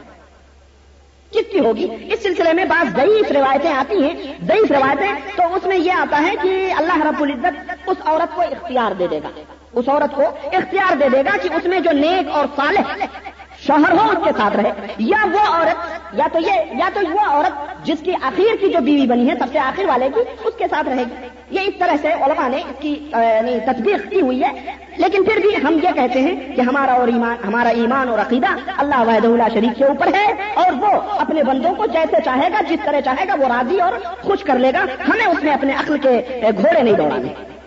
کس 1.31 1.53
کی 1.53 1.59
ہوگی؟ 1.59 1.89
اس 2.13 2.23
سلسلے 2.23 2.53
میں 2.53 2.65
بعض 2.65 2.97
ضعیف 2.97 3.33
روایتیں 3.33 3.73
آتی 3.73 4.03
ہیں۔ 4.03 4.33
ضعیف 4.47 4.73
روایتیں، 4.73 5.13
تو 5.37 5.55
اس 5.55 5.67
میں 5.67 5.77
یہ 5.77 5.93
آتا 5.93 6.23
ہے 6.23 6.35
کہ 6.43 6.75
اللہ 6.77 7.07
رب 7.07 7.23
العزت 7.23 7.73
اس 7.87 7.97
عورت 8.05 8.35
کو 8.35 8.43
اختیار 8.43 8.93
دے 8.93 9.07
دے 9.07 9.21
گا۔ 9.25 9.29
اس 9.73 9.89
عورت 9.89 10.15
کو 10.15 10.23
اختیار 10.53 10.97
دے 10.97 11.09
دے 11.09 11.19
گا 11.19 11.37
کہ 11.43 11.49
اس 11.53 11.65
میں 11.65 11.81
جو 11.81 11.91
نیک 11.93 12.31
اور 12.31 12.47
صالح 12.57 12.81
شوہر 13.67 13.93
ہو، 13.93 14.11
اس 14.11 14.19
کے 14.25 14.31
ساتھ 14.39 14.57
رہے۔ 14.57 14.73
یا 14.99 15.27
وہ 15.33 15.55
عورت 15.55 15.88
یا 16.13 16.27
تو 16.33 16.39
یہ 16.39 16.53
یا 16.79 16.89
تو 16.95 17.01
وہ 17.13 17.21
عورت 17.21 17.87
جس 17.87 17.99
کی 18.03 18.15
آخر 18.23 18.57
کی 18.61 18.69
جو 18.69 18.79
بیوی 18.81 19.07
بنی 19.07 19.31
ہے، 19.31 19.35
سب 19.39 19.47
سے 19.53 19.59
آخر 19.59 19.85
والے 19.85 20.09
کی، 20.15 20.21
اس 20.45 20.55
کے 20.59 20.65
ساتھ 20.71 20.89
رہے 20.89 21.03
گی۔ 21.03 21.29
یہ 21.51 21.61
اس 21.61 21.75
طرح 21.79 21.95
سے 22.03 22.13
علماء 22.13 22.49
نے 22.49 22.57
اس 22.57 22.81
کی 22.81 23.11
یعنی 23.13 23.59
کی 24.11 24.21
ہوئی 24.21 24.45
ہے۔ 24.45 24.53
لیکن 24.97 25.25
پھر 25.25 25.37
بھی 25.41 25.57
ہم 25.57 25.73
یہ 25.73 25.89
کہتے 25.95 26.21
ہیں 26.21 26.57
کہ 26.57 26.61
ہمارا 26.61 26.93
اور 26.93 27.09
ایمان، 27.09 27.37
ہمارا 27.47 27.69
ایمان 27.69 28.09
اور 28.09 28.19
عقیدہ 28.19 28.47
اللہ 28.77 29.01
وحد 29.01 29.25
اللہ 29.25 29.43
شریف 29.55 29.79
کے 29.79 29.85
اوپر 29.85 30.07
ہے 30.07 30.35
اور 30.55 30.73
وہ 30.73 31.01
اپنے 31.19 31.43
بندوں 31.43 31.75
کو 31.75 31.87
جیسے 31.87 32.17
چاہے 32.25 32.49
گا، 32.53 32.61
جس 32.69 32.79
طرح 32.85 33.01
چاہے 33.01 33.25
گا، 33.29 33.35
وہ 33.39 33.49
راضی 33.49 33.81
اور 33.81 33.93
خوش 34.23 34.43
کر 34.43 34.59
لے 34.59 34.73
گا۔ 34.75 34.85
ہمیں 35.09 35.27
اس 35.27 35.45
میں 35.45 35.53
اپنے 35.53 35.73
عقل 35.73 35.99
کے 35.99 36.21
گھوڑے 36.57 36.83
نہیں 36.83 36.95
دوڑانے۔ 36.95 37.58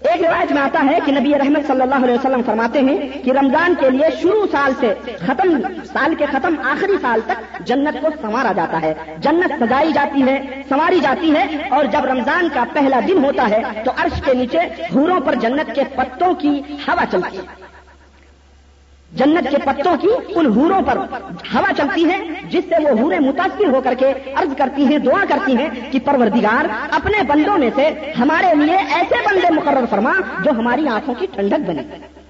ایک 0.00 0.22
روایت 0.22 0.52
میں 0.52 0.62
آتا 0.62 0.80
ہے 0.90 0.98
کہ 1.04 1.12
نبی 1.12 1.32
رحمت 1.34 1.66
صلی 1.66 1.80
اللہ 1.80 1.94
علیہ 1.94 2.14
وسلم 2.14 2.42
فرماتے 2.46 2.80
ہیں 2.80 3.24
کہ 3.24 3.30
رمضان 3.30 3.74
کے 3.80 3.90
لیے 3.90 4.08
شروع 4.22 4.46
سال 4.52 4.72
سے 4.80 4.94
ختم 5.26 5.60
سال 5.92 6.14
کے 6.14 6.26
ختم 6.26 6.54
آخری 6.64 6.96
سال 7.00 7.20
تک 7.26 7.66
جنت 7.66 8.00
کو 8.00 8.08
سنوارا 8.20 8.52
جاتا 8.52 8.82
ہے۔ 8.82 8.94
جنت 9.18 9.52
سجائی 9.60 9.92
جاتی 9.92 10.22
ہے، 10.22 10.62
سنواری 10.68 11.00
جاتی 11.00 11.34
ہے 11.34 11.68
اور 11.70 11.84
جب 11.84 12.04
رمضان 12.04 12.48
کا 12.54 12.64
پہلا 12.72 13.00
دن 13.08 13.24
ہوتا 13.24 13.50
ہے 13.50 13.62
تو 13.84 13.90
عرش 13.96 14.22
کے 14.22 14.34
نیچے 14.34 14.58
حوروں 14.94 15.20
پر 15.20 15.34
جنت 15.34 15.74
کے 15.74 15.84
پتوں 15.94 16.34
کی 16.34 16.62
ہوا 16.88 17.04
چلتی 17.10 17.38
ہے۔ 17.38 17.67
جنت 19.12 19.50
کے 19.50 19.56
پتوں 19.64 19.96
کی 19.96 20.08
ان 20.34 20.46
ہوروں 20.46 20.80
پر 20.86 20.96
ہوا 21.54 21.72
چلتی 21.76 22.04
ہے، 22.10 22.18
جس 22.50 22.64
سے 22.68 22.82
وہ 22.82 22.98
ہورے 22.98 23.18
متاثر 23.18 23.68
ہو 23.68 23.80
کر 23.84 23.94
کے 23.98 24.12
عرض 24.34 24.56
کرتی 24.56 24.84
ہیں، 24.84 24.98
دعا 24.98 25.24
کرتی 25.28 25.56
ہیں 25.56 25.68
کہ 25.90 25.98
پروردگار 26.04 26.68
اپنے 26.90 27.22
بندوں 27.22 27.56
میں 27.58 27.70
سے 27.76 27.88
ہمارے 28.18 28.54
لیے 28.54 28.76
ایسے 28.76 29.22
بندے 29.26 29.52
مقرر 29.54 29.84
فرما 29.90 30.12
جو 30.44 30.50
ہماری 30.50 30.88
آنکھوں 30.88 31.14
کی 31.14 31.26
ٹھنڈک 31.26 31.68
بنے۔ 31.68 31.82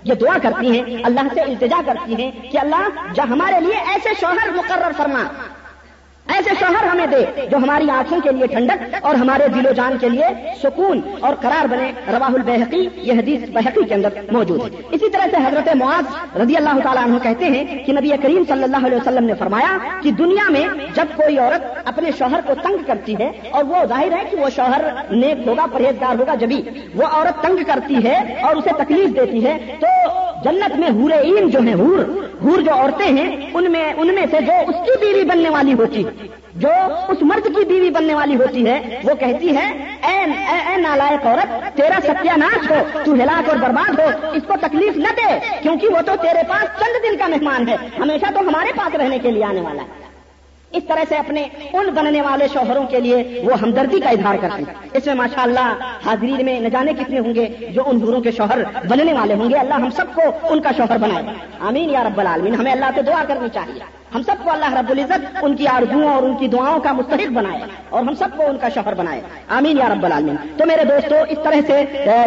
یہ 0.05 0.15
دعا 0.15 0.37
کرتی 0.43 0.71
ہیں، 0.71 0.97
اللہ 1.05 1.35
سے 1.35 1.41
التجا 1.41 1.81
کرتی 1.87 2.23
ہیں 2.23 2.31
کہ 2.51 2.59
اللہ 2.59 3.21
ہمارے 3.31 3.61
لیے 3.61 3.81
ایسے 3.95 4.09
شوہر 4.21 4.49
مقرر 4.57 4.93
فرما۔ 4.97 5.25
ایسے 6.35 6.55
شوہر 6.61 6.87
ہمیں 6.87 7.07
دے 7.07 7.25
جو 7.51 7.57
ہماری 7.57 7.91
آنکھوں 7.91 8.19
کے 8.25 8.31
لیے 8.33 8.47
ٹھنڈک 8.47 8.95
اور 9.01 9.15
ہمارے 9.15 9.49
دل 9.55 9.67
و 9.67 9.73
جان 9.73 9.97
کے 10.01 10.09
لیے 10.09 10.29
سکون 10.63 11.01
اور 11.21 11.35
قرار 11.41 11.67
بنے۔ 11.71 11.91
رواہ 12.09 12.35
البحقی 12.35 12.89
یہ 13.03 13.13
حدیث 13.13 13.49
بحقی 13.53 13.85
کے 13.89 13.95
اندر 13.95 14.21
موجود 14.31 14.61
ہے۔ 14.65 14.83
اسی 14.91 15.11
طرح 15.11 15.27
سے 15.31 15.37
حضرت 15.47 15.69
معاذ 15.77 16.37
رضی 16.41 16.57
اللہ 16.57 16.81
تعالیٰ 16.83 17.05
عنہ 17.05 17.19
کہتے 17.23 17.45
ہیں 17.45 17.65
کہ 17.87 17.93
نبی 17.93 18.11
کریم 18.23 18.43
صلی 18.49 18.63
اللہ 18.63 18.87
علیہ 18.87 18.97
وسلم 18.97 19.25
نے 19.25 19.35
فرمایا 19.39 19.77
کہ 20.03 20.11
دنیا 20.19 20.49
میں 20.51 20.67
جب 20.95 21.17
کوئی 21.17 21.39
عورت 21.39 21.89
اپنے 21.89 22.11
شوہر 22.19 22.41
کو 22.47 22.55
تنگ 22.63 22.85
کرتی 22.87 23.15
ہے 23.19 23.31
اور 23.51 23.65
وہ 23.65 23.85
ظاہر 23.89 24.13
ہے 24.13 24.23
کہ 24.31 24.37
وہ 24.37 24.49
شوہر 24.57 24.85
نیک 25.11 25.47
ہوگا، 25.49 25.67
پرہیزگار 25.73 26.21
ہوگا، 26.21 26.35
جبھی 26.35 26.63
وہ 26.95 27.07
عورت 27.07 27.43
تنگ 27.43 27.65
کرتی 27.67 28.05
ہے 28.05 28.17
اور 28.43 28.57
اسے 28.57 28.71
تکلیف 28.79 29.17
دیتی 29.17 29.45
ہے، 29.47 29.57
تو 29.81 29.87
جنت 30.45 30.77
میں 30.79 30.91
ہورے 30.91 31.15
این 31.15 31.49
جو 31.51 31.61
ہیں 31.61 31.75
ہور 31.75 31.99
ہور 32.43 32.61
جو 32.61 32.73
عورتیں 32.73 33.07
ہیں، 33.07 33.29
ان 33.55 33.71
میں 33.73 33.93
ان 33.93 34.15
میں 34.15 34.27
سے 34.31 34.41
جو 34.47 34.53
اس 34.69 34.77
کی 34.87 34.93
بیوی 35.01 35.25
بننے 35.29 35.51
والی 35.51 35.73
ہوتی 35.73 36.03
جو 36.59 36.69
اس 37.09 37.19
مرد 37.21 37.45
کی 37.45 37.65
بیوی 37.65 37.91
بننے 37.91 38.15
والی 38.15 38.37
ہوتی 38.37 38.67
ہے، 38.67 39.01
وہ 39.05 39.15
کہتی 39.15 39.57
ہے، 39.57 39.67
اے 40.09 40.17
اے 40.69 40.77
نالائق 40.77 41.27
عورت، 41.27 41.77
تیرا 41.77 41.99
ستیہ 42.03 42.33
ناش 42.37 42.71
ہو، 42.71 43.01
تو 43.05 43.15
ہلاک 43.15 43.49
اور 43.49 43.57
برباد 43.57 43.99
ہو، 44.01 44.31
اس 44.33 44.43
کو 44.47 44.55
تکلیف 44.61 44.97
نہ 44.97 45.13
دے، 45.17 45.39
کیونکہ 45.63 45.89
وہ 45.89 46.01
تو 46.07 46.13
تیرے 46.23 46.43
پاس 46.49 46.79
چند 46.81 47.03
دن 47.03 47.17
کا 47.17 47.27
مہمان 47.27 47.69
ہے، 47.69 47.77
ہمیشہ 47.99 48.33
تو 48.35 48.41
ہمارے 48.41 48.73
پاس 48.77 48.95
رہنے 48.95 49.19
کے 49.19 49.31
لیے 49.31 49.45
آنے 49.45 49.61
والا 49.61 49.83
ہے۔ 49.83 50.08
اس 50.73 50.83
طرح 50.89 51.03
سے 51.09 51.17
اپنے 51.17 51.45
ان 51.73 51.87
بننے 51.87 52.23
والے 52.23 52.49
شوہروں 52.53 52.87
کے 52.87 53.01
لیے 53.01 53.43
وہ 53.45 53.53
ہمدردی 53.63 54.01
کا 54.01 54.11
اظہار 54.11 54.35
کرتے 54.41 54.63
ہیں۔ 54.63 54.89
اس 54.93 55.07
میں 55.07 55.15
ماشاء 55.15 55.43
اللہ 55.43 55.77
حاضری 56.07 56.43
میں 56.43 56.61
نہ 56.61 56.69
جانے 56.69 56.93
کتنے 56.93 57.19
ہوں 57.19 57.35
گے 57.35 57.47
جو 57.71 57.83
ان 57.87 57.97
حوروں 57.97 58.21
کے 58.21 58.31
شوہر 58.31 58.59
بننے 58.89 59.13
والے 59.13 59.35
ہوں 59.35 59.51
گے۔ 59.51 59.57
اللہ 59.57 59.75
ہم 59.75 59.91
سب 59.91 60.07
کو 60.15 60.23
ان 60.43 60.61
کا 60.61 60.71
شوہر 60.77 60.99
بنائے۔ 60.99 61.25
آمین 61.61 61.91
یا 61.91 62.05
رب 62.05 62.21
العالمین۔ 62.21 62.55
ہمیں 62.55 62.73
اللہ 62.73 62.85
سے 62.95 63.03
دعا 63.03 63.25
کرنی 63.29 63.49
چاہیے۔ 63.55 63.81
ہم 64.15 64.23
سب 64.23 64.35
کو 64.45 64.51
اللہ 64.51 64.75
رب 64.75 64.91
العزت 64.91 65.37
ان 65.43 65.57
کی 65.57 65.67
آرزوؤں 65.67 66.15
اور 66.15 66.23
ان 66.23 66.37
کی 66.37 66.49
دعاؤں 66.49 66.81
کا 66.81 66.93
مستحق 66.93 67.33
بنائے 67.33 67.61
اور 67.91 68.03
ہم 68.03 68.15
سب 68.15 68.29
کو 68.37 68.47
ان 68.47 68.57
کا 68.59 68.69
شوہر 68.69 68.95
بنائے۔ 68.95 69.21
آمین 69.49 69.79
یا 69.79 69.89
رب 69.89 70.05
العالمین۔ 70.05 70.37
تو 70.57 70.67
میرے 70.67 70.85
دوستو، 70.85 71.15
اس 71.29 71.39
طرح 71.45 71.61
سے 71.67 71.85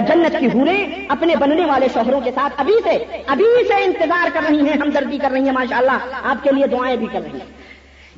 جنت 0.08 0.36
کی 0.39 0.46
حوریں 0.46 1.06
اپنے 1.10 1.36
بننے 1.36 1.66
والے 1.66 1.88
شوہروں 1.94 2.22
کے 2.22 2.32
ساتھ 2.36 2.54
ابھی 2.58 2.74
سے 2.84 3.22
ابھی 3.28 3.46
سے 3.68 3.84
انتظار 3.84 4.28
کر 4.34 4.42
رہی 4.50 4.60
ہیں، 4.60 4.78
ہمدردی 4.82 5.18
کر 5.18 5.32
رہی 5.32 5.44
ہیں 5.44 5.52
ماشاء 5.52 5.78
اللہ 5.78 5.98
آپ 6.24 6.44
کے 6.44 6.52
لیے 6.52 6.68
دعائیں 6.68 6.98
بھی 6.98 7.08
کر 7.12 7.22
رہی 7.22 7.32
ہیں۔ 7.32 7.61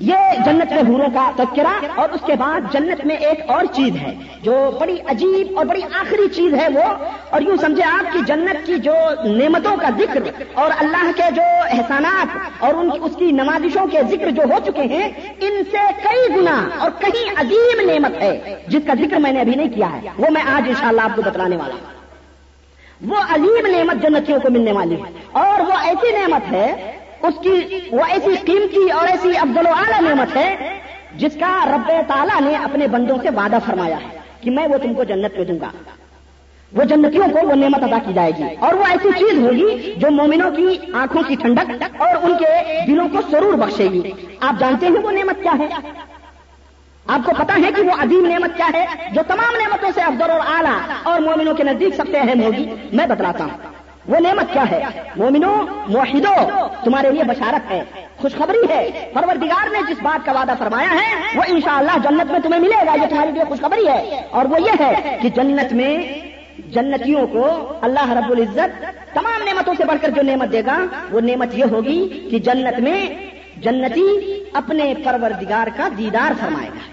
یہ 0.06 0.44
جنت 0.46 0.72
میں 0.72 0.82
حوروں 0.88 1.08
کا 1.14 1.32
تذکرہ 1.36 1.74
اور 1.96 2.10
اس 2.10 2.22
کے 2.26 2.34
بعد 2.40 2.62
جنت 2.74 3.06
میں 3.06 3.16
ایک 3.16 3.42
اور 3.48 3.66
چیز 3.72 3.96
ہے 3.96 4.14
جو 4.42 4.56
بڑی 4.80 4.98
عجیب 5.06 5.58
اور 5.58 5.66
بڑی 5.66 5.82
آخری 6.00 6.28
چیز 6.36 6.54
ہے 6.54 6.68
وہ 6.74 6.84
اور 7.30 7.42
یوں 7.42 7.58
سمجھے 7.62 7.84
آپ 7.84 8.14
کی 8.14 8.20
جنت 8.28 8.66
کی 8.66 8.76
جو 8.78 8.94
نعمتوں 9.26 9.76
کا 9.82 9.90
ذکر 9.98 10.22
اور 10.54 10.72
اللہ 10.80 11.12
کے 11.16 11.24
جو 11.36 11.42
احسانات 11.70 12.64
اور 12.64 12.74
ان 12.74 12.90
اس 13.02 13.16
کی 13.16 13.32
نمازشوں 13.32 13.86
کے 13.88 14.02
ذکر 14.12 14.30
جو 14.30 14.44
ہو 14.44 14.58
چکے 14.66 14.82
ہیں، 14.82 15.10
ان 15.40 15.62
سے 15.72 15.86
کئی 16.04 16.28
گنا 16.36 16.70
اور 16.78 16.92
کہیں 17.00 17.30
عظیم 17.36 17.90
نعمت 17.90 18.22
ہے۔ 18.22 18.60
جس 18.68 18.82
کا 18.88 18.94
ذکر 19.02 19.18
میں 19.18 19.32
نے 19.32 19.40
ابھی 19.40 19.56
نہیں 19.56 19.70
کیا 19.70 19.92
ہے، 19.94 20.10
وہ 20.18 20.30
میں 20.30 20.42
آج 20.42 20.64
انشاءاللہ 20.68 21.02
آپ 21.02 21.16
کو 21.16 21.22
بتلانے 21.22 21.58
والا 21.58 21.74
ہوں۔ 21.74 23.12
وہ 23.12 23.16
عظیم 23.30 23.68
نعمت 23.68 24.04
جنتیوں 24.04 24.40
کو 24.40 24.50
ملنے 24.50 24.72
والی 24.72 24.96
ہے 24.96 25.12
اور 25.32 25.60
وہ 25.60 25.78
ایسی 25.84 26.12
نعمت 26.12 26.52
ہے 26.52 26.68
اس 27.24 27.34
کی 27.44 27.80
وہ 27.92 28.04
ایسی 28.08 28.36
قیمتی 28.46 28.92
اور 28.92 29.08
ایسی 29.08 29.38
افضل 29.38 29.66
و 29.66 29.70
اعلیٰ 29.70 30.02
نعمت 30.02 30.36
ہے 30.36 30.80
جس 31.16 31.32
کا 31.40 31.66
رب 31.66 31.92
تعالیٰ 32.08 32.42
نے 32.42 32.56
اپنے 32.56 32.88
بندوں 32.88 33.18
سے 33.24 33.30
وعدہ 33.30 33.58
فرمایا 33.66 33.98
ہے 33.98 34.20
کہ 34.42 34.52
میں 34.52 34.68
وہ 34.68 34.78
تم 34.78 34.94
کو 34.94 35.04
جنت 35.04 35.38
میں 35.38 35.46
دوں 35.46 35.60
گا۔ 35.62 35.70
وہ 36.74 36.84
جنتیوں 36.84 37.28
کو 37.28 37.48
وہ 37.48 37.56
نعمت 37.56 37.84
ادا 37.84 37.98
کی 38.06 38.14
جائے 38.14 38.32
گی 38.38 38.44
اور 38.60 38.74
وہ 38.74 38.84
ایسی 38.90 39.10
چیز 39.20 39.40
ہوگی 39.40 39.94
جو 39.98 40.12
مومنوں 40.12 40.52
کی 40.52 40.78
آنکھوں 40.94 41.24
کی 41.24 41.36
ٹھنڈک 41.36 42.02
اور 42.02 42.16
ان 42.22 42.38
کے 42.38 42.80
دلوں 42.88 43.08
کو 43.12 43.18
ضرور 43.32 43.54
بخشے 43.54 43.88
گی۔ 43.88 44.12
آپ 44.40 44.60
جانتے 44.60 44.86
ہیں 44.86 44.94
وہ 44.94 45.12
نعمت 45.12 45.44
کیا 45.44 45.54
ہے؟ 45.60 45.68
آپ 47.08 47.20
کو 47.26 47.32
پتا 47.38 47.56
ہے 47.56 47.72
کہ 47.76 47.82
وہ 47.82 47.92
عظیم 48.00 48.26
نعمت 48.26 48.58
کیا 48.58 48.70
ہے 48.74 48.86
جو 49.12 49.22
تمام 49.28 49.56
نعمتوں 49.56 49.90
سے 49.96 50.02
افضل 50.02 50.30
اور 50.32 50.40
اعلیٰ 50.40 50.80
اور 51.04 51.20
مومنوں 51.20 51.54
کے 51.54 51.64
نزدیک 51.64 51.96
سب 51.96 52.04
سے 52.12 52.18
اہم 52.18 52.44
ہوگی؟ 52.44 52.66
میں 52.94 53.08
بتلاتا 53.08 53.44
ہوں۔ 53.44 53.73
وہ 54.08 54.20
نعمت 54.20 54.54
کیا 54.54 54.72
ہے؟ 54.72 54.84
مومنو، 55.16 55.66
موحدو، 55.88 56.58
تمہارے 56.84 57.12
لیے 57.12 57.24
بشارت 57.24 57.72
ہے، 57.72 57.84
خوشخبری 58.18 58.74
ہے۔ 58.74 59.12
پروردگار 59.14 59.70
نے 59.72 59.80
جس 59.88 60.02
بات 60.02 60.26
کا 60.26 60.32
وعدہ 60.32 60.54
فرمایا 60.60 60.92
ہے، 60.92 61.38
وہ 61.38 61.44
انشاءاللہ 61.48 61.92
جنت 62.04 62.32
میں 62.32 62.40
تمہیں 62.40 62.62
ملے 62.62 62.86
گا، 62.86 62.94
یہ 63.02 63.08
تمہارے 63.10 63.32
لیے 63.32 63.44
خوشخبری 63.44 63.88
ہے۔ 63.88 64.28
اور 64.32 64.46
وہ 64.46 64.62
یہ 64.62 64.72
ہے 64.80 65.18
کہ 65.22 65.30
جنت 65.30 65.74
میں 65.74 66.20
جنتیوں 66.68 67.28
کو 67.28 67.74
اللہ 67.82 68.12
رب 68.12 68.32
العزت 68.32 68.86
تمام 69.14 69.44
نعمتوں 69.44 69.74
سے 69.78 69.86
بڑھ 69.86 69.98
کر 70.02 70.10
جو 70.10 70.22
نعمت 70.22 70.52
دے 70.52 70.62
گا، 70.66 70.80
وہ 71.12 71.22
نعمت 71.22 71.56
یہ 71.56 71.64
ہوگی 71.72 72.28
کہ 72.32 72.40
جنت 72.40 72.80
میں 72.80 73.14
جنتی 73.58 74.40
اپنے 74.54 74.94
پروردگار 75.04 75.68
کا 75.78 75.88
دیدار 75.98 76.32
فرمائے 76.40 76.70
گا۔ 76.70 76.93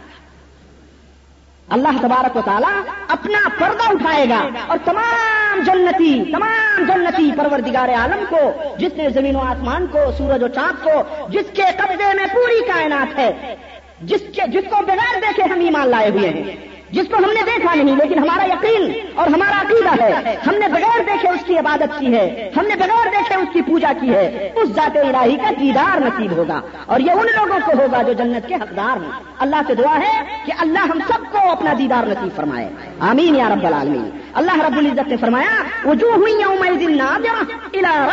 اللہ 1.70 1.88
تبارک 2.02 2.36
و 2.36 2.40
تعالیٰ 2.44 2.82
اپنا 3.08 3.48
پردہ 3.58 3.90
اٹھائے 3.90 4.28
گا 4.28 4.48
اور 4.66 4.78
تمام 4.84 5.60
جنتی 5.60 6.24
تمام 6.32 6.84
جنتی 6.84 7.30
پروردگار 7.36 7.88
عالم 7.88 8.24
کو، 8.28 8.52
جس 8.78 8.92
نے 8.96 9.10
زمین 9.10 9.36
و 9.36 9.40
آسمان 9.40 9.86
کو، 9.86 9.98
سورج 10.18 10.42
و 10.42 10.48
چاند 10.48 10.84
کو، 10.84 11.02
جس 11.28 11.50
کے 11.52 11.62
قبضے 11.76 12.14
میں 12.14 12.26
پوری 12.32 12.60
کائنات 12.66 13.18
ہے، 13.18 13.56
جس 14.00 14.20
کے، 14.34 14.42
جس 14.46 14.70
کو 14.70 14.76
بغیر 14.86 15.20
دیکھے 15.20 15.42
ہم 15.42 15.60
ایمان 15.60 15.88
لائے 15.88 16.10
ہوئے 16.10 16.28
ہیں۔ 16.28 16.56
جس 16.92 17.08
کو 17.08 17.16
ہم 17.16 17.30
نے 17.30 17.40
دیکھا 17.46 17.74
نہیں، 17.74 17.96
لیکن 17.96 18.18
ہمارا 18.18 18.44
یقین 18.44 18.92
اور 19.14 19.26
ہمارا 19.26 19.60
عقیدہ 19.60 20.04
ہے۔ 20.04 20.36
ہم 20.46 20.54
نے 20.54 20.68
بغیر 20.68 21.02
دیکھے 21.02 21.28
اس 21.28 21.40
کی 21.46 21.58
عبادت 21.58 21.98
کی 21.98 22.14
ہے۔ 22.14 22.50
ہم 22.56 22.66
نے 22.66 22.76
بغیر 22.76 23.08
دیکھے 23.10 23.34
اس 23.34 23.48
کی 23.52 23.62
پوجا 23.62 23.92
کی 24.00 24.14
ہے۔ 24.14 24.50
اس 24.54 24.68
ذات 24.68 24.96
الہی 24.96 25.36
کا 25.36 25.50
دیدار 25.60 26.00
نصیب 26.00 26.32
ہوگا۔ 26.32 26.60
اور 26.86 27.00
یہ 27.00 27.10
ان 27.10 27.26
لوگوں 27.26 27.58
کو 27.66 27.72
ہوگا 27.82 28.02
جو 28.02 28.12
جنت 28.12 28.48
کے 28.48 28.54
حقدار 28.54 29.02
ہیں۔ 29.02 29.10
اللہ 29.38 29.56
سے 29.66 29.74
دعا 29.74 29.98
ہے 29.98 30.22
کہ 30.46 30.52
اللہ 30.58 30.78
ہم 30.78 30.98
سب 31.08 31.32
کو 31.32 31.50
اپنا 31.50 31.72
دیدار 31.78 32.06
نصیب 32.06 32.36
فرمائے۔ 32.36 32.68
آمین 33.00 33.36
یا 33.36 33.48
رب 33.48 33.66
العالمین۔ 33.66 34.10
اللہ 34.34 34.60
رب 34.60 34.78
العزت 34.78 35.08
نے 35.08 35.16
فرمایا 35.16 35.62
وہ 35.84 35.94
جو 35.94 36.12
ہوئی 36.16 36.76
دن 36.86 36.98
نہ 36.98 37.18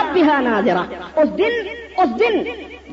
رب 0.01 0.17
نہ 0.17 0.84
اس 1.15 1.38
دن 1.38 1.67
اس 1.97 2.19
دن 2.19 2.43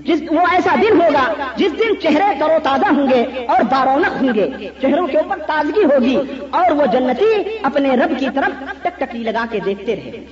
جس 0.04 0.22
وہ 0.30 0.40
ایسا 0.52 0.74
دن 0.82 1.00
ہوگا 1.00 1.32
جس 1.56 1.72
دن 1.72 2.00
چہرے 2.02 2.32
ترو 2.40 2.56
تازہ 2.62 2.92
ہوں 2.96 3.08
گے 3.10 3.20
اور 3.48 3.62
بارونق 3.70 4.22
ہوں 4.22 4.34
گے، 4.34 4.46
چہروں 4.80 5.06
کے 5.06 5.18
اوپر 5.18 5.38
تازگی 5.46 5.84
ہوگی 5.84 6.16
اور 6.50 6.70
وہ 6.70 6.86
جنتی 6.92 7.58
اپنے 7.62 7.96
رب 7.96 8.18
کی 8.18 8.26
طرف 8.34 8.62
ٹک 8.82 9.00
ٹکی 9.00 9.18
لگا 9.18 9.44
کے 9.50 9.60
دیکھتے 9.64 9.96
رہے۔ 9.96 10.24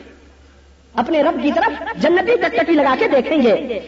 اپنے 0.95 1.23
رب 1.23 1.43
کی 1.43 1.53
طرف 1.53 2.01
جنتی 2.03 2.37
ٹک 2.43 2.57
ٹکی 2.57 2.73
لگا 2.73 2.95
کے 2.99 3.09
دیکھیں 3.09 3.43
گے۔ 3.43 3.79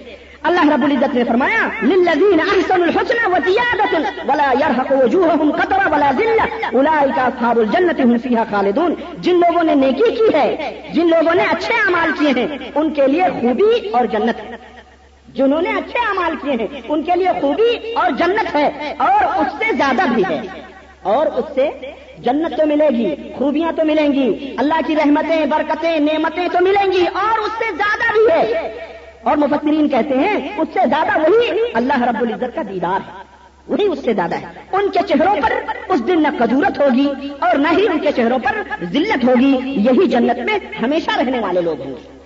اللہ 0.49 0.69
رب 0.69 0.85
العزت 0.85 1.15
نے 1.15 1.25
فرمایا، 1.25 1.69
للذین 1.83 2.41
احسنوا 2.41 2.87
الحسنى 2.87 3.31
وزیادۃ 3.35 3.95
ولا 4.29 4.49
يرهق 4.53 4.93
وجوههم 4.93 5.51
قطر 5.61 5.87
ولا 5.95 6.11
ذلہ 6.19 6.49
اولئک 6.73 7.19
اصحاب 7.19 7.59
الجنۃ 7.59 8.03
هم 8.05 8.19
فيها 8.19 8.45
خالدون۔ 8.51 8.95
جن 9.27 9.41
لوگوں 9.45 9.63
نے 9.63 9.75
نیکی 9.85 10.11
کی 10.19 10.29
ہے، 10.35 10.71
جن 10.95 11.09
لوگوں 11.09 11.35
نے 11.35 11.49
اچھے 11.51 11.75
اعمال 11.87 12.13
کیے 12.19 12.35
ہیں، 12.41 12.47
ان 12.75 12.93
کے 13.01 13.07
لیے 13.07 13.35
خوبی 13.41 13.73
اور 13.99 14.05
جنت۔ 14.17 14.45
ہے 14.47 14.74
جنہوں 15.35 15.63
نے 15.63 15.71
اچھے 15.71 15.99
امال 15.99 16.33
کیے 16.43 16.53
ہیں، 16.53 16.81
ان 16.89 17.03
کے 17.03 17.13
لیے 17.17 17.29
خوبی 17.41 17.93
اور 17.93 18.11
جنت 18.11 18.55
ہے، 18.55 18.95
اور 18.99 19.41
اس 19.41 19.47
سے 19.59 19.65
زیادہ 19.77 20.03
بھی 20.15 20.23
ہے۔ 20.31 20.41
اور 21.03 21.27
اس 21.27 21.45
سے 21.55 21.71
جنت 22.19 22.57
تو 22.57 22.67
ملے 22.67 22.89
گی، 22.89 23.15
خوبیاں 23.39 23.73
تو 23.73 23.85
ملیں 23.85 24.13
گی، 24.13 24.55
اللہ 24.59 24.81
کی 24.87 24.97
رحمتیں، 24.97 25.47
برکتیں، 25.47 25.99
نعمتیں 26.01 26.49
تو 26.53 26.59
ملیں 26.61 26.93
گی، 26.93 27.05
اور 27.13 27.39
اس 27.39 27.53
سے 27.59 27.65
زیادہ 27.77 28.13
بھی 28.13 28.33
ہے۔ 28.33 28.69
اور 29.23 29.37
مفسرین 29.37 29.89
کہتے 29.89 30.17
ہیں، 30.17 30.49
اس 30.59 30.69
سے 30.75 30.81
زیادہ 30.89 31.21
وہی 31.21 31.51
اللہ 31.75 32.03
رب 32.03 32.17
العزت 32.21 32.55
کا 32.55 32.63
دیدار 32.69 33.01
ہے۔ 33.07 33.25
وہی 33.69 33.87
اس 33.87 33.99
سے 34.05 34.15
زیادہ 34.15 34.35
ہے۔ 34.35 34.47
ان 34.73 34.91
کے 34.91 34.99
چہروں 35.07 35.37
پر 35.43 35.53
اس 35.89 36.07
دن 36.07 36.23
نہ 36.23 36.29
قدورت 36.39 36.79
ہوگی 36.79 37.09
اور 37.41 37.57
نہ 37.57 37.69
ہی 37.79 37.87
ان 37.87 37.99
کے 37.99 38.13
چہروں 38.13 38.39
پر 38.39 38.85
ذلت 38.93 39.25
ہوگی۔ 39.25 39.59
یہی 39.65 40.07
جنت 40.07 40.39
میں 40.39 40.59
ہمیشہ 40.83 41.19
رہنے 41.19 41.39
والے 41.39 41.61
لوگ 41.61 41.81
ہوں۔ 41.81 41.95
گے 41.95 42.24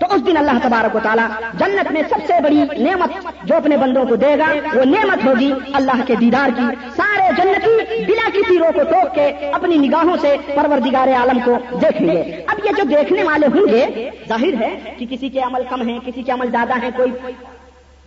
تو 0.00 0.06
اس 0.10 0.26
دن 0.26 0.36
اللہ 0.36 0.58
تبارک 0.62 0.96
و 0.96 0.98
تعالیٰ 1.02 1.26
جنت 1.54 1.92
میں 1.92 2.02
سب 2.10 2.20
سے 2.26 2.32
بڑی 2.42 2.62
نعمت 2.78 3.10
جو 3.44 3.56
اپنے 3.56 3.76
بندوں 3.76 4.04
کو 4.04 4.16
دے 4.16 4.38
گا، 4.38 4.78
وہ 4.78 4.84
نعمت 4.84 5.24
ہوگی 5.24 5.52
اللہ 5.72 6.00
کے 6.06 6.14
دیدار 6.14 6.48
کی۔ 6.56 6.62
سارے 6.96 7.42
جنتی 7.42 8.04
بلا 8.04 8.28
کسی 8.34 8.58
رو 8.58 8.64
کو 8.74 8.82
ٹوک 8.82 9.14
کے 9.14 9.26
اپنی 9.52 9.78
نگاہوں 9.78 10.16
سے 10.20 10.36
پروردگار 10.54 11.08
عالم 11.08 11.38
کو 11.44 11.56
دیکھیں 11.82 12.08
گے۔ 12.08 12.44
اب 12.46 12.58
یہ 12.64 12.70
جو 12.76 12.82
دیکھنے 12.82 13.22
والے 13.22 13.46
ہوں 13.46 13.66
گے، 13.68 14.10
ظاہر 14.28 14.62
ہے 14.62 14.94
کہ 14.98 15.06
کسی 15.10 15.28
کے 15.28 15.40
عمل 15.40 15.62
کم 15.70 15.88
ہیں، 15.88 15.98
کسی 16.06 16.22
کے 16.22 16.32
عمل 16.32 16.50
زیادہ 16.50 16.72
ہیں، 16.82 16.90
کوئی 16.96 17.12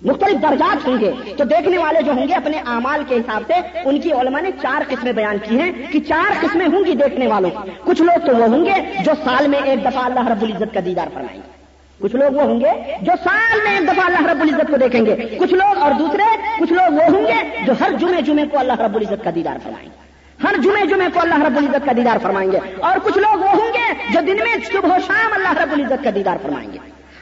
مختلف 0.06 0.42
درجات 0.42 0.88
ہوں 0.88 0.98
گے۔ 1.00 1.12
تو 1.38 1.44
دیکھنے 1.44 1.78
والے 1.78 2.02
جو 2.02 2.12
ہوں 2.12 2.28
گے، 2.28 2.34
اپنے 2.34 2.58
اعمال 2.58 3.04
کے 3.08 3.16
حساب 3.16 3.44
سے 3.48 3.80
ان 3.86 4.02
کی 4.02 4.12
علماء 4.12 4.42
نے 4.42 4.50
چار 4.62 4.82
قسمیں 4.90 5.12
بیان 5.12 5.38
کی 5.38 5.60
ہیں 5.60 5.72
کہ 5.92 6.00
چار 6.00 6.32
قسمیں 6.42 6.68
ہوں 6.68 6.86
گی 6.86 6.94
دیکھنے 6.94 7.28
والوں۔ 7.28 7.50
کچھ 7.84 8.02
لوگ 8.02 8.26
تو 8.26 8.36
وہ 8.36 8.46
ہوں 8.46 8.66
گے 8.66 9.04
جو 9.06 9.12
سال 9.24 9.48
میں 9.48 9.60
ایک 9.64 9.82
دفعہ 9.82 10.06
اللہ 10.06 10.28
رب 10.28 10.42
العزت 10.42 10.74
کا 10.74 10.80
دیدار 10.86 11.08
فرمائیں۔ 11.14 11.40
گے 11.40 11.63
کچھ 12.00 12.16
لوگ 12.16 12.36
وہ 12.36 12.42
ہوں 12.42 12.60
گے 12.60 12.96
جو 13.02 13.12
سال 13.24 13.60
میں 13.64 13.80
ایک 13.80 13.88
دفعہ 13.88 14.06
اللہ 14.06 14.32
رب 14.32 14.42
العزت 14.42 14.72
کو 14.72 14.78
دیکھیں 14.78 15.06
گے۔ 15.06 15.16
کچھ 15.16 15.54
لوگ 15.54 15.78
اور 15.78 15.92
دوسرے، 16.00 16.38
کچھ 16.60 16.74
لوگ 16.74 16.94
وہ 16.94 17.04
ہوں 17.04 17.26
گے 17.28 17.66
جو 17.66 17.74
ہر 17.80 17.92
جمعے 18.00 18.22
جمعے 18.22 18.46
کو 18.46 18.60
اللہ 18.60 18.82
رب 18.82 18.96
العزت 18.96 19.24
کا 19.24 19.30
دیدار 19.36 19.58
فرمائیں 19.64 19.90
گے۔ 19.90 20.04
ہر 20.48 20.62
جمعے 20.62 20.86
جمعے 20.86 21.08
کو 21.14 21.20
اللہ 21.20 21.36
رب 21.36 21.58
العزت 21.58 21.86
کا 21.86 21.92
دیدار 21.98 22.18
فرمائیں 22.24 22.52
گے۔ 22.52 22.60
اور 22.80 22.98
کچھ 23.04 23.18
لوگ 23.18 23.40
وہ 23.40 23.50
ہوں 23.50 23.74
گے 23.74 23.94
جو 24.14 24.20
دن 24.28 24.36
میں 24.36 24.56
صبح 24.72 24.96
و 24.96 24.98
شام 25.08 25.34
اللہ 25.34 25.62
رب 25.62 25.72
العزت 25.72 26.04
کا 26.04 26.10
دیدار 26.16 26.38
فرمائیں 26.42 26.74
گے۔ 26.74 26.78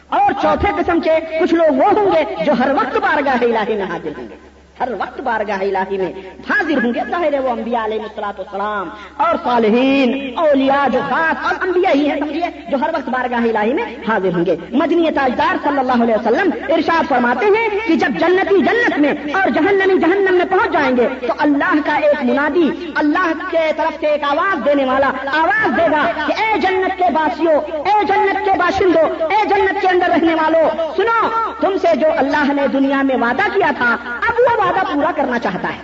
اور 0.10 0.32
چوتھے 0.42 0.68
قسم 0.78 1.00
کے 1.00 1.40
کچھ 1.40 1.54
لوگ 1.54 1.76
وہ 1.76 1.86
ہوں 1.86 2.12
گے 2.16 2.46
جو 2.46 2.52
ہر 2.52 2.72
وقت 2.74 2.98
بارگاہ 2.98 3.38
الہی 3.42 3.76
میں 3.76 3.84
حاضر 3.84 4.10
ہوں 4.18 4.28
گے۔ 4.30 4.51
ہر 4.82 4.92
وقت 5.00 5.20
بارگاہ 5.22 5.62
الہی 5.62 5.98
میں 5.98 6.12
حاضر 6.50 6.84
ہوں 6.84 6.94
گے 6.94 7.02
ظاہر 7.10 7.34
وہ 7.40 7.50
انبیاء 7.50 7.84
علیہ 7.86 8.02
السلاط 8.02 8.40
السلام 8.40 8.90
اور 9.26 9.36
صالحین، 9.44 10.14
اولیاء 10.44 10.86
جو 10.94 11.00
خاص 11.10 11.46
اور 11.46 11.56
انبیاء 11.68 11.92
ہی 11.94 12.10
ہیں 12.10 12.16
سمجھیے، 12.20 12.50
جو 12.70 12.78
ہر 12.82 12.90
وقت 12.94 13.10
بارگاہ 13.10 13.46
الہی 13.50 13.74
میں 13.74 13.86
حاضر 14.08 14.34
ہوں 14.36 14.46
گے۔ 14.46 14.56
مدنی 14.82 15.12
تاجدار 15.16 15.62
صلی 15.64 15.80
اللہ 15.80 16.04
علیہ 16.04 16.16
وسلم 16.16 16.50
ارشاد 16.76 17.10
فرماتے 17.10 17.46
ہیں 17.58 17.68
کہ 17.88 17.96
جب 18.04 18.20
جنتی 18.20 18.62
جنت 18.66 18.98
میں 19.00 19.14
اور 19.34 19.50
جہنمی 19.50 20.00
جہنم 20.00 20.38
میں 20.38 20.46
پہنچ 20.50 20.74
جائیں 20.74 20.96
گے 20.98 21.08
تو 21.28 21.34
اللہ 21.46 21.76
کا 21.86 21.96
ایک 22.08 22.24
منادی، 22.24 22.70
اللہ 23.04 23.32
کے 23.52 23.70
طرف 23.78 24.00
سے 24.02 24.08
ایک 24.08 24.24
آواز 24.30 24.66
دینے 24.66 24.86
والا 24.86 25.12
آواز 25.44 25.78
دے 25.78 25.88
گا 25.92 26.04
کہ 26.26 26.42
اے 26.42 26.60
جنت 26.60 26.98
کے 26.98 27.12
باسیوں، 27.14 27.60
اے 27.86 28.04
جنت 28.08 28.44
کے 28.46 28.58
باشندوں، 28.60 29.08
اے 29.30 29.46
جنت 29.50 29.82
کے 29.82 29.88
اندر 29.88 30.10
رہنے 30.16 30.36
والوں، 30.42 30.84
سنو، 30.98 31.20
تم 31.62 31.78
سے 31.82 31.96
جو 32.00 32.08
اللہ 32.18 32.52
نے 32.54 32.68
دنیا 32.74 33.02
میں 33.08 33.16
وعدہ 33.22 33.48
کیا 33.54 33.72
تھا 33.78 33.96
اب 34.30 34.40
وہ 34.40 34.56
وعدہ 34.72 34.94
پورا 34.94 35.12
کرنا 35.16 35.40
چاہتا 35.40 35.70
ہے۔ 35.70 35.80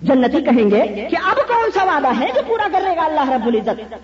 جنتی 0.00 0.40
کہیں 0.40 0.70
گے 0.70 1.08
کہ 1.10 1.16
اب 1.24 1.36
کون 1.48 1.70
سا 1.74 1.84
وعدہ 1.84 2.20
ہے 2.20 2.30
جو 2.34 2.40
پورا 2.46 2.68
کرے 2.72 2.96
گا 2.96 3.04
اللہ 3.04 3.30
رب 3.30 3.46
العزت؟ 3.46 3.94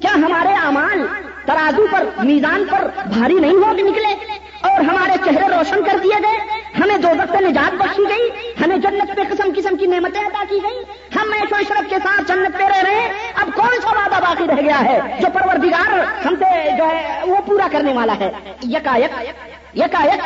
کیا 0.00 0.10
ہمارے 0.10 0.52
اعمال 0.52 1.06
ترازو 1.44 1.86
پر، 1.90 2.04
میزان 2.18 2.64
پر 2.70 2.88
بھاری 3.06 3.34
نہیں 3.34 3.54
ہو 3.54 3.72
نکلے؟ 3.72 4.14
اور 4.60 4.80
ہمارے 4.80 5.12
چہرے 5.24 5.48
روشن 5.48 5.84
کر 5.84 5.98
دیے 6.02 6.18
گئے، 6.22 6.38
ہمیں 6.80 6.98
دو 6.98 7.08
وقت 7.08 7.42
نجات 7.42 7.74
بخشی 7.74 8.02
گئی، 8.08 8.28
ہمیں 8.60 8.76
جنت 8.76 9.16
پہ 9.16 9.22
قسم 9.30 9.50
قسم 9.56 9.76
کی 9.76 9.86
نعمتیں 9.86 10.20
ادا 10.20 10.44
کی 10.48 10.58
گئی، 10.62 10.82
ہم 11.16 11.32
ایشو 11.32 11.54
اشرف 11.54 11.90
کے 11.90 11.96
ساتھ 12.04 12.28
جنت 12.28 12.58
پہ 12.58 12.64
رہ 12.64 12.82
رہے 12.82 12.94
ہیں، 12.94 13.32
اب 13.34 13.48
کون 13.54 13.80
سا 13.82 13.90
وعدہ 13.90 14.20
باقی 14.20 14.44
رہ 14.48 14.62
گیا 14.62 14.80
ہے 14.84 15.00
جو 15.20 15.28
پروردگار 15.34 15.98
ہم 16.26 16.34
سے 16.38 16.70
جو 16.78 16.84
ہے 16.84 17.20
وہ 17.24 17.36
پورا 17.46 17.68
کرنے 17.72 17.92
والا 17.92 18.12
ہے؟ 18.20 18.30
یکایک 18.62 19.30
یکایک 19.74 20.20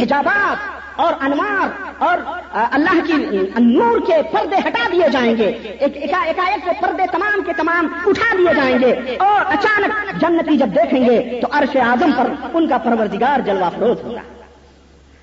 حجابات 0.00 0.79
اور 0.96 1.12
انوار 1.20 1.68
اور 1.98 2.18
اللہ 2.52 3.06
کی 3.06 3.12
نور 3.58 3.98
کے 4.06 4.12
پردے 4.32 4.56
ہٹا 4.56 4.88
دیے 4.92 5.08
جائیں 5.12 5.36
گے۔ 5.36 5.46
ایک 5.80 6.82
پردے 6.82 7.02
تمام 7.12 7.42
کے 7.42 7.52
تمام 7.52 7.86
اٹھا 8.06 8.36
دیے 8.38 8.54
جائیں 8.54 8.78
گے۔ 8.80 9.16
اور 9.18 9.40
اچانک 9.46 10.20
جنتی 10.20 10.56
جب 10.56 10.66
دیکھیں 10.66 11.04
گے 11.04 11.40
تو 11.40 11.48
عرش 11.50 11.76
اعظم 11.76 12.12
پر 12.12 12.30
ان 12.54 12.68
کا 12.68 12.78
پروردگار 12.78 13.40
جلوہ 13.40 13.70
فروز 13.78 14.04
ہوگا۔ 14.04 14.20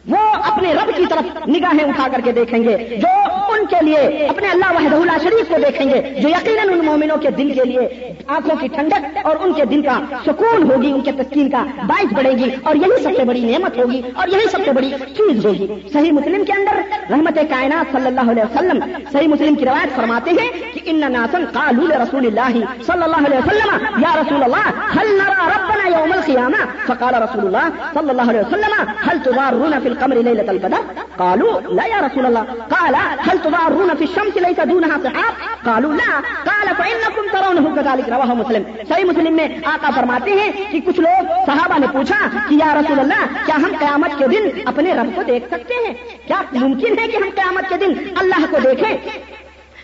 وہ 0.08 0.18
اپنے 0.44 0.74
رب 0.74 0.96
کی 0.98 1.06
طرف 1.10 1.48
نگاہیں 1.48 1.84
اٹھا 1.84 2.08
کر 2.12 2.22
کے 2.24 2.32
دیکھیں 2.32 2.64
گے، 2.64 2.78
جو 3.02 3.14
ان 3.54 3.66
کے 3.66 3.86
لیے، 3.86 3.98
اپنے 4.28 4.48
اللہ 4.48 4.72
وحدہ 4.76 4.96
اللہ 4.96 5.18
شریف 5.24 5.50
کو 5.50 5.56
دیکھیں 5.66 5.90
گے، 5.90 6.02
جو 6.22 6.30
یقیناً 6.30 6.70
ان 6.70 6.86
مومنوں 6.86 7.18
کے 7.18 7.30
دل 7.38 7.52
کے 7.54 7.64
لیے 7.64 8.14
آنکھوں 8.28 8.56
کی 8.60 8.68
ٹھنڈک 8.68 9.18
اور 9.24 9.36
ان 9.40 9.54
کے 9.54 9.66
دل 9.66 9.82
کا 9.82 10.00
سکون 10.26 10.72
ہوگی، 10.72 10.92
ان 10.92 11.02
کے 11.02 11.12
تسکین 11.12 11.50
کا 11.50 11.64
باعث 11.88 12.14
بڑھے 12.14 12.32
گی 12.32 12.50
اور 12.64 12.76
یہی 12.76 13.04
سب 13.04 13.18
سے 13.18 13.24
بڑی 13.24 13.42
نعمت 13.52 13.78
ہوگی 13.78 14.02
اور 14.16 14.28
یہی 14.28 14.48
سب 14.52 14.66
سے 14.66 14.72
بڑی 14.72 14.92
چیز 15.18 15.46
ہوگی۔ 15.46 15.68
صحیح 15.94 16.12
مسلم 16.12 16.44
کے 16.46 16.54
اندر 16.54 16.82
رحمت 17.12 17.40
کائنات 17.50 17.92
صلی 17.92 18.08
اللہ 18.08 18.32
علیہ 18.32 18.44
وسلم 18.44 18.80
صحیح 19.12 19.28
مسلم 19.28 19.56
کی 19.56 19.66
روایت 19.66 19.96
فرماتے 19.96 20.32
ہیں 20.40 20.50
کہ 20.74 20.82
ان 20.86 21.12
ناسن 21.12 21.46
قالوا 21.54 22.04
رسول 22.04 22.26
اللہ 22.26 22.58
صلی 22.88 23.04
اللہ 23.04 23.28
علیہ 23.28 23.38
وسلم، 23.38 24.00
یا 24.02 24.12
رسول 24.22 24.44
اللہ، 24.44 24.68
هل 24.98 25.08
نرى 25.18 25.46
ربنا 25.56 25.86
يوم 25.98 26.12
القيامه 26.18 26.62
فقال 26.88 27.14
رسول 27.24 27.46
الله 27.48 27.66
صلى 27.96 28.12
الله 28.12 28.28
عليه 28.32 28.44
وسلم، 28.46 28.74
هل 29.08 29.18
تضارون 29.28 29.80
في 29.80 29.88
القمر 29.98 30.16
ليلة 30.16 30.52
القدر. 30.52 31.02
قالوا، 31.18 31.74
لا 31.74 31.86
يا 31.86 32.02
رسول 32.02 32.26
الله. 32.26 32.44
قال، 32.70 32.96
هل 33.28 33.38
تضارون 33.44 33.96
في 33.98 34.06
الشمس 34.06 34.38
ليس 34.38 34.60
دونها 34.60 34.98
سحاب 35.04 35.34
قالوا، 35.66 35.94
لا. 35.94 36.22
قال، 36.46 36.68
فإنكم 36.78 37.22
ترونه 37.32 37.76
كذلك. 37.76 38.10
رواه 38.10 38.34
مسلم. 38.34 38.64
صحیح 38.90 39.06
مسلم 39.06 39.36
میں 39.36 39.48
آقا 39.66 39.90
فرماتے 39.96 40.32
ہیں 40.32 40.52
کہ 40.72 40.80
کچھ 40.86 41.00
لوگ 41.00 41.26
صحابہ 41.46 41.80
نے 41.80 41.88
پوچھا 41.94 42.28
کہ، 42.50 42.54
یا 42.54 42.74
رسول 42.74 43.00
اللہ، 43.00 43.46
کیا 43.46 43.56
ہم 43.56 43.72
قیامت 43.80 44.10
کے 44.18 44.28
دن 44.28 44.60
اپنے 44.66 44.94
رب 44.94 45.16
کو 45.16 45.24
دیکھ 45.24 45.48
سکتے 45.48 45.74
ہیں؟ 45.74 45.94
کیا 46.28 46.42
ممکن 46.52 47.00
ہے 47.00 47.08
کہ 47.08 47.18
ہم 47.18 47.30
قیامت 47.36 47.70
کے 47.70 47.78
دن 47.78 47.94
اللہ 48.16 48.46
کو 48.50 48.58
دیکھیں؟ 48.64 48.98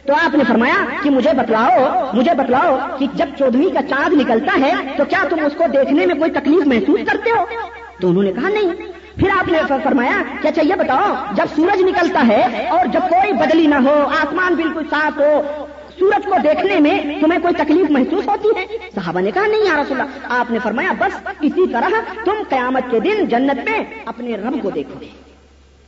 تو 0.07 0.13
آپ 0.13 0.35
نے 0.35 0.43
فرمایا 0.43 0.85
کہ، 1.03 1.09
مجھے 1.09 1.29
بتلاؤ 1.33 2.05
مجھے 2.13 2.31
بتلاؤ 2.33 2.77
کہ 2.99 3.05
جب 3.13 3.25
چودہویں 3.37 3.73
کا 3.73 3.81
چاند 3.81 4.13
نکلتا 4.13 4.59
ہے 4.61 4.73
تو 4.97 5.05
کیا 5.05 5.23
تم 5.29 5.45
اس 5.45 5.53
کو 5.57 5.63
دیکھنے 5.73 6.05
میں 6.05 6.15
کوئی 6.15 6.31
تکلیف 6.31 6.67
محسوس 6.67 6.99
کرتے 7.11 7.29
ہو؟ 7.29 7.45
تو 8.01 8.09
انہوں 8.09 8.23
نے 8.23 8.31
کہا، 8.31 8.49
نہیں. 8.49 8.92
پھر 9.17 9.29
آپ 9.29 9.47
نے 9.47 9.57
فرمایا 9.83 10.21
کہ 10.41 10.47
اچھا 10.47 10.61
یہ 10.61 10.75
بتاؤ، 10.75 11.13
جب 11.35 11.45
سورج 11.55 11.81
نکلتا 11.81 12.27
ہے 12.27 12.67
اور 12.69 12.85
جب 12.85 12.99
کوئی 13.09 13.33
بدلی 13.33 13.67
نہ 13.67 13.75
ہو، 13.75 13.95
آسمان 14.21 14.55
بالکل 14.55 14.83
صاف 14.89 15.19
ہو، 15.19 15.65
سورج 15.99 16.25
کو 16.25 16.35
دیکھنے 16.43 16.79
میں 16.79 16.99
تمہیں 17.21 17.39
کوئی 17.41 17.53
تکلیف 17.53 17.91
محسوس 17.91 18.27
ہوتی 18.27 18.49
ہے؟ 18.57 18.65
صحابہ 18.95 19.19
نے 19.19 19.31
کہا، 19.31 19.47
نہیں 19.47 19.65
یا 19.65 19.81
رسول 19.81 20.01
اللہ، 20.01 20.25
آپ 20.29 20.51
نے 20.51 20.59
فرمایا، 20.63 20.91
بس 20.99 21.27
اسی 21.41 21.67
طرح 21.73 21.99
تم 22.25 22.43
قیامت 22.49 22.91
کے 22.91 22.99
دن 22.99 23.25
جنت 23.25 23.69
میں 23.69 23.79
اپنے 24.05 24.37
رب 24.37 24.61
کو 24.61 24.69
دیکھو 24.69 24.99
گے۔ 25.01 25.07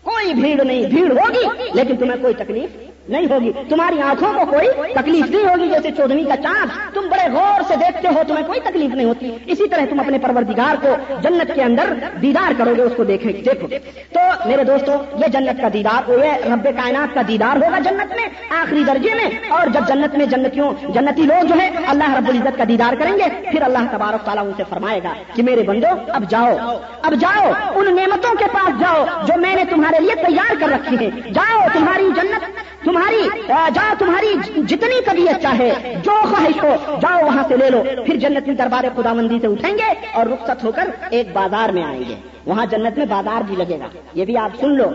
کوئی 0.04 0.34
بھیڑ 0.34 0.64
نہیں، 0.66 0.86
بھیڑ 0.86 1.12
ہوگی، 1.12 1.72
لیکن 1.74 1.98
تمہیں 1.98 2.22
کوئی 2.22 2.34
تکلیف 2.34 2.85
نہیں 3.10 3.26
ہوگی۔ 3.32 3.52
تمہاری 3.70 4.02
آنکھوں 4.02 4.34
کو 4.34 4.46
کوئی 4.46 4.94
تکلیف 4.94 5.26
نہیں 5.26 5.44
ہوگی 5.44 5.68
جیسے 5.68 5.92
چودھری 5.92 6.24
کا 6.24 6.36
چاند۔ 6.36 6.94
تم 6.94 7.02
بڑے 7.02 7.32
غور 7.32 7.62
سے 7.68 7.76
دیکھتے 7.76 8.08
ہو، 8.08 8.22
تمہیں 8.28 8.48
کوئی 8.48 8.60
تکلیف 8.60 8.96
نہیں 8.96 9.06
ہوتی۔ 9.06 9.32
اسی 9.46 9.68
طرح 9.68 9.82
تم 9.90 10.00
اپنے 10.00 10.18
پروردگار 10.20 10.76
کو 10.82 11.14
جنت 11.22 11.52
کے 11.56 11.64
اندر 11.64 11.94
دیدار 12.22 12.52
کرو 12.58 12.74
گے، 12.78 12.82
اس 12.82 12.92
کو 12.98 13.04
دیکھیں۔ 13.04 13.34
دیکھو۔ 13.34 13.68
تو 14.14 14.48
میرے 14.48 14.64
دوستوں 14.64 14.98
یہ 15.14 15.28
جنت 15.28 15.62
کا 15.62 15.68
دیدار 15.74 16.10
یہ 16.10 16.54
رب 16.54 16.64
کائنات 16.64 17.14
کا 17.14 17.22
دیدار 17.28 17.56
ہوگا 17.56 17.80
جنت 17.80 18.16
میں، 18.16 18.28
آخری 18.50 18.84
درجے 18.84 19.14
میں۔ 19.14 19.30
اور 19.50 19.68
جب 19.68 19.82
جنت 19.88 20.18
میں 20.18 20.26
جنتیوں، 20.26 20.74
جنتی 20.94 21.22
لوگ 21.22 21.46
جو 21.46 21.56
ہے 21.62 21.70
اللہ 21.88 22.16
رب 22.16 22.30
العزت 22.30 22.58
کا 22.58 22.64
دیدار 22.68 22.94
کریں 22.94 23.14
گے، 23.14 23.50
پھر 23.52 23.62
اللہ 23.62 23.80
تبارک 23.92 24.26
تعالیٰ 24.26 24.46
ان 24.46 24.52
سے 24.58 24.64
فرمائے 24.70 25.00
گا 25.04 25.14
کہ 25.36 25.44
میرے 25.44 25.64
بندو، 25.64 25.88
اب 26.08 26.30
جاؤ 26.30 26.58
اب 27.02 27.14
جاؤ، 27.14 27.52
ان 27.76 27.96
نعمتوں 27.96 28.36
کے 28.40 28.46
پاس 28.54 28.80
جاؤ 28.80 29.06
جو 29.28 29.34
میں 29.42 29.56
نے 29.56 29.64
تمہارے 29.66 30.00
لیے 30.00 30.16
تیار 30.16 30.56
کر 30.60 30.68
رکھی 30.68 31.06
ہے 31.06 31.32
جاؤ، 31.34 31.68
تمہاری 31.74 32.10
جنت 32.16 32.60
تمہاری 32.96 33.24
جاؤ 33.76 33.94
تمہاری 34.00 34.34
جتنی 34.68 35.00
طبیعت 35.06 35.42
چاہے، 35.42 35.72
جو 36.04 36.12
خواہش 36.22 36.64
ہو، 36.64 36.76
جاؤ 37.02 37.26
وہاں 37.26 37.44
سے 37.48 37.58
لے 37.58 37.70
لو، 37.70 37.84
پھر 38.06 38.16
جنت 38.16 38.48
دربار 38.58 38.84
خدا 38.96 39.14
مندی 39.14 39.40
سے 39.42 39.48
اٹھیں 39.48 39.78
گے 39.78 39.94
اور 40.14 40.26
رخصت 40.26 40.64
ہو 40.64 40.72
کر 40.72 40.90
ایک 41.10 41.34
بازار 41.34 41.70
میں 41.70 41.84
آئیں 41.84 42.04
گے۔ 42.10 42.16
وہاں 42.46 42.66
جنت 42.66 42.98
میں 42.98 43.06
بازار 43.06 43.42
بھی 43.42 43.56
لگے 43.56 43.80
گا۔ 43.80 43.86
یہ 44.14 44.26
بھی 44.26 44.38
آپ 44.38 44.50
سن 44.60 44.70
لو۔ 44.70 44.86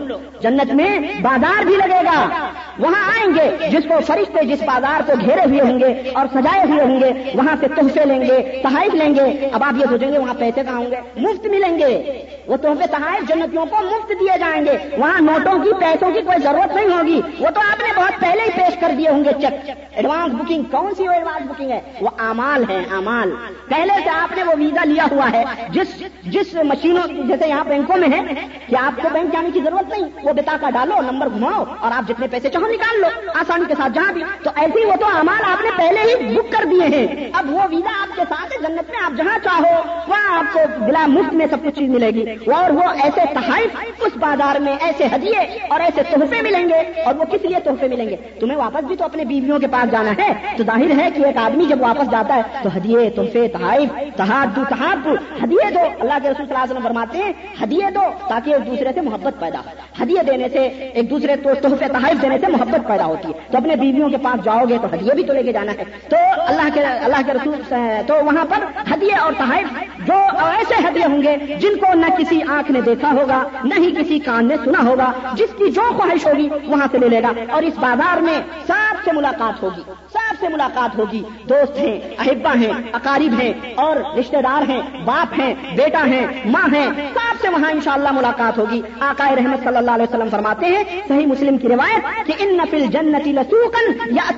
جنت 0.41 0.73
میں 0.73 0.99
بازار 1.21 1.65
بھی 1.65 1.75
لگے 1.75 2.01
گا۔ 2.05 2.49
وہاں 2.79 3.11
آئیں 3.11 3.33
گے 3.35 3.69
جس 3.69 3.83
کو 3.87 3.95
فرشتے 4.07 4.45
جس 4.45 4.61
بازار 4.61 5.01
کو 5.07 5.13
گھیرے 5.25 5.41
ہوئے 5.41 5.61
ہوں 5.61 5.79
گے 5.79 6.09
اور 6.13 6.25
سجائے 6.33 6.71
ہوئے 6.71 6.81
ہوں 6.81 7.01
گے، 7.01 7.31
وہاں 7.35 7.55
سے 7.59 7.67
تحفے 7.67 8.05
لیں 8.05 8.21
گے، 8.21 8.59
تحائف 8.63 8.93
لیں 8.93 9.15
گے۔ 9.15 9.49
اب 9.53 9.63
آپ 9.63 9.73
یہ 9.77 9.85
سوچیں 9.89 10.13
گے 10.13 10.17
وہاں 10.17 10.33
پیسے 10.33 10.63
کہاں 10.63 10.77
ہوں 10.77 10.91
گے؟ 10.91 10.95
مفت 11.15 11.45
ملیں 11.45 11.79
گے۔ 11.79 12.25
وہ 12.47 12.57
تحفے، 12.57 12.87
تحائف 12.87 13.27
جنتیوں 13.27 13.65
کو 13.65 13.75
مفت 13.83 14.09
دیے 14.09 14.39
جائیں 14.39 14.65
گے۔ 14.65 14.95
وہاں 14.97 15.21
نوٹوں 15.21 15.63
کی، 15.63 15.69
پیسوں 15.79 16.11
کی 16.11 16.21
کوئی 16.21 16.41
ضرورت 16.43 16.75
نہیں 16.75 16.85
ہوگی۔ 16.85 17.21
وہ 17.39 17.49
تو 17.49 17.61
آپ 17.71 17.79
نے 17.79 18.01
بہت 18.01 18.21
پہلے 18.21 18.41
ہی 18.41 18.49
پیش 18.55 18.77
کر 18.79 18.91
دیے 18.97 19.09
ہوں 19.09 19.23
گے۔ 19.23 19.29
چیک 19.41 19.71
ایڈوانس 19.91 20.33
بکنگ، 20.33 20.63
کون 20.63 20.95
سی 20.95 21.07
وہ 21.07 21.13
ایڈوانس 21.13 21.51
بکنگ 21.51 21.71
ہے؟ 21.71 21.81
وہ 22.01 22.09
امال 22.17 22.63
ہے 22.69 22.83
امال 22.91 23.31
پہلے 23.69 23.93
سے 24.03 24.09
آپ 24.09 24.35
نے 24.35 24.43
وہ 24.43 24.53
ویزا 24.57 24.83
لیا 24.83 25.05
ہوا 25.11 25.31
ہے، 25.31 25.43
جس 25.69 26.03
جس 26.23 26.53
مشینوں 26.53 27.07
جیسے 27.41 27.53
یہاں 27.53 27.63
بینکوں 27.63 27.97
میں 27.97 28.09
ہے 28.09 28.21
کہ 28.69 28.75
آپ 28.75 29.01
کو 29.01 29.09
بینک 29.13 29.33
جانے 29.33 29.49
کی 29.53 29.59
ضرورت 29.63 29.89
نہیں، 29.89 30.03
وہ 30.23 30.33
بتا 30.33 30.57
کا 30.61 30.69
ڈالو، 30.69 31.01
نمبر 31.11 31.27
گھماؤ 31.27 31.63
اور 31.79 31.91
آپ 31.91 32.09
جتنے 32.09 32.27
پیسے 32.27 32.49
چاہو 32.49 32.67
نکال 32.67 33.01
لو، 33.01 33.07
آسانی 33.35 33.65
کے 33.67 33.73
ساتھ 33.77 33.93
جہاں 33.93 34.13
بھی۔ 34.13 34.23
تو 34.43 34.49
ایسے 34.55 34.79
ہی 34.79 34.85
وہ 34.85 34.95
تو 34.99 35.05
امال 35.05 35.51
آپ 35.51 35.61
نے 35.63 35.69
پہلے 35.77 35.99
ہی 35.99 36.35
بک 36.35 36.51
کر 36.51 36.65
دیے 36.65 36.97
ہیں۔ 36.97 37.29
اب 37.33 37.53
وہ 37.53 37.61
ویزا 37.69 38.01
آپ 38.01 38.15
کے 38.15 38.21
ساتھ 38.29 38.53
جنت 38.53 38.89
میں 38.89 38.99
آپ 39.05 39.17
جہاں 39.17 39.39
چاہو، 39.43 39.81
وہاں 40.07 40.37
آپ 40.37 40.53
کو 40.53 40.59
بلا 40.85 41.05
مفت 41.07 41.33
میں 41.33 41.45
سب 41.49 41.57
کچھ 41.63 41.79
چیز 41.79 41.89
ملے 41.89 42.09
گی۔ 42.09 42.31
اور 42.31 42.69
وہ 42.69 42.83
ایسے 42.83 43.21
تحائف 43.33 43.75
اس 43.99 44.17
بازار 44.17 44.59
میں، 44.59 44.75
ایسے 44.79 45.05
ہدیے 45.15 45.39
اور 45.69 45.79
ایسے 45.79 46.03
تحفے 46.03 46.41
ملیں 46.41 46.69
گے۔ 46.69 47.01
اور 47.05 47.15
وہ 47.15 47.23
کس 47.23 47.41
لیے 47.41 47.59
تحفے 47.59 47.87
ملیں 47.87 48.09
گے؟ 48.09 48.15
تمہیں 48.15 48.57
واپس 48.57 48.83
بھی 48.83 48.95
تو 48.95 49.05
اپنے 49.05 49.25
بیویوں 49.25 49.59
کے 49.59 49.67
پاس 49.67 49.91
جانا 49.91 50.11
ہے۔ 50.11 50.33
تو 50.57 50.63
ظاہر 50.63 50.99
ہے 50.99 51.09
کہ 51.11 51.25
ایک 51.25 51.37
آدمی 51.37 51.65
جب 51.65 51.81
واپس 51.81 52.11
جاتا 52.11 52.35
ہے، 52.35 52.41
تو 52.63 52.69
ہدیے، 52.77 53.09
تحفے، 53.09 53.47
تحائف 53.47 54.17
تحاد 54.17 54.59
تحاد 54.69 55.07
ہدیے 55.43 55.71
دو۔ 55.73 55.79
اللہ 55.99 56.13
کے 56.23 56.29
رسول 56.29 56.45
صلی 56.45 56.55
اللہ 56.55 56.63
علیہ 56.63 56.73
وسلم 56.73 56.83
فرماتے 56.83 57.17
ہیں 57.17 57.30
ہدیے 57.63 57.91
دو 57.95 58.01
تاکہ 58.27 58.53
ایک 58.53 58.67
دوسرے 58.67 58.89
سے 58.93 59.01
محبت 59.01 59.39
پیدا 59.39 59.59
ہو۔ 59.59 60.03
ہدیے 60.03 60.23
دینے 60.23 60.49
سے 60.49 60.59
ایک 60.93 61.09
دوسرے 61.09 61.35
کو 61.43 61.49
تحفے، 61.61 61.87
تحائف 61.87 62.21
دینے 62.21 62.37
سے 62.39 62.47
محبت 62.47 62.87
پیدا 62.87 63.05
ہوتی 63.05 63.27
ہے۔ 63.27 63.39
تو 63.51 63.57
اپنے 63.57 63.75
بیویوں 63.75 64.09
کے 64.09 64.17
پاس 64.17 64.45
جاؤ 64.45 64.65
گے 64.69 64.77
تو 64.81 64.87
ہدیے 64.93 65.13
بھی 65.13 65.23
تو 65.23 65.33
لے 65.33 65.43
کے 65.43 65.53
جانا 65.53 65.71
ہے۔ 65.71 65.83
تو 66.09 66.15
اللہ 66.37 66.67
کے 66.73 66.81
اللہ 66.81 67.21
کے 67.25 67.33
رسول، 67.33 67.75
تو 68.07 68.13
وہاں 68.25 68.45
پر 68.49 68.57
ہدیے 68.93 69.15
اور 69.15 69.33
تحائف 69.37 69.67
جو 70.07 70.13
ایسے 70.45 70.75
ہدیے 70.87 71.05
ہوں 71.05 71.21
گے 71.23 71.55
جن 71.55 71.77
کو 71.77 71.93
نہ 71.93 72.05
کسی 72.17 72.39
آنکھ 72.47 72.71
نے 72.71 72.81
دیکھا 72.81 73.11
ہوگا، 73.11 73.43
نہ 73.63 73.73
ہی 73.77 73.91
کسی 73.91 74.19
کان 74.19 74.47
نے 74.47 74.55
سنا 74.65 74.83
ہوگا، 74.85 75.11
جس 75.33 75.49
کی 75.57 75.71
جو 75.71 75.81
خواہش 75.97 76.27
ہوگی 76.27 76.49
وہاں 76.67 76.87
سے 76.91 76.97
لے 76.97 77.09
لے 77.09 77.21
گا۔ 77.21 77.31
اور 77.49 77.63
اس 77.63 77.73
بازار 77.79 78.21
میں 78.21 78.39
سب 78.67 78.95
سے 79.05 79.11
ملاقات 79.11 79.63
ہوگی، 79.63 79.81
سب 80.13 80.33
سے 80.39 80.49
ملاقات 80.49 80.97
ہوگی۔ 80.97 81.23
دوست 81.49 81.79
ہیں 81.79 81.99
احبا 82.19 82.53
ہیں، 82.53 82.71
اقارب 82.93 83.41
ہیں 83.41 83.53
اور 83.75 83.95
رشتہ 84.19 84.37
دار 84.43 84.69
ہیں، 84.69 84.81
باپ 85.05 85.39
ہیں، 85.39 85.53
بیٹا 85.75 86.05
ہیں، 86.05 86.27
ماں 86.45 86.67
ہیں 86.75 86.89
سب 87.29 87.41
سے 87.41 87.49
وہاں 87.49 87.71
انشاءاللہ 87.71 88.11
ملاقات 88.11 88.57
ہوگی۔ 88.57 88.81
آقائے 88.99 89.35
رحمت 89.35 89.63
صلی 89.63 89.77
اللہ 89.77 89.91
علیہ 89.91 90.09
وسلم 90.09 90.29
فرماتے 90.31 90.65
ہیں، 90.65 90.83
صحیح 91.07 91.27
مسلم 91.27 91.57
کی 91.57 91.67
روایت 91.67 92.27
کہ 92.27 92.33
ان 92.39 92.57
نفل 92.57 92.85
جنتی 92.85 93.31
لسوکن 93.31 94.13
یا 94.15 94.29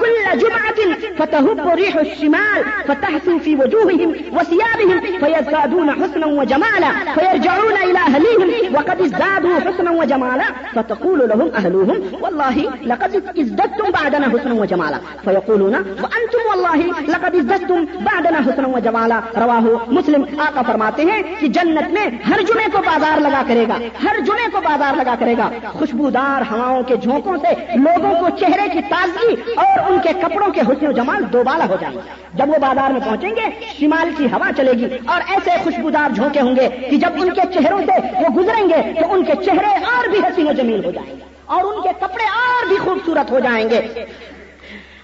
كل 0.00 0.38
جمعة 0.38 0.78
فتهب 1.18 1.68
ريح 1.80 1.96
الشمال 1.96 2.62
فتحسو 2.86 3.38
في 3.38 3.54
وجوههم 3.54 4.10
وثيابهم 4.36 4.98
فيزدادون 5.20 5.90
حسنا 5.90 6.26
وجمالا 6.26 6.90
فيرجعون 7.14 7.76
إلى 7.88 8.00
أهليهم 8.08 8.74
وقد 8.76 9.00
ازدادوا 9.00 9.56
حسنا 9.66 9.90
وجمالا 9.90 10.48
فتقول 10.74 11.18
لهم 11.18 11.48
أهلوهم 11.60 11.98
والله 12.22 12.56
لقد 12.92 13.16
ازددتم 13.38 13.90
بعدنا 13.98 14.26
حسنا 14.34 14.54
وجمالا 14.62 14.98
فيقولون 15.24 15.74
وأنتم 15.74 16.42
والله 16.50 16.80
لقد 17.14 17.34
ازددتم 17.34 17.84
بعدنا 18.10 18.38
حسنا 18.48 18.68
وجمالا۔ 18.68 19.20
رواہ 19.36 19.64
مسلم 19.88 20.24
آقا 20.38 20.62
فرماتے 20.62 21.02
ہیں 21.04 21.22
کہ 21.38 21.46
جنت 21.48 21.92
میں 21.92 22.06
ہر 22.28 22.40
جمعے 22.48 22.64
کو 22.72 22.78
بازار 22.78 23.20
لگا 23.20 23.42
کرے 23.48 23.64
گا، 23.68 23.78
ہر 24.02 24.20
جمعے 24.26 24.48
کو 24.52 24.60
بازار 24.60 24.96
لگا 24.96 25.14
کرے 25.18 25.34
گا۔ 25.38 25.48
خوشبودار 25.72 26.42
ہواؤں 26.50 26.82
کے 26.82 26.96
جھونکوں 26.96 27.36
سے 27.36 27.54
لوگوں 27.74 28.12
کو 28.20 28.28
چہرے 28.36 28.68
کی 28.72 28.80
تازگی 28.88 29.34
اور 29.56 29.90
ان 29.90 29.98
کے 30.02 30.12
کپڑوں 30.20 30.52
کے 30.52 30.60
حسن 30.60 30.86
و 30.86 30.92
جمال 30.92 31.24
دوبالا 31.32 31.66
ہو 31.68 31.76
جائیں 31.80 31.96
گے۔ 31.96 32.00
جب 32.34 32.48
وہ 32.48 32.58
بازار 32.60 32.90
میں 32.90 33.00
پہنچیں 33.00 33.30
گے، 33.30 33.46
شمال 33.78 34.10
کی 34.16 34.26
ہوا 34.32 34.50
چلے 34.56 34.72
گی 34.72 34.86
اور 35.06 35.20
ایسے 35.28 35.50
خوشبودار 35.64 36.14
جھونکے 36.14 36.40
ہوں 36.40 36.56
گے 36.56 36.68
کہ 36.90 36.96
جب 36.96 37.10
ان 37.16 37.30
کے 37.30 37.40
چہروں 37.54 37.80
سے 37.86 38.00
وہ 38.14 38.28
گزریں 38.36 38.68
گے 38.68 39.00
تو 39.00 39.12
ان 39.12 39.24
کے 39.24 39.32
چہرے 39.44 39.74
اور 39.92 40.08
بھی 40.08 40.18
حسین 40.18 40.48
و 40.48 40.52
جمیل 40.52 40.84
ہو 40.84 40.90
جائیں 40.90 41.10
گے 41.10 41.24
اور 41.46 41.64
ان 41.64 41.82
کے 41.82 41.88
کپڑے 42.00 42.24
اور 42.24 42.68
بھی 42.68 42.76
خوبصورت 42.76 43.30
ہو 43.30 43.38
جائیں 43.38 43.70
گے۔ 43.70 43.80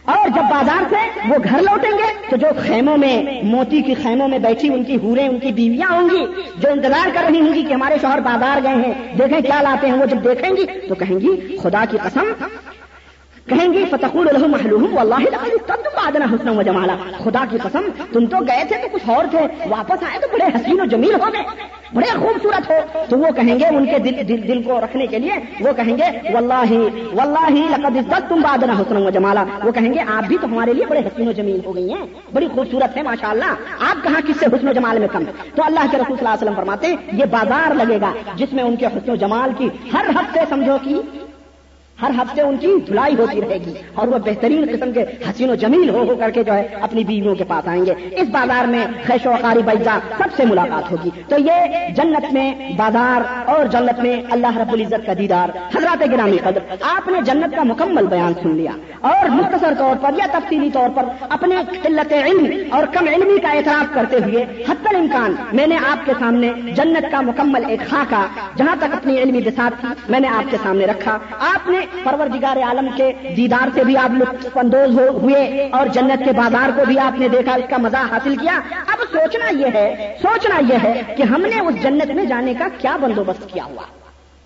اور 0.04 0.28
جب 0.28 0.42
بازار 0.50 0.84
سے 0.90 0.96
وہ 1.28 1.34
گھر 1.44 1.60
لوٹیں 1.62 1.90
گے 1.90 2.06
تو 2.30 2.36
جو 2.36 2.46
خیموں 2.58 2.96
میں، 2.96 3.42
موتی 3.42 3.82
کی 3.82 3.94
خیموں 3.94 4.28
میں 4.28 4.38
بیٹھی 4.38 4.68
ان 4.68 4.82
کی 4.84 4.96
ہوریں، 5.02 5.28
ان 5.28 5.38
کی 5.38 5.52
بیویاں 5.52 5.90
ہوں 5.90 6.08
گی، 6.08 6.24
جو 6.58 6.70
انتظار 6.70 7.08
کر 7.14 7.24
رہی 7.28 7.40
ہوں 7.40 7.54
گی 7.54 7.62
کہ 7.62 7.74
ہمارے 7.74 7.96
شوہر 8.00 8.20
بازار 8.20 8.62
گئے 8.62 8.74
ہیں، 8.74 8.92
دیکھیں 9.18 9.40
کیا 9.40 9.60
لاتے 9.62 9.86
ہیں، 9.86 9.98
وہ 9.98 10.06
جب 10.06 10.24
دیکھیں 10.24 10.50
گی 10.56 10.66
تو 10.88 10.94
کہیں 10.94 11.20
گی، 11.20 11.56
خدا 11.56 11.84
کی 11.90 11.98
قسم، 12.02 12.32
کہیں 13.46 13.72
گی، 13.72 13.84
فتقول 13.90 14.28
الحم 14.28 14.50
محلوم 14.50 14.98
اللہ 14.98 15.28
تب 15.66 15.86
بادنا 15.96 16.24
حسن 16.24 16.48
و 16.48 16.62
جمالا 16.62 16.96
خدا 17.24 17.44
کی 17.50 17.58
قسم، 17.62 17.88
تم 18.12 18.26
تو 18.26 18.44
گئے 18.48 18.64
تھے 18.68 18.76
تو 18.76 18.88
کچھ 18.92 19.08
اور 19.10 19.24
تھے، 19.30 19.46
واپس 19.68 20.02
آئے 20.10 20.18
تو 20.18 20.28
بڑے 20.32 20.44
حسین 20.56 20.80
و 20.80 20.84
جمیل 20.84 21.14
ہو 21.14 21.32
گئے۔ 21.32 21.42
بڑے 21.94 22.10
خوبصورت 22.10 22.70
ہو۔ 22.70 23.04
تو 23.08 23.18
وہ 23.18 23.30
کہیں 23.36 23.58
گے 23.58 23.66
ان 23.66 23.86
کے 23.86 23.98
دل 23.98 24.28
دل, 24.28 24.48
دل 24.48 24.62
کو 24.62 24.80
رکھنے 24.80 25.06
کے 25.06 25.18
لیے 25.18 25.32
وہ 25.60 25.72
کہیں 25.72 25.96
گے 25.98 26.10
واللہ 26.32 26.72
واللہ 27.16 27.56
لقد 27.70 27.96
عزت 27.96 28.28
تم 28.28 28.40
بادنا 28.40 28.72
حسن 28.72 28.96
و 28.96 29.10
جمالا. 29.10 29.44
وہ 29.64 29.72
کہیں 29.72 29.92
گے 29.94 30.00
آپ 30.06 30.28
بھی 30.28 30.36
تو 30.40 30.46
ہمارے 30.46 30.72
لیے 30.72 30.86
بڑے 30.86 31.00
حسین 31.00 31.28
و 31.28 31.32
جمیل 31.32 31.60
ہو 31.64 31.74
گئی 31.74 31.92
ہیں 31.92 32.04
بڑی 32.34 32.48
خوبصورت 32.54 32.96
ہے 32.96 33.02
ماشاء 33.02 33.28
اللہ 33.28 33.84
آپ 33.90 34.04
کہاں 34.04 34.20
کس 34.26 34.40
سے 34.40 34.46
حسن 34.46 34.68
و 34.68 34.72
جمال 34.72 34.98
میں 34.98 35.08
کم؟ 35.12 35.24
تو 35.54 35.62
اللہ 35.64 35.80
کے 35.90 35.96
رسول 35.96 36.16
صلی 36.16 36.26
اللہ 36.26 36.28
علیہ 36.28 36.42
وسلم 36.42 36.56
فرماتے 36.56 36.86
ہیں 36.86 36.96
یہ 37.12 37.24
بازار 37.30 37.74
لگے 37.74 38.00
گا 38.00 38.12
جس 38.36 38.52
میں 38.52 38.64
ان 38.64 38.76
کے 38.76 38.86
حسن 38.86 39.10
و 39.10 39.16
جمال 39.16 39.52
کی 39.58 39.68
ہر 39.92 40.10
ہفتے 40.16 40.40
سمجھو 40.48 40.76
کی 40.84 41.00
ہر 42.02 42.10
ہفتے 42.22 42.40
ان 42.40 42.56
کی 42.56 42.66
دھلائی 42.88 43.14
ہوتی 43.18 43.40
رہے 43.40 43.58
گی 43.66 43.72
اور 43.94 44.08
وہ 44.08 44.18
بہترین 44.18 44.66
قسم 44.72 44.92
کے 44.92 45.02
حسین 45.02 45.50
و 45.50 45.54
جمیل 45.54 45.88
ہو 45.90 46.04
ہو 46.08 46.16
کر 46.16 46.30
کے 46.30 46.44
جو 46.44 46.52
ہے 46.52 46.68
اپنی 46.80 47.04
بیویوں 47.04 47.34
کے 47.34 47.44
پاس 47.44 47.68
آئیں 47.68 47.86
گے۔ 47.86 47.92
اس 48.10 48.28
بازار 48.28 48.64
میں 48.64 48.86
خیش 49.06 49.26
و 49.26 49.32
قاری 49.40 49.62
بیزا 49.62 49.98
سب 50.18 50.28
سے 50.36 50.44
ملاقات 50.44 50.92
ہوگی۔ 50.92 51.10
تو 51.28 51.36
یہ 51.38 51.88
جنت 51.96 52.32
میں 52.32 52.54
بازار 52.76 53.48
اور 53.48 53.66
جنت 53.66 54.00
میں 54.00 54.22
اللہ 54.30 54.56
رب 54.56 54.72
العزت 54.72 55.06
کا 55.06 55.12
دیدار۔ 55.18 55.48
حضرات 55.76 56.04
گرامی 56.12 56.36
قدر، 56.36 56.74
آپ 56.80 57.08
نے 57.08 57.18
جنت 57.24 57.56
کا 57.56 57.62
مکمل 57.62 58.06
بیان 58.06 58.32
سن 58.42 58.56
لیا۔ 58.56 58.70
اور 59.00 59.28
مختصر 59.28 59.72
طور 59.78 59.96
پر 60.00 60.10
یا 60.16 60.26
تفصیلی 60.32 60.70
طور 60.70 60.88
پر 60.94 61.02
اپنے 61.28 61.56
قلت 61.82 62.12
علم 62.12 62.46
اور 62.70 62.86
کم 62.86 63.06
علمی 63.06 63.38
کا 63.38 63.48
اعتراف 63.48 63.94
کرتے 63.94 64.16
ہوئے 64.16 64.42
حتی 64.42 64.86
الامکان 64.90 65.34
میں 65.52 65.66
نے 65.66 65.76
آپ 65.76 66.06
کے 66.06 66.12
سامنے 66.18 66.52
جنت 66.72 67.10
کا 67.10 67.20
مکمل 67.20 67.62
ایک 67.68 67.80
خاکہ 67.90 68.26
جہاں 68.56 68.76
تک 68.78 68.94
اپنی 68.94 69.18
علمی 69.18 69.38
بسات 69.38 69.80
تھی 69.80 69.88
میں 70.08 70.20
نے 70.20 70.28
آپ 70.28 70.50
کے 70.50 70.56
سامنے 70.62 70.86
رکھا۔ 70.86 71.18
آپ 71.40 71.68
نے 71.68 71.78
پروردگار 72.04 72.56
عالم 72.56 72.88
کے 72.96 73.12
دیدار 73.36 73.68
سے 73.74 73.84
بھی 73.84 73.96
آپ 73.96 74.10
لطف 74.10 74.58
اندوز 74.58 74.98
ہوئے 74.98 75.68
اور 75.72 75.86
جنت 75.86 76.24
کے 76.24 76.32
بازار 76.32 76.70
کو 76.76 76.82
بھی 76.86 76.98
آپ 76.98 77.18
نے 77.18 77.28
دیکھا، 77.28 77.54
اس 77.54 77.70
کا 77.70 77.76
مزہ 77.78 78.04
حاصل 78.10 78.36
کیا۔ 78.36 78.60
اب 78.92 79.02
سوچنا 79.12 79.50
یہ 79.58 79.66
ہے، 79.74 80.16
سوچنا 80.22 80.60
یہ 80.68 80.78
ہے 80.82 81.02
کہ 81.16 81.22
ہم 81.22 81.40
نے 81.40 81.60
اس 81.60 81.82
جنت 81.82 82.10
میں 82.10 82.24
جانے 82.24 82.54
کا 82.54 82.68
کیا 82.78 82.96
بندوبست 82.96 83.52
کیا 83.52 83.64
ہوا۔ 83.64 83.82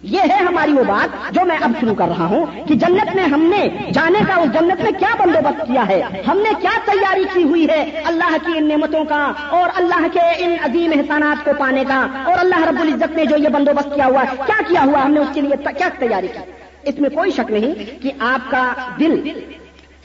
یہ 0.03 0.21
ہے 0.21 0.37
ہماری 0.37 0.73
وہ 0.73 0.85
بات 0.85 1.35
جو 1.35 1.45
میں 1.45 1.57
اب 1.61 1.73
شروع 1.81 1.95
کر 1.95 2.09
رہا 2.09 2.25
ہوں 2.25 2.47
کہ 2.69 2.75
جنت 2.75 3.15
میں 3.15 3.25
ہم 3.25 3.43
نے 3.43 3.69
جانے 3.93 4.19
کا، 4.29 4.35
اس 4.35 4.53
جنت 4.53 4.83
میں 4.83 4.91
کیا 4.91 5.15
بندوبست 5.19 5.67
کیا 5.67 5.89
ہے؟ 5.89 6.03
ہم 6.27 6.39
نے 6.39 6.51
کیا 6.61 6.71
تیاری 6.85 7.25
کی 7.35 7.43
ہوئی 7.43 7.67
ہے؟ 7.71 8.03
اللہ 8.05 8.37
کی 8.47 8.59
ان 8.59 8.69
نعمتوں 8.69 9.05
کا 9.05 9.33
اور 9.49 9.69
اللہ 9.75 10.07
کے 10.13 10.21
ان 10.39 10.57
عظیم 10.65 10.93
احسانات 10.97 11.45
کو 11.45 11.51
پانے 11.59 11.85
کا 11.89 12.07
اور 12.25 12.39
اللہ 12.39 12.65
رب 12.65 12.81
العزت 12.81 13.17
نے 13.17 13.25
جو 13.25 13.37
یہ 13.37 13.49
بندوبست 13.49 13.95
کیا 13.95 14.07
ہوا 14.07 14.23
ہے 14.23 14.37
کیا 14.47 14.63
کیا 14.69 14.85
ہوا 14.85 15.05
ہم 15.05 15.13
نے 15.13 15.21
اس 15.21 15.29
کے 15.35 15.41
لیے 15.41 15.57
کیا 15.79 15.89
تیاری 15.99 16.29
کی؟ 16.29 16.51
اس 16.87 16.99
میں 16.99 17.11
کوئی 17.11 17.31
شک 17.31 17.51
نہیں 17.51 18.03
کہ 18.03 18.11
آپ 18.19 18.51
کا 18.51 18.73
دل، 19.01 19.29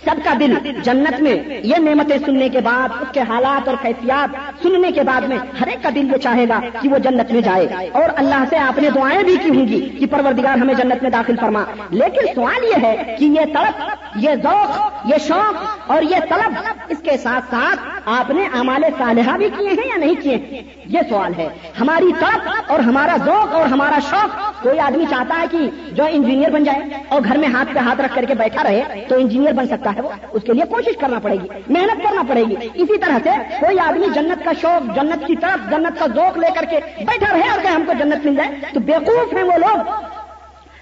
سب 0.05 0.15
کا 0.23 0.33
دل 0.39 0.53
جنت 0.83 1.21
میں 1.21 1.59
یہ 1.63 1.75
نعمتیں 1.77 2.17
سننے 2.25 2.49
کے 2.49 2.59
بعد، 2.59 2.89
اس 3.01 3.07
کے 3.13 3.19
حالات 3.19 3.67
اور 3.67 3.77
کیفیات 3.81 4.63
سننے 4.63 4.91
کے 4.91 5.03
بعد 5.03 5.21
میں 5.21 5.37
ہر 5.61 5.67
ایک 5.67 5.83
کا 5.83 5.89
دل 5.95 6.11
یہ 6.11 6.17
چاہے 6.17 6.47
گا 6.49 6.59
کہ 6.81 6.89
وہ 6.89 6.97
جنت 6.97 7.31
میں 7.31 7.41
جائے۔ 7.41 7.67
اور 7.91 8.09
اللہ 8.15 8.43
سے 8.49 8.57
آپ 8.57 8.79
نے 8.79 8.89
دعائیں 8.89 9.23
بھی 9.23 9.37
کی 9.43 9.49
ہوں 9.49 9.67
گی 9.67 9.89
کہ 9.99 10.05
پروردگار 10.05 10.57
ہمیں 10.57 10.73
جنت 10.73 11.01
میں 11.01 11.11
داخل 11.11 11.35
فرما۔ 11.41 11.63
لیکن 11.89 12.33
سوال 12.35 12.63
یہ 12.63 12.83
ہے 12.83 13.15
کہ 13.19 13.25
یہ 13.25 13.45
طلب، 13.45 13.81
یہ 14.15 14.29
ذوق، 14.43 14.81
یہ 15.05 15.15
شوق 15.27 15.91
اور 15.91 16.01
یہ 16.01 16.17
طلب، 16.29 16.53
اس 16.89 16.97
کے 17.03 17.17
ساتھ 17.17 17.45
ساتھ 17.49 17.79
آپ 18.05 18.31
نے 18.31 18.47
امال 18.53 18.83
صالحہ 18.97 19.37
بھی 19.37 19.49
کیے 19.57 19.67
ہیں 19.67 19.87
یا 19.87 19.95
نہیں 19.95 20.15
کیے؟ 20.15 20.63
یہ 20.85 20.99
سوال 21.09 21.33
ہے۔ 21.37 21.49
ہماری 21.81 22.11
طلب 22.19 22.49
اور 22.67 22.79
ہمارا 22.79 23.17
ذوق 23.25 23.55
اور 23.55 23.65
ہمارا 23.65 23.99
شوق 24.09 24.50
کوئی 24.63 24.79
آدمی 24.79 25.05
چاہتا 25.09 25.39
ہے 25.41 25.45
کہ 25.51 25.57
جو 25.91 26.03
انجینئر 26.09 26.51
بن 26.51 26.63
جائے 26.63 27.03
اور 27.07 27.21
گھر 27.21 27.37
میں 27.37 27.47
ہاتھ 27.47 27.73
پہ 27.73 27.79
ہاتھ 27.79 28.01
رکھ 28.01 28.15
کر 28.15 28.25
کے 28.27 28.33
بیٹھا 28.33 28.63
رہے 28.63 29.05
تو 29.07 29.15
انجینئر 29.15 29.53
بن 29.53 29.67
سکتا 29.67 29.91
ہے 29.95 30.01
وہ، 30.01 30.09
اس 30.31 30.43
کے 30.43 30.53
لیے 30.53 30.65
کوشش 30.69 30.97
کرنا 30.99 31.19
پڑے 31.19 31.35
گی، 31.43 31.47
محنت 31.67 32.03
کرنا 32.03 32.21
پڑے 32.27 32.43
گی۔ 32.43 32.55
اسی 32.73 32.97
طرح 32.97 33.17
سے 33.23 33.29
کوئی 33.59 33.79
آدمی 33.79 34.07
جنت 34.15 34.45
کا 34.45 34.51
شوق، 34.61 34.95
جنت 34.95 35.27
کی 35.27 35.35
طرف، 35.35 35.69
جنت 35.71 35.99
کا 35.99 36.05
ذوق 36.15 36.37
لے 36.37 36.47
کر 36.55 36.65
کے 36.69 36.79
بیٹھا 36.97 37.33
رہے 37.33 37.49
اور 37.49 37.59
کہ 37.61 37.67
ہم 37.67 37.83
کو 37.85 37.93
جنت 37.99 38.25
مل 38.25 38.35
جائے، 38.35 38.49
تو 38.73 38.79
بیوقوف 38.79 39.33
ہیں 39.33 39.43
وہ 39.43 39.57
لوگ۔ 39.57 39.91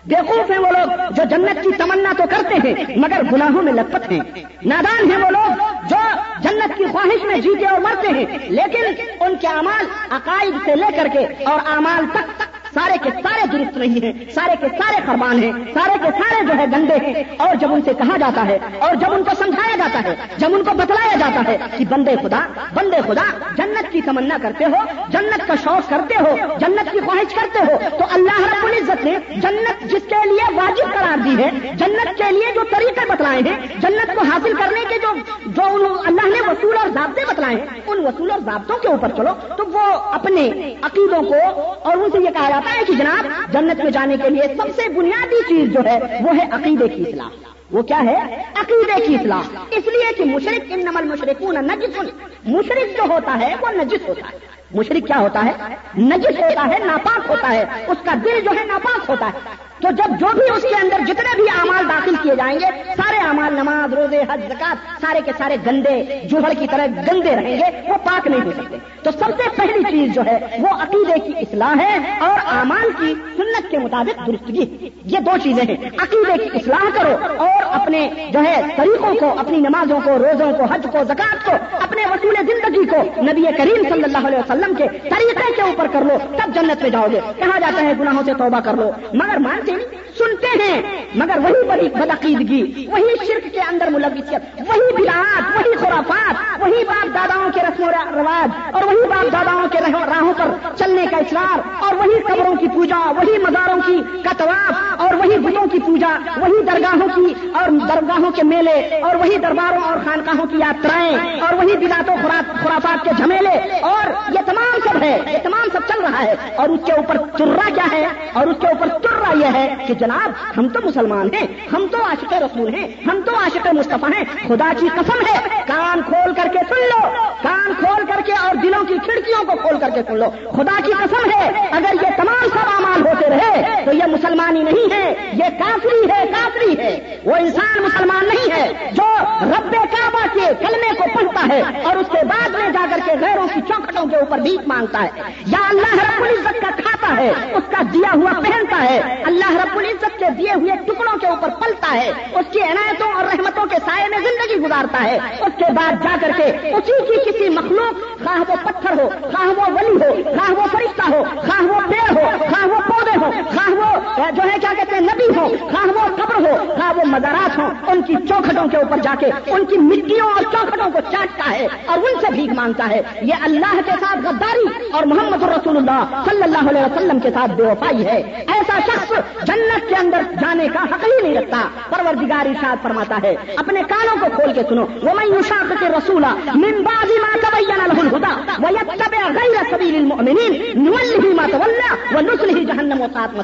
بیوقوف 0.05 0.51
ہیں 0.51 0.59
وہ 0.59 0.71
لوگ 0.71 1.11
جو 1.15 1.23
جنت 1.29 1.63
کی 1.63 1.71
تمنا 1.77 2.13
تو 2.17 2.23
کرتے 2.29 2.55
ہیں، 2.55 2.97
مگر 2.97 3.21
گناہوں 3.31 3.61
میں 3.61 3.73
لپت 3.73 4.11
ہیں۔ 4.11 4.19
نادان 4.65 5.11
ہیں 5.11 5.17
وہ 5.17 5.29
لوگ 5.29 5.61
جو 5.89 5.97
جنت 6.41 6.77
کی 6.77 6.85
خواہش 6.91 7.23
میں 7.23 7.37
جیتے 7.37 7.65
اور 7.65 7.79
مرتے 7.79 8.07
ہیں، 8.07 8.25
لیکن 8.49 9.01
ان 9.19 9.35
کے 9.41 9.47
امال 9.47 9.85
عقائد 10.11 10.55
سے 10.65 10.75
لے 10.75 10.91
کر 10.95 11.07
کے 11.13 11.25
اور 11.43 11.59
امال 11.77 12.05
تک 12.13 12.43
سارے 12.73 12.97
کے 13.03 13.09
سارے 13.23 13.45
درست 13.51 13.77
نہیں 13.77 14.03
ہیں، 14.05 14.13
سارے 14.35 14.55
کے 14.61 14.67
سارے 14.77 15.01
فرمان 15.05 15.43
ہیں، 15.43 15.51
سارے 15.73 15.97
کے 16.03 16.09
سارے 16.17 16.45
جو 16.45 16.57
ہے 16.57 16.65
گندے 16.73 16.95
ہیں۔ 17.05 17.23
اور 17.37 17.55
جب 17.55 17.73
ان 17.73 17.81
سے 17.85 17.93
کہا 17.99 18.17
جاتا 18.17 18.45
ہے، 18.47 18.57
اور 18.79 18.95
جب 18.95 19.13
ان 19.13 19.23
کو 19.23 19.35
سمجھایا 19.39 19.75
جاتا 19.77 19.99
ہے، 20.03 20.15
جب 20.37 20.55
ان 20.55 20.63
کو 20.63 20.75
بتلایا 20.77 21.15
جاتا 21.19 21.41
ہے 21.47 21.57
کہ 21.77 21.85
بندے 21.89 22.15
خدا 22.23 22.39
بندے 22.73 23.01
خدا، 23.07 23.23
جنت 23.57 23.91
کی 23.91 24.01
تمنا 24.01 24.37
کرتے 24.41 24.65
ہو، 24.65 24.83
جنت 25.09 25.47
کا 25.47 25.55
شوق 25.63 25.89
کرتے 25.89 26.15
ہو، 26.19 26.35
جنت 26.59 26.91
کی 26.91 26.99
خواہش 27.05 27.33
کرتے 27.35 27.59
ہو، 27.59 27.77
تو 27.97 28.05
اللہ 28.11 28.39
رب 28.43 28.65
العزت 28.65 29.03
نے 29.05 29.17
جنت 29.41 29.83
جس 29.91 30.07
کے 30.09 30.23
لیے 30.25 30.53
واجب 30.55 30.93
قرار 30.93 31.23
دی 31.23 31.35
ہے، 31.43 31.49
جنت 31.73 32.17
کے 32.17 32.31
لیے 32.31 32.51
جو 32.55 32.63
طریقے 32.71 33.05
بتلائے 33.09 33.41
ہیں، 33.47 33.57
جنت 33.79 34.15
کو 34.15 34.27
حاصل 34.31 34.53
کرنے 34.59 34.85
کے 34.89 34.97
جو 35.01 35.13
جو 35.47 35.63
اللہ 36.05 36.27
نے 36.27 36.41
وصول 36.47 36.77
اور 36.77 36.89
ضابطے 36.93 37.25
بتلائے 37.29 37.55
ہیں، 37.55 37.81
ان 37.87 38.05
وصول 38.05 38.31
اور 38.31 38.39
ضابطوں 38.45 38.77
کے 38.77 38.87
اوپر 38.87 39.11
چلو، 39.17 39.33
تو 39.57 39.65
وہ 39.73 39.85
اپنے 40.13 40.49
عقیدوں 40.83 41.21
کو، 41.23 41.39
اور 41.79 41.97
ان 41.97 42.11
سے 42.11 42.23
یہ 42.23 42.29
کہا 42.29 42.58
بتاتا 42.59 42.79
ہے 42.79 42.85
کہ 42.85 42.93
جناب، 42.93 43.53
جنت 43.53 43.83
میں 43.83 43.91
جانے 43.91 44.17
کے 44.23 44.29
لیے 44.29 44.41
سب 44.41 44.81
سے 44.81 44.89
بنیادی 44.89 45.41
چیز 45.47 45.73
جو 45.73 45.79
ہے، 45.85 45.99
وہ 46.21 46.37
ہے 46.37 46.45
عقیدے 46.51 46.87
کی 46.87 47.03
اصلاح 47.07 47.27
وہ 47.71 47.81
کیا 47.81 48.03
ہے؟ 48.03 48.43
عقیدے 48.55 49.07
کی 49.07 49.15
اصلاح 49.15 49.41
اس 49.71 49.87
لیے 49.87 50.13
کہ 50.13 50.25
مشرق 50.25 50.65
ان 50.69 50.79
نمل 50.79 51.03
مشرق 51.03 51.41
نجس 51.41 51.99
مشرق 52.45 52.97
جو 52.97 53.13
ہوتا 53.13 53.37
ہے، 53.39 53.55
وہ 53.61 53.67
نجس 53.71 54.09
ہوتا 54.09 54.29
ہے۔ 54.33 54.37
مشرق 54.73 55.07
کیا 55.07 55.19
ہوتا 55.19 55.45
ہے؟ 55.45 55.51
نجس 55.97 56.39
ہوتا 56.39 56.67
ہے، 56.67 56.79
ناپاک 56.79 57.29
ہوتا 57.29 57.53
ہے۔ 57.53 57.65
اس 57.87 57.97
کا 58.05 58.13
دل 58.25 58.41
جو 58.41 58.51
ہے، 58.59 58.65
ناپاک 58.65 59.09
ہوتا 59.09 59.25
ہے۔ 59.25 59.68
تو 59.81 59.87
جب 59.91 60.19
جو 60.19 60.27
بھی 60.33 60.55
اس 60.55 60.61
کے 60.61 60.75
اندر 60.81 60.97
جتنے 60.99 61.35
بھی 61.35 61.43
اعمال 61.59 61.89
داخل 61.89 62.15
کیے 62.21 62.35
جائیں 62.35 62.59
گے، 62.59 62.65
سارے 62.97 63.17
اعمال 63.17 63.53
نماز، 63.53 63.93
روزے، 63.93 64.21
حج، 64.29 64.41
زکات، 64.49 65.01
سارے 65.01 65.19
کے 65.25 65.31
سارے 65.37 65.57
گندے، 65.67 66.03
جوہر 66.23 66.51
کی 66.59 66.67
طرح 66.71 66.85
گندے 66.85 67.35
رہیں 67.35 67.57
گے، 67.57 67.91
وہ 67.91 67.95
پاک 68.03 68.27
نہیں 68.27 68.41
ہو 68.45 68.51
سکتے۔ 68.51 68.77
تو 69.03 69.11
سب 69.11 69.25
سے 69.25 69.49
پہلی 69.55 69.83
چیز 69.91 70.13
جو 70.13 70.21
ہے، 70.25 70.39
وہ 70.59 70.67
عقیدے 70.67 71.19
کی 71.19 71.33
اصلاح 71.37 71.73
ہے 71.79 72.17
اور 72.19 72.57
اعمال 72.57 72.89
کی 72.99 73.13
سنت 73.37 73.71
کے 73.71 73.77
مطابق 73.77 74.27
درستگی۔ 74.27 74.89
یہ 75.05 75.19
دو 75.19 75.31
چیزیں 75.43 75.63
ہیں۔ 75.63 75.77
عقیدے 75.99 76.37
کی 76.37 76.49
اصلاح 76.53 76.85
کرو 76.93 77.43
اور 77.43 77.81
اپنے 77.81 78.09
جو 78.33 78.39
ہے 78.39 78.61
طریقوں 78.75 79.15
کو، 79.15 79.39
اپنی 79.39 79.57
نمازوں 79.57 79.99
کو، 80.03 80.11
روزوں 80.11 80.53
کو، 80.53 80.63
حج 80.63 80.87
کو، 80.91 81.03
زکات 81.03 81.45
کو، 81.45 81.51
اپنے 81.71 82.05
وصول 82.05 82.35
زندگی 82.39 82.85
کو 82.85 83.21
نبی 83.21 83.43
کریم 83.57 83.83
صلی 83.89 84.03
اللہ 84.03 84.27
علیہ 84.27 84.37
وسلم 84.37 84.73
کے 84.73 84.85
طریقے 84.89 85.53
کے 85.55 85.61
اوپر 85.61 85.87
کر 85.91 86.01
لو، 86.01 86.17
تب 86.37 86.55
جنت 86.55 86.81
میں 86.81 86.89
جاؤ 86.89 87.07
گے۔ 87.11 87.19
کہا 87.37 87.59
جاتا 87.59 87.81
ہے، 87.81 87.93
گناہوں 87.99 88.23
سے 88.25 88.33
توبہ 88.33 88.59
کر 88.59 88.73
لو۔ 88.73 88.91
مگر 89.13 89.37
مان 89.69 90.08
سنتے 90.19 90.47
ہیں، 90.61 90.81
مگر 91.15 91.37
وہی 91.43 91.63
بڑی 91.67 91.87
بدعقیدگی 91.89 92.61
وہی 92.91 93.15
شرک 93.27 93.51
کے 93.53 93.61
اندر 93.61 93.89
ملوثیت 93.91 94.59
وہی 94.69 94.95
بلاٹ 94.97 95.55
وہی 95.55 95.75
خرافات 95.79 96.61
وہی 96.61 96.83
باپ 96.87 97.13
داداؤں 97.15 97.51
کے 97.53 97.61
رسم 97.61 97.83
و 97.83 97.91
رواج، 98.15 98.75
اور 98.75 98.83
وہی 98.83 99.07
باپ 99.09 99.31
داداؤں 99.33 99.67
کے 99.73 99.79
راہوں 99.81 100.33
پر 100.37 100.51
چلنے 100.77 101.05
کا 101.11 101.17
اصرار 101.17 101.59
اور 101.83 101.95
وہی 101.99 102.19
قبروں 102.27 102.55
کی 102.55 102.67
پوجا 102.73 102.99
وہی 103.17 103.37
مزاروں 103.43 103.79
کی 103.85 103.97
کتواف، 104.23 105.01
اور 105.01 105.13
وہی 105.19 105.37
بتوں 105.45 105.67
کی 105.71 105.79
پوجا 105.85 106.09
وہی 106.37 106.63
درگاہوں 106.67 107.07
کی 107.15 107.33
اور 107.59 107.69
درگاہوں 107.89 108.31
کے 108.35 108.43
میلے، 108.43 108.77
اور 108.99 109.15
وہی 109.21 109.37
درباروں 109.43 109.83
اور 109.83 109.97
خانقاہوں 110.05 110.45
کی 110.51 110.57
یاترائیں، 110.59 111.39
اور 111.39 111.53
وہی 111.53 111.77
بلاتوں 111.85 112.15
خرافات 112.23 113.03
کے 113.05 113.11
جھمیلے، 113.17 113.55
اور 113.91 114.11
یہ 114.35 114.45
تمام 114.45 114.77
سب 114.83 115.01
ہے، 115.03 115.17
یہ 115.27 115.37
تمام 115.43 115.67
سب 115.73 115.87
چل 115.87 116.03
رہا 116.05 116.23
ہے، 116.23 116.35
اور 116.55 116.69
اس 116.69 116.85
کے 116.85 116.93
اوپر 116.93 117.17
چرا 117.37 117.69
کیا 117.75 117.87
ہے؟ 117.91 118.05
اور 118.33 118.47
اس 118.47 118.57
کے 118.61 118.67
اوپر 118.67 118.87
چرا 119.03 119.33
یہ 119.39 119.57
ہے 119.57 119.67
کہ 119.87 119.93
جناب، 120.09 120.59
ہم 120.59 120.67
تو 120.69 120.79
مسلمان 120.83 121.29
ہیں، 121.33 121.47
ہم 121.73 121.87
تو 121.91 121.97
عاشق 122.05 122.33
رسول 122.33 122.73
ہیں، 122.75 122.87
ہم 123.07 123.21
تو 123.25 123.35
عاشق 123.35 123.67
مصطفیٰ 123.67 124.09
ہیں، 124.17 124.23
خدا 124.47 124.71
کی 124.79 124.87
قسم 124.87 125.25
ہے، 125.25 125.61
کان 125.67 126.01
کھول 126.01 126.33
کر 126.33 126.47
کے 126.53 126.59
سن 126.69 126.81
لو، 126.81 127.09
کان 127.41 127.73
کھول 127.79 128.05
کر 128.05 128.21
کے 128.25 128.33
اور 128.33 128.55
دلوں 128.55 128.83
کی 128.85 128.93
کھڑکیوں 129.05 129.43
کو 129.43 129.53
کھول 129.61 129.79
کر 129.79 129.89
کے 129.89 130.01
سن 130.07 130.17
لو۔ 130.17 130.29
خدا 130.51 130.79
کی 130.85 130.91
قسم 130.91 131.31
ہے، 131.31 131.67
اگر 131.71 131.93
یہ 131.93 132.07
تمام 132.17 132.49
سب 132.53 132.69
امال 132.77 133.07
ہوتے 133.07 133.29
رہے، 133.29 133.81
تو 133.85 133.91
یہ 133.91 134.03
مسلمانی 134.03 134.63
نہیں 134.63 134.93
ہے، 134.93 135.31
یہ 135.33 135.59
کافری 135.59 136.11
ہے 136.11 136.25
کافری 136.27 136.77
ہے۔ 136.77 137.17
وہ 137.23 137.35
انسان 137.35 137.83
مسلمان 137.83 138.25
نہیں 138.25 138.51
ہے، 138.51 138.91
جو 138.91 139.15
رب 139.41 139.71
کعبہ 139.71 140.25
کے 140.33 140.65
کلمے 140.65 140.95
کو 140.97 141.03
پڑھتا 141.13 141.55
ہے 141.55 141.61
اور 141.83 141.95
اس 141.95 142.07
کے 142.11 142.25
بعد 142.25 142.49
میں 142.49 142.69
جا 142.69 142.85
کر 142.89 142.99
کے 143.05 143.11
غیروں 143.21 143.47
کی 143.53 143.61
چوکھٹوں 143.61 144.05
کے 144.05 144.15
اوپر 144.15 144.37
بیچ 144.37 144.67
مانگتا 144.67 145.03
ہے۔ 145.03 145.09
یا 145.45 145.59
اللہ 145.69 145.93
رب 145.93 146.23
العزت 146.23 146.61
کا 146.61 146.69
کھاتا 146.69 147.21
ہے، 147.21 147.29
اس 147.29 147.63
کا 147.71 147.81
دیا 147.93 148.11
ہوا 148.13 148.39
ہے۔ 148.83 149.23
اللہ 149.25 149.51
رب 149.51 149.77
العزت 149.77 150.19
کے 150.19 150.25
دیے 150.37 150.53
ہوئے 150.55 150.71
ٹکڑوں 150.75 151.19
کے 151.19 151.27
اوپر 151.27 151.49
پلتا 151.59 151.93
ہے۔ 151.93 152.09
اس 152.09 152.45
کی 152.51 152.61
عنایتوں 152.61 153.11
اور 153.11 153.23
رحمتوں 153.23 153.65
کے 153.65 153.75
سائے 153.85 154.07
میں 154.09 154.17
زندگی 154.17 154.65
گزارتا 154.65 155.03
ہے۔ 155.03 155.17
اس 155.39 155.51
کے 155.57 155.73
بعد 155.73 156.03
جا 156.03 156.15
کر 156.21 156.31
کے 156.37 156.43
اسی 156.69 157.07
کی 157.07 157.31
کسی 157.31 157.49
مخلوق، 157.49 158.23
خواہ 158.23 158.39
وہ 158.39 158.55
پتھر 158.63 158.99
ہو، 158.99 159.09
خواہ 159.21 159.47
وہ 159.47 159.73
ولی 159.73 159.95
ہو، 159.95 160.23
خواہ 160.23 160.51
وہ 160.51 160.67
فرشتہ 160.71 161.11
ہو، 161.11 161.23
خواہ 161.35 161.61
وہ 161.61 161.79
پیڑ 161.89 162.17
ہو 162.17 162.37
خواہ 162.39 162.67
وہ 162.67 162.79
پودے 162.87 163.25
ہو 163.25 163.31
خواہ 163.55 163.69
وہ 163.69 163.99
جو 164.19 164.43
ہے 164.43 164.59
کیا 164.61 164.73
کہتے 164.77 164.95
ہیں، 164.95 165.01
نبی 165.01 165.39
ہو، 165.39 165.47
خواہ 165.59 165.85
وہ 165.85 166.15
قبر 166.15 166.49
ہو، 166.49 166.73
خواہ 166.75 166.91
وہ 166.97 167.03
مزارات 167.05 167.57
ہو 167.57 167.69
ان 167.87 168.01
کی 168.01 168.13
چوکھٹوں 168.13 168.69
کے 168.69 168.77
اوپر 168.77 168.97
جا 168.97 169.15
کے، 169.19 169.25
ان 169.47 169.65
کی 169.65 169.77
مٹیوں 169.77 170.27
اور 170.27 170.41
چوکھٹوں 170.41 170.91
کو 170.91 170.99
چاٹتا 171.11 171.51
ہے 171.51 171.67
اور 171.85 171.97
ان 171.97 172.19
سے 172.21 172.27
بھیک 172.31 172.53
مانگتا 172.53 172.87
ہے۔ 172.89 173.01
یہ 173.21 173.33
اللہ 173.41 173.81
کے 173.85 173.91
ساتھ 173.99 174.19
غداری 174.23 174.89
اور 174.91 175.03
محمد 175.03 175.43
رسول 175.43 175.77
اللہ 175.77 176.23
صلی 176.29 176.43
اللہ 176.43 176.69
علیہ 176.69 176.81
وسلم 176.81 177.19
کے 177.19 177.29
ساتھ 177.33 177.51
بے 177.51 177.63
وفائی 177.63 178.05
ہے۔ 178.05 178.43
ایسا 178.47 178.79
شخص 178.79 179.11
جنت 179.43 179.89
کے 179.89 179.95
اندر 179.95 180.21
جانے 180.41 180.67
کا 180.67 180.83
حق 180.83 181.03
ہی 181.03 181.27
نہیں 181.27 181.41
رکھتا۔ 181.41 181.57
پروردگار 181.89 182.45
ارشاد 182.45 182.75
فرماتا 182.83 183.17
ہے۔ 183.23 183.35
اپنے 183.57 183.81
کانوں 183.87 184.17
کو 184.19 184.35
کھول 184.35 184.53
کے 184.53 184.61
سنو۔ 184.69 184.81
وہ 184.81 185.13
میں 185.13 185.25
یوشاق 185.25 185.73
کے 185.79 185.85
رسولا 185.89 186.35
ممبازی 186.55 187.19
ماں 187.21 187.37
تبین 187.41 187.81
الہل 187.81 188.07
ہدا 188.07 188.53
وہ 188.59 188.71
یتبع 188.71 189.27
غیر 189.27 189.63
سبیل 189.71 189.95
المؤمنین 189.95 190.83
نولہ 190.85 191.35
ما 191.35 191.45
تولا 191.51 191.95
وہ 192.11 192.21
نسلہ 192.21 192.63
جہنم 192.63 193.01
و 193.01 193.05
سات 193.13 193.37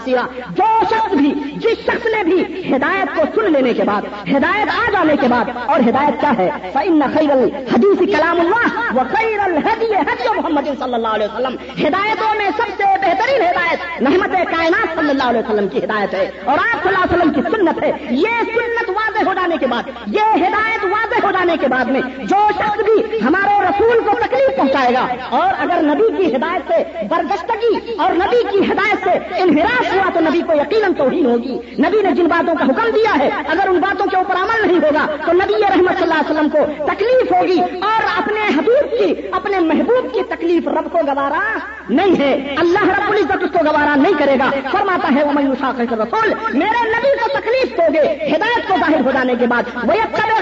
وہ 0.65 0.83
شخص 0.89 1.13
بھی، 1.13 1.33
جس 1.63 1.85
شخص 1.85 2.05
نے 2.13 2.23
بھی 2.23 2.37
ہدایت 2.75 3.15
کو 3.15 3.23
سن 3.35 3.51
لینے 3.51 3.73
کے 3.73 3.83
بعد، 3.83 4.01
ہدایت 4.29 4.69
آ 4.73 4.85
جانے 4.93 5.15
کے 5.21 5.27
بعد، 5.27 5.49
اور 5.65 5.79
ہدایت 5.89 6.19
کیا 6.21 6.31
ہے؟ 6.37 6.49
فإن 6.73 7.01
خیر 7.13 7.31
الحدیث 7.31 7.99
کلام 8.15 8.39
اللہ 8.39 8.95
و 8.95 9.03
خیر 9.11 9.39
الہدی 9.39 9.93
حدی 10.09 10.29
محمد 10.37 10.67
صلی 10.79 10.93
اللہ 10.93 11.13
علیہ 11.17 11.27
وسلم 11.33 11.55
ہدایتوں 11.81 12.33
میں 12.37 12.49
سب 12.57 12.69
سے 12.77 12.85
بہترین 13.01 13.41
ہدایت 13.41 14.01
نحمت 14.01 14.35
کائنات 14.51 14.95
صلی 14.95 15.09
اللہ 15.09 15.29
علیہ 15.29 15.39
وسلم 15.39 15.67
کی 15.67 15.83
ہدایت 15.83 16.13
ہے، 16.13 16.29
اور 16.45 16.57
آپ 16.57 16.83
صلی 16.83 16.93
اللہ 16.93 17.03
علیہ 17.03 17.15
وسلم 17.15 17.33
کی 17.33 17.41
سنت 17.55 17.83
ہے۔ 17.83 17.91
یہ 18.23 18.51
سنت 18.55 18.89
واضح 18.89 19.14
ہو 19.27 19.33
جانے 19.33 19.57
کے 19.59 19.67
بعد، 19.67 19.89
یہ 20.15 20.33
ہدایت 20.43 20.85
واضح 20.85 21.25
ہو 21.25 21.31
جانے 21.31 21.55
کے 21.61 21.67
بعد 21.67 21.91
میں 21.95 22.01
جو 22.23 22.37
شخص 22.57 22.81
بھی 22.85 23.19
ہمارے 23.21 23.53
رسول 23.63 23.99
کو 24.05 24.15
تکلیف 24.21 24.55
پہنچائے 24.57 24.93
گا، 24.93 25.05
اور 25.37 25.53
اگر 25.63 25.81
نبی 25.83 26.07
کی 26.17 26.33
ہدایت 26.35 26.71
سے 26.71 27.05
برگشتگی 27.09 27.95
اور 27.97 28.13
نبی 28.15 28.41
کی 28.51 28.63
ہدایت 28.71 29.03
سے 29.03 29.41
انحراف 29.41 29.93
ہوا 29.93 30.09
تو 30.13 30.19
نبی 30.19 30.41
کو 30.47 30.53
یقیناً 30.55 30.93
توہین 30.97 31.25
ہوگی۔ 31.25 31.57
نبی 31.79 32.01
نے 32.03 32.11
جن 32.17 32.27
باتوں 32.27 32.55
کا 32.59 32.65
حکم 32.65 32.89
دیا 32.95 33.13
ہے، 33.19 33.29
اگر 33.47 33.67
ان 33.69 33.79
باتوں 33.79 34.07
کے 34.09 34.17
اوپر 34.17 34.41
عمل 34.41 34.65
نہیں 34.65 34.79
ہوگا 34.83 35.05
تو 35.25 35.33
نبی 35.33 35.61
رحمت 35.63 35.99
صلی 35.99 36.07
اللہ 36.09 36.21
علیہ 36.21 36.31
وسلم 36.31 36.49
کو 36.49 36.85
تکلیف 36.91 37.31
ہوگی، 37.31 37.59
اور 37.83 38.09
اپنے 38.17 38.47
حبیب 38.57 38.91
کی، 38.91 39.13
اپنے 39.31 39.59
محبوب 39.67 40.13
کی 40.13 40.23
تکلیف 40.29 40.67
رب 40.77 40.91
کو 40.91 41.05
گوارا 41.07 41.43
نہیں 41.89 42.19
ہے۔ 42.19 42.33
اللہ 42.57 42.87
رب 42.89 43.11
العزت 43.11 43.43
اس 43.43 43.51
کو 43.53 43.65
گوارا 43.65 43.95
نہیں 43.95 44.19
کرے 44.19 44.35
گا۔ 44.39 44.49
فرماتا 44.71 45.13
ہے 45.15 45.23
وہ 45.23 45.31
میوسا 45.33 45.71
رسول 45.75 46.33
میرے 46.53 46.81
نبی 46.89 47.11
کو 47.19 47.27
تکلیف 47.29 47.75
دو 47.77 47.87
گے، 47.93 48.01
ہدایت 48.25 48.67
کو 48.67 48.75
ظاہر 48.79 49.01
ہو 49.05 49.11
جانے 49.11 49.33
کے 49.39 49.47
بعد 49.47 49.63
وہ 49.83 49.93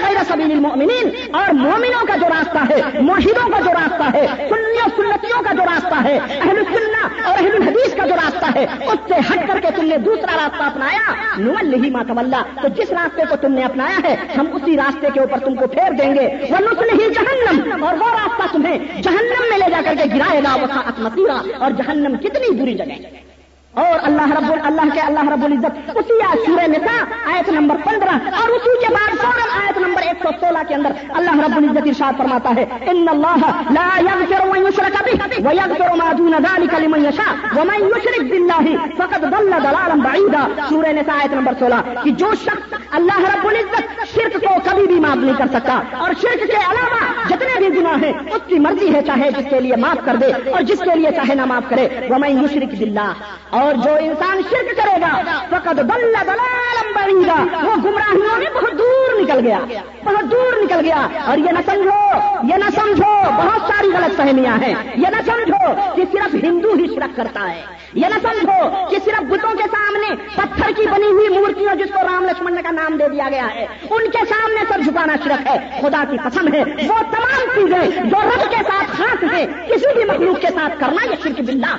غیر 0.02 0.22
سبیل 0.28 0.52
المؤمنین 0.52 1.10
اور 1.32 1.52
مومنوں 1.54 2.06
کا 2.06 2.16
جو 2.16 2.26
راستہ 2.28 2.58
ہے 2.70 3.00
موحدوں 3.00 3.48
کا 3.48 3.60
جو 3.60 3.70
راستہ 3.72 4.16
ہے، 4.16 4.26
سنیوں، 4.48 4.88
سنتیوں 4.96 5.42
کا 5.42 5.52
جو 5.52 5.64
راستہ 5.64 5.94
ہے، 6.04 6.18
اہل 6.30 6.62
سننا 6.72 7.28
اور 7.28 7.34
اہل 7.38 7.54
الحدیث 7.54 7.94
کا 7.94 8.06
جو 8.06 8.14
راستہ 8.14 8.46
ہے، 8.54 8.66
اس 8.86 8.98
سے 9.08 9.14
ہٹ 9.30 9.48
کر 9.48 9.60
کے 9.60 9.68
تم 9.76 9.84
نے 9.84 9.98
دوسرا 9.98 10.36
راستہ 10.36 10.62
اپنایا۔ 10.62 11.12
نول 11.38 11.84
ہی 11.84 11.90
ماتولہ 11.90 12.42
تو 12.62 12.68
جس 12.68 12.92
راستے 12.92 13.22
کو 13.30 13.36
تم 13.36 13.52
نے 13.52 13.64
اپنایا 13.64 13.98
ہے، 14.04 14.16
ہم 14.38 14.46
اسی 14.52 14.76
راستے 14.76 15.06
کے 15.14 15.20
اوپر 15.20 15.38
تم 15.38 15.54
کو 15.54 15.66
پھیر 15.66 15.92
دیں 15.92 16.14
گے۔ 16.14 16.28
وہ 16.50 16.58
نسل 16.60 17.00
ہی 17.00 17.12
جہنم 17.14 17.84
اور 17.84 17.94
وہ 17.94 18.08
راستہ 18.10 18.42
تمہیں 18.52 19.02
جہنم 19.02 19.48
میں 19.50 19.58
لے 19.58 19.70
جا 19.70 19.80
کر 19.84 19.94
کے 19.98 20.14
گرائے 20.14 20.40
گا 20.44 20.54
وہ 20.54 20.66
مسیرہ 20.98 21.40
اور 21.58 21.70
جہنم 21.70 22.16
کتنی 22.16 22.62
بری 22.62 22.74
جگہ 22.74 23.33
اور 23.82 23.98
اللہ 24.08 24.32
رب 24.36 24.66
اللہ 24.66 24.90
کے 24.94 25.00
اللہ 25.00 25.28
رب 25.32 25.44
العزت، 25.44 25.96
اسی 25.98 26.18
سورہ 26.44 26.66
نساء، 26.72 26.98
آیت 27.32 27.48
نمبر 27.54 27.76
پندرہ، 27.84 28.12
اور 28.40 28.50
اسی 28.56 28.74
کے 28.80 28.92
بعد 28.94 29.16
فوراً 29.20 29.48
آیت 29.60 29.78
نمبر 29.84 30.02
ایک 30.08 30.22
سو 30.22 30.30
سولہ 30.40 30.62
کے 30.68 30.74
اندر 30.74 30.92
اللہ 31.20 31.40
رب 31.44 31.56
العزت 31.56 31.88
ارشاد 31.88 32.18
فرماتا 32.18 32.50
ہے، 32.58 32.64
ان 32.92 33.08
اللہ 33.12 33.46
لا 33.78 33.88
يغفر 34.08 34.44
من 34.52 34.66
يشرك 34.66 34.96
به 35.06 35.48
ويغفر 35.48 35.96
ما 36.02 36.12
دون 36.20 36.34
ذلك 36.46 36.80
لمن 36.84 37.04
يشاء 37.04 37.32
ومن 37.56 37.88
يشرك 37.96 38.22
بالله 38.30 38.66
فقد 39.00 39.26
ضل 39.34 39.52
ضلالا 39.66 39.96
بعيدا 40.04 40.44
سورہ 40.68 40.92
نساء 41.00 41.18
آیت 41.24 41.34
نمبر 41.40 41.58
سولہ، 41.64 41.80
کہ 42.04 42.10
جو 42.22 42.30
شخص 42.44 42.78
اللہ 43.00 43.20
رب 43.26 43.48
العزت 43.48 44.06
شرک 44.14 44.40
کو 44.46 44.54
کبھی 44.64 44.86
بھی 44.86 45.00
معاف 45.06 45.16
نہیں 45.24 45.38
کر 45.38 45.52
سکتا، 45.58 45.80
اور 46.04 46.10
شرک 46.22 46.46
کے 46.52 46.62
علاوہ 46.70 47.02
جتنے 47.28 47.58
بھی 47.58 47.74
گناہ 47.80 47.98
ہیں، 48.04 48.12
اس 48.34 48.48
کی 48.48 48.58
مرضی 48.68 48.94
ہے 48.94 49.02
چاہے 49.06 49.30
جس 49.38 49.50
کے 49.50 49.60
لیے 49.66 49.76
معاف 49.86 50.04
کر 50.04 50.22
دے، 50.24 50.32
اور 50.52 50.60
جس 50.70 50.80
کے 50.84 50.98
لیے 51.00 51.10
چاہے 51.16 51.34
نہ 51.42 51.44
معاف 51.52 51.70
کرے۔ 51.70 51.88
ومن 52.10 52.30
يشرك 52.44 52.72
بالله 52.78 53.12
اور 53.58 53.63
اور 53.64 53.74
جو 53.74 53.94
انسان 54.00 54.40
شرک 54.50 54.76
کرے 54.76 55.00
گا 55.00 55.22
فقط 55.50 55.80
بل 55.80 56.14
دلالم 56.26 56.92
بڑی 56.94 57.26
گا 57.26 57.66
وہ 57.66 57.76
گمراہیوں 57.84 58.38
میں 58.38 58.50
بہت 58.54 58.78
دور 58.78 59.20
نکل 59.20 59.46
گیا، 59.46 59.58
بہت 60.04 60.30
دور 60.30 60.62
نکل 60.62 60.80
گیا۔ 60.84 61.06
اور 61.26 61.38
یہ 61.38 61.50
نہ 61.50 61.58
سمجھو، 61.66 62.16
یہ 62.48 62.54
نہ 62.54 62.70
سمجھو، 62.74 63.12
بہت 63.36 63.60
ساری 63.60 63.88
غلط 63.88 64.16
فہمیاں 64.16 64.56
ہیں۔ 64.62 64.74
یہ 64.96 65.06
نہ 65.08 65.30
سمجھو 65.30 65.92
کہ 65.96 66.02
صرف 66.12 66.34
ہندو 66.34 66.72
ہی 66.72 66.86
شرک 66.86 67.16
کرتا 67.16 67.50
ہے۔ 67.50 67.62
یہ 67.94 68.06
نہ 68.06 68.18
سمجھو 68.22 68.86
کہ 68.90 68.96
صرف 69.04 69.22
بتوں 69.22 69.56
کے 69.56 69.64
سامنے 69.72 70.24
پتھر 70.34 70.72
کی 70.76 70.86
بنی 70.86 71.06
ہوئی 71.06 71.28
مورتیوں 71.28 71.74
جس 71.74 71.90
کو 71.94 72.02
رام 72.02 72.24
لکشمن 72.24 72.62
کا 72.62 72.70
نام 72.70 72.96
دے 72.96 73.08
دیا 73.08 73.28
گیا 73.30 73.46
ہے، 73.54 73.66
ان 73.90 74.10
کے 74.10 74.18
سامنے 74.28 74.64
سر 74.68 74.80
جھکانا 74.80 75.16
شرک 75.24 75.46
ہے۔ 75.46 75.80
خدا 75.80 76.04
کی 76.10 76.16
قسم 76.24 76.54
ہے، 76.54 76.60
وہ 76.60 76.98
تمام 76.98 77.40
چیزیں 77.54 78.02
جو 78.04 78.16
رب 78.22 78.50
کے 78.50 78.62
ساتھ 78.66 78.96
خاص 78.96 79.24
ہیں، 79.32 79.46
کسی 79.68 79.94
بھی 79.94 80.04
مخلوق 80.04 80.40
کے 80.40 80.48
ساتھ 80.54 80.80
کرنا 80.80 81.04
یہ 81.04 81.16
شرک 81.22 81.40
باللہ۔ 81.40 81.76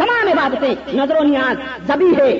تمام 0.00 0.28
عبادتیں 0.28 0.74
نظر 0.96 1.16
و 1.20 1.24
نیاز 1.24 1.56
زبی 1.88 2.10
ہے۔ 2.18 2.30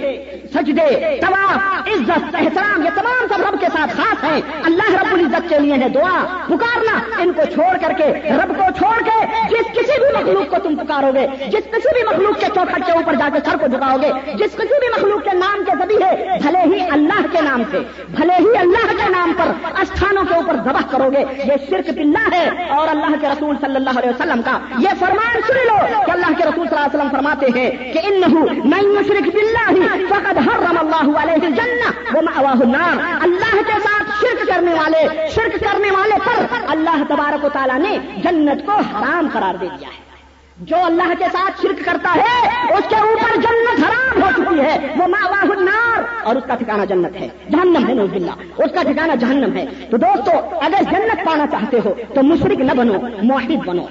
سجدے، 0.54 0.88
طواف، 1.20 1.88
عزت، 1.88 2.34
احترام، 2.34 2.82
یہ 2.84 2.90
تمام 2.94 3.26
سب 3.30 3.40
رب 3.40 3.60
کے 3.60 3.66
ساتھ 3.72 3.96
خاص 3.96 4.24
ہیں۔ 4.24 4.40
اللہ 4.64 4.90
رب 4.92 5.12
العزت 5.14 5.48
کے 5.48 5.58
لیے 5.58 5.74
ہے 5.82 5.88
دعا۔ 5.94 6.18
پکارنا 6.46 6.98
ان 7.22 7.32
کو 7.36 7.42
چھوڑ 7.54 7.70
کر 7.80 7.92
کے، 7.98 8.04
رب 8.40 8.56
کو 8.58 8.64
چھوڑ 8.78 8.96
کے 9.04 9.18
جس 9.50 9.70
کسی 9.76 9.98
بھی 10.00 10.08
مخلوق 10.14 10.50
کو 10.50 10.56
تم 10.62 10.76
پکارو 10.76 11.12
گے 11.14 11.26
جس 11.46 11.70
کسی 11.72 11.92
بھی 11.94 12.02
مخلوق 12.10 12.40
کے 12.40 12.46
چوکھٹ 12.54 12.86
کے 12.86 12.92
اوپر 12.92 13.14
جا 13.14 13.28
کے 13.32 13.38
سر 13.44 13.56
کو 13.60 13.66
جھکاؤ 13.66 13.96
گے 14.02 14.10
جس 14.34 14.56
کسی 14.56 14.78
بھی 14.80 14.88
مخلوق 14.96 15.22
کے 15.24 15.36
نام 15.38 15.64
کے 15.66 15.76
زبی 15.82 16.02
ہے 16.02 16.38
بھلے 16.42 16.64
ہی 16.74 16.80
اللہ 16.98 17.20
کے 17.32 17.40
نام 17.48 17.62
سے، 17.70 17.78
بھلے 18.16 18.38
ہی 18.38 18.56
اللہ 18.58 18.92
کے 18.98 19.08
نام 19.10 19.32
پر 19.38 19.52
استھانوں 19.80 20.24
کے 20.28 20.34
اوپر 20.34 20.56
ذبح 20.64 20.86
کرو 20.90 21.10
گے 21.16 21.24
یہ 21.44 21.66
شرک 21.68 21.90
بلّہ 21.98 22.26
ہے 22.34 22.66
اور 22.78 22.88
اللہ 22.88 23.16
کے 23.20 23.28
رسول 23.28 23.56
صلی 23.60 23.76
اللہ 23.76 23.98
علیہ 23.98 24.10
وسلم 24.10 24.42
کا۔ 24.44 24.58
یہ 24.78 24.98
فرمان 24.98 25.40
سن 25.46 25.62
لو 25.66 25.78
کہ 26.06 26.10
اللہ 26.10 26.36
کے 26.38 26.44
رسول 26.44 26.66
صلی 26.68 26.76
اللہ 26.76 26.86
علیہ 26.86 26.94
وسلم 26.94 27.16
فرماتے 27.16 27.46
ہیں 27.56 27.70
کہ 27.92 28.06
انہو 28.10 28.44
من 28.74 28.92
یشرک 28.96 29.34
باللہ 29.34 29.96
فقد 30.10 30.38
حرم 30.46 30.78
اللہ 30.78 31.18
علیہ 31.18 31.46
الجنہ 31.46 32.16
ومأواہ 32.16 32.60
النار. 32.60 33.14
اللہ 33.22 33.62
کے 33.66 33.80
ساتھ 33.82 34.10
شرک 34.20 34.48
کرنے 34.48 34.74
والے 34.74 35.28
شرک 35.30 35.60
کرنے 35.60 35.90
والے 35.90 36.14
پر 36.24 36.44
اللہ 36.68 37.02
تبارک 37.08 37.44
و 37.44 37.48
تعالیٰ 37.48 37.78
نے 37.78 37.98
جنت 38.16 38.66
کو 38.66 38.72
حرام 38.72 39.28
قرار 39.32 39.54
دے 39.54 39.66
دیا 39.66 39.88
ہے۔ 39.88 40.10
جو 40.56 40.76
اللہ 40.84 41.12
کے 41.18 41.24
ساتھ 41.32 41.62
شرک 41.62 41.84
کرتا 41.84 42.16
ہے، 42.16 42.48
اس 42.72 42.88
کے 42.88 42.96
اوپر 42.96 43.36
جنت 43.36 43.84
حرام 43.84 44.22
ہو 44.22 44.28
چکی 44.36 44.60
ہے۔ 44.60 44.78
وہ 44.96 45.06
ماواہ 45.06 45.44
النار۔ 45.58 46.02
اور 46.24 46.36
اس 46.36 46.42
کا 46.46 46.54
ٹھکانہ 46.54 46.84
جنت 46.84 47.16
ہے۔ 47.16 47.28
جہنم 47.50 47.88
ہے 47.88 47.94
نوز 47.94 48.10
باللہ۔ 48.10 48.62
اس 48.62 48.70
کا 48.74 48.82
ٹھکانہ 48.82 49.12
جہنم 49.12 49.56
ہے۔ 49.56 49.66
تو 49.90 49.96
دوستو، 49.96 50.30
اگر 50.62 50.82
جنت 50.90 51.26
پانا 51.26 51.46
چاہتے 51.46 51.78
ہو، 51.84 51.94
تو 52.14 52.22
مشرق 52.22 52.60
نہ 52.60 52.72
بنو، 52.72 52.92
موحد 53.22 53.66
بنو۔ 53.66 53.82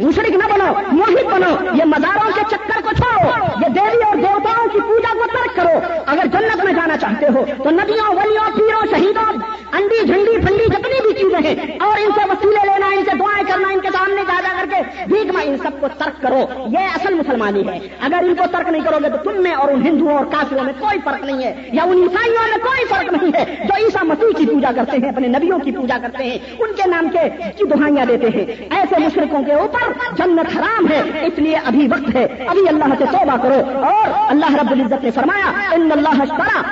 مشرق 0.00 0.30
نہ 0.30 0.52
بنو 0.52 0.72
موہد 0.92 1.24
بنو۔ 1.24 1.76
یہ 1.76 1.84
مزاروں 1.84 2.30
کے 2.34 2.40
چکر 2.50 2.80
کو 2.82 2.90
چھوڑو۔ 2.96 3.30
یہ 3.60 3.68
دیوی 3.68 4.02
اور 4.02 4.16
دیوتاؤں 4.16 4.68
کی 4.68 4.80
پوجا 4.80 5.12
کو 5.12 5.24
ترک 5.32 5.56
کرو۔ 5.56 6.02
اگر 6.06 6.26
جنت 6.32 6.64
میں 6.64 6.72
جانا 6.72 6.96
چاہتے 6.96 7.26
ہو، 7.26 7.44
تو 7.64 7.70
ندیوں 7.70 8.14
ولیوں، 8.14 8.58
پیروں، 8.58 8.86
شہیدوں، 8.90 9.32
انڈی، 9.72 10.06
جھنڈی، 10.06 10.46
پھنڈی، 10.46 10.64
جتنی 10.64 11.02
بھی 11.02 11.12
چیزیں 11.14 11.48
ہیں، 11.48 11.78
اور 11.80 11.98
ان 11.98 12.10
سے 12.14 12.20
وسیلے 12.28 12.66
لینا، 12.66 12.86
ان 12.86 13.04
سے 13.04 13.16
دعائیں 13.18 13.44
کرنا، 13.48 13.68
ان 13.72 13.80
کے 13.80 13.88
سامنے 13.98 14.22
جا 14.28 14.40
جا 14.40 14.60
کر 14.60 14.66
کے 14.70 15.04
بھیک 15.06 15.34
میں 15.34 15.44
ان 15.44 15.58
سب 15.58 15.80
کو 15.80 15.86
ترک 15.98 16.22
کرو۔ 16.22 16.44
یہ 16.66 16.78
اصل 16.78 17.14
مسلمانی 17.14 17.68
ہے۔ 17.68 17.78
اگر 18.00 18.18
ان 18.22 18.34
کو 18.34 18.44
ترک 18.52 18.68
نہیں 18.68 18.84
کرو 18.84 18.96
گے 19.04 19.08
تو 19.08 19.30
تم 19.30 19.42
میں 19.42 19.52
اور 19.52 19.68
ان 19.68 19.86
ہندوؤں 19.86 20.16
اور 20.18 20.26
کافروں 20.26 20.64
میں 20.64 20.72
کوئی 20.78 20.98
فرق 21.04 21.24
نہیں 21.24 21.44
ہے، 21.44 21.70
یا 21.72 21.82
ان 21.82 21.98
عیسائیوں 22.02 22.48
میں 22.48 22.58
کوئی 22.58 22.84
فرق 22.84 23.12
نہیں 23.12 23.36
ہے۔ 23.38 23.66
جو 23.66 23.84
عیسا 23.84 24.02
مسیح 24.02 24.38
کی 24.38 24.46
پوجا 24.46 24.70
کرتے 24.76 24.96
ہیں، 25.02 25.08
اپنے 25.08 25.28
نبیوں 25.28 25.58
کی 25.58 25.72
پوجا 25.72 25.98
کرتے 26.02 26.24
ہیں، 26.24 26.38
ان 26.58 26.72
کے 26.72 26.82
نام 26.86 27.08
کے 27.08 27.52
کی 27.58 27.64
دہائیاں 27.64 28.06
دیتے 28.06 28.28
ہیں۔ 28.28 28.46
ایسے 28.70 28.94
مشرقوں 28.98 29.42
کے 29.42 29.52
اوپر 29.52 29.87
جنت 30.12 30.58
حرام 30.58 30.86
ہے، 30.90 31.26
اس 31.26 31.38
لیے 31.38 31.56
ابھی 31.56 31.88
وقت 31.88 32.14
ہے۔ 32.14 32.24
ابھی 32.24 32.68
اللہ 32.68 32.84
سے 32.98 33.04
توبہ 33.04 33.36
کرو۔ 33.42 33.86
اور 33.86 34.08
اللہ 34.28 34.54
رب 34.54 34.70
العزت 34.70 35.04
نے 35.04 35.10
فرمایا، 35.10 35.74
ان 35.74 35.92
اللہ 35.92 36.22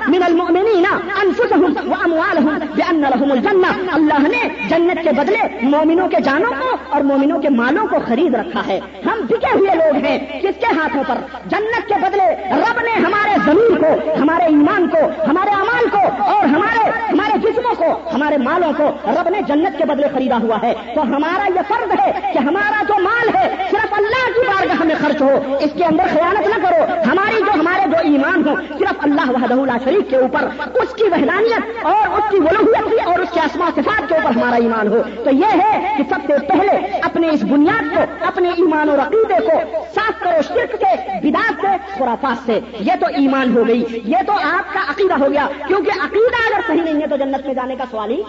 من 0.08 0.22
المؤمنین 0.22 0.84
انفسهم 1.22 1.92
واموالهم 1.92 2.58
بان 2.76 3.00
لهم 3.00 3.32
الجنہ۔ 3.32 3.90
اللہ 3.92 4.28
نے 4.28 4.68
جنت 4.68 5.04
کے 5.04 5.12
بدلے 5.12 5.58
مومنوں 5.62 6.08
کے 6.08 6.16
جانوں 6.20 6.52
کو 6.58 6.76
اور 6.90 7.00
مومنوں 7.00 7.38
کے 7.38 7.48
مالوں 7.48 7.86
کو 7.86 7.96
خرید 8.06 8.34
رکھا 8.34 8.62
ہے۔ 8.66 8.80
ہم 9.06 9.20
بکے 9.24 9.58
ہوئے 9.58 9.74
لوگ 9.74 10.04
ہیں، 10.04 10.18
کس 10.18 10.60
کے 10.60 10.66
ہاتھوں 10.66 11.02
پر؟ 11.06 11.14
جنت 11.46 11.88
کے 11.88 11.94
بدلے 12.00 12.34
رب 12.50 12.80
نے 12.80 12.90
ہمارے 12.90 13.34
زمین 13.44 13.76
کو، 13.76 14.14
ہمارے 14.22 14.44
ایمان 14.44 14.88
کو، 14.88 14.98
ہمارے 15.30 15.50
امال 15.50 15.88
کو 15.88 16.22
اور 16.22 16.44
ہمارے 16.44 16.90
ہمارے 17.12 17.38
جسموں 17.38 17.74
کو، 17.74 18.10
ہمارے 18.14 18.36
مالوں 18.36 18.72
کو 18.76 18.90
رب 19.04 19.28
نے 19.28 19.40
جنت 19.42 19.78
کے 19.78 19.84
بدلے 19.84 20.06
خریدا 20.14 20.38
ہوا 20.42 20.58
ہے۔ 20.62 20.74
تو 20.94 21.02
ہمارا 21.02 21.48
یہ 21.54 21.60
فرض 21.68 22.00
ہے 22.00 22.32
کہ 22.32 22.38
ہمارا 22.38 22.82
جو 22.88 22.94
مال 23.06 23.36
ہے، 23.36 23.54
صرف 23.70 23.92
اللہ 23.92 24.26
کی 24.26 24.46
بارگاہ 24.46 24.84
میں 24.84 24.94
خرچ 25.00 25.20
ہو۔ 25.20 25.56
اس 25.60 25.70
کے 25.76 25.84
اندر 25.84 26.04
خیانت 26.12 26.48
نہ 26.48 26.66
کرو۔ 26.66 27.10
ہماری 27.12 27.36
جو 27.38 27.60
ہمارے 27.60 27.88
جو 27.90 27.96
ایمان 28.02 28.48
ہو 28.48 28.54
صرف 28.78 28.94
اللہ 28.98 29.30
وحدہ 29.30 29.54
اللہ 29.54 29.72
شریف 29.84 30.10
کے 30.10 30.16
اوپر۔ 30.16 30.42
اس 30.74 30.94
کی 30.94 31.04
وحدانیت 31.04 31.86
اور 31.86 32.18
اس 32.18 32.30
کی 32.30 32.38
ولوحیت 32.38 33.06
اور 33.06 33.18
اس 33.18 33.28
کے 33.34 33.40
اسما 33.40 33.70
صفات 33.74 34.08
کے 34.08 34.14
اوپر 34.14 34.30
ہمارا 34.30 34.56
ایمان 34.56 34.86
ہو۔ 34.86 35.02
تو 35.24 35.30
یہ 35.30 35.46
ہے 35.46 35.94
کہ 35.98 36.04
سب 36.08 36.20
سے 36.26 36.46
پہلے 36.46 36.98
اپنے 37.02 37.28
اس 37.28 37.42
بنیاد 37.42 37.96
کو، 37.96 38.24
اپنے 38.26 38.48
ایمان 38.48 38.90
اور 38.90 38.98
عقیدے 38.98 39.46
کو 39.46 39.60
صاف 39.94 40.20
کرو 40.20 40.42
شرک 40.48 40.76
سے 40.80 41.30
بداعت 41.30 41.54
سے 41.60 41.94
خرافات 41.98 42.46
سے۔ 42.46 42.60
یہ 42.80 42.92
تو 43.00 43.06
ایمان 43.06 43.56
ہو 43.56 43.68
گئی۔ 43.68 43.84
یہ 44.04 44.16
تو 44.26 44.32
آپ 44.32 44.74
کا 44.74 44.80
عقیدہ 44.88 45.14
ہو 45.14 45.32
گیا۔ 45.32 45.48
کیونکہ 45.68 45.90
عقیدہ 45.90 46.54
اگر 46.54 46.60
صحیح 46.66 46.82
نہیں 46.82 47.02
ہے 47.02 47.06
تو 47.06 47.16
جنت 47.16 47.46
میں 47.46 47.54
جانے 47.54 47.76
کا 47.76 47.84
سوال 47.90 48.10
ہی 48.10 48.22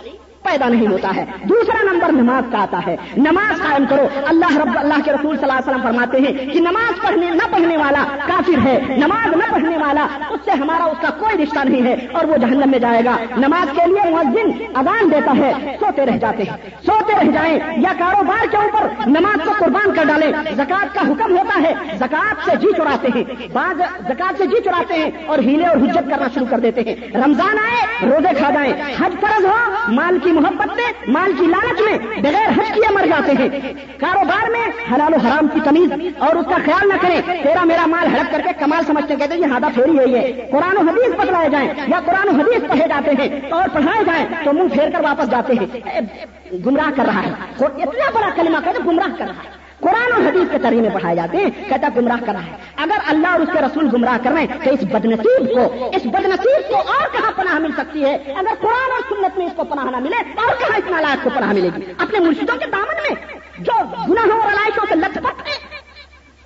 پیدا 0.52 0.68
نہیں 0.68 0.88
ہوتا 0.88 1.11
ہے۔ 1.15 1.26
دوسرا 1.44 1.91
نمبر 1.91 2.11
نماز 2.11 2.44
کا 2.52 2.61
آتا 2.61 2.80
ہے۔ 2.88 2.95
نماز 3.18 3.61
قائم 3.61 3.86
کرو۔ 3.90 4.07
اللہ 4.26 4.57
رب، 4.57 4.69
اللہ 4.76 4.94
کے 5.06 5.11
رسول 5.11 5.38
صلی 5.38 5.49
اللہ 5.49 5.53
علیہ 5.53 5.69
وسلم 5.69 5.84
فرماتے 5.84 6.18
ہیں 6.19 6.53
کہ 6.53 6.60
نماز 6.60 7.07
پڑھنے، 7.07 7.30
نہ 7.30 7.52
پڑھنے 7.52 7.78
والا 7.78 8.03
کافر 8.28 8.68
ہے۔ 8.68 8.80
نماز 8.90 9.28
نہ 9.28 9.44
پڑھنے 9.52 9.78
والا، 9.78 10.07
اس 10.30 10.40
سے 10.45 10.52
ہمارا، 10.52 10.84
اس 10.84 10.98
کا 11.02 11.10
کوئی 11.10 11.44
رشتہ 11.44 11.60
نہیں 11.68 11.84
ہے 11.84 11.94
اور 11.94 12.26
وہ 12.26 12.38
جہنم 12.38 12.72
میں 12.72 12.80
جائے 12.80 13.06
گا۔ 13.06 13.18
نماز 13.38 13.68
کے 13.76 13.82
لیے 13.88 14.10
مؤذن 14.10 14.64
اذان 14.76 15.11
دیتا 15.11 15.34
ہے۔ 15.38 15.53
سوتے 15.80 16.06
رہ 16.06 16.18
جاتے 16.18 16.44
ہیں۔ 16.44 16.57
سوتے 16.86 17.14
رہ 17.22 17.32
جائیں 17.32 17.60
یا 17.78 17.94
کاروبار 17.98 18.45
کے 18.52 18.57
اوپر 18.57 18.88
نماز 19.06 19.45
کو 19.45 19.52
قربان 19.60 19.94
کر 19.94 20.03
ڈالیں۔ 20.03 20.32
زکات 20.56 20.95
کا 20.95 21.02
حکم 21.02 21.38
ہوتا 21.38 21.61
ہے۔ 21.61 21.74
زکات 21.99 22.49
سے 22.49 22.56
جی 22.56 22.68
چراتے 22.78 23.07
ہیں۔ 23.15 23.24
بعض 23.53 23.78
زکات 24.07 24.38
سے 24.38 24.45
جی 24.45 24.56
چراتے 24.64 24.94
ہیں 24.94 25.11
اور 25.28 25.40
ہیلے 25.40 25.65
اور 25.65 25.78
حجت 25.78 26.10
کرنا 26.10 26.28
شروع 26.34 26.48
کر 26.49 26.60
دیتے 26.60 26.82
ہیں۔ 26.82 26.95
رمضان 27.14 27.57
آئے، 27.57 28.10
روزے 28.10 28.34
کھا 28.38 28.49
جائیں۔ 28.52 28.74
حج 28.74 29.14
فرض 29.22 29.45
ہو، 29.45 29.91
مال 29.91 30.18
کی 30.24 30.32
محبت 30.41 30.68
میں 30.68 31.11
مال 31.11 31.31
کی 31.39 31.45
لالچ 31.45 31.81
میں 31.81 32.22
بغیر 32.22 32.49
حج 32.49 32.73
کیے 32.73 32.93
مر 32.93 33.07
جاتے 33.07 33.31
ہیں۔ 33.31 33.73
کاروبار 33.97 34.49
میں 34.49 34.93
حلال 34.93 35.14
و 35.14 35.18
حرام 35.27 35.47
کی 35.47 35.59
تمیز 35.64 35.91
اور 36.18 36.35
اس 36.35 36.45
کا 36.45 36.57
خیال 36.65 36.88
نہ 36.88 36.93
کریں۔ 37.01 37.22
تیرا 37.43 37.64
میرا 37.64 37.85
مال 37.85 38.07
ہڑپ 38.07 38.31
کر 38.31 38.39
کے 38.39 38.49
کمال 38.59 38.84
سمجھتے 38.88 39.15
کہتے 39.15 39.34
ہیں 39.34 39.41
یہ 39.41 39.45
ہادہ 39.45 39.65
پھیری 39.76 39.97
ہوئی 39.97 40.15
ہے۔ 40.15 40.47
قرآن 40.51 40.77
و 40.77 40.89
حدیث 40.89 41.15
بتلائے 41.15 41.49
جائیں 41.49 41.69
یا 41.88 41.99
قرآن 42.05 42.27
و 42.27 42.41
حدیث 42.41 42.69
پڑھے 42.69 42.88
جاتے 42.89 43.11
ہیں 43.11 43.51
اور 43.51 43.69
پڑھائے 43.73 44.03
جائیں 44.03 44.26
تو 44.43 44.53
منہ 44.53 44.68
پھیر 44.73 44.89
کر 44.89 44.99
واپس 44.99 45.31
جاتے 45.31 45.53
ہیں۔ 45.53 46.01
گمراہ 46.65 46.91
کر 46.95 47.05
رہا 47.05 47.23
ہے۔ 47.23 47.30
اتنا 47.59 48.11
بڑا 48.14 48.30
کلمہ 48.35 48.57
کہتے 48.64 48.80
گمراہ 48.85 49.18
کر 49.18 49.26
رہا 49.26 49.43
ہے۔ 49.43 49.66
قرآن 49.81 50.11
اور 50.11 50.21
حدیث 50.21 50.51
کے 50.51 50.57
طریقے 50.63 50.89
پڑھائے 50.93 51.15
جاتے 51.15 51.37
ہیں، 51.37 51.49
کہتا 51.69 51.87
گمراہ 51.95 52.25
کر 52.25 52.33
رہا 52.33 52.45
ہے۔ 52.45 52.55
اگر 52.77 52.97
اللہ 53.07 53.27
اور 53.27 53.39
اس 53.39 53.49
کے 53.53 53.61
رسول 53.61 53.89
گمراہ 53.93 54.17
کر 54.23 54.31
رہے 54.31 54.41
ہیں، 54.41 54.47
تو 54.63 54.69
اس 54.71 54.83
بدنصیب 54.83 55.53
کو، 55.53 55.89
اس 55.93 56.05
بدنصیب 56.05 56.69
کو 56.69 56.75
اور 56.75 57.07
کہاں 57.11 57.31
پناہ 57.35 57.59
مل 57.59 57.71
سکتی 57.77 58.03
ہے؟ 58.03 58.15
اگر 58.35 58.53
قرآن 58.61 58.91
اور 58.91 59.01
سنت 59.09 59.37
میں 59.37 59.45
اس 59.45 59.53
کو 59.55 59.63
پناہ 59.63 59.83
نہ 59.83 59.97
ملے، 59.97 60.15
اور 60.15 60.59
کہاں 60.59 60.77
اس 60.77 60.91
نالائق 60.91 61.23
کو 61.23 61.29
پناہ 61.35 61.53
ملے 61.53 61.69
گی؟ 61.75 61.93
اپنے 61.97 62.19
مرشدوں 62.19 62.57
کے 62.59 62.65
دامن 62.65 63.01
میں، 63.09 63.15
جو 63.57 63.73
گناہوں 64.09 64.41
اور 64.41 64.51
علائشوں 64.51 64.85
سے 64.89 64.95
لت 64.95 65.15
پت 65.15 65.47
ہیں 65.47 65.76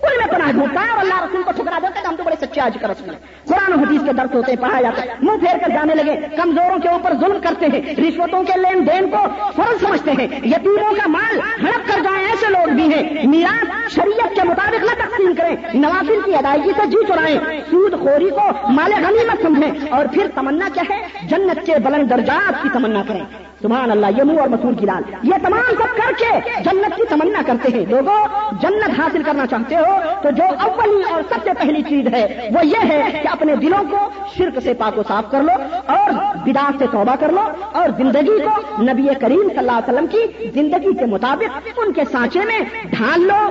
ان 0.03 0.17
میں 0.17 0.37
گناہ 0.37 0.51
ڈھونڈتا 0.51 0.81
ہے 0.85 0.89
اور 0.89 0.99
اللہ 0.99 1.23
رسول 1.23 1.43
کو 1.43 1.51
ٹھکرا 1.51 1.79
دیتے 1.81 2.07
ہم 2.07 2.15
تو 2.15 2.23
بڑے 2.23 2.35
سچے 2.41 2.61
آج 2.61 2.77
کا 2.81 2.87
رسول 2.87 3.09
ہیں۔ 3.09 3.21
قرآن 3.47 3.79
حدیث 3.79 4.01
کے 4.05 4.13
درد 4.13 4.35
ہوتے 4.35 4.51
ہیں 4.51 4.61
پڑھایا 4.61 4.81
جاتا 4.81 5.01
ہے 5.01 5.07
منہ 5.21 5.37
پھیر 5.37 5.57
کر 5.57 5.69
جانے 5.69 5.95
لگے، 5.95 6.15
کمزوروں 6.35 6.79
کے 6.79 6.89
اوپر 6.89 7.13
ظلم 7.19 7.37
کرتے 7.43 7.65
ہیں، 7.65 7.81
رشوتوں 7.81 8.43
کے 8.43 8.59
لین 8.59 8.87
دین 8.87 9.09
کو 9.09 9.17
فرض 9.55 9.81
سمجھتے 9.81 10.11
ہیں۔ 10.11 10.27
یتیموں 10.43 10.93
کا 10.93 11.07
مال 11.07 11.39
ہڑپ 11.39 11.93
کر 11.93 11.99
جائیں، 12.03 12.27
ایسے 12.27 12.45
لوگ 12.49 12.69
بھی 12.69 12.93
ہیں۔ 12.93 13.27
میراث 13.27 13.93
شریعت 13.95 14.35
کے 14.35 14.41
مطابق 14.43 14.83
نہ 14.83 15.03
تقسیم 15.03 15.33
کریں، 15.37 15.55
نوافل 15.73 16.19
کی 16.25 16.35
ادائیگی 16.35 16.71
سے 16.75 16.87
جی 16.87 16.97
چرائیں۔ 17.07 17.37
سود 17.69 17.99
خوری 17.99 18.29
کو 18.29 18.71
مال 18.71 18.93
غنیمت 18.93 19.41
سمجھیں۔ 19.41 19.71
اور 19.89 20.05
پھر 20.13 20.27
تمنا 20.35 20.69
کیا 20.73 20.83
ہے 20.89 21.07
جنت 21.27 21.65
کے 21.65 21.73
بلند 21.83 22.09
درجات 22.09 22.63
کی 22.63 22.69
تمنا 22.73 23.03
کریں۔ 23.07 23.25
سبحان 23.61 23.91
اللہ، 23.91 24.07
یہ 24.17 24.23
منہ 24.23 24.39
اور 24.39 24.47
مسور 24.47 24.73
کی 24.73 24.85
لال۔ 24.85 25.01
یہ 25.23 25.33
تمام 25.41 25.69
سب 25.69 25.97
کر 25.97 26.11
کے 26.17 26.49
جنت 26.63 26.95
کی 26.95 27.03
تمنا 27.09 27.41
کرتے 27.45 27.69
ہیں۔ 27.73 27.85
لوگوں 27.85 28.27
جنت 28.61 28.99
حاصل 28.99 29.23
کرنا 29.23 29.47
چاہتے 29.47 29.75
ہو 29.75 29.90
تو 30.21 30.29
جو 30.29 30.43
اولی 30.43 31.13
اور 31.13 31.21
سب 31.29 31.35
سے 31.43 31.49
پہلی 31.59 31.81
چیز 31.81 32.13
ہے، 32.13 32.49
وہ 32.55 32.65
یہ 32.65 32.89
ہے 32.89 33.19
کہ 33.23 33.27
اپنے 33.27 33.55
دلوں 33.55 33.91
کو 33.91 33.97
شرک 34.37 34.59
سے 34.63 34.73
پاک 34.73 34.97
و 34.97 35.03
صاف 35.07 35.31
کر 35.31 35.41
لو 35.41 35.77
اور 35.85 36.09
بدا 36.35 36.69
سے 36.79 36.85
توبہ 36.91 37.15
کر 37.19 37.31
لو 37.31 37.47
اور 37.71 37.89
زندگی 37.97 38.39
کو 38.39 38.83
نبی 38.83 39.07
کریم 39.21 39.49
صلی 39.49 39.57
اللہ 39.57 39.71
علیہ 39.71 39.93
وسلم 39.93 40.07
کی 40.07 40.49
زندگی 40.53 40.93
کے 40.93 41.05
مطابق 41.05 41.79
ان 41.79 41.93
کے 41.93 42.01
سانچے 42.11 42.39
میں 42.39 42.59
ڈھال 42.83 43.21
لو۔ 43.21 43.49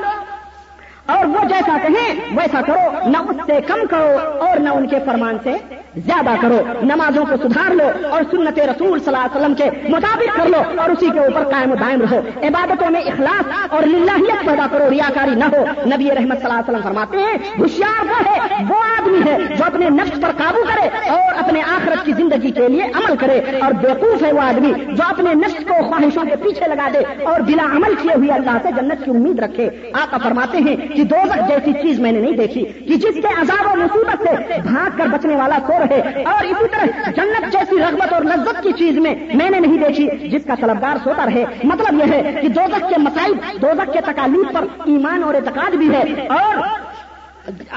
اور 1.06 1.26
وہ 1.26 1.48
جیسا 1.48 1.76
کہیں، 1.82 2.20
ویسا 2.36 2.60
کرو، 2.66 3.10
نہ 3.10 3.18
اس 3.18 3.36
سے 3.46 3.60
کم 3.66 3.86
کرو 3.90 4.38
اور 4.40 4.56
نہ 4.56 4.68
ان 4.68 4.88
کے 4.88 4.96
فرمان 5.06 5.36
سے 5.42 5.52
زیادہ 5.96 6.30
کرو، 6.40 6.60
نمازوں 6.82 7.24
کو 7.24 7.48
سدھار 7.48 7.70
لو 7.70 8.06
اور 8.10 8.22
سنت 8.30 8.58
رسول 8.58 9.00
صلی 9.00 9.14
اللہ 9.14 9.18
علیہ 9.18 9.40
وسلم 9.40 9.54
کے 9.54 9.88
مطابق 9.88 10.36
کر 10.36 10.48
لو 10.48 10.80
اور 10.80 10.90
اسی 10.90 11.06
کے 11.12 11.18
اوپر 11.18 11.44
قائم 11.50 11.72
و 11.72 11.74
دائم 11.74 12.00
رہو۔ 12.00 12.20
عبادتوں 12.42 12.90
میں 12.90 13.00
اخلاص 13.00 13.72
اور 13.72 13.82
للہیت 13.82 14.46
پیدا 14.46 14.66
کرو، 14.70 14.90
ریاکاری 14.90 15.34
نہ 15.34 15.44
ہو۔ 15.44 15.64
نبی 15.86 16.08
رحمت 16.08 16.38
صلی 16.38 16.50
اللہ 16.50 16.52
علیہ 16.52 16.68
وسلم 16.68 16.82
فرماتے 16.82 17.18
ہیں، 17.18 17.36
ہوشیار 17.58 18.04
وہ 18.04 18.26
ہے، 18.26 18.64
وہ 18.68 18.74
آدمی 18.74 19.30
ہے 19.30 19.38
جو 19.58 19.64
اپنے 19.64 19.88
نفس 19.88 20.20
پر 20.20 20.30
قابو 20.36 20.64
کرے 20.64 21.10
اور 21.10 21.34
اپنے 21.38 21.62
آخرت 21.62 22.06
کی 22.06 22.12
زندگی 22.16 22.50
کے 22.50 22.68
لیے 22.68 22.82
عمل 22.82 23.16
کرے۔ 23.16 23.40
اور 23.60 23.72
بیوقوف 23.72 24.22
ہے 24.22 24.32
وہ 24.32 24.40
آدمی 24.40 24.72
جو 24.88 25.02
اپنے 25.08 25.34
نفس 25.34 25.64
کو 25.68 25.74
خواہشوں 25.88 26.22
کے 26.24 26.36
پیچھے 26.36 26.68
لگا 26.68 26.88
دے 26.94 27.24
اور 27.24 27.40
بلا 27.40 27.64
عمل 27.64 27.94
کیے 28.02 28.14
ہوئے 28.16 28.28
اللہ 28.28 28.56
سے 28.62 28.68
جنت 28.76 29.04
کی 29.04 29.10
امید 29.10 29.38
رکھے۔ 29.40 29.70
آقا 29.94 30.18
فرماتے 30.18 30.58
ہیں 30.58 30.76
کہ 30.76 31.02
دو 31.04 31.16
جیسی 31.48 31.72
چیز 31.72 32.00
میں 32.00 32.12
نے 32.12 32.20
نہیں 32.20 32.32
دیکھی 32.32 32.64
کہ 32.64 32.96
جس 32.96 33.14
کے 33.14 33.40
عذاب 33.40 33.66
و 33.66 33.76
مصیبت 33.76 34.22
سے 34.22 34.58
بھاگ 34.62 34.96
کر 34.96 35.06
بچنے 35.06 35.36
والا 35.36 35.58
سو 35.66 35.72
رہے 35.80 36.22
اور 36.22 36.44
اسی 36.44 36.68
طرح 36.72 37.10
جنت 37.10 37.52
جیسی 37.52 37.78
رغبت 37.78 38.12
اور 38.12 38.22
لذت 38.22 38.62
کی 38.62 38.72
چیز 38.72 38.98
میں 38.98 39.14
میں 39.34 39.50
نے 39.50 39.60
نہیں 39.60 39.78
دیکھی 39.78 40.28
جس 40.28 40.44
کا 40.46 40.54
طلبدار 40.60 40.96
سوتا 41.04 41.26
رہے۔ 41.26 41.44
مطلب 41.64 42.00
یہ 42.00 42.12
ہے 42.12 42.38
کہ 42.42 42.48
دوزک 42.48 42.88
کے 42.88 42.98
مسائل 42.98 43.32
دوزک 43.62 43.92
کے 43.92 44.00
تکالیف 44.00 44.52
پر 44.52 44.64
ایمان 44.86 45.22
اور 45.22 45.34
اعتقاد 45.34 45.74
بھی 45.74 45.90
ہے 45.94 46.02
اور 46.26 46.56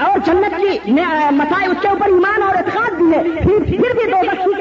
اور 0.00 0.18
جنت 0.24 0.56
کی 0.56 0.90
مسائل 1.32 1.70
اس 1.70 1.76
کے 1.82 1.88
اوپر 1.88 2.06
ایمان 2.06 2.42
اور 2.42 2.54
اعتقاد 2.54 2.90
بھی 2.90 3.06
ہے 3.12 3.22
پھر 3.22 3.64
پھر 3.64 3.94
بھی 3.94 4.10
دو 4.10 4.16
بخشی 4.26 4.54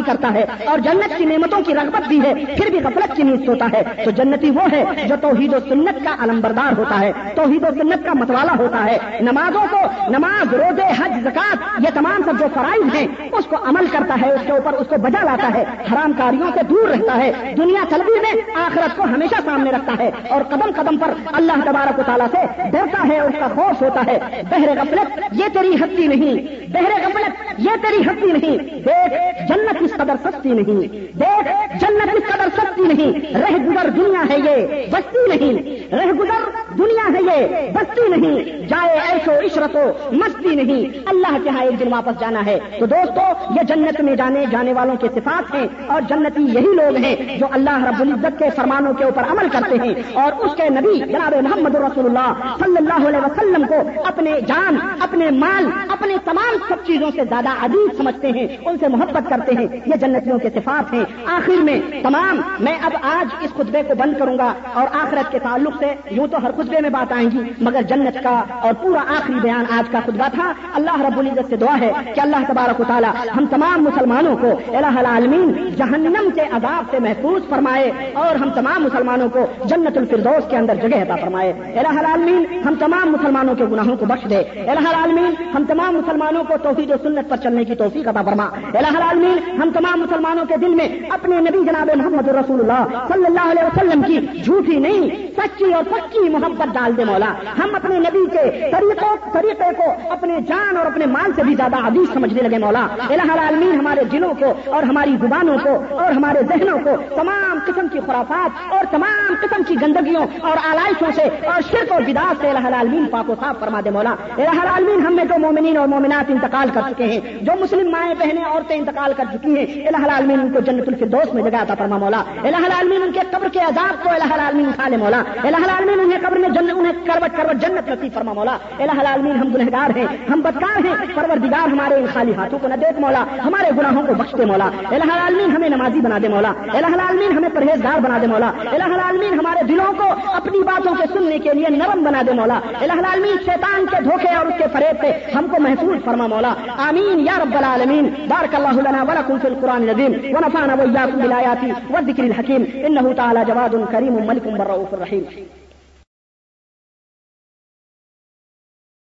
آدمی 0.00 0.16
کرتا 0.16 0.34
ہے 0.34 0.44
اور 0.64 0.78
جنت 0.78 1.18
کی 1.18 1.24
نعمتوں 1.24 1.60
کی 1.62 1.74
رغبت 1.74 2.08
بھی 2.08 2.22
ہے، 2.22 2.34
پھر 2.34 2.70
بھی 2.70 2.80
غفلت 2.80 3.16
کی 3.16 3.22
نیت 3.22 3.48
ہوتا 3.48 3.66
ہے۔ 3.72 4.04
تو 4.04 4.10
جنتی 4.10 4.50
وہ 4.50 4.62
ہے 4.72 4.84
جو 5.08 5.14
توحید 5.20 5.54
و 5.54 5.60
سنت 5.68 6.04
کا 6.04 6.24
علمبردار 6.24 6.78
ہوتا 6.78 7.00
ہے، 7.00 7.12
توحید 7.34 7.62
و 7.62 7.66
سنت 7.66 8.06
کا 8.06 8.12
متوالا 8.14 8.52
ہوتا 8.58 8.84
ہے۔ 8.84 8.98
نمازوں 9.20 9.66
کو 9.70 9.78
نماز، 10.08 10.54
روزے، 10.54 10.82
حج 10.82 11.12
زکات 11.24 11.56
یہ 11.78 11.88
تمام 11.94 12.22
سب 12.24 12.32
جو 12.40 12.46
فرائض 12.54 12.96
ہیں، 12.96 13.06
اس 13.32 13.44
کو 13.44 13.56
عمل 13.56 13.86
کرتا 13.86 14.16
ہے، 14.22 14.32
اس 14.32 14.40
کے 14.46 14.52
اوپر 14.52 14.72
اس 14.72 14.86
کو 14.86 14.96
بجا 14.96 15.24
لاتا 15.24 15.50
ہے۔ 15.54 15.64
حرام 15.92 16.12
کاریوں 16.12 16.50
سے 16.54 16.60
دور 16.70 16.88
رہتا 16.88 17.16
ہے۔ 17.16 17.54
دنیا 17.56 17.80
طلبی 17.88 18.20
میں 18.20 18.60
آخرت 18.64 18.96
کو 18.96 19.02
ہمیشہ 19.02 19.34
سامنے 19.44 19.70
رکھتا 19.70 19.92
ہے 19.98 20.10
اور 20.28 20.42
قدم 20.42 20.70
قدم 20.76 20.96
پر 20.98 21.10
اللہ 21.32 21.52
تبارک 21.64 21.98
و 21.98 22.02
تعالیٰ 22.06 22.26
سے 22.30 22.70
ڈرتا 22.70 23.08
ہے، 23.08 23.20
اس 23.20 23.34
کا 23.40 23.48
خوف 23.48 23.82
ہوتا 23.82 24.02
ہے۔ 24.06 24.18
بہر 24.50 24.68
غفلت، 24.80 25.20
یہ 25.32 25.44
تیری 25.52 25.74
ہستی 25.74 26.06
نہیں۔ 26.06 26.34
بہر 26.72 27.06
غفلت، 27.06 27.54
یہ 27.58 27.70
تیری 27.82 28.02
ہستی 28.02 28.32
نہیں۔ 28.32 28.58
دیکھ، 28.58 29.42
جنت 29.48 29.82
اس 29.90 29.96
قدر 29.96 30.14
سستی 30.24 30.48
نہیں۔ 30.48 30.80
دیکھ، 31.18 31.48
جنت 31.80 32.14
اس 32.14 32.32
قدر 32.32 32.48
سستی 32.56 32.82
نہیں۔ 32.82 33.34
رہ 33.34 33.56
گزر 33.56 33.90
دنیا 33.90 34.24
ہے 34.30 34.38
یہ 34.38 34.86
بستی 34.90 35.26
نہیں۔ 35.28 35.94
رہ 35.94 36.12
گزر 36.12 36.69
دنیا 36.78 37.18
ہے 37.18 37.42
یہ 37.42 37.72
بستی 37.72 38.08
نہیں، 38.08 38.66
جائے 38.68 38.98
ایسو 38.98 39.30
عشرت 39.32 39.76
و 39.76 40.14
مستی 40.14 40.54
نہیں۔ 40.54 40.98
اللہ 41.06 41.36
کے 41.44 41.50
ہاں 41.50 41.62
ایک 41.62 41.80
دن 41.80 41.92
واپس 41.92 42.20
جانا 42.20 42.46
ہے۔ 42.46 42.58
تو 42.78 42.86
دوستو، 42.86 43.54
یہ 43.56 43.62
جنت 43.62 44.00
میں 44.00 44.16
جانے 44.16 44.44
جانے 44.50 44.72
والوں 44.72 44.96
کے 44.96 45.08
صفات 45.14 45.54
ہیں 45.54 45.66
اور 45.86 46.00
جنتی 46.08 46.42
یہی 46.42 46.66
لوگ 46.66 46.96
ہیں 46.96 47.38
جو 47.38 47.46
اللہ 47.50 47.84
رب 47.84 48.00
العزت 48.00 48.38
کے 48.38 48.44
فرمانوں 48.56 48.94
کے 48.94 49.04
اوپر 49.04 49.22
عمل 49.30 49.48
کرتے 49.48 49.76
ہیں۔ 49.84 49.94
اور 50.12 50.32
اس 50.32 50.54
کے 50.56 50.68
نبی 50.68 50.98
جناب 50.98 51.34
محمد 51.34 51.74
رسول 51.74 52.04
اللہ 52.06 52.34
صلی 52.64 52.76
اللہ 52.76 53.08
علیہ 53.08 53.18
وسلم 53.18 53.66
کو 53.66 54.02
اپنے 54.04 54.40
جان، 54.40 54.76
اپنے 55.00 55.30
مال، 55.30 55.66
اپنے 55.88 56.16
تمام 56.24 56.56
سب 56.68 56.86
چیزوں 56.86 57.10
سے 57.16 57.22
زیادہ 57.28 57.48
عزیز 57.48 57.96
سمجھتے 57.96 58.28
ہیں، 58.28 58.46
ان 58.64 58.76
سے 58.80 58.88
محبت 58.88 59.30
کرتے 59.30 59.52
ہیں۔ 59.52 59.66
یہ 59.86 59.96
جنتیوں 59.96 60.38
کے 60.38 60.50
صفات 60.54 60.92
ہیں۔ 60.92 61.04
آخر 61.26 61.62
میں، 61.62 61.80
تمام، 62.02 62.40
میں 62.60 62.78
اب 62.82 62.92
آج 63.02 63.34
اس 63.40 63.50
خطبے 63.50 63.82
کو 63.88 63.94
بند 63.94 64.18
کروں 64.18 64.38
گا 64.38 64.52
اور 64.74 64.86
آخرت 64.92 65.32
کے 65.32 65.38
تعلق 65.38 65.74
سے 65.78 65.94
یوں 66.10 66.26
تو 66.26 66.36
ہر 66.42 66.50
خطبے 66.70 66.80
میں 66.80 66.90
بات 66.90 67.12
آئیں 67.12 67.30
گی، 67.30 67.38
مگر 67.60 67.82
جنت 67.82 68.22
کا 68.22 68.42
اور 68.62 68.72
پورا 68.72 69.00
آخری 69.08 69.38
بیان 69.42 69.64
آج 69.70 69.90
کا 69.90 70.00
خطبہ 70.00 70.28
تھا۔ 70.34 70.52
اللہ 70.74 71.00
رب 71.00 71.18
العزت 71.18 71.50
سے 71.50 71.56
دعا 71.56 71.76
ہے 71.80 71.92
کہ 72.14 72.20
اللہ 72.20 72.36
تبارک 72.48 72.80
و 72.80 72.84
تعالیٰ 72.88 73.12
ہم 73.36 73.46
تمام 73.46 73.82
مسلمانوں 73.82 74.36
کو 74.36 74.50
الہ 74.76 74.94
العالمین 74.98 75.52
جہنم 75.76 76.28
کے 76.34 76.40
عذاب 76.40 76.84
سے 76.90 76.98
محفوظ 76.98 77.42
فرمائے 77.50 77.90
اور 78.12 78.36
ہم 78.36 78.50
تمام 78.54 78.84
مسلمانوں 78.84 79.28
کو 79.28 79.46
جنت 79.64 79.98
الفردوس 79.98 80.50
کے 80.50 80.56
اندر 80.56 80.74
جگہ 80.74 81.02
عطا 81.02 81.16
فرمائے۔ 81.16 81.52
الہ 81.78 81.94
العالمین 81.98 82.44
ہم 82.66 82.74
تمام 82.78 83.12
مسلمانوں 83.12 83.54
کے 83.54 83.64
گناہوں 83.64 83.96
کو 83.96 84.06
بخش 84.06 84.30
دے۔ 84.30 84.40
الہ 84.70 84.86
العالمین 84.88 85.34
ہم 85.54 85.64
تمام 85.68 85.94
مسلمانوں 85.94 86.44
کو 86.44 86.54
توحید 86.62 86.90
و 86.90 86.98
سنت 87.02 87.30
پر 87.30 87.36
چلنے 87.36 87.64
کی 87.64 87.74
توفیق 87.74 88.08
عطا 88.08 88.22
فرما۔ 88.22 88.48
الہ 88.78 88.94
العالمین 88.96 89.60
ہم 89.60 89.70
تمام 89.74 90.00
مسلمانوں 90.00 90.44
کے 90.44 90.56
دل 90.56 90.74
میں 90.74 90.88
اپنے 91.10 91.40
نبی 91.40 91.64
جناب 91.66 91.90
محمد 91.96 92.28
رسول 92.28 92.60
اللہ 92.60 92.82
صلی 93.08 93.26
اللہ 93.26 93.46
علیہ 93.50 93.64
وسلم 93.64 94.02
کی 94.02 94.42
جھوٹی 94.44 94.78
نہیں، 94.78 95.08
سچی 95.36 95.72
اور 95.72 95.84
پکی 95.90 96.28
محبت 96.50 96.74
ڈال 96.74 96.96
دے 96.96 97.04
مولا۔ 97.04 97.32
ہم 97.58 97.74
اپنے 97.74 97.98
نبی 97.98 98.26
کے 98.30 98.70
طریقوں 98.72 99.16
طریقے 99.32 99.74
کو 99.76 100.12
اپنے 100.12 100.40
جان 100.48 100.76
اور 100.76 100.86
اپنے 100.86 101.06
مال 101.06 101.32
سے 101.36 101.42
بھی 101.42 101.54
زیادہ 101.54 101.76
عزیز 101.76 102.12
سمجھنے 102.12 102.48
لگے 102.48 102.58
مولا۔ 102.58 102.86
الہ 103.10 103.32
العالمین 103.32 103.74
ہمارے 103.74 104.04
دلوں 104.04 104.34
کو 104.38 104.70
اور 104.70 104.82
ہماری 104.82 105.16
زبانوں 105.20 105.58
کو 105.62 105.96
اور 105.96 106.12
ہمارے 106.12 106.38
ذہنوں 106.48 106.78
کو 106.78 107.14
تمام 107.14 107.58
قسم 107.66 107.88
کی 107.92 107.98
خرافات 108.06 108.72
اور 108.72 108.84
تمام 108.90 109.34
قسم 109.42 109.62
کی 109.62 109.76
گندگیوں 109.82 110.26
اور 110.40 110.56
آلائشوں 110.70 111.10
سے 111.14 111.22
اور 111.22 111.60
شرک 111.70 111.92
اور 111.92 112.02
بداس 112.02 112.36
سے 112.40 112.50
الہ 112.50 112.66
العالمین 112.66 113.06
پاک 113.10 113.30
و 113.30 113.34
صاف 113.40 113.60
فرما 113.60 113.80
دے 113.84 113.90
مولا۔ 113.90 114.14
الہ 114.36 114.60
العالمین 114.60 115.06
ہم 115.06 115.16
میں 115.16 115.24
جو 115.24 115.38
مومنین 115.38 115.76
اور 115.76 115.88
مومنات 115.88 116.30
انتقال 116.30 116.68
کر 116.74 116.80
چکے 116.90 117.04
ہیں۔ 117.04 117.20
جو 117.40 117.52
مسلم 117.60 117.90
مائیں 117.90 118.14
بہنیں 118.18 118.44
عورتیں 118.44 118.76
انتقال 118.76 119.12
کر 119.16 119.24
چکی 119.32 119.56
ہیں۔ 119.58 119.88
الہ 119.88 119.96
العالمین 119.96 120.40
ان 120.40 120.52
کو 120.52 120.60
جنت 120.60 120.88
الفردوس 120.88 121.34
میں 121.34 121.42
جگہ 121.42 121.56
عطا 121.56 121.74
فرما 121.74 121.96
مولا۔ 121.98 122.22
الہ 122.42 122.56
العالمین 122.56 123.02
ان 123.02 123.12
کے 123.12 123.20
قبر 123.30 123.48
کے 123.52 123.60
عذاب 123.60 124.04
کو 124.04 124.10
الہ 124.10 124.32
العالمین 124.32 124.66
اٹھا 124.66 124.88
لے 124.88 124.96
مولا۔ 124.96 125.22
الہ 125.42 125.56
العالمین 125.56 126.00
انہیں 126.00 126.18
قبر 126.22 126.38
میں 126.40 126.48
جنت 126.48 126.72
انہیں 126.74 126.92
کروٹ 127.04 127.36
کروٹ 127.36 127.56
جنت 127.56 127.88
نصیب 127.88 128.14
فرما، 128.14 128.32
مولا۔ 128.32 128.56
الہ 128.78 129.00
العالمین، 129.00 129.36
ہم 129.36 129.54
گنہگار 129.54 129.96
ہیں، 129.96 130.06
ہم 130.32 130.40
بدکار 130.40 130.84
ہیں۔ 130.84 130.94
پروردگار 131.14 131.68
ہمارے 131.68 131.94
ان 131.94 132.06
خالی 132.12 132.34
ہاتھوں 132.34 132.58
کو 132.58 132.68
نہ 132.68 132.74
دیکھ، 132.74 133.00
مولا۔ 133.00 133.24
ہمارے 133.44 133.70
گناہوں 133.78 134.06
کو 134.06 134.14
بخش 134.14 134.34
دے، 134.38 134.44
مولا۔ 134.44 134.70
الہ 134.90 135.12
العالمین، 135.12 135.50
ہمیں 135.50 135.68
نمازی 135.68 136.00
بنا 136.00 136.18
دے، 136.22 136.28
مولا۔ 136.28 136.52
الہ 136.72 136.86
العالمین، 136.86 137.32
ہمیں 137.32 137.48
پرہیزگار 137.54 138.00
بنا 138.00 138.18
دے، 138.22 138.26
مولا۔ 138.26 138.50
الہ 138.56 138.84
العالمین، 138.84 139.34
ہمارے 139.34 139.64
دلوں 139.64 139.92
کو 139.92 140.04
اپنی 140.26 140.62
باتوں 140.62 140.94
کے 140.94 141.04
سننے 141.12 141.38
کے 141.38 141.54
لیے 141.54 141.66
نرم 141.68 142.02
بنا 142.02 142.22
دے، 142.26 142.32
مولا۔ 142.32 142.60
الہ 142.80 142.92
العالمین، 142.92 143.36
شیطان 143.44 143.86
کے 143.86 144.02
دھوکے 144.02 144.34
اور 144.34 144.46
اس 144.46 144.54
کے 144.58 144.64
فریب 144.72 144.96
سے 145.00 145.30
ہم 145.34 145.46
کو 145.50 145.60
محفوظ 145.60 146.04
فرما، 146.04 146.26
مولا۔ 146.26 146.54
آمین، 146.76 147.20
یا 147.20 147.38
رب 147.42 147.54
العالمین۔ 147.54 148.10
بارک 148.28 148.54
اللہ 148.54 148.88
لنا 148.88 149.02
ولکم 149.02 149.38
فی 149.42 149.48
القرآن 149.48 149.82
العظیم۔ 149.82 150.12
ونفعنا 150.36 150.74
وإياكم 150.74 151.18
بالآيات 151.18 151.64
والذكر 151.90 152.22
الحكيم 152.22 152.64
إنه 152.86 153.12
تعالى 153.12 153.40
جواد 153.46 153.74
كريم 153.90 154.14
ملك 154.26 154.46
بالرؤوف 154.46 154.94
الرحيم 154.94 155.22